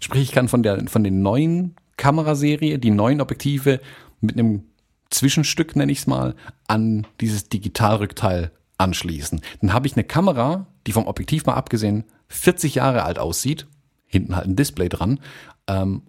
Sprich, 0.00 0.22
ich 0.22 0.32
kann 0.32 0.48
von 0.48 0.62
der 0.62 0.86
von 0.86 1.02
den 1.02 1.22
neuen 1.22 1.74
Kameraserie 1.96 2.78
die 2.78 2.90
neuen 2.90 3.20
Objektive 3.20 3.80
mit 4.20 4.38
einem 4.38 4.64
Zwischenstück, 5.10 5.76
nenne 5.76 5.92
ich 5.92 5.98
es 5.98 6.06
mal, 6.06 6.34
an 6.66 7.06
dieses 7.20 7.48
Digitalrückteil 7.48 8.50
anschließen. 8.78 9.40
Dann 9.60 9.72
habe 9.72 9.86
ich 9.86 9.94
eine 9.94 10.04
Kamera, 10.04 10.66
die 10.86 10.92
vom 10.92 11.06
Objektiv 11.06 11.46
mal 11.46 11.54
abgesehen 11.54 12.04
40 12.28 12.76
Jahre 12.76 13.04
alt 13.04 13.18
aussieht, 13.18 13.66
hinten 14.06 14.36
halt 14.36 14.46
ein 14.46 14.56
Display 14.56 14.88
dran, 14.88 15.20
ähm, 15.68 16.02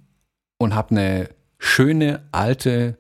und 0.58 0.76
habe 0.76 0.92
eine 0.92 1.30
schöne 1.60 2.24
alte 2.32 2.98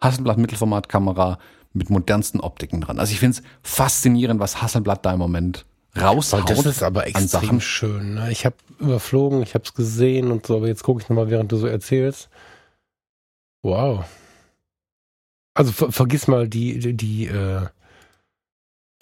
Hasselblatt 0.00 0.38
Mittelformatkamera 0.38 1.38
mit 1.72 1.90
modernsten 1.90 2.40
Optiken 2.40 2.80
dran. 2.80 2.98
Also 2.98 3.12
ich 3.12 3.20
finde 3.20 3.38
es 3.38 3.42
faszinierend, 3.62 4.40
was 4.40 4.62
Hasselblatt 4.62 5.04
da 5.04 5.12
im 5.12 5.18
Moment 5.18 5.66
raushaut. 6.00 6.48
Das 6.48 6.64
ist 6.66 6.82
aber 6.82 7.06
extrem 7.06 7.60
schön. 7.60 8.14
Ne? 8.14 8.30
Ich 8.30 8.44
habe 8.44 8.56
überflogen, 8.78 9.42
ich 9.42 9.54
habe 9.54 9.64
es 9.64 9.74
gesehen 9.74 10.30
und 10.30 10.46
so, 10.46 10.56
aber 10.56 10.68
jetzt 10.68 10.82
gucke 10.82 11.02
ich 11.02 11.08
nochmal, 11.08 11.30
während 11.30 11.52
du 11.52 11.56
so 11.56 11.66
erzählst. 11.66 12.28
Wow. 13.62 14.04
Also 15.54 15.72
ver 15.72 15.90
vergiss 15.92 16.28
mal 16.28 16.48
die, 16.48 16.78
die, 16.78 16.94
die 16.96 17.26
äh, 17.26 17.66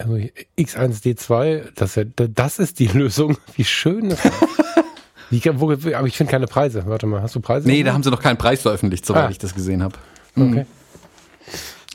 also 0.01 0.17
X1D2, 0.57 1.71
das, 1.75 1.99
das 2.15 2.59
ist 2.59 2.79
die 2.79 2.87
Lösung. 2.93 3.37
Wie 3.55 3.63
schön 3.65 4.09
das 4.09 4.23
ist. 4.25 4.33
Wie, 5.31 5.43
wo, 5.59 5.71
aber 5.71 6.07
ich 6.07 6.17
finde 6.17 6.31
keine 6.31 6.47
Preise. 6.47 6.87
Warte 6.87 7.05
mal, 7.05 7.21
hast 7.21 7.35
du 7.35 7.39
Preise? 7.39 7.67
Nee, 7.67 7.83
da 7.83 7.93
haben 7.93 8.01
sie 8.01 8.09
noch 8.09 8.21
keinen 8.21 8.37
Preis 8.37 8.63
veröffentlicht, 8.63 9.05
soweit 9.05 9.25
Ah. 9.27 9.29
ich 9.29 9.37
das 9.37 9.53
gesehen 9.53 9.83
habe. 9.83 9.95
Okay. 10.35 10.65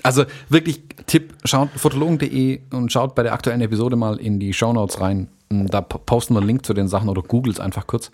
Also 0.05 0.25
wirklich 0.49 0.83
Tipp, 1.07 1.35
schaut 1.45 1.71
fotologen.de 1.75 2.61
und 2.71 2.93
schaut 2.93 3.17
bei 3.17 3.25
der 3.25 3.33
aktuellen 3.33 3.61
Episode 3.63 3.97
mal 3.97 4.19
in 4.21 4.39
die 4.39 4.53
Shownotes 4.53 5.01
rein. 5.01 5.29
Da 5.49 5.81
po- 5.81 5.99
posten 5.99 6.35
wir 6.35 6.39
einen 6.39 6.47
Link 6.47 6.65
zu 6.67 6.75
den 6.75 6.87
Sachen 6.87 7.09
oder 7.09 7.23
googelt 7.23 7.59
einfach 7.59 7.89
kurz. 7.89 8.13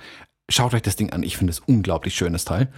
Schaut 0.51 0.73
euch 0.73 0.83
das 0.83 0.97
Ding 0.97 1.11
an. 1.11 1.23
Ich 1.23 1.37
finde 1.37 1.51
es 1.51 1.61
unglaublich 1.61 2.15
schönes 2.15 2.47
Teil. 2.47 2.69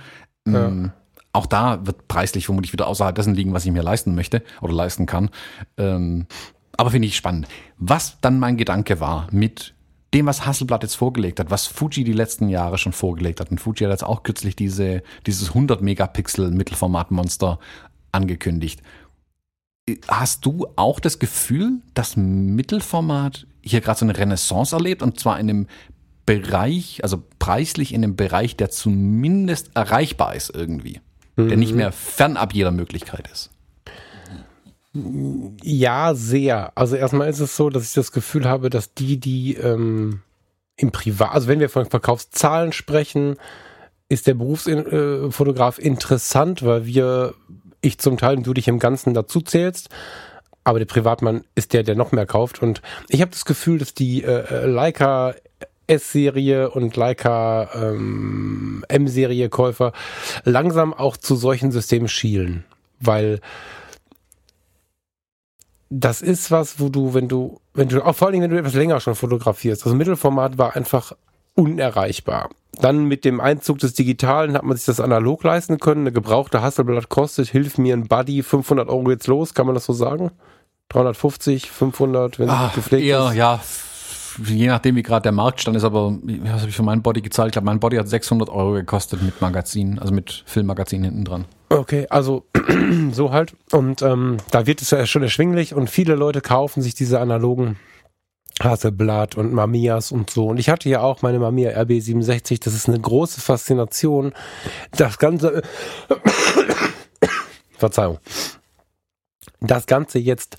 Ja. 0.49 0.67
Ähm, 0.67 0.91
Auch 1.33 1.47
da 1.47 1.87
wird 1.87 2.09
preislich 2.09 2.47
vermutlich 2.47 2.73
wieder 2.73 2.87
außerhalb 2.87 3.15
dessen 3.15 3.35
liegen, 3.35 3.55
was 3.55 3.65
ich 3.65 3.73
mir 3.73 3.83
leisten 3.83 4.15
möchte 4.15 4.43
oder 4.61 4.75
leisten 4.75 5.07
kann. 5.07 5.31
Ähm, 5.79 6.27
aber 6.77 6.91
finde 6.91 7.09
ich 7.09 7.17
spannend. 7.17 7.49
Was 7.79 8.19
dann 8.21 8.39
mein 8.39 8.57
Gedanke 8.57 9.01
war 9.01 9.29
mit 9.31 9.75
dem, 10.15 10.27
was 10.27 10.45
Hasselblatt 10.45 10.83
jetzt 10.83 10.95
vorgelegt 10.95 11.41
hat, 11.41 11.51
was 11.51 11.67
Fuji 11.67 12.05
die 12.05 12.13
letzten 12.13 12.49
Jahre 12.49 12.77
schon 12.77 12.93
vorgelegt 12.93 13.41
hat. 13.41 13.51
Und 13.51 13.59
Fuji 13.59 13.85
hat 13.85 13.91
jetzt 13.91 14.05
auch 14.05 14.23
kürzlich 14.23 14.57
diese, 14.57 15.03
dieses 15.27 15.49
100 15.49 15.81
Megapixel 15.81 16.51
Mittelformat-Monster 16.51 17.59
angekündigt. 18.13 18.83
Hast 20.09 20.45
du 20.45 20.67
auch 20.77 21.01
das 21.01 21.19
Gefühl, 21.19 21.81
dass 21.95 22.17
Mittelformat 22.17 23.47
hier 23.63 23.81
gerade 23.81 23.99
so 23.99 24.05
eine 24.05 24.17
Renaissance 24.17 24.75
erlebt 24.75 25.03
und 25.03 25.19
zwar 25.19 25.41
in 25.41 25.49
einem 25.49 25.67
Bereich, 26.27 27.03
also 27.03 27.23
preislich 27.39 27.93
in 27.93 28.05
einem 28.05 28.15
Bereich, 28.15 28.57
der 28.57 28.71
zumindest 28.71 29.71
erreichbar 29.75 30.35
ist 30.35 30.55
irgendwie, 30.55 31.01
der 31.37 31.57
nicht 31.57 31.75
mehr 31.75 31.93
fernab 31.93 32.53
jeder 32.53 32.71
Möglichkeit 32.71 33.29
ist? 33.33 33.51
Ja, 35.63 36.15
sehr. 36.15 36.73
Also 36.75 36.97
erstmal 36.97 37.29
ist 37.29 37.41
es 37.41 37.57
so, 37.57 37.71
dass 37.71 37.85
ich 37.85 37.95
das 37.95 38.13
Gefühl 38.13 38.47
habe, 38.47 38.69
dass 38.69 38.93
die, 38.93 39.19
die 39.19 39.55
ähm, 39.55 40.21
im 40.77 40.93
Privat, 40.93 41.33
also 41.33 41.49
wenn 41.49 41.61
wir 41.61 41.71
von 41.71 41.87
Verkaufszahlen 41.87 42.73
sprechen, 42.73 43.37
ist 44.09 44.27
der 44.27 44.35
Berufsfotograf 44.35 45.79
interessant, 45.79 46.63
weil 46.63 46.85
wir, 46.85 47.35
ich 47.81 47.99
zum 47.99 48.19
Teil 48.19 48.37
und 48.37 48.47
du 48.47 48.53
dich 48.53 48.69
im 48.69 48.79
Ganzen 48.79 49.15
dazu 49.15 49.41
zählst, 49.41 49.89
aber 50.65 50.79
der 50.79 50.87
Privatmann 50.87 51.45
ist 51.55 51.73
der, 51.73 51.83
der 51.83 51.95
noch 51.95 52.13
mehr 52.13 52.27
kauft. 52.27 52.63
Und 52.63 52.83
ich 53.09 53.23
habe 53.23 53.31
das 53.31 53.47
Gefühl, 53.47 53.79
dass 53.79 53.95
die 53.95 54.23
äh, 54.23 54.67
Leica 54.67 55.35
S-Serie 55.87 56.71
und 56.71 56.97
Leica 56.97 57.69
ähm, 57.75 58.85
M-Serie 58.89 59.49
Käufer 59.49 59.93
langsam 60.45 60.95
auch 60.95 61.17
zu 61.17 61.35
solchen 61.37 61.73
Systemen 61.73 62.09
schielen, 62.09 62.65
weil 63.01 63.41
das 65.91 66.23
ist 66.23 66.51
was, 66.51 66.81
wo 66.81 66.89
du, 66.89 67.13
wenn 67.15 67.29
du, 67.29 67.61
wenn 67.75 67.89
du, 67.89 68.03
auch 68.03 68.15
vor 68.17 68.29
allen 68.29 68.33
Dingen, 68.33 68.45
wenn 68.45 68.57
du 68.57 68.59
etwas 68.59 68.75
länger 68.75 69.01
schon 69.01 69.15
fotografierst, 69.15 69.85
also 69.85 69.95
Mittelformat 69.95 70.57
war 70.57 70.75
einfach 70.75 71.13
unerreichbar. 71.55 72.49
Dann 72.81 73.05
mit 73.05 73.27
dem 73.27 73.41
Einzug 73.41 73.79
des 73.79 73.93
Digitalen 73.93 74.55
hat 74.55 74.63
man 74.63 74.77
sich 74.79 74.87
das 74.87 75.01
analog 75.01 75.45
leisten 75.45 75.79
können. 75.79 76.01
Eine 76.03 76.13
gebrauchte 76.13 76.63
Hasselblatt 76.63 77.11
kostet, 77.11 77.49
hilf 77.51 77.77
mir 77.77 77.95
ein 77.95 78.09
Buddy, 78.09 78.43
500 78.43 78.89
Euro 78.89 79.05
geht's 79.05 79.27
los, 79.27 79.53
kann 79.53 79.67
man 79.67 79.75
das 79.75 79.85
so 79.85 79.93
sagen? 79.93 80.31
350, 80.89 81.71
500, 81.71 82.39
wenn 82.39 82.49
Ah, 82.49 82.69
es 82.69 82.75
gepflegt 82.77 83.05
eher, 83.05 83.29
ist? 83.29 83.35
ja, 83.35 83.61
je 84.45 84.67
nachdem, 84.69 84.97
wie 84.97 85.03
gerade 85.03 85.23
der 85.23 85.33
Marktstand 85.33 85.77
ist, 85.77 85.85
aber 85.85 86.17
was 86.23 86.61
habe 86.61 86.69
ich 86.69 86.77
für 86.77 86.83
mein 86.83 87.03
Body 87.03 87.21
gezahlt? 87.21 87.49
Ich 87.49 87.53
glaube, 87.53 87.67
mein 87.67 87.81
Body 87.81 87.97
hat 87.97 88.09
600 88.09 88.49
Euro 88.49 88.73
gekostet 88.73 89.23
mit 89.23 89.41
Magazin, 89.41 89.99
also 89.99 90.13
mit 90.13 90.43
Filmmagazin 90.47 91.05
hinten 91.05 91.25
dran. 91.25 91.45
Okay, 91.69 92.07
also 92.11 92.45
so 93.13 93.33
halt. 93.33 93.55
Und 93.73 94.03
ähm, 94.03 94.37
da 94.51 94.67
wird 94.67 94.83
es 94.83 94.91
ja 94.91 95.07
schon 95.07 95.23
erschwinglich 95.23 95.75
und 95.75 95.89
viele 95.89 96.15
Leute 96.15 96.41
kaufen 96.41 96.83
sich 96.83 96.95
diese 96.95 97.21
analogen 97.21 97.77
Hasselblatt 98.61 99.37
und 99.37 99.53
Mamias 99.53 100.13
und 100.13 100.31
so. 100.31 100.49
Und 100.49 100.59
ich 100.59 100.69
hatte 100.69 100.89
ja 100.89 101.01
auch 101.01 101.23
meine 101.23 101.39
Mamiya 101.39 101.79
RB67. 101.81 102.63
Das 102.63 102.75
ist 102.75 102.89
eine 102.89 103.01
große 103.01 103.41
Faszination. 103.41 104.33
Das 104.93 105.19
Ganze, 105.19 105.63
Verzeihung, 107.79 108.19
das 109.61 109.87
Ganze 109.87 110.19
jetzt 110.19 110.59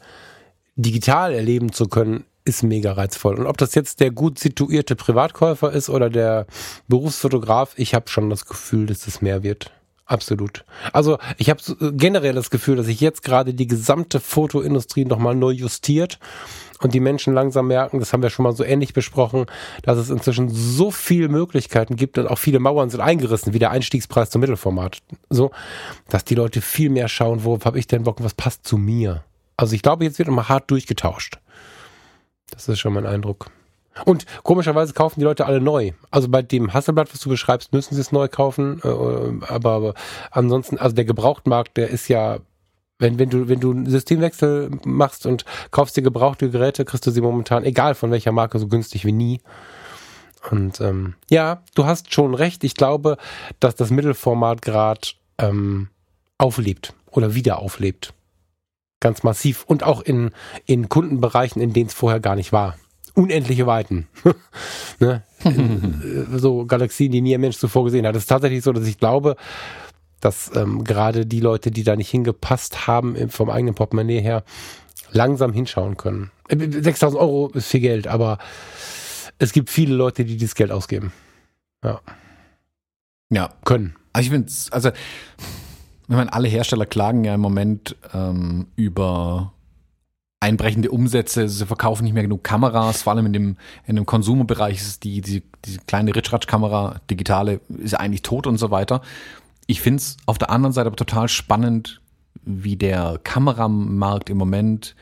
digital 0.75 1.33
erleben 1.33 1.71
zu 1.71 1.87
können, 1.87 2.25
ist 2.45 2.63
mega 2.63 2.93
reizvoll. 2.93 3.39
Und 3.39 3.47
ob 3.47 3.57
das 3.57 3.75
jetzt 3.75 3.99
der 3.99 4.11
gut 4.11 4.39
situierte 4.39 4.95
Privatkäufer 4.95 5.71
ist 5.71 5.89
oder 5.89 6.09
der 6.09 6.45
Berufsfotograf, 6.87 7.73
ich 7.77 7.93
habe 7.93 8.09
schon 8.09 8.29
das 8.29 8.45
Gefühl, 8.45 8.85
dass 8.85 9.07
es 9.07 9.21
mehr 9.21 9.43
wird. 9.43 9.71
Absolut. 10.05 10.65
Also 10.91 11.17
ich 11.37 11.49
habe 11.49 11.61
äh, 11.79 11.91
generell 11.93 12.33
das 12.33 12.49
Gefühl, 12.49 12.75
dass 12.75 12.87
sich 12.87 12.99
jetzt 12.99 13.23
gerade 13.23 13.53
die 13.53 13.67
gesamte 13.67 14.19
Fotoindustrie 14.19 15.05
nochmal 15.05 15.33
neu 15.33 15.51
justiert 15.51 16.19
und 16.81 16.93
die 16.93 16.99
Menschen 16.99 17.33
langsam 17.33 17.67
merken, 17.67 17.99
das 17.99 18.11
haben 18.11 18.21
wir 18.21 18.29
schon 18.29 18.43
mal 18.43 18.53
so 18.53 18.65
ähnlich 18.65 18.93
besprochen, 18.93 19.45
dass 19.83 19.97
es 19.97 20.09
inzwischen 20.09 20.49
so 20.49 20.91
viele 20.91 21.29
Möglichkeiten 21.29 21.95
gibt 21.95 22.17
und 22.17 22.27
auch 22.27 22.37
viele 22.37 22.59
Mauern 22.59 22.89
sind 22.89 22.99
eingerissen, 22.99 23.53
wie 23.53 23.59
der 23.59 23.71
Einstiegspreis 23.71 24.29
zum 24.29 24.41
Mittelformat. 24.41 24.99
So, 25.29 25.51
dass 26.09 26.25
die 26.25 26.35
Leute 26.35 26.59
viel 26.59 26.89
mehr 26.89 27.07
schauen, 27.07 27.45
worauf 27.45 27.63
habe 27.63 27.79
ich 27.79 27.87
denn 27.87 28.03
Bock, 28.03 28.21
was 28.21 28.33
passt 28.33 28.67
zu 28.67 28.77
mir. 28.77 29.23
Also 29.55 29.73
ich 29.73 29.81
glaube, 29.81 30.03
jetzt 30.03 30.19
wird 30.19 30.27
immer 30.27 30.49
hart 30.49 30.69
durchgetauscht. 30.69 31.39
Das 32.53 32.67
ist 32.69 32.79
schon 32.79 32.93
mein 32.93 33.05
Eindruck. 33.05 33.49
Und 34.05 34.25
komischerweise 34.43 34.93
kaufen 34.93 35.19
die 35.19 35.25
Leute 35.25 35.45
alle 35.45 35.61
neu. 35.61 35.91
Also 36.09 36.27
bei 36.27 36.41
dem 36.41 36.73
Hasselblatt, 36.73 37.13
was 37.13 37.19
du 37.19 37.29
beschreibst, 37.29 37.73
müssen 37.73 37.93
sie 37.93 38.01
es 38.01 38.11
neu 38.11 38.27
kaufen. 38.27 38.81
Äh, 38.83 38.87
aber, 39.47 39.71
aber 39.71 39.93
ansonsten, 40.31 40.77
also 40.77 40.95
der 40.95 41.05
Gebrauchtmarkt, 41.05 41.77
der 41.77 41.89
ist 41.89 42.07
ja, 42.07 42.39
wenn, 42.97 43.19
wenn 43.19 43.29
du, 43.29 43.47
wenn 43.49 43.59
du 43.59 43.71
einen 43.71 43.85
Systemwechsel 43.85 44.71
machst 44.85 45.25
und 45.25 45.45
kaufst 45.71 45.95
dir 45.95 46.01
gebrauchte 46.01 46.49
Geräte, 46.49 46.85
kriegst 46.85 47.05
du 47.05 47.11
sie 47.11 47.21
momentan, 47.21 47.63
egal 47.63 47.95
von 47.95 48.11
welcher 48.11 48.31
Marke, 48.31 48.57
so 48.59 48.67
günstig 48.67 49.05
wie 49.05 49.11
nie. 49.11 49.41
Und 50.49 50.81
ähm, 50.81 51.15
ja, 51.29 51.63
du 51.75 51.85
hast 51.85 52.13
schon 52.13 52.33
recht. 52.33 52.63
Ich 52.63 52.75
glaube, 52.75 53.17
dass 53.59 53.75
das 53.75 53.91
Mittelformat 53.91 54.61
gerade 54.61 55.01
ähm, 55.37 55.89
auflebt 56.37 56.93
oder 57.11 57.35
wieder 57.35 57.59
auflebt. 57.59 58.13
Ganz 59.03 59.21
massiv. 59.21 59.65
Und 59.67 59.83
auch 59.83 60.01
in, 60.01 60.31
in 60.65 60.87
Kundenbereichen, 60.87 61.61
in 61.61 61.73
denen 61.73 61.87
es 61.87 61.93
vorher 61.93 62.21
gar 62.21 62.37
nicht 62.37 62.53
war. 62.53 62.77
Unendliche 63.15 63.67
Weiten. 63.67 64.07
ne? 65.01 65.23
so 66.37 66.65
Galaxien, 66.65 67.11
die 67.11 67.19
nie 67.19 67.35
ein 67.35 67.41
Mensch 67.41 67.57
zuvor 67.57 67.83
gesehen 67.83 68.07
hat. 68.07 68.15
Es 68.15 68.23
ist 68.23 68.29
tatsächlich 68.29 68.63
so, 68.63 68.71
dass 68.71 68.87
ich 68.87 68.97
glaube, 68.97 69.35
dass 70.21 70.55
ähm, 70.55 70.85
gerade 70.85 71.25
die 71.25 71.41
Leute, 71.41 71.69
die 71.69 71.83
da 71.83 71.97
nicht 71.97 72.11
hingepasst 72.11 72.87
haben, 72.87 73.29
vom 73.29 73.49
eigenen 73.49 73.75
Portemonnaie 73.75 74.21
her, 74.21 74.45
langsam 75.11 75.51
hinschauen 75.51 75.97
können. 75.97 76.31
6000 76.47 77.19
äh, 77.19 77.21
Euro 77.21 77.49
ist 77.49 77.67
viel 77.67 77.81
Geld, 77.81 78.07
aber 78.07 78.37
es 79.37 79.51
gibt 79.51 79.69
viele 79.69 79.95
Leute, 79.95 80.23
die 80.23 80.37
dieses 80.37 80.55
Geld 80.55 80.71
ausgeben. 80.71 81.11
Ja. 81.83 81.99
Ja. 83.29 83.49
Können. 83.65 83.97
Also 84.13 84.27
ich 84.27 84.31
finde 84.31 84.53
also 84.71 84.91
ich 86.07 86.15
meine, 86.15 86.33
alle 86.33 86.47
Hersteller 86.47 86.85
klagen 86.85 87.23
ja 87.23 87.33
im 87.33 87.41
Moment 87.41 87.95
ähm, 88.13 88.67
über 88.75 89.53
einbrechende 90.43 90.91
Umsätze, 90.91 91.47
sie 91.47 91.65
verkaufen 91.65 92.03
nicht 92.03 92.13
mehr 92.13 92.23
genug 92.23 92.43
Kameras, 92.43 93.03
vor 93.03 93.13
allem 93.13 93.27
in 93.27 93.33
dem, 93.33 93.57
in 93.85 93.95
dem 93.95 94.05
Konsumerbereich 94.05 94.75
ist 94.75 95.05
die, 95.05 95.21
die, 95.21 95.41
die 95.63 95.77
kleine 95.87 96.13
Ritschratsch-Kamera, 96.13 96.99
digitale, 97.09 97.61
ist 97.77 97.93
eigentlich 97.93 98.23
tot 98.23 98.45
und 98.45 98.57
so 98.57 98.69
weiter. 98.69 99.01
Ich 99.67 99.79
finde 99.79 99.97
es 99.97 100.17
auf 100.25 100.37
der 100.37 100.49
anderen 100.49 100.73
Seite 100.73 100.87
aber 100.87 100.97
total 100.97 101.29
spannend, 101.29 102.01
wie 102.43 102.75
der 102.75 103.21
Kameramarkt 103.23 104.29
im 104.29 104.37
Moment 104.37 104.95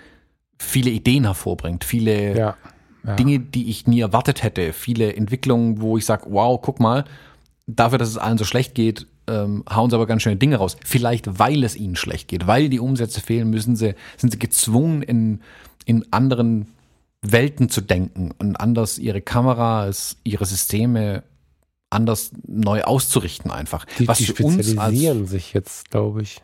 viele 0.59 0.91
Ideen 0.91 1.23
hervorbringt, 1.23 1.83
viele 1.83 2.37
ja, 2.37 2.55
ja. 3.03 3.15
Dinge, 3.15 3.39
die 3.39 3.71
ich 3.71 3.87
nie 3.87 4.01
erwartet 4.01 4.43
hätte, 4.43 4.73
viele 4.73 5.15
Entwicklungen, 5.15 5.81
wo 5.81 5.97
ich 5.97 6.05
sage, 6.05 6.27
wow, 6.29 6.61
guck 6.61 6.79
mal, 6.79 7.05
dafür, 7.65 7.97
dass 7.97 8.09
es 8.09 8.19
allen 8.19 8.37
so 8.37 8.45
schlecht 8.45 8.75
geht, 8.75 9.07
ähm, 9.27 9.63
hauen 9.69 9.89
sie 9.89 9.95
aber 9.95 10.07
ganz 10.07 10.21
schöne 10.21 10.37
Dinge 10.37 10.57
raus. 10.57 10.77
Vielleicht, 10.83 11.39
weil 11.39 11.63
es 11.63 11.75
ihnen 11.75 11.95
schlecht 11.95 12.27
geht, 12.27 12.47
weil 12.47 12.69
die 12.69 12.79
Umsätze 12.79 13.21
fehlen, 13.21 13.49
müssen 13.49 13.75
sie, 13.75 13.95
sind 14.17 14.31
sie 14.31 14.39
gezwungen, 14.39 15.01
in, 15.01 15.41
in 15.85 16.05
anderen 16.11 16.67
Welten 17.21 17.69
zu 17.69 17.81
denken 17.81 18.31
und 18.39 18.55
anders 18.55 18.97
ihre 18.97 19.21
Kameras, 19.21 20.17
ihre 20.23 20.45
Systeme 20.45 21.23
anders 21.89 22.31
neu 22.47 22.83
auszurichten 22.83 23.51
einfach. 23.51 23.85
Die, 23.99 24.07
Was 24.07 24.17
die 24.17 24.25
spezialisieren 24.25 25.27
sich 25.27 25.53
jetzt, 25.53 25.91
glaube 25.91 26.23
ich. 26.23 26.41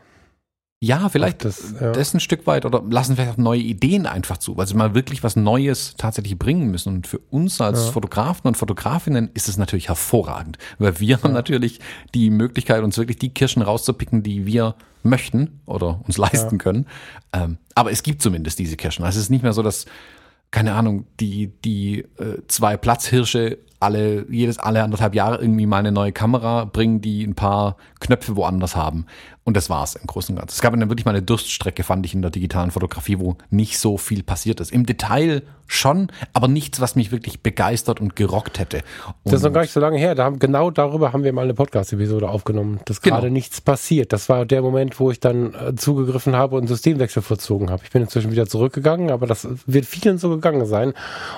Ja, 0.80 1.10
vielleicht 1.10 1.44
das, 1.44 1.74
ja. 1.82 1.92
das 1.92 2.14
ein 2.14 2.20
Stück 2.20 2.46
weit 2.46 2.64
oder 2.64 2.84
lassen 2.88 3.16
vielleicht 3.16 3.34
auch 3.34 3.38
neue 3.38 3.62
Ideen 3.62 4.06
einfach 4.06 4.38
zu, 4.38 4.58
weil 4.58 4.68
sie 4.68 4.76
mal 4.76 4.94
wirklich 4.94 5.24
was 5.24 5.36
Neues 5.36 5.96
tatsächlich 5.98 6.38
bringen 6.38 6.70
müssen. 6.70 6.98
Und 6.98 7.08
für 7.08 7.18
uns 7.32 7.60
als 7.60 7.86
ja. 7.86 7.92
Fotografen 7.92 8.48
und 8.48 8.58
Fotografinnen 8.58 9.32
ist 9.34 9.50
es 9.50 9.58
natürlich 9.58 9.88
hervorragend, 9.88 10.60
weil 10.78 11.00
wir 11.00 11.18
ja. 11.18 11.24
haben 11.24 11.34
natürlich 11.34 11.80
die 12.14 12.30
Möglichkeit, 12.30 12.84
uns 12.84 12.98
wirklich 12.98 13.18
die 13.18 13.30
Kirschen 13.30 13.64
rauszupicken, 13.64 14.22
die 14.22 14.46
wir 14.46 14.76
möchten 15.02 15.62
oder 15.66 16.00
uns 16.06 16.18
leisten 16.18 16.60
können. 16.60 16.86
Ähm, 17.34 17.58
aber 17.74 17.92
es 17.92 18.04
gibt 18.04 18.22
zumindest 18.22 18.60
diese 18.60 18.78
Kirschen. 18.78 19.04
Also 19.04 19.18
es 19.18 19.26
ist 19.26 19.30
nicht 19.32 19.44
mehr 19.44 19.54
so, 19.54 19.64
dass 19.64 19.86
keine 20.52 20.76
Ahnung, 20.76 21.08
die, 21.20 21.48
die 21.48 22.06
äh, 22.18 22.42
zwei 22.48 22.78
Platzhirsche 22.78 23.58
alle, 23.80 24.26
jedes 24.32 24.58
alle 24.58 24.84
anderthalb 24.84 25.14
Jahre 25.14 25.40
irgendwie 25.40 25.66
mal 25.66 25.78
eine 25.78 25.92
neue 25.92 26.12
Kamera 26.12 26.66
bringen, 26.66 27.02
die 27.02 27.24
ein 27.24 27.36
paar 27.36 27.78
Knöpfe 28.00 28.36
woanders 28.36 28.76
haben. 28.76 29.06
Und 29.44 29.56
das 29.56 29.70
war's 29.70 29.96
im 29.96 30.08
Großen 30.08 30.34
und 30.34 30.40
Ganzen. 30.40 30.56
Es 30.56 30.62
gab 30.62 30.74
dann 30.78 30.90
wirklich 30.90 31.06
mal 31.06 31.12
eine 31.12 31.22
Durststrecke, 31.22 31.84
fand 31.84 32.06
ich 32.06 32.14
in 32.14 32.22
der 32.22 32.32
digitalen 32.32 32.72
Fotografie, 32.72 33.20
wo 33.20 33.38
nicht 33.50 33.78
so 33.78 33.98
viel 33.98 34.24
passiert 34.24 34.60
ist. 34.60 34.72
Im 34.72 34.86
Detail 34.86 35.44
schon, 35.68 36.12
aber 36.34 36.48
nichts, 36.48 36.80
was 36.80 36.96
mich 36.96 37.12
wirklich 37.12 37.42
begeistert 37.42 38.02
und 38.02 38.16
gerockt 38.16 38.60
hätte. 38.60 38.78
Und 39.24 39.34
das 39.34 39.36
ist 39.36 39.44
noch 39.44 39.54
gar 39.54 39.62
nicht 39.62 39.74
so 39.74 39.80
lange 39.80 39.98
her. 39.98 40.16
Da 40.16 40.24
haben, 40.24 40.40
genau 40.40 40.72
darüber 40.72 41.14
haben 41.14 41.24
wir 41.24 41.34
mal 41.34 41.44
eine 41.44 41.54
Podcast-Episode 41.54 42.30
aufgenommen, 42.30 42.80
dass 42.86 43.02
genau. 43.02 43.18
gerade 43.18 43.32
nichts 43.32 43.62
passiert. 43.62 44.14
Das 44.14 44.30
war 44.30 44.46
der 44.46 44.62
Moment, 44.62 45.00
wo 45.00 45.12
ich 45.12 45.20
dann 45.20 45.54
äh, 45.54 45.76
zugegriffen 45.76 46.36
habe 46.36 46.56
und 46.56 46.68
Systemwechsel 46.68 47.22
vollzogen 47.22 47.70
habe. 47.70 47.84
Ich 47.84 47.92
bin 47.92 48.02
inzwischen 48.02 48.32
wieder 48.32 48.48
zurückgegangen, 48.48 49.12
aber 49.12 49.28
das 49.28 49.48
wird 49.66 49.86
vielen 49.86 50.18
so 50.18 50.30
gegangen 50.30 50.66
sein. 50.66 50.94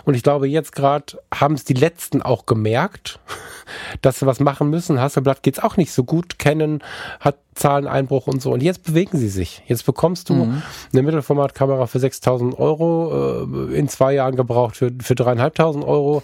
Und 0.05 0.13
ich 0.13 0.23
glaube, 0.23 0.47
jetzt 0.47 0.73
gerade 0.73 1.19
haben 1.33 1.55
es 1.55 1.63
die 1.63 1.73
letzten 1.73 2.21
auch 2.21 2.45
gemerkt, 2.45 3.19
dass 4.01 4.19
sie 4.19 4.25
was 4.25 4.39
machen 4.39 4.69
müssen. 4.69 4.99
Hasselblatt 4.99 5.43
geht's 5.43 5.59
auch 5.59 5.77
nicht 5.77 5.91
so 5.91 6.03
gut. 6.03 6.39
Canon 6.39 6.81
hat 7.19 7.37
Zahleneinbruch 7.55 8.27
und 8.27 8.41
so. 8.41 8.51
Und 8.51 8.63
jetzt 8.63 8.83
bewegen 8.83 9.17
sie 9.17 9.27
sich. 9.27 9.61
Jetzt 9.67 9.85
bekommst 9.85 10.29
du 10.29 10.33
mhm. 10.33 10.61
eine 10.93 11.01
Mittelformatkamera 11.03 11.87
für 11.87 11.99
6000 11.99 12.57
Euro, 12.57 13.45
äh, 13.71 13.75
in 13.75 13.87
zwei 13.89 14.13
Jahren 14.13 14.35
gebraucht 14.35 14.77
für, 14.77 14.91
für 15.01 15.15
dreieinhalbtausend 15.15 15.83
Euro. 15.83 16.23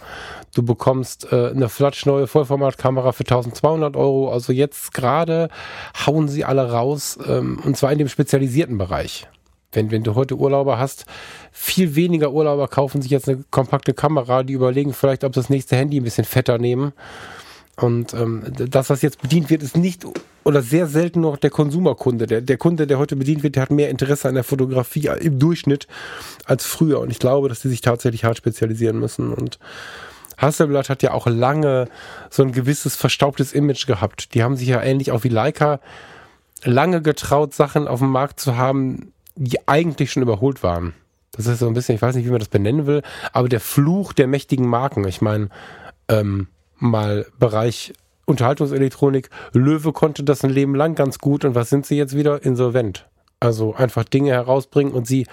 Du 0.54 0.64
bekommst 0.64 1.32
äh, 1.32 1.50
eine 1.50 1.70
flatsch 1.70 2.06
neue 2.06 2.28
Vollformatkamera 2.28 3.12
für 3.12 3.24
1200 3.24 3.96
Euro. 3.98 4.32
Also 4.32 4.54
jetzt 4.54 4.94
gerade 4.94 5.50
hauen 6.06 6.28
sie 6.30 6.46
alle 6.46 6.72
raus, 6.72 7.20
ähm, 7.28 7.60
und 7.64 7.76
zwar 7.76 7.92
in 7.92 8.00
dem 8.00 8.08
spezialisierten 8.08 8.78
Bereich. 8.78 9.28
Wenn, 9.74 9.92
wenn 9.92 10.04
du 10.04 10.16
heute 10.16 10.38
Urlauber 10.38 10.80
hast, 10.80 11.06
viel 11.52 11.96
weniger 11.96 12.32
Urlauber 12.32 12.70
kaufen 12.70 13.02
sich 13.02 13.12
jetzt 13.12 13.28
eine 13.28 13.44
kompakte 13.52 13.94
Kamera, 13.94 14.44
die 14.44 14.54
überlegen 14.54 14.94
vielleicht, 14.94 15.26
ob 15.26 15.34
das 15.34 15.50
nächste 15.50 15.76
Handy 15.76 16.00
ein 16.00 16.04
bisschen 16.04 16.24
fetter 16.24 16.58
nehmen. 16.58 16.94
Und 17.78 18.14
ähm, 18.14 18.44
das, 18.56 18.90
was 18.90 19.02
jetzt 19.02 19.22
bedient 19.22 19.50
wird, 19.50 19.62
ist 19.62 19.76
nicht 19.76 20.06
oder 20.44 20.62
sehr 20.62 20.88
selten 20.88 21.22
noch 21.22 21.38
der 21.38 21.50
Konsumerkunde. 21.50 22.28
Der, 22.28 22.42
der 22.42 22.58
Kunde, 22.58 22.88
der 22.88 23.00
heute 23.00 23.16
bedient 23.16 23.44
wird, 23.44 23.56
der 23.56 23.64
hat 23.64 23.72
mehr 23.72 23.90
Interesse 23.90 24.30
an 24.30 24.36
der 24.36 24.44
Fotografie 24.44 25.10
im 25.20 25.40
Durchschnitt 25.40 25.88
als 26.46 26.66
früher. 26.66 27.00
Und 27.00 27.10
ich 27.10 27.20
glaube, 27.20 27.50
dass 27.50 27.62
die 27.62 27.70
sich 27.70 27.82
tatsächlich 27.82 28.24
hart 28.24 28.38
spezialisieren 28.38 29.00
müssen. 29.00 29.34
Und 29.34 29.60
Hasselblatt 30.38 30.90
hat 30.90 31.04
ja 31.04 31.12
auch 31.12 31.28
lange 31.28 31.88
so 32.30 32.44
ein 32.44 32.52
gewisses 32.52 32.96
verstaubtes 32.96 33.54
Image 33.54 33.88
gehabt. 33.88 34.34
Die 34.34 34.44
haben 34.44 34.56
sich 34.56 34.68
ja 34.68 34.82
ähnlich 34.82 35.12
auch 35.12 35.24
wie 35.24 35.30
Leica 35.30 35.80
lange 36.64 37.02
getraut, 37.02 37.54
Sachen 37.54 37.88
auf 37.88 38.00
dem 38.00 38.10
Markt 38.10 38.40
zu 38.40 38.56
haben, 38.56 39.12
die 39.36 39.68
eigentlich 39.68 40.12
schon 40.12 40.24
überholt 40.24 40.64
waren. 40.64 40.94
Das 41.32 41.48
ist 41.48 41.60
so 41.60 41.68
ein 41.68 41.74
bisschen, 41.74 41.96
ich 41.96 42.02
weiß 42.02 42.16
nicht, 42.16 42.26
wie 42.26 42.32
man 42.32 42.40
das 42.40 42.48
benennen 42.48 42.86
will, 42.86 43.02
aber 43.34 43.50
der 43.50 43.60
Fluch 43.60 44.14
der 44.14 44.28
mächtigen 44.28 44.68
Marken. 44.68 45.06
Ich 45.06 45.22
meine, 45.22 45.50
ähm, 46.08 46.48
mal 46.78 47.26
Bereich 47.40 47.94
Unterhaltungselektronik. 48.26 49.30
Löwe 49.54 49.94
konnte 49.94 50.24
das 50.24 50.44
ein 50.44 50.50
Leben 50.50 50.76
lang 50.76 50.96
ganz 50.96 51.20
gut 51.20 51.46
und 51.46 51.56
was 51.56 51.70
sind 51.70 51.86
sie 51.86 51.98
jetzt 51.98 52.16
wieder? 52.16 52.44
Insolvent. 52.44 53.08
Also 53.40 53.76
einfach 53.76 54.04
Dinge 54.04 54.32
herausbringen 54.32 54.94
und 54.94 55.06
sie 55.06 55.28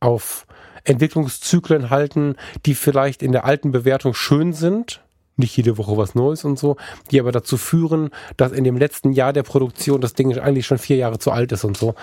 auf 0.00 0.46
Entwicklungszyklen 0.84 1.90
halten, 1.90 2.36
die 2.66 2.74
vielleicht 2.74 3.22
in 3.22 3.32
der 3.32 3.44
alten 3.44 3.70
Bewertung 3.70 4.14
schön 4.14 4.52
sind, 4.52 5.02
nicht 5.36 5.56
jede 5.56 5.78
Woche 5.78 5.96
was 5.96 6.14
Neues 6.14 6.44
und 6.44 6.58
so, 6.58 6.76
die 7.10 7.20
aber 7.20 7.32
dazu 7.32 7.56
führen, 7.56 8.10
dass 8.36 8.52
in 8.52 8.64
dem 8.64 8.76
letzten 8.76 9.12
Jahr 9.12 9.32
der 9.32 9.42
Produktion 9.42 10.00
das 10.00 10.14
Ding 10.14 10.36
eigentlich 10.38 10.66
schon 10.66 10.78
vier 10.78 10.96
Jahre 10.96 11.18
zu 11.18 11.30
alt 11.30 11.52
ist 11.52 11.64
und 11.64 11.76
so 11.76 11.94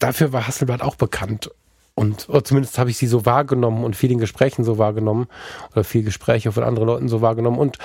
dafür 0.00 0.32
war 0.32 0.48
Hasselblatt 0.48 0.82
auch 0.82 0.96
bekannt. 0.96 1.50
Und 1.94 2.28
oder 2.28 2.44
zumindest 2.44 2.78
habe 2.78 2.90
ich 2.90 2.96
sie 2.96 3.06
so 3.06 3.26
wahrgenommen 3.26 3.84
und 3.84 3.96
vielen 3.96 4.18
Gesprächen 4.18 4.64
so 4.64 4.78
wahrgenommen 4.78 5.26
oder 5.72 5.84
viel 5.84 6.02
Gespräche 6.02 6.52
von 6.52 6.62
anderen 6.62 6.88
Leuten 6.88 7.08
so 7.08 7.20
wahrgenommen. 7.20 7.58
Und 7.58 7.78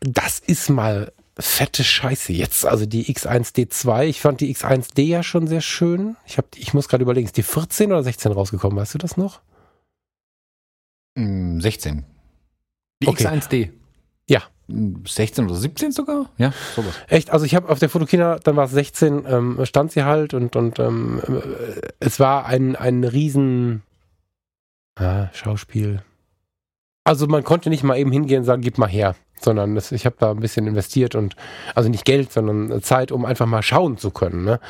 das 0.00 0.38
ist 0.38 0.68
mal 0.68 1.12
fette 1.38 1.84
Scheiße 1.84 2.32
jetzt. 2.32 2.66
Also 2.66 2.86
die 2.86 3.04
X1D2, 3.14 4.04
ich 4.04 4.20
fand 4.20 4.40
die 4.40 4.54
X1D 4.54 5.02
ja 5.02 5.22
schon 5.22 5.46
sehr 5.46 5.60
schön. 5.60 6.16
Ich, 6.26 6.38
hab, 6.38 6.46
ich 6.56 6.74
muss 6.74 6.88
gerade 6.88 7.02
überlegen, 7.02 7.26
ist 7.26 7.36
die 7.36 7.42
14 7.42 7.92
oder 7.92 8.02
16 8.02 8.32
rausgekommen? 8.32 8.78
Weißt 8.78 8.94
du 8.94 8.98
das 8.98 9.16
noch? 9.16 9.40
16. 11.16 11.96
Mm, 11.96 12.04
die 13.02 13.08
okay. 13.08 13.26
X1D. 13.26 13.70
Ja. 14.70 15.00
16 15.06 15.46
oder 15.46 15.54
17 15.54 15.92
sogar? 15.92 16.30
Ja, 16.38 16.52
sowas. 16.74 16.94
Echt? 17.08 17.30
Also 17.30 17.46
ich 17.46 17.54
habe 17.54 17.68
auf 17.68 17.78
der 17.78 17.88
Fotokina, 17.88 18.38
dann 18.38 18.56
war 18.56 18.64
es 18.64 18.72
16, 18.72 19.24
ähm, 19.26 19.58
stand 19.64 19.92
sie 19.92 20.04
halt 20.04 20.34
und, 20.34 20.56
und 20.56 20.78
ähm, 20.78 21.20
äh, 21.26 21.80
es 22.00 22.20
war 22.20 22.46
ein, 22.46 22.76
ein 22.76 23.04
riesen 23.04 23.82
ah, 24.96 25.28
Schauspiel. 25.32 26.02
Also 27.04 27.26
man 27.26 27.44
konnte 27.44 27.70
nicht 27.70 27.82
mal 27.82 27.98
eben 27.98 28.12
hingehen 28.12 28.40
und 28.40 28.44
sagen, 28.44 28.62
gib 28.62 28.78
mal 28.78 28.88
her, 28.88 29.16
sondern 29.40 29.74
das, 29.74 29.90
ich 29.90 30.04
habe 30.04 30.16
da 30.18 30.30
ein 30.30 30.40
bisschen 30.40 30.66
investiert 30.66 31.14
und 31.14 31.34
also 31.74 31.88
nicht 31.88 32.04
Geld, 32.04 32.30
sondern 32.30 32.82
Zeit, 32.82 33.10
um 33.10 33.24
einfach 33.24 33.46
mal 33.46 33.62
schauen 33.62 33.96
zu 33.96 34.10
können. 34.10 34.44
Ne? 34.44 34.60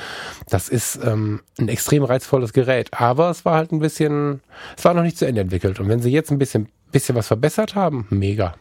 Das 0.49 0.69
ist 0.69 1.01
ähm, 1.05 1.41
ein 1.59 1.69
extrem 1.69 2.05
reizvolles 2.05 2.53
Gerät, 2.53 2.91
aber 2.93 3.31
es 3.31 3.45
war 3.45 3.57
halt 3.57 3.73
ein 3.73 3.81
bisschen, 3.81 4.41
es 4.77 4.85
war 4.85 4.95
noch 4.95 5.03
nicht 5.03 5.19
zu 5.19 5.27
Ende 5.27 5.41
entwickelt. 5.41 5.81
Und 5.81 5.89
wenn 5.89 6.01
sie 6.01 6.11
jetzt 6.11 6.31
ein 6.31 6.39
bisschen, 6.39 6.69
bisschen 6.93 7.17
was 7.17 7.27
verbessert 7.27 7.75
haben, 7.75 8.07
mega. 8.11 8.55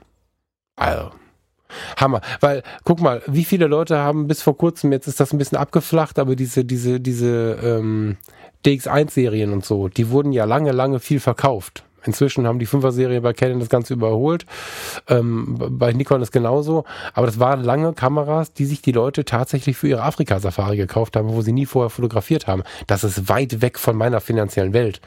Also, 0.76 1.12
Hammer. 1.98 2.22
Weil, 2.40 2.64
guck 2.84 3.02
mal, 3.02 3.22
wie 3.28 3.46
viele 3.46 3.68
Leute 3.68 3.98
haben 3.98 4.28
bis 4.28 4.42
vor 4.42 4.58
kurzem, 4.58 4.92
jetzt 4.92 5.08
ist 5.08 5.20
das 5.20 5.34
ein 5.34 5.38
bisschen 5.38 5.58
abgeflacht, 5.58 6.20
aber 6.20 6.36
diese, 6.36 6.66
diese, 6.66 7.00
diese 7.00 7.58
ähm, 7.64 8.18
DX1-Serien 8.66 9.54
und 9.54 9.66
so, 9.66 9.88
die 9.88 10.10
wurden 10.10 10.32
ja 10.32 10.46
lange, 10.46 10.72
lange 10.72 11.00
viel 11.00 11.20
verkauft. 11.20 11.84
Inzwischen 12.06 12.48
haben 12.48 12.60
die 12.60 12.68
5er-Serie 12.68 13.22
bei 13.22 13.34
Canon 13.34 13.60
das 13.60 13.70
Ganze 13.70 13.94
überholt. 13.94 14.46
Ähm, 15.08 15.58
bei 15.72 15.92
Nikon 15.92 16.22
ist 16.22 16.32
genauso. 16.32 16.86
Aber 17.14 17.26
das 17.26 17.40
waren 17.40 17.64
lange 17.64 17.94
Kameras, 17.94 18.54
die 18.54 18.66
sich 18.66 18.82
die 18.82 18.92
Leute 18.92 19.26
tatsächlich 19.26 19.78
für 19.78 19.88
ihre 19.88 20.04
Afrika-Safari 20.04 20.78
gekauft 20.78 21.16
haben, 21.16 21.30
wo 21.30 21.42
sie 21.42 21.52
nie 21.52 21.66
vorher 21.66 21.90
fotografiert 21.90 22.48
haben. 22.48 22.64
Das 22.88 23.04
ist 23.04 23.28
weit 23.30 23.62
weg 23.62 23.78
von 23.78 23.96
meiner 23.96 24.22
finanziellen 24.22 24.74
Welt. 24.74 25.02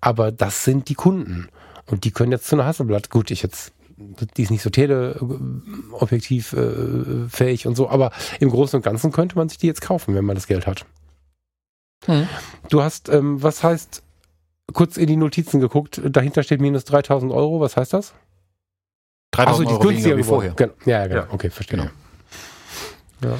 Aber 0.00 0.30
das 0.30 0.64
sind 0.64 0.88
die 0.88 0.94
Kunden. 0.94 1.48
Und 1.86 2.04
die 2.04 2.10
können 2.10 2.32
jetzt 2.32 2.46
zu 2.46 2.56
einer 2.56 2.66
Hasselblatt. 2.66 3.10
Gut, 3.10 3.30
ich 3.30 3.42
jetzt 3.42 3.72
die 3.96 4.42
ist 4.42 4.50
nicht 4.50 4.62
so 4.62 4.70
teleobjektiv 4.70 6.52
äh, 6.52 7.28
fähig 7.28 7.66
und 7.66 7.76
so, 7.76 7.88
aber 7.88 8.12
im 8.40 8.50
Großen 8.50 8.76
und 8.76 8.82
Ganzen 8.82 9.12
könnte 9.12 9.36
man 9.36 9.48
sich 9.48 9.58
die 9.58 9.66
jetzt 9.66 9.80
kaufen, 9.80 10.14
wenn 10.14 10.24
man 10.24 10.36
das 10.36 10.46
Geld 10.46 10.66
hat. 10.66 10.84
Hm. 12.04 12.28
Du 12.68 12.82
hast, 12.82 13.08
ähm, 13.08 13.42
was 13.42 13.64
heißt, 13.64 14.02
kurz 14.72 14.96
in 14.96 15.06
die 15.06 15.16
Notizen 15.16 15.60
geguckt, 15.60 16.00
dahinter 16.04 16.42
steht 16.42 16.60
minus 16.60 16.84
3000 16.84 17.32
Euro, 17.32 17.60
was 17.60 17.76
heißt 17.76 17.92
das? 17.92 18.14
3000 19.32 19.68
Euro 19.68 19.88
weniger 19.88 20.16
wie 20.16 20.22
vorher. 20.22 20.52
Genau. 20.52 20.72
Ja, 20.84 20.98
ja, 20.98 21.06
genau. 21.06 21.20
Ja. 21.22 21.28
Okay, 21.32 21.50
verstehe. 21.50 21.78
Genau. 21.78 21.90
Ja. 23.22 23.38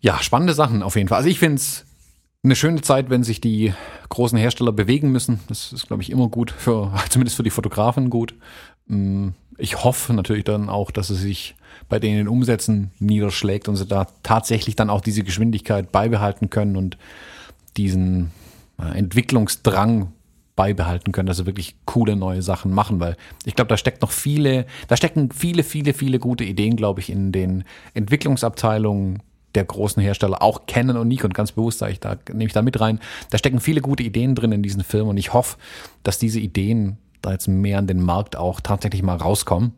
ja, 0.00 0.22
spannende 0.22 0.54
Sachen 0.54 0.82
auf 0.82 0.96
jeden 0.96 1.08
Fall. 1.08 1.18
Also 1.18 1.28
ich 1.28 1.38
finde 1.38 1.56
es 1.56 1.84
eine 2.42 2.56
schöne 2.56 2.80
Zeit, 2.80 3.10
wenn 3.10 3.22
sich 3.22 3.40
die 3.40 3.74
großen 4.08 4.38
Hersteller 4.38 4.72
bewegen 4.72 5.10
müssen. 5.10 5.40
Das 5.48 5.72
ist, 5.72 5.88
glaube 5.88 6.02
ich, 6.02 6.10
immer 6.10 6.28
gut 6.28 6.50
für, 6.50 6.92
zumindest 7.10 7.36
für 7.36 7.42
die 7.42 7.50
Fotografen 7.50 8.10
gut. 8.10 8.34
Mm, 8.86 9.30
ich 9.60 9.84
hoffe 9.84 10.12
natürlich 10.12 10.44
dann 10.44 10.68
auch, 10.68 10.90
dass 10.90 11.10
es 11.10 11.20
sich 11.20 11.54
bei 11.88 11.98
denen 11.98 12.28
Umsätzen 12.28 12.90
niederschlägt 12.98 13.68
und 13.68 13.76
sie 13.76 13.86
da 13.86 14.06
tatsächlich 14.22 14.76
dann 14.76 14.90
auch 14.90 15.00
diese 15.00 15.22
Geschwindigkeit 15.22 15.92
beibehalten 15.92 16.50
können 16.50 16.76
und 16.76 16.96
diesen 17.76 18.30
äh, 18.78 18.96
Entwicklungsdrang 18.98 20.12
beibehalten 20.56 21.12
können, 21.12 21.26
dass 21.26 21.38
sie 21.38 21.46
wirklich 21.46 21.76
coole 21.86 22.16
neue 22.16 22.42
Sachen 22.42 22.72
machen, 22.72 23.00
weil 23.00 23.16
ich 23.44 23.54
glaube, 23.54 23.68
da 23.68 23.76
steckt 23.76 24.02
noch 24.02 24.10
viele, 24.10 24.66
da 24.88 24.96
stecken 24.96 25.30
viele, 25.32 25.62
viele, 25.62 25.94
viele 25.94 26.18
gute 26.18 26.44
Ideen, 26.44 26.76
glaube 26.76 27.00
ich, 27.00 27.10
in 27.10 27.32
den 27.32 27.64
Entwicklungsabteilungen 27.94 29.22
der 29.54 29.64
großen 29.64 30.02
Hersteller, 30.02 30.42
auch 30.42 30.66
Canon 30.66 30.96
und 30.96 31.08
Nikon, 31.08 31.32
ganz 31.32 31.52
bewusst 31.52 31.82
ich 31.82 31.98
da, 31.98 32.16
nehme 32.28 32.44
ich 32.44 32.52
da 32.52 32.62
mit 32.62 32.78
rein. 32.78 33.00
Da 33.30 33.38
stecken 33.38 33.58
viele 33.58 33.80
gute 33.80 34.02
Ideen 34.02 34.34
drin 34.34 34.52
in 34.52 34.62
diesen 34.62 34.84
Filmen 34.84 35.10
und 35.10 35.16
ich 35.16 35.32
hoffe, 35.32 35.56
dass 36.02 36.18
diese 36.18 36.38
Ideen 36.38 36.98
da 37.22 37.32
jetzt 37.32 37.48
mehr 37.48 37.78
an 37.78 37.86
den 37.86 38.02
Markt 38.02 38.36
auch 38.36 38.60
tatsächlich 38.60 39.02
mal 39.02 39.16
rauskommen 39.16 39.74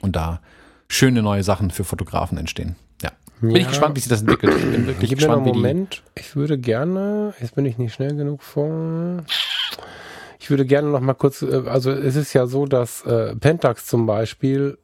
und 0.00 0.16
da 0.16 0.40
schöne 0.88 1.22
neue 1.22 1.42
Sachen 1.42 1.70
für 1.70 1.84
Fotografen 1.84 2.38
entstehen. 2.38 2.76
Ja. 3.02 3.10
Bin 3.40 3.50
ja. 3.50 3.62
ich 3.62 3.68
gespannt, 3.68 3.96
wie 3.96 4.00
sich 4.00 4.08
das 4.08 4.20
entwickelt. 4.20 4.54
Ich 4.56 4.70
bin 4.70 4.86
wirklich 4.86 5.10
Gib 5.10 5.18
gespannt, 5.18 5.44
mir 5.44 5.52
einen 5.52 5.60
Moment. 5.60 6.02
Ich 6.14 6.36
würde 6.36 6.58
gerne, 6.58 7.34
jetzt 7.40 7.54
bin 7.54 7.66
ich 7.66 7.78
nicht 7.78 7.94
schnell 7.94 8.14
genug 8.14 8.42
vor. 8.42 9.24
Ich 10.38 10.50
würde 10.50 10.66
gerne 10.66 10.88
noch 10.90 11.00
mal 11.00 11.14
kurz, 11.14 11.42
äh, 11.42 11.62
also 11.66 11.90
es 11.90 12.16
ist 12.16 12.32
ja 12.32 12.46
so, 12.46 12.66
dass 12.66 13.04
äh, 13.06 13.34
Pentax 13.36 13.86
zum 13.86 14.06
Beispiel 14.06 14.78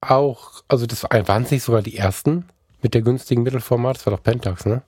auch, 0.00 0.62
also 0.68 0.86
das 0.86 1.02
waren 1.04 1.42
es 1.42 1.50
nicht 1.50 1.62
sogar 1.62 1.82
die 1.82 1.96
ersten 1.96 2.44
mit 2.82 2.94
der 2.94 3.02
günstigen 3.02 3.42
Mittelformat, 3.42 3.96
das 3.96 4.06
war 4.06 4.16
doch 4.16 4.22
Pentax, 4.22 4.64
ne? 4.64 4.82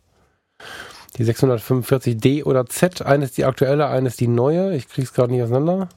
Die 1.19 1.25
645D 1.25 2.45
oder 2.45 2.65
Z, 2.67 3.03
eines 3.03 3.33
die 3.33 3.45
aktuelle, 3.45 3.89
eines 3.89 4.17
die 4.17 4.29
neue. 4.29 4.75
Ich 4.75 4.89
krieg's 4.89 5.13
gerade 5.13 5.33
nicht 5.33 5.43
auseinander. 5.43 5.91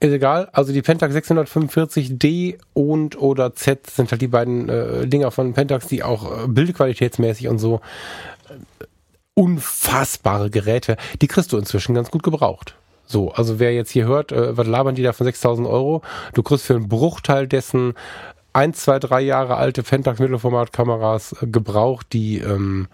Ist 0.00 0.12
egal. 0.12 0.48
Also 0.52 0.72
die 0.72 0.82
Pentax 0.82 1.14
645D 1.14 2.58
und 2.74 3.20
oder 3.20 3.54
Z 3.54 3.88
sind 3.90 4.10
halt 4.10 4.20
die 4.20 4.28
beiden 4.28 4.68
äh, 4.68 5.06
Dinger 5.06 5.30
von 5.30 5.54
Pentax, 5.54 5.86
die 5.86 6.02
auch 6.02 6.44
äh, 6.44 6.48
bildqualitätsmäßig 6.48 7.48
und 7.48 7.58
so 7.58 7.80
äh, 8.48 8.84
unfassbare 9.34 10.50
Geräte, 10.50 10.96
die 11.20 11.26
kriegst 11.26 11.52
du 11.52 11.58
inzwischen 11.58 11.94
ganz 11.94 12.10
gut 12.10 12.22
gebraucht. 12.22 12.76
So, 13.06 13.32
also 13.32 13.58
wer 13.58 13.74
jetzt 13.74 13.90
hier 13.90 14.06
hört, 14.06 14.32
äh, 14.32 14.56
was 14.56 14.66
labern 14.66 14.94
die 14.94 15.02
da 15.02 15.12
von 15.12 15.24
6000 15.24 15.68
Euro? 15.68 16.02
Du 16.32 16.42
kriegst 16.42 16.66
für 16.66 16.74
einen 16.74 16.88
Bruchteil 16.88 17.46
dessen 17.46 17.94
ein, 18.52 18.72
zwei, 18.72 18.98
drei 18.98 19.20
Jahre 19.20 19.56
alte 19.56 19.82
Pentax 19.82 20.20
Mittelformatkameras 20.20 21.42
äh, 21.42 21.46
gebraucht, 21.46 22.06
die, 22.12 22.38
ähm, 22.38 22.88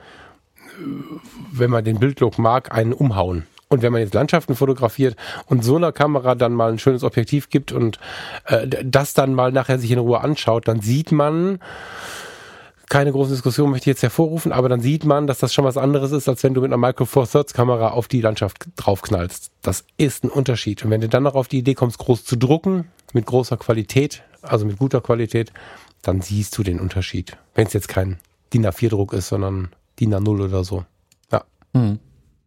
wenn 1.53 1.71
man 1.71 1.85
den 1.85 1.99
Bildlook 1.99 2.39
mag, 2.39 2.73
einen 2.75 2.93
umhauen. 2.93 3.47
Und 3.73 3.83
wenn 3.83 3.93
man 3.93 4.03
jetzt 4.03 4.15
Landschaften 4.15 4.57
fotografiert 4.57 5.15
und 5.47 5.65
so 5.65 5.77
einer 5.77 5.93
Kamera 5.93 6.35
dann 6.35 6.53
mal 6.53 6.73
ein 6.73 6.81
schönes 6.81 7.05
Objektiv 7.05 7.51
gibt 7.51 7.71
und 7.71 8.01
äh, 8.47 8.67
das 8.67 9.15
dann 9.15 9.33
mal 9.33 9.53
nachher 9.53 9.79
sich 9.79 9.93
in 9.93 10.01
Ruhe 10.01 10.21
anschaut, 10.21 10.67
dann 10.67 10.81
sieht 10.81 11.13
man, 11.13 11.61
keine 12.89 13.13
große 13.13 13.31
Diskussion 13.31 13.71
möchte 13.71 13.85
ich 13.85 13.95
jetzt 13.95 14.03
hervorrufen, 14.03 14.51
aber 14.51 14.69
dann 14.69 14.81
sieht 14.81 15.05
man, 15.05 15.29
dass 15.29 15.39
das 15.39 15.55
schon 15.55 15.65
was 15.65 15.77
anderes 15.77 16.11
ist, 16.11 16.29
als 16.29 16.43
wenn 16.43 16.53
du 16.53 16.63
mit 16.63 16.73
einer 16.73 16.85
Micro 16.85 17.05
Four 17.05 17.29
Thirds 17.29 17.55
Kamera 17.55 17.91
auf 17.91 18.09
die 18.09 18.21
Landschaft 18.21 18.67
draufknallst. 18.75 19.53
Das 19.63 19.85
ist 19.97 20.25
ein 20.25 20.31
Unterschied. 20.31 20.85
Und 20.85 20.91
wenn 20.91 21.01
du 21.01 21.09
dann 21.09 21.23
noch 21.23 21.37
auf 21.37 21.47
die 21.47 21.59
Idee 21.59 21.75
kommst, 21.75 21.99
groß 21.99 22.25
zu 22.25 22.35
drucken, 22.35 22.89
mit 23.13 23.27
großer 23.27 23.57
Qualität, 23.57 24.25
also 24.43 24.67
mit 24.67 24.79
guter 24.79 25.01
Qualität, 25.01 25.53
dann 26.03 26.23
siehst 26.23 26.59
du 26.59 26.65
den 26.65 26.81
Unterschied. 26.81 27.37
Wenn 27.55 27.69
es 27.69 27.73
jetzt 27.73 27.87
kein 27.87 28.19
DIN 28.53 28.67
A4 28.67 28.89
Druck 28.89 29.13
ist, 29.13 29.29
sondern 29.29 29.69
DIN 30.01 30.13
A0 30.13 30.47
oder 30.47 30.65
so. 30.65 30.85
Ja. 31.31 31.45
Mhm. 31.73 32.01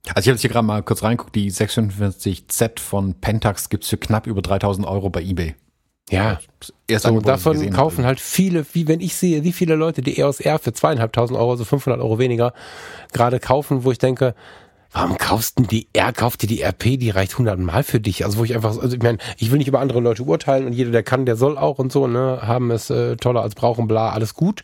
Also 0.10 0.20
ich 0.20 0.28
habe 0.28 0.36
jetzt 0.36 0.42
hier 0.42 0.50
gerade 0.50 0.66
mal 0.66 0.84
kurz 0.84 1.02
reinguckt, 1.04 1.34
die 1.34 1.52
46Z 1.52 2.80
von 2.80 3.14
Pentax 3.16 3.70
gibt's 3.70 3.88
für 3.88 3.98
knapp 3.98 4.28
über 4.28 4.42
3000 4.42 4.86
Euro 4.86 5.10
bei 5.10 5.22
Ebay. 5.22 5.56
Ja, 6.10 6.40
erst 6.88 7.06
so, 7.06 7.22
davon 7.22 7.70
kaufen 7.70 8.06
halt 8.06 8.20
viele, 8.20 8.66
wie 8.74 8.88
wenn 8.90 9.00
ich 9.00 9.16
sehe, 9.16 9.44
wie 9.46 9.54
viele 9.54 9.76
Leute 9.76 10.02
die 10.02 10.20
EOS 10.20 10.42
R 10.42 10.60
für 10.60 10.74
zweieinhalbtausend 10.74 11.40
Euro, 11.40 11.52
also 11.52 11.64
500 11.64 12.02
Euro 12.02 12.20
weniger, 12.20 12.54
gerade 13.14 13.40
kaufen, 13.40 13.86
wo 13.86 13.92
ich 13.92 14.00
denke, 14.00 14.36
warum 14.92 15.18
kaufst 15.18 15.58
du 15.58 15.64
die 15.64 15.88
R, 15.94 16.12
kauft 16.12 16.42
dir 16.42 16.48
die 16.48 16.62
RP, 16.62 17.00
die 17.00 17.10
reicht 17.10 17.38
hundertmal 17.38 17.84
für 17.84 18.02
dich. 18.02 18.26
Also 18.26 18.38
wo 18.38 18.44
ich 18.44 18.54
einfach, 18.54 18.78
also 18.78 18.96
ich 18.96 19.02
meine, 19.02 19.18
ich 19.38 19.50
will 19.50 19.58
nicht 19.58 19.70
über 19.70 19.80
andere 19.80 20.02
Leute 20.02 20.24
urteilen 20.24 20.66
und 20.66 20.74
jeder, 20.74 20.92
der 20.92 21.04
kann, 21.04 21.26
der 21.26 21.38
soll 21.38 21.58
auch 21.58 21.80
und 21.80 21.92
so, 21.92 22.08
ne, 22.08 22.42
haben 22.44 22.70
es 22.70 22.90
äh, 22.90 23.16
toller 23.16 23.42
als 23.42 23.56
brauchen, 23.56 23.88
bla, 23.88 24.10
alles 24.10 24.34
gut. 24.34 24.64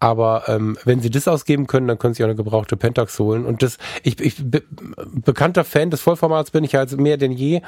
Aber 0.00 0.44
ähm, 0.46 0.78
wenn 0.84 1.00
sie 1.00 1.10
das 1.10 1.26
ausgeben 1.26 1.66
können, 1.66 1.88
dann 1.88 1.98
können 1.98 2.14
sie 2.14 2.22
auch 2.22 2.28
eine 2.28 2.36
gebrauchte 2.36 2.76
Pentax 2.76 3.18
holen. 3.18 3.44
Und 3.44 3.62
das, 3.62 3.78
ich, 4.04 4.20
ich 4.20 4.36
be, 4.38 4.62
bekannter 5.06 5.64
Fan 5.64 5.90
des 5.90 6.00
Vollformats 6.00 6.52
bin 6.52 6.62
ich 6.62 6.72
ja 6.72 6.86
mehr 6.96 7.16
denn 7.16 7.32
je. 7.32 7.56
Äh, 7.56 7.60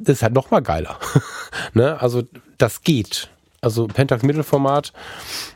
das 0.00 0.16
ist 0.16 0.22
halt 0.22 0.34
noch 0.34 0.50
mal 0.50 0.60
geiler. 0.60 0.98
ne? 1.74 2.00
Also 2.00 2.22
das 2.58 2.82
geht. 2.82 3.30
Also 3.60 3.86
Pentax 3.86 4.22
Mittelformat 4.22 4.92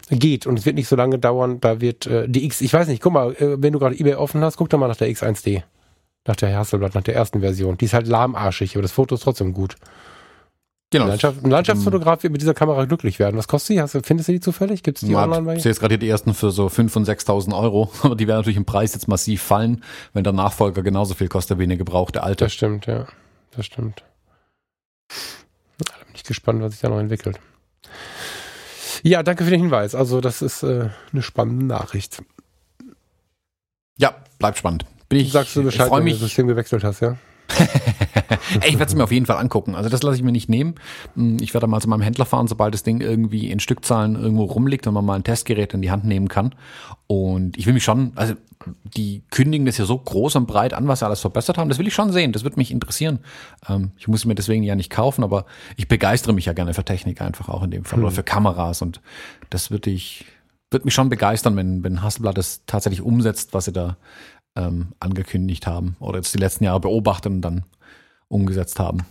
geht 0.08 0.46
und 0.46 0.58
es 0.58 0.64
wird 0.64 0.76
nicht 0.76 0.88
so 0.88 0.96
lange 0.96 1.18
dauern. 1.18 1.60
Da 1.60 1.80
wird 1.80 2.06
äh, 2.06 2.28
die 2.28 2.44
X, 2.44 2.60
ich 2.60 2.72
weiß 2.72 2.88
nicht, 2.88 3.02
guck 3.02 3.12
mal, 3.12 3.32
äh, 3.34 3.60
wenn 3.60 3.72
du 3.72 3.78
gerade 3.78 3.98
eBay 3.98 4.14
offen 4.14 4.42
hast, 4.42 4.56
guck 4.56 4.70
doch 4.70 4.78
mal 4.78 4.88
nach 4.88 4.96
der 4.96 5.08
X1D. 5.08 5.62
Nach 6.26 6.36
der 6.36 6.56
Hasselblatt, 6.56 6.94
nach 6.94 7.02
der 7.02 7.16
ersten 7.16 7.40
Version. 7.40 7.76
Die 7.76 7.84
ist 7.84 7.94
halt 7.94 8.06
lahmarschig, 8.06 8.74
aber 8.74 8.82
das 8.82 8.92
Foto 8.92 9.14
ist 9.14 9.22
trotzdem 9.22 9.52
gut. 9.52 9.76
Genau. 10.90 11.04
Ein, 11.04 11.10
Landschaft, 11.10 11.44
ein 11.44 11.50
Landschaftsfotograf 11.50 12.22
wird 12.22 12.32
mit 12.32 12.40
dieser 12.40 12.54
Kamera 12.54 12.86
glücklich 12.86 13.18
werden. 13.18 13.36
Was 13.36 13.46
kostet 13.46 13.76
die? 13.76 13.80
Hast 13.82 13.92
findest 14.06 14.28
du 14.28 14.32
die 14.32 14.40
zufällig? 14.40 14.82
Gibt 14.82 15.02
es 15.02 15.06
die 15.06 15.14
online 15.14 15.42
bei 15.42 15.56
Ich 15.56 15.62
sehe 15.62 15.70
jetzt 15.70 15.80
gerade 15.80 15.98
die 15.98 16.08
ersten 16.08 16.32
für 16.32 16.50
so 16.50 16.68
5.000 16.68 16.96
und 16.96 17.08
6.000 17.08 17.58
Euro. 17.58 17.92
Aber 18.02 18.16
die 18.16 18.26
werden 18.26 18.38
natürlich 18.38 18.56
im 18.56 18.64
Preis 18.64 18.94
jetzt 18.94 19.06
massiv 19.06 19.42
fallen, 19.42 19.84
wenn 20.14 20.24
der 20.24 20.32
Nachfolger 20.32 20.82
genauso 20.82 21.14
viel 21.14 21.28
kostet 21.28 21.58
wie 21.58 21.64
eine 21.64 21.76
gebrauchte 21.76 22.22
alte. 22.22 22.46
Das 22.46 22.54
stimmt, 22.54 22.86
ja. 22.86 23.06
Das 23.50 23.66
stimmt. 23.66 24.02
Da 25.78 25.92
bin 26.04 26.14
ich 26.14 26.24
gespannt, 26.24 26.62
was 26.62 26.72
sich 26.72 26.80
da 26.80 26.88
noch 26.88 27.00
entwickelt. 27.00 27.38
Ja, 29.02 29.22
danke 29.22 29.44
für 29.44 29.50
den 29.50 29.60
Hinweis. 29.60 29.94
Also, 29.94 30.22
das 30.22 30.40
ist 30.40 30.62
äh, 30.62 30.88
eine 31.12 31.22
spannende 31.22 31.66
Nachricht. 31.66 32.22
Ja, 33.98 34.14
bleibt 34.38 34.58
spannend. 34.58 34.86
Bin 35.08 35.20
ich, 35.20 35.32
Sagst 35.32 35.54
du 35.56 35.64
Bescheid, 35.64 35.90
wenn 35.90 36.04
du 36.04 36.10
das 36.12 36.20
System 36.20 36.46
gewechselt 36.46 36.84
hast, 36.84 37.00
ja? 37.00 37.16
Ich 38.66 38.78
werde 38.78 38.90
es 38.90 38.94
mir 38.94 39.04
auf 39.04 39.12
jeden 39.12 39.26
Fall 39.26 39.36
angucken. 39.36 39.74
Also 39.74 39.88
das 39.88 40.02
lasse 40.02 40.16
ich 40.16 40.22
mir 40.22 40.32
nicht 40.32 40.48
nehmen. 40.48 40.74
Hm, 41.14 41.38
ich 41.40 41.54
werde 41.54 41.66
mal 41.66 41.80
zu 41.80 41.88
meinem 41.88 42.02
Händler 42.02 42.26
fahren, 42.26 42.48
sobald 42.48 42.74
das 42.74 42.82
Ding 42.82 43.00
irgendwie 43.00 43.50
in 43.50 43.60
Stückzahlen 43.60 44.16
irgendwo 44.16 44.44
rumliegt 44.44 44.86
und 44.86 44.94
man 44.94 45.04
mal 45.04 45.14
ein 45.14 45.24
Testgerät 45.24 45.74
in 45.74 45.82
die 45.82 45.90
Hand 45.90 46.04
nehmen 46.04 46.28
kann. 46.28 46.54
Und 47.06 47.56
ich 47.56 47.66
will 47.66 47.74
mich 47.74 47.84
schon, 47.84 48.12
also 48.14 48.34
die 48.84 49.22
kündigen 49.30 49.66
das 49.66 49.78
ja 49.78 49.84
so 49.84 49.96
groß 49.96 50.36
und 50.36 50.46
breit 50.46 50.74
an, 50.74 50.88
was 50.88 51.00
sie 51.00 51.06
alles 51.06 51.20
verbessert 51.20 51.58
haben. 51.58 51.68
Das 51.68 51.78
will 51.78 51.86
ich 51.86 51.94
schon 51.94 52.12
sehen. 52.12 52.32
Das 52.32 52.44
wird 52.44 52.56
mich 52.56 52.70
interessieren. 52.70 53.20
Ähm, 53.68 53.92
ich 53.96 54.08
muss 54.08 54.24
mir 54.24 54.34
deswegen 54.34 54.62
ja 54.62 54.74
nicht 54.74 54.90
kaufen, 54.90 55.24
aber 55.24 55.46
ich 55.76 55.88
begeistere 55.88 56.32
mich 56.32 56.46
ja 56.46 56.52
gerne 56.52 56.74
für 56.74 56.84
Technik 56.84 57.20
einfach 57.20 57.48
auch 57.48 57.62
in 57.62 57.70
dem 57.70 57.84
Fall 57.84 57.98
mhm. 57.98 58.06
oder 58.06 58.14
für 58.14 58.22
Kameras. 58.22 58.82
Und 58.82 59.00
das 59.50 59.70
würde 59.70 59.90
ich, 59.90 60.26
würde 60.70 60.84
mich 60.84 60.94
schon 60.94 61.08
begeistern, 61.08 61.56
wenn, 61.56 61.82
wenn 61.84 62.02
Hasselblad 62.02 62.36
das 62.36 62.62
tatsächlich 62.66 63.00
umsetzt, 63.00 63.54
was 63.54 63.66
sie 63.66 63.72
da 63.72 63.96
ähm, 64.56 64.88
angekündigt 65.00 65.66
haben 65.66 65.96
oder 66.00 66.18
jetzt 66.18 66.34
die 66.34 66.38
letzten 66.38 66.64
Jahre 66.64 66.80
beobachtet 66.80 67.32
und 67.32 67.42
dann 67.42 67.64
umgesetzt 68.28 68.78
haben. 68.80 69.04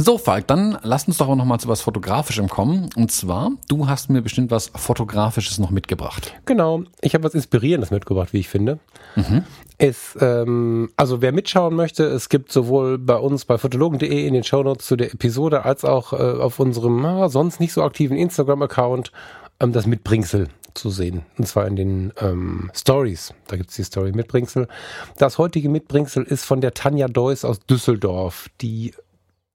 So, 0.00 0.16
Falk, 0.16 0.46
dann 0.46 0.78
lass 0.84 1.08
uns 1.08 1.16
doch 1.16 1.26
auch 1.26 1.34
noch 1.34 1.44
mal 1.44 1.58
zu 1.58 1.66
was 1.66 1.80
Fotografischem 1.80 2.48
kommen. 2.48 2.88
Und 2.94 3.10
zwar, 3.10 3.50
du 3.68 3.88
hast 3.88 4.10
mir 4.10 4.22
bestimmt 4.22 4.52
was 4.52 4.70
Fotografisches 4.76 5.58
noch 5.58 5.70
mitgebracht. 5.70 6.34
Genau, 6.46 6.84
ich 7.00 7.14
habe 7.14 7.24
was 7.24 7.34
Inspirierendes 7.34 7.90
mitgebracht, 7.90 8.32
wie 8.32 8.38
ich 8.38 8.48
finde. 8.48 8.78
Mhm. 9.16 9.42
ist, 9.78 10.16
ähm, 10.20 10.90
also 10.96 11.20
wer 11.20 11.32
mitschauen 11.32 11.74
möchte, 11.74 12.04
es 12.04 12.28
gibt 12.28 12.52
sowohl 12.52 12.96
bei 12.96 13.16
uns 13.16 13.44
bei 13.44 13.58
fotologen.de 13.58 14.24
in 14.24 14.34
den 14.34 14.44
Shownotes 14.44 14.86
zu 14.86 14.94
der 14.94 15.12
Episode 15.12 15.64
als 15.64 15.84
auch 15.84 16.12
äh, 16.12 16.16
auf 16.16 16.60
unserem 16.60 17.04
ah, 17.04 17.28
sonst 17.28 17.58
nicht 17.58 17.72
so 17.72 17.82
aktiven 17.82 18.16
Instagram-Account 18.16 19.10
ähm, 19.58 19.72
das 19.72 19.86
Mitbringsel 19.86 20.46
zu 20.78 20.90
sehen. 20.90 21.22
Und 21.36 21.46
zwar 21.46 21.66
in 21.66 21.76
den 21.76 22.12
ähm, 22.20 22.70
Stories. 22.74 23.34
Da 23.46 23.56
gibt's 23.56 23.76
die 23.76 23.84
Story 23.84 24.12
Mitbringsel. 24.12 24.68
Das 25.16 25.38
heutige 25.38 25.68
Mitbringsel 25.68 26.24
ist 26.24 26.44
von 26.44 26.60
der 26.60 26.74
Tanja 26.74 27.08
Deuss 27.08 27.44
aus 27.44 27.60
Düsseldorf. 27.60 28.48
Die 28.60 28.94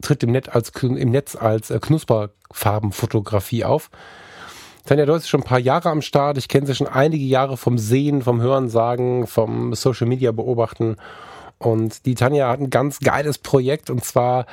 tritt 0.01 0.23
im 0.23 0.31
Netz 0.31 0.49
als, 0.49 0.71
im 0.81 1.09
Netz 1.09 1.35
als 1.35 1.69
äh, 1.69 1.79
Knusperfarbenfotografie 1.79 3.63
auf. 3.63 3.89
Tanja 4.85 5.05
Deuss 5.05 5.23
ist 5.23 5.29
schon 5.29 5.41
ein 5.41 5.45
paar 5.45 5.59
Jahre 5.59 5.89
am 5.89 6.01
Start. 6.01 6.37
Ich 6.37 6.49
kenne 6.49 6.67
sie 6.67 6.75
schon 6.75 6.87
einige 6.87 7.23
Jahre 7.23 7.55
vom 7.55 7.77
Sehen, 7.77 8.21
vom 8.21 8.41
Hören, 8.41 8.69
Sagen, 8.69 9.27
vom 9.27 9.73
Social 9.73 10.07
Media 10.07 10.31
beobachten. 10.31 10.97
Und 11.57 12.05
die 12.05 12.15
Tanja 12.15 12.49
hat 12.49 12.59
ein 12.59 12.69
ganz 12.69 12.99
geiles 12.99 13.37
Projekt 13.37 13.89
und 13.89 14.03
zwar 14.03 14.45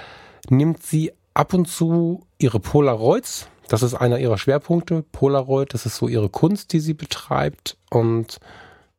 nimmt 0.48 0.82
sie 0.84 1.12
ab 1.34 1.52
und 1.52 1.66
zu 1.66 2.26
ihre 2.38 2.60
Polaroids. 2.60 3.48
Das 3.70 3.84
ist 3.84 3.94
einer 3.94 4.18
ihrer 4.18 4.36
Schwerpunkte. 4.36 5.04
Polaroid, 5.12 5.72
das 5.74 5.86
ist 5.86 5.94
so 5.94 6.08
ihre 6.08 6.28
Kunst, 6.28 6.72
die 6.72 6.80
sie 6.80 6.92
betreibt 6.92 7.76
und 7.88 8.40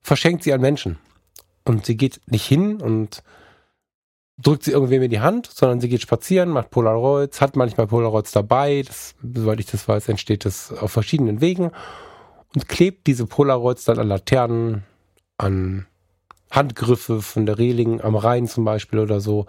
verschenkt 0.01 0.45
sie 0.45 0.53
an 0.53 0.61
Menschen. 0.61 0.97
Und 1.65 1.85
sie 1.85 1.97
geht 1.97 2.21
nicht 2.27 2.45
hin 2.45 2.79
und 2.79 3.21
drückt 4.37 4.63
sie 4.63 4.71
irgendwem 4.71 5.01
in 5.01 5.09
die 5.09 5.19
Hand, 5.19 5.47
sondern 5.47 5.81
sie 5.81 5.89
geht 5.89 6.01
spazieren, 6.01 6.47
macht 6.47 6.69
Polaroids, 6.69 7.41
hat 7.41 7.57
manchmal 7.57 7.87
Polaroids 7.87 8.31
dabei. 8.31 8.83
Das, 8.87 9.13
soweit 9.21 9.59
ich 9.59 9.65
das 9.65 9.89
weiß, 9.89 10.07
entsteht 10.07 10.45
das 10.45 10.71
auf 10.71 10.93
verschiedenen 10.93 11.41
Wegen 11.41 11.71
und 12.55 12.69
klebt 12.69 13.07
diese 13.07 13.25
Polaroids 13.25 13.83
dann 13.83 13.99
an 13.99 14.07
Laternen, 14.07 14.83
an 15.37 15.85
Handgriffe 16.49 17.21
von 17.21 17.45
der 17.45 17.57
Reling 17.57 17.99
am 17.99 18.15
Rhein 18.15 18.47
zum 18.47 18.63
Beispiel 18.63 18.99
oder 18.99 19.19
so 19.19 19.47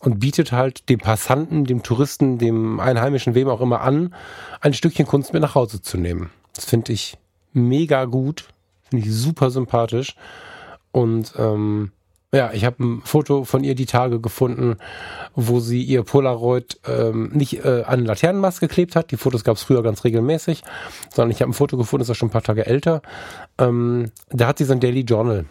und 0.00 0.18
bietet 0.18 0.50
halt 0.50 0.88
dem 0.88 0.98
Passanten, 0.98 1.64
dem 1.64 1.82
Touristen, 1.82 2.38
dem 2.38 2.80
Einheimischen, 2.80 3.34
wem 3.34 3.48
auch 3.48 3.60
immer 3.60 3.82
an, 3.82 4.14
ein 4.60 4.74
Stückchen 4.74 5.06
Kunst 5.06 5.32
mit 5.32 5.42
nach 5.42 5.54
Hause 5.54 5.80
zu 5.80 5.98
nehmen. 5.98 6.30
Das 6.54 6.64
finde 6.64 6.92
ich 6.92 7.16
mega 7.52 8.06
gut, 8.06 8.48
finde 8.88 9.06
ich 9.06 9.14
super 9.14 9.50
sympathisch 9.50 10.16
und 10.90 11.34
ähm, 11.38 11.92
ja, 12.32 12.52
ich 12.52 12.64
habe 12.64 12.82
ein 12.84 13.02
Foto 13.04 13.44
von 13.44 13.64
ihr 13.64 13.74
die 13.74 13.86
Tage 13.86 14.20
gefunden, 14.20 14.76
wo 15.34 15.58
sie 15.58 15.82
ihr 15.82 16.04
Polaroid 16.04 16.78
ähm, 16.86 17.30
nicht 17.32 17.64
äh, 17.64 17.82
an 17.84 18.04
Laternenmast 18.04 18.60
geklebt 18.60 18.94
hat. 18.94 19.10
Die 19.10 19.16
Fotos 19.16 19.42
gab 19.42 19.56
es 19.56 19.64
früher 19.64 19.82
ganz 19.82 20.04
regelmäßig, 20.04 20.62
sondern 21.12 21.32
ich 21.32 21.42
habe 21.42 21.50
ein 21.50 21.54
Foto 21.54 21.76
gefunden, 21.76 22.02
das 22.02 22.10
ist 22.10 22.18
schon 22.18 22.28
ein 22.28 22.32
paar 22.32 22.44
Tage 22.44 22.66
älter. 22.66 23.02
Ähm, 23.58 24.12
da 24.28 24.46
hat 24.46 24.58
sie 24.58 24.64
so 24.64 24.72
ein 24.72 24.80
Daily 24.80 25.00
Journal 25.00 25.46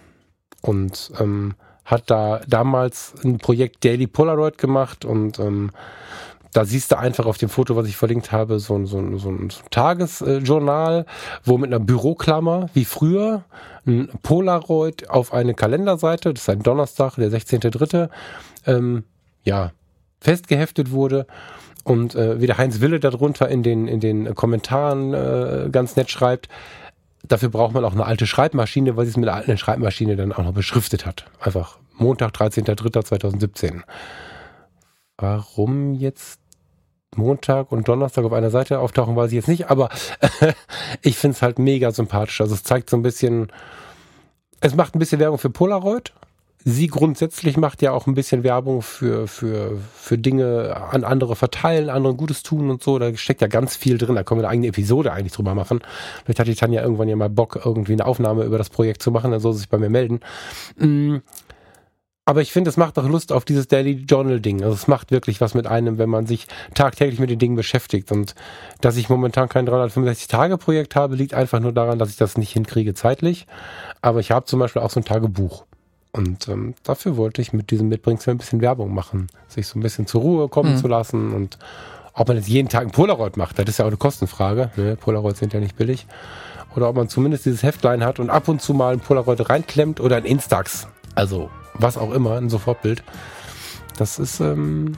und 0.62 1.12
ähm, 1.20 1.56
hat 1.90 2.04
da 2.12 2.42
damals 2.48 3.14
ein 3.24 3.40
Projekt 3.40 3.84
Daily 3.84 4.06
Polaroid 4.06 4.60
gemacht 4.60 5.06
und 5.06 5.40
ähm, 5.40 5.72
da 6.54 6.66
siehst 6.66 6.92
du 6.92 6.98
einfach 6.98 7.26
auf 7.26 7.38
dem 7.38 7.50
Foto, 7.50 7.76
was 7.76 7.88
ich 7.88 7.98
verlinkt 7.98 8.32
habe, 8.32 8.60
so, 8.60 8.86
so, 8.86 9.18
so 9.18 9.30
ein 9.30 9.50
Tagesjournal, 9.72 11.06
wo 11.44 11.58
mit 11.58 11.72
einer 11.72 11.80
Büroklammer, 11.84 12.70
wie 12.74 12.86
früher, 12.86 13.44
ein 13.88 14.10
Polaroid 14.22 15.10
auf 15.10 15.34
eine 15.34 15.56
Kalenderseite, 15.56 16.34
das 16.34 16.44
ist 16.44 16.50
ein 16.50 16.64
Donnerstag, 16.64 17.16
der 17.16 17.32
16.3., 17.32 18.10
ähm, 18.68 19.04
ja, 19.44 19.72
festgeheftet 20.22 20.92
wurde 20.92 21.26
und 21.84 22.14
äh, 22.14 22.40
wie 22.40 22.48
der 22.48 22.58
Heinz 22.58 22.82
Wille 22.82 23.00
darunter 23.00 23.50
in 23.50 23.64
den, 23.64 23.88
in 23.88 24.00
den 24.00 24.36
Kommentaren 24.36 25.14
äh, 25.14 25.70
ganz 25.72 25.96
nett 25.96 26.12
schreibt, 26.12 26.50
dafür 27.28 27.50
braucht 27.50 27.74
man 27.74 27.86
auch 27.86 27.94
eine 27.94 28.06
alte 28.06 28.28
Schreibmaschine, 28.28 28.96
weil 28.98 29.06
sie 29.06 29.12
es 29.12 29.18
mit 29.18 29.28
einer 29.28 29.38
alten 29.38 29.58
Schreibmaschine 29.58 30.16
dann 30.16 30.34
auch 30.34 30.44
noch 30.44 30.54
beschriftet 30.54 31.06
hat. 31.06 31.26
Einfach 31.40 31.80
Montag, 31.98 32.32
13.03.2017 32.32 33.84
warum 35.22 35.94
jetzt 35.94 36.40
Montag 37.16 37.72
und 37.72 37.88
Donnerstag 37.88 38.24
auf 38.24 38.34
einer 38.34 38.52
Seite 38.52 38.80
auftauchen, 38.80 39.16
weiß 39.16 39.32
ich 39.32 39.36
jetzt 39.36 39.48
nicht, 39.48 39.70
aber 39.70 39.90
ich 41.02 41.18
finde 41.18 41.36
es 41.36 41.42
halt 41.42 41.60
mega 41.60 41.92
sympathisch. 41.92 42.40
Also 42.42 42.54
es 42.54 42.64
zeigt 42.64 42.90
so 42.90 42.98
ein 42.98 43.02
bisschen, 43.02 43.52
es 44.62 44.76
macht 44.76 44.96
ein 44.96 45.00
bisschen 45.00 45.20
Werbung 45.20 45.40
für 45.40 45.50
Polaroid. 45.50 46.14
Sie 46.66 46.88
grundsätzlich 46.88 47.56
macht 47.56 47.82
ja 47.82 47.94
auch 47.94 48.06
ein 48.06 48.16
bisschen 48.16 48.44
Werbung 48.44 48.82
für, 48.82 49.28
für, 49.28 49.78
für 49.96 50.18
Dinge 50.18 50.76
an 50.76 51.06
andere 51.06 51.36
verteilen, 51.36 51.90
anderen 51.90 52.18
Gutes 52.18 52.44
tun 52.44 52.70
und 52.70 52.84
so. 52.84 53.00
Da 53.00 53.16
steckt 53.16 53.42
ja 53.42 53.48
ganz 53.48 53.76
viel 53.78 53.98
drin. 53.98 54.16
Da 54.16 54.24
können 54.24 54.42
wir 54.42 54.48
eine 54.48 54.54
eigene 54.54 54.68
Episode 54.68 55.14
eigentlich 55.14 55.34
drüber 55.34 55.56
machen. 55.56 55.80
Vielleicht 56.26 56.40
hat 56.40 56.48
die 56.48 56.56
Tanja 56.56 56.82
irgendwann 56.82 57.08
ja 57.08 57.16
mal 57.16 57.30
Bock, 57.30 57.62
irgendwie 57.64 57.94
eine 57.94 58.06
Aufnahme 58.06 58.44
über 58.44 58.58
das 58.58 58.70
Projekt 58.70 59.02
zu 59.02 59.12
machen. 59.12 59.32
Dann 59.32 59.40
soll 59.40 59.54
sie 59.54 59.60
sich 59.60 59.70
bei 59.70 59.78
mir 59.78 59.90
melden. 59.90 60.20
Mm 60.78 61.18
aber 62.30 62.42
ich 62.42 62.52
finde, 62.52 62.70
es 62.70 62.78
macht 62.78 63.00
auch 63.00 63.10
Lust 63.10 63.32
auf 63.32 63.44
dieses 63.44 63.68
Daily 63.68 64.06
Journal 64.08 64.40
Ding. 64.40 64.62
Also 64.62 64.76
es 64.76 64.88
macht 64.88 65.10
wirklich 65.10 65.42
was 65.42 65.56
mit 65.56 65.66
einem, 65.66 65.98
wenn 65.98 66.12
man 66.12 66.28
sich 66.28 66.46
tagtäglich 66.76 67.20
mit 67.20 67.32
den 67.32 67.40
Dingen 67.40 67.56
beschäftigt. 67.56 68.12
Und 68.12 68.36
dass 68.82 68.98
ich 68.98 69.10
momentan 69.10 69.50
kein 69.50 69.66
365 69.66 70.28
Tage 70.28 70.60
Projekt 70.60 70.96
habe, 70.96 71.16
liegt 71.16 71.34
einfach 71.34 71.60
nur 71.60 71.74
daran, 71.74 71.98
dass 71.98 72.12
ich 72.12 72.18
das 72.18 72.38
nicht 72.38 72.52
hinkriege 72.52 72.94
zeitlich. 72.94 73.48
Aber 74.04 74.20
ich 74.20 74.30
habe 74.30 74.46
zum 74.46 74.60
Beispiel 74.60 74.84
auch 74.84 74.92
so 74.92 75.00
ein 75.00 75.06
Tagebuch. 75.06 75.66
Und 76.12 76.48
ähm, 76.48 76.74
dafür 76.84 77.18
wollte 77.18 77.42
ich 77.42 77.54
mit 77.54 77.70
diesem 77.70 77.88
Mitbringsel 77.88 78.34
ein 78.34 78.38
bisschen 78.38 78.62
Werbung 78.62 78.94
machen, 78.94 79.28
sich 79.48 79.68
so 79.68 79.78
ein 79.78 79.84
bisschen 79.84 80.08
zur 80.08 80.22
Ruhe 80.22 80.50
kommen 80.50 80.74
mhm. 80.74 80.78
zu 80.78 80.88
lassen 80.88 81.34
und 81.34 81.60
ob 82.14 82.28
man 82.28 82.38
jetzt 82.38 82.50
jeden 82.50 82.68
Tag 82.68 82.82
ein 82.82 82.92
Polaroid 82.92 83.38
macht, 83.38 83.60
das 83.60 83.70
ist 83.70 83.78
ja 83.78 83.86
auch 83.86 83.90
eine 83.90 83.98
Kostenfrage. 83.98 84.72
Ne? 84.76 84.98
Polaroids 84.98 85.40
sind 85.40 85.54
ja 85.54 85.60
nicht 85.60 85.78
billig. 85.78 86.06
Oder 86.76 86.90
ob 86.90 86.96
man 86.96 87.08
zumindest 87.08 87.46
dieses 87.46 87.64
Heftlein 87.64 88.04
hat 88.04 88.20
und 88.20 88.30
ab 88.30 88.48
und 88.48 88.62
zu 88.62 88.74
mal 88.74 88.94
ein 88.94 89.00
Polaroid 89.00 89.50
reinklemmt 89.50 90.00
oder 90.02 90.18
ein 90.18 90.26
Instax. 90.26 90.88
Also 91.16 91.50
was 91.76 91.98
auch 91.98 92.12
immer, 92.12 92.36
ein 92.36 92.50
Sofortbild. 92.50 93.04
Das 93.98 94.20
ist, 94.20 94.40
ähm, 94.40 94.98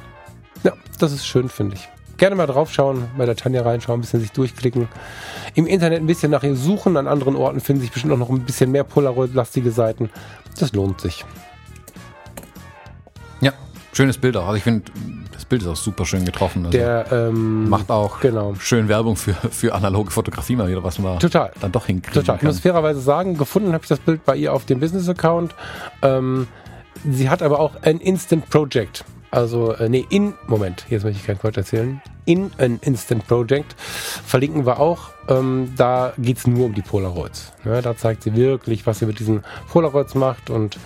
ja, 0.64 0.74
das 1.00 1.12
ist 1.12 1.26
schön, 1.26 1.48
finde 1.48 1.76
ich. 1.76 1.88
Gerne 2.18 2.36
mal 2.36 2.48
draufschauen, 2.48 3.06
bei 3.18 3.26
der 3.26 3.36
Tanja 3.36 3.62
reinschauen, 3.62 4.00
ein 4.00 4.02
bisschen 4.02 4.20
sich 4.20 4.32
durchklicken. 4.32 4.88
Im 5.56 5.66
Internet 5.66 6.02
ein 6.02 6.08
bisschen 6.08 6.32
nach 6.32 6.44
ihr 6.44 6.56
suchen. 6.56 6.98
An 6.98 7.08
anderen 7.08 7.36
Orten 7.36 7.60
finden 7.62 7.82
sich 7.82 7.92
bestimmt 7.92 8.14
auch 8.14 8.18
noch 8.18 8.30
ein 8.30 8.46
bisschen 8.46 8.72
mehr 8.72 8.84
Polaroid-lastige 8.84 9.72
Seiten. 9.72 10.10
Das 10.60 10.74
lohnt 10.74 11.02
sich. 11.02 11.26
Ja, 13.42 13.54
schönes 13.94 14.18
Bild 14.18 14.38
auch. 14.38 14.46
Also 14.46 14.58
ich 14.58 14.64
finde, 14.64 14.92
das 15.32 15.46
Bild 15.46 15.62
ist 15.64 15.68
auch 15.68 15.76
super 15.76 16.06
schön 16.06 16.26
getroffen. 16.26 16.66
Also 16.66 16.78
der 16.78 17.06
ähm, 17.12 17.70
macht 17.70 17.90
auch 17.90 18.20
genau. 18.20 18.56
schön 18.60 18.88
Werbung 18.88 19.16
für, 19.16 19.34
für 19.34 19.74
analoge 19.74 20.12
Fotografie 20.12 20.56
mal 20.56 20.68
wieder, 20.68 20.84
was 20.84 21.00
man 21.00 21.20
Total. 21.20 21.52
dann 21.60 21.72
doch 21.72 21.86
hinkriegt. 21.86 22.16
Total. 22.16 22.38
Ich 22.38 22.44
muss 22.44 22.60
fairerweise 22.60 23.02
sagen, 23.02 23.38
gefunden 23.38 23.74
habe 23.74 23.84
ich 23.84 23.90
das 23.90 24.00
Bild 24.00 24.24
bei 24.26 24.36
ihr 24.36 24.54
auf 24.54 24.66
dem 24.66 24.80
Business-Account. 24.80 25.56
Ähm, 26.02 26.48
Sie 27.10 27.30
hat 27.30 27.42
aber 27.42 27.60
auch 27.60 27.82
ein 27.82 28.00
Instant 28.00 28.50
Project. 28.50 29.04
Also, 29.32 29.74
äh, 29.74 29.88
nee, 29.88 30.06
in, 30.10 30.34
Moment, 30.48 30.86
jetzt 30.90 31.04
möchte 31.04 31.20
ich 31.20 31.26
kein 31.26 31.40
Quatsch 31.40 31.56
erzählen. 31.56 32.02
In 32.26 32.52
ein 32.58 32.80
Instant 32.84 33.26
Project 33.28 33.76
verlinken 33.80 34.66
wir 34.66 34.80
auch. 34.80 35.12
Ähm, 35.30 35.74
da 35.78 36.14
geht's 36.18 36.46
nur 36.46 36.66
um 36.66 36.74
die 36.74 36.82
Polaroids. 36.82 37.54
Ja, 37.64 37.82
da 37.82 37.96
zeigt 37.96 38.24
sie 38.24 38.36
wirklich, 38.36 38.86
was 38.86 39.00
sie 39.00 39.06
mit 39.06 39.20
diesen 39.20 39.44
Polaroids 39.70 40.16
macht 40.16 40.50
und 40.50 40.78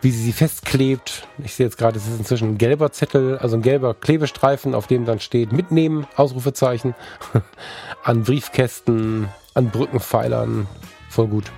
wie 0.00 0.12
sie 0.12 0.22
sie 0.22 0.32
festklebt. 0.32 1.26
Ich 1.42 1.54
sehe 1.54 1.66
jetzt 1.66 1.76
gerade, 1.76 1.98
es 1.98 2.06
ist 2.06 2.20
inzwischen 2.20 2.50
ein 2.50 2.58
gelber 2.58 2.92
Zettel, 2.92 3.36
also 3.38 3.56
ein 3.56 3.62
gelber 3.62 3.94
Klebestreifen, 3.94 4.76
auf 4.76 4.86
dem 4.86 5.04
dann 5.04 5.18
steht 5.18 5.50
mitnehmen, 5.52 6.06
Ausrufezeichen, 6.14 6.94
an 8.04 8.22
Briefkästen, 8.22 9.28
an 9.54 9.70
Brückenpfeilern. 9.70 10.68
Voll 11.10 11.26
gut. 11.26 11.50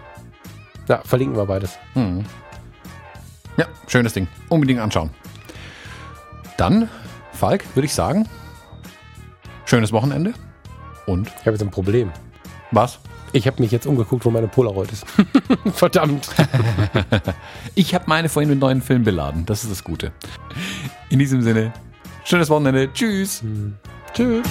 Ja, 0.89 1.03
verlinken 1.05 1.37
wir 1.37 1.45
beides. 1.45 1.79
Mhm. 1.95 2.25
Ja, 3.59 3.67
schönes 3.87 4.15
Ding. 4.15 4.27
Unbedingt 4.49 4.81
anschauen. 4.81 5.11
Dann, 6.61 6.91
Falk, 7.33 7.65
würde 7.75 7.87
ich 7.87 7.95
sagen, 7.95 8.29
schönes 9.65 9.93
Wochenende. 9.93 10.35
Und? 11.07 11.29
Ich 11.29 11.47
habe 11.47 11.53
jetzt 11.53 11.63
ein 11.63 11.71
Problem. 11.71 12.13
Was? 12.71 12.99
Ich 13.33 13.47
habe 13.47 13.63
mich 13.63 13.71
jetzt 13.71 13.87
umgeguckt, 13.87 14.27
wo 14.27 14.31
meine 14.31 14.47
Polaroid 14.47 14.93
ist. 14.93 15.07
Verdammt. 15.73 16.29
ich 17.75 17.95
habe 17.95 18.05
meine 18.09 18.29
vorhin 18.29 18.51
mit 18.51 18.59
neuen 18.59 18.83
Film 18.83 19.05
beladen. 19.05 19.47
Das 19.47 19.63
ist 19.65 19.71
das 19.71 19.83
Gute. 19.83 20.13
In 21.09 21.19
diesem 21.19 21.41
Sinne, 21.41 21.73
schönes 22.25 22.51
Wochenende. 22.51 22.93
Tschüss. 22.93 23.41
Hm. 23.41 23.79
Tschüss. 24.13 24.47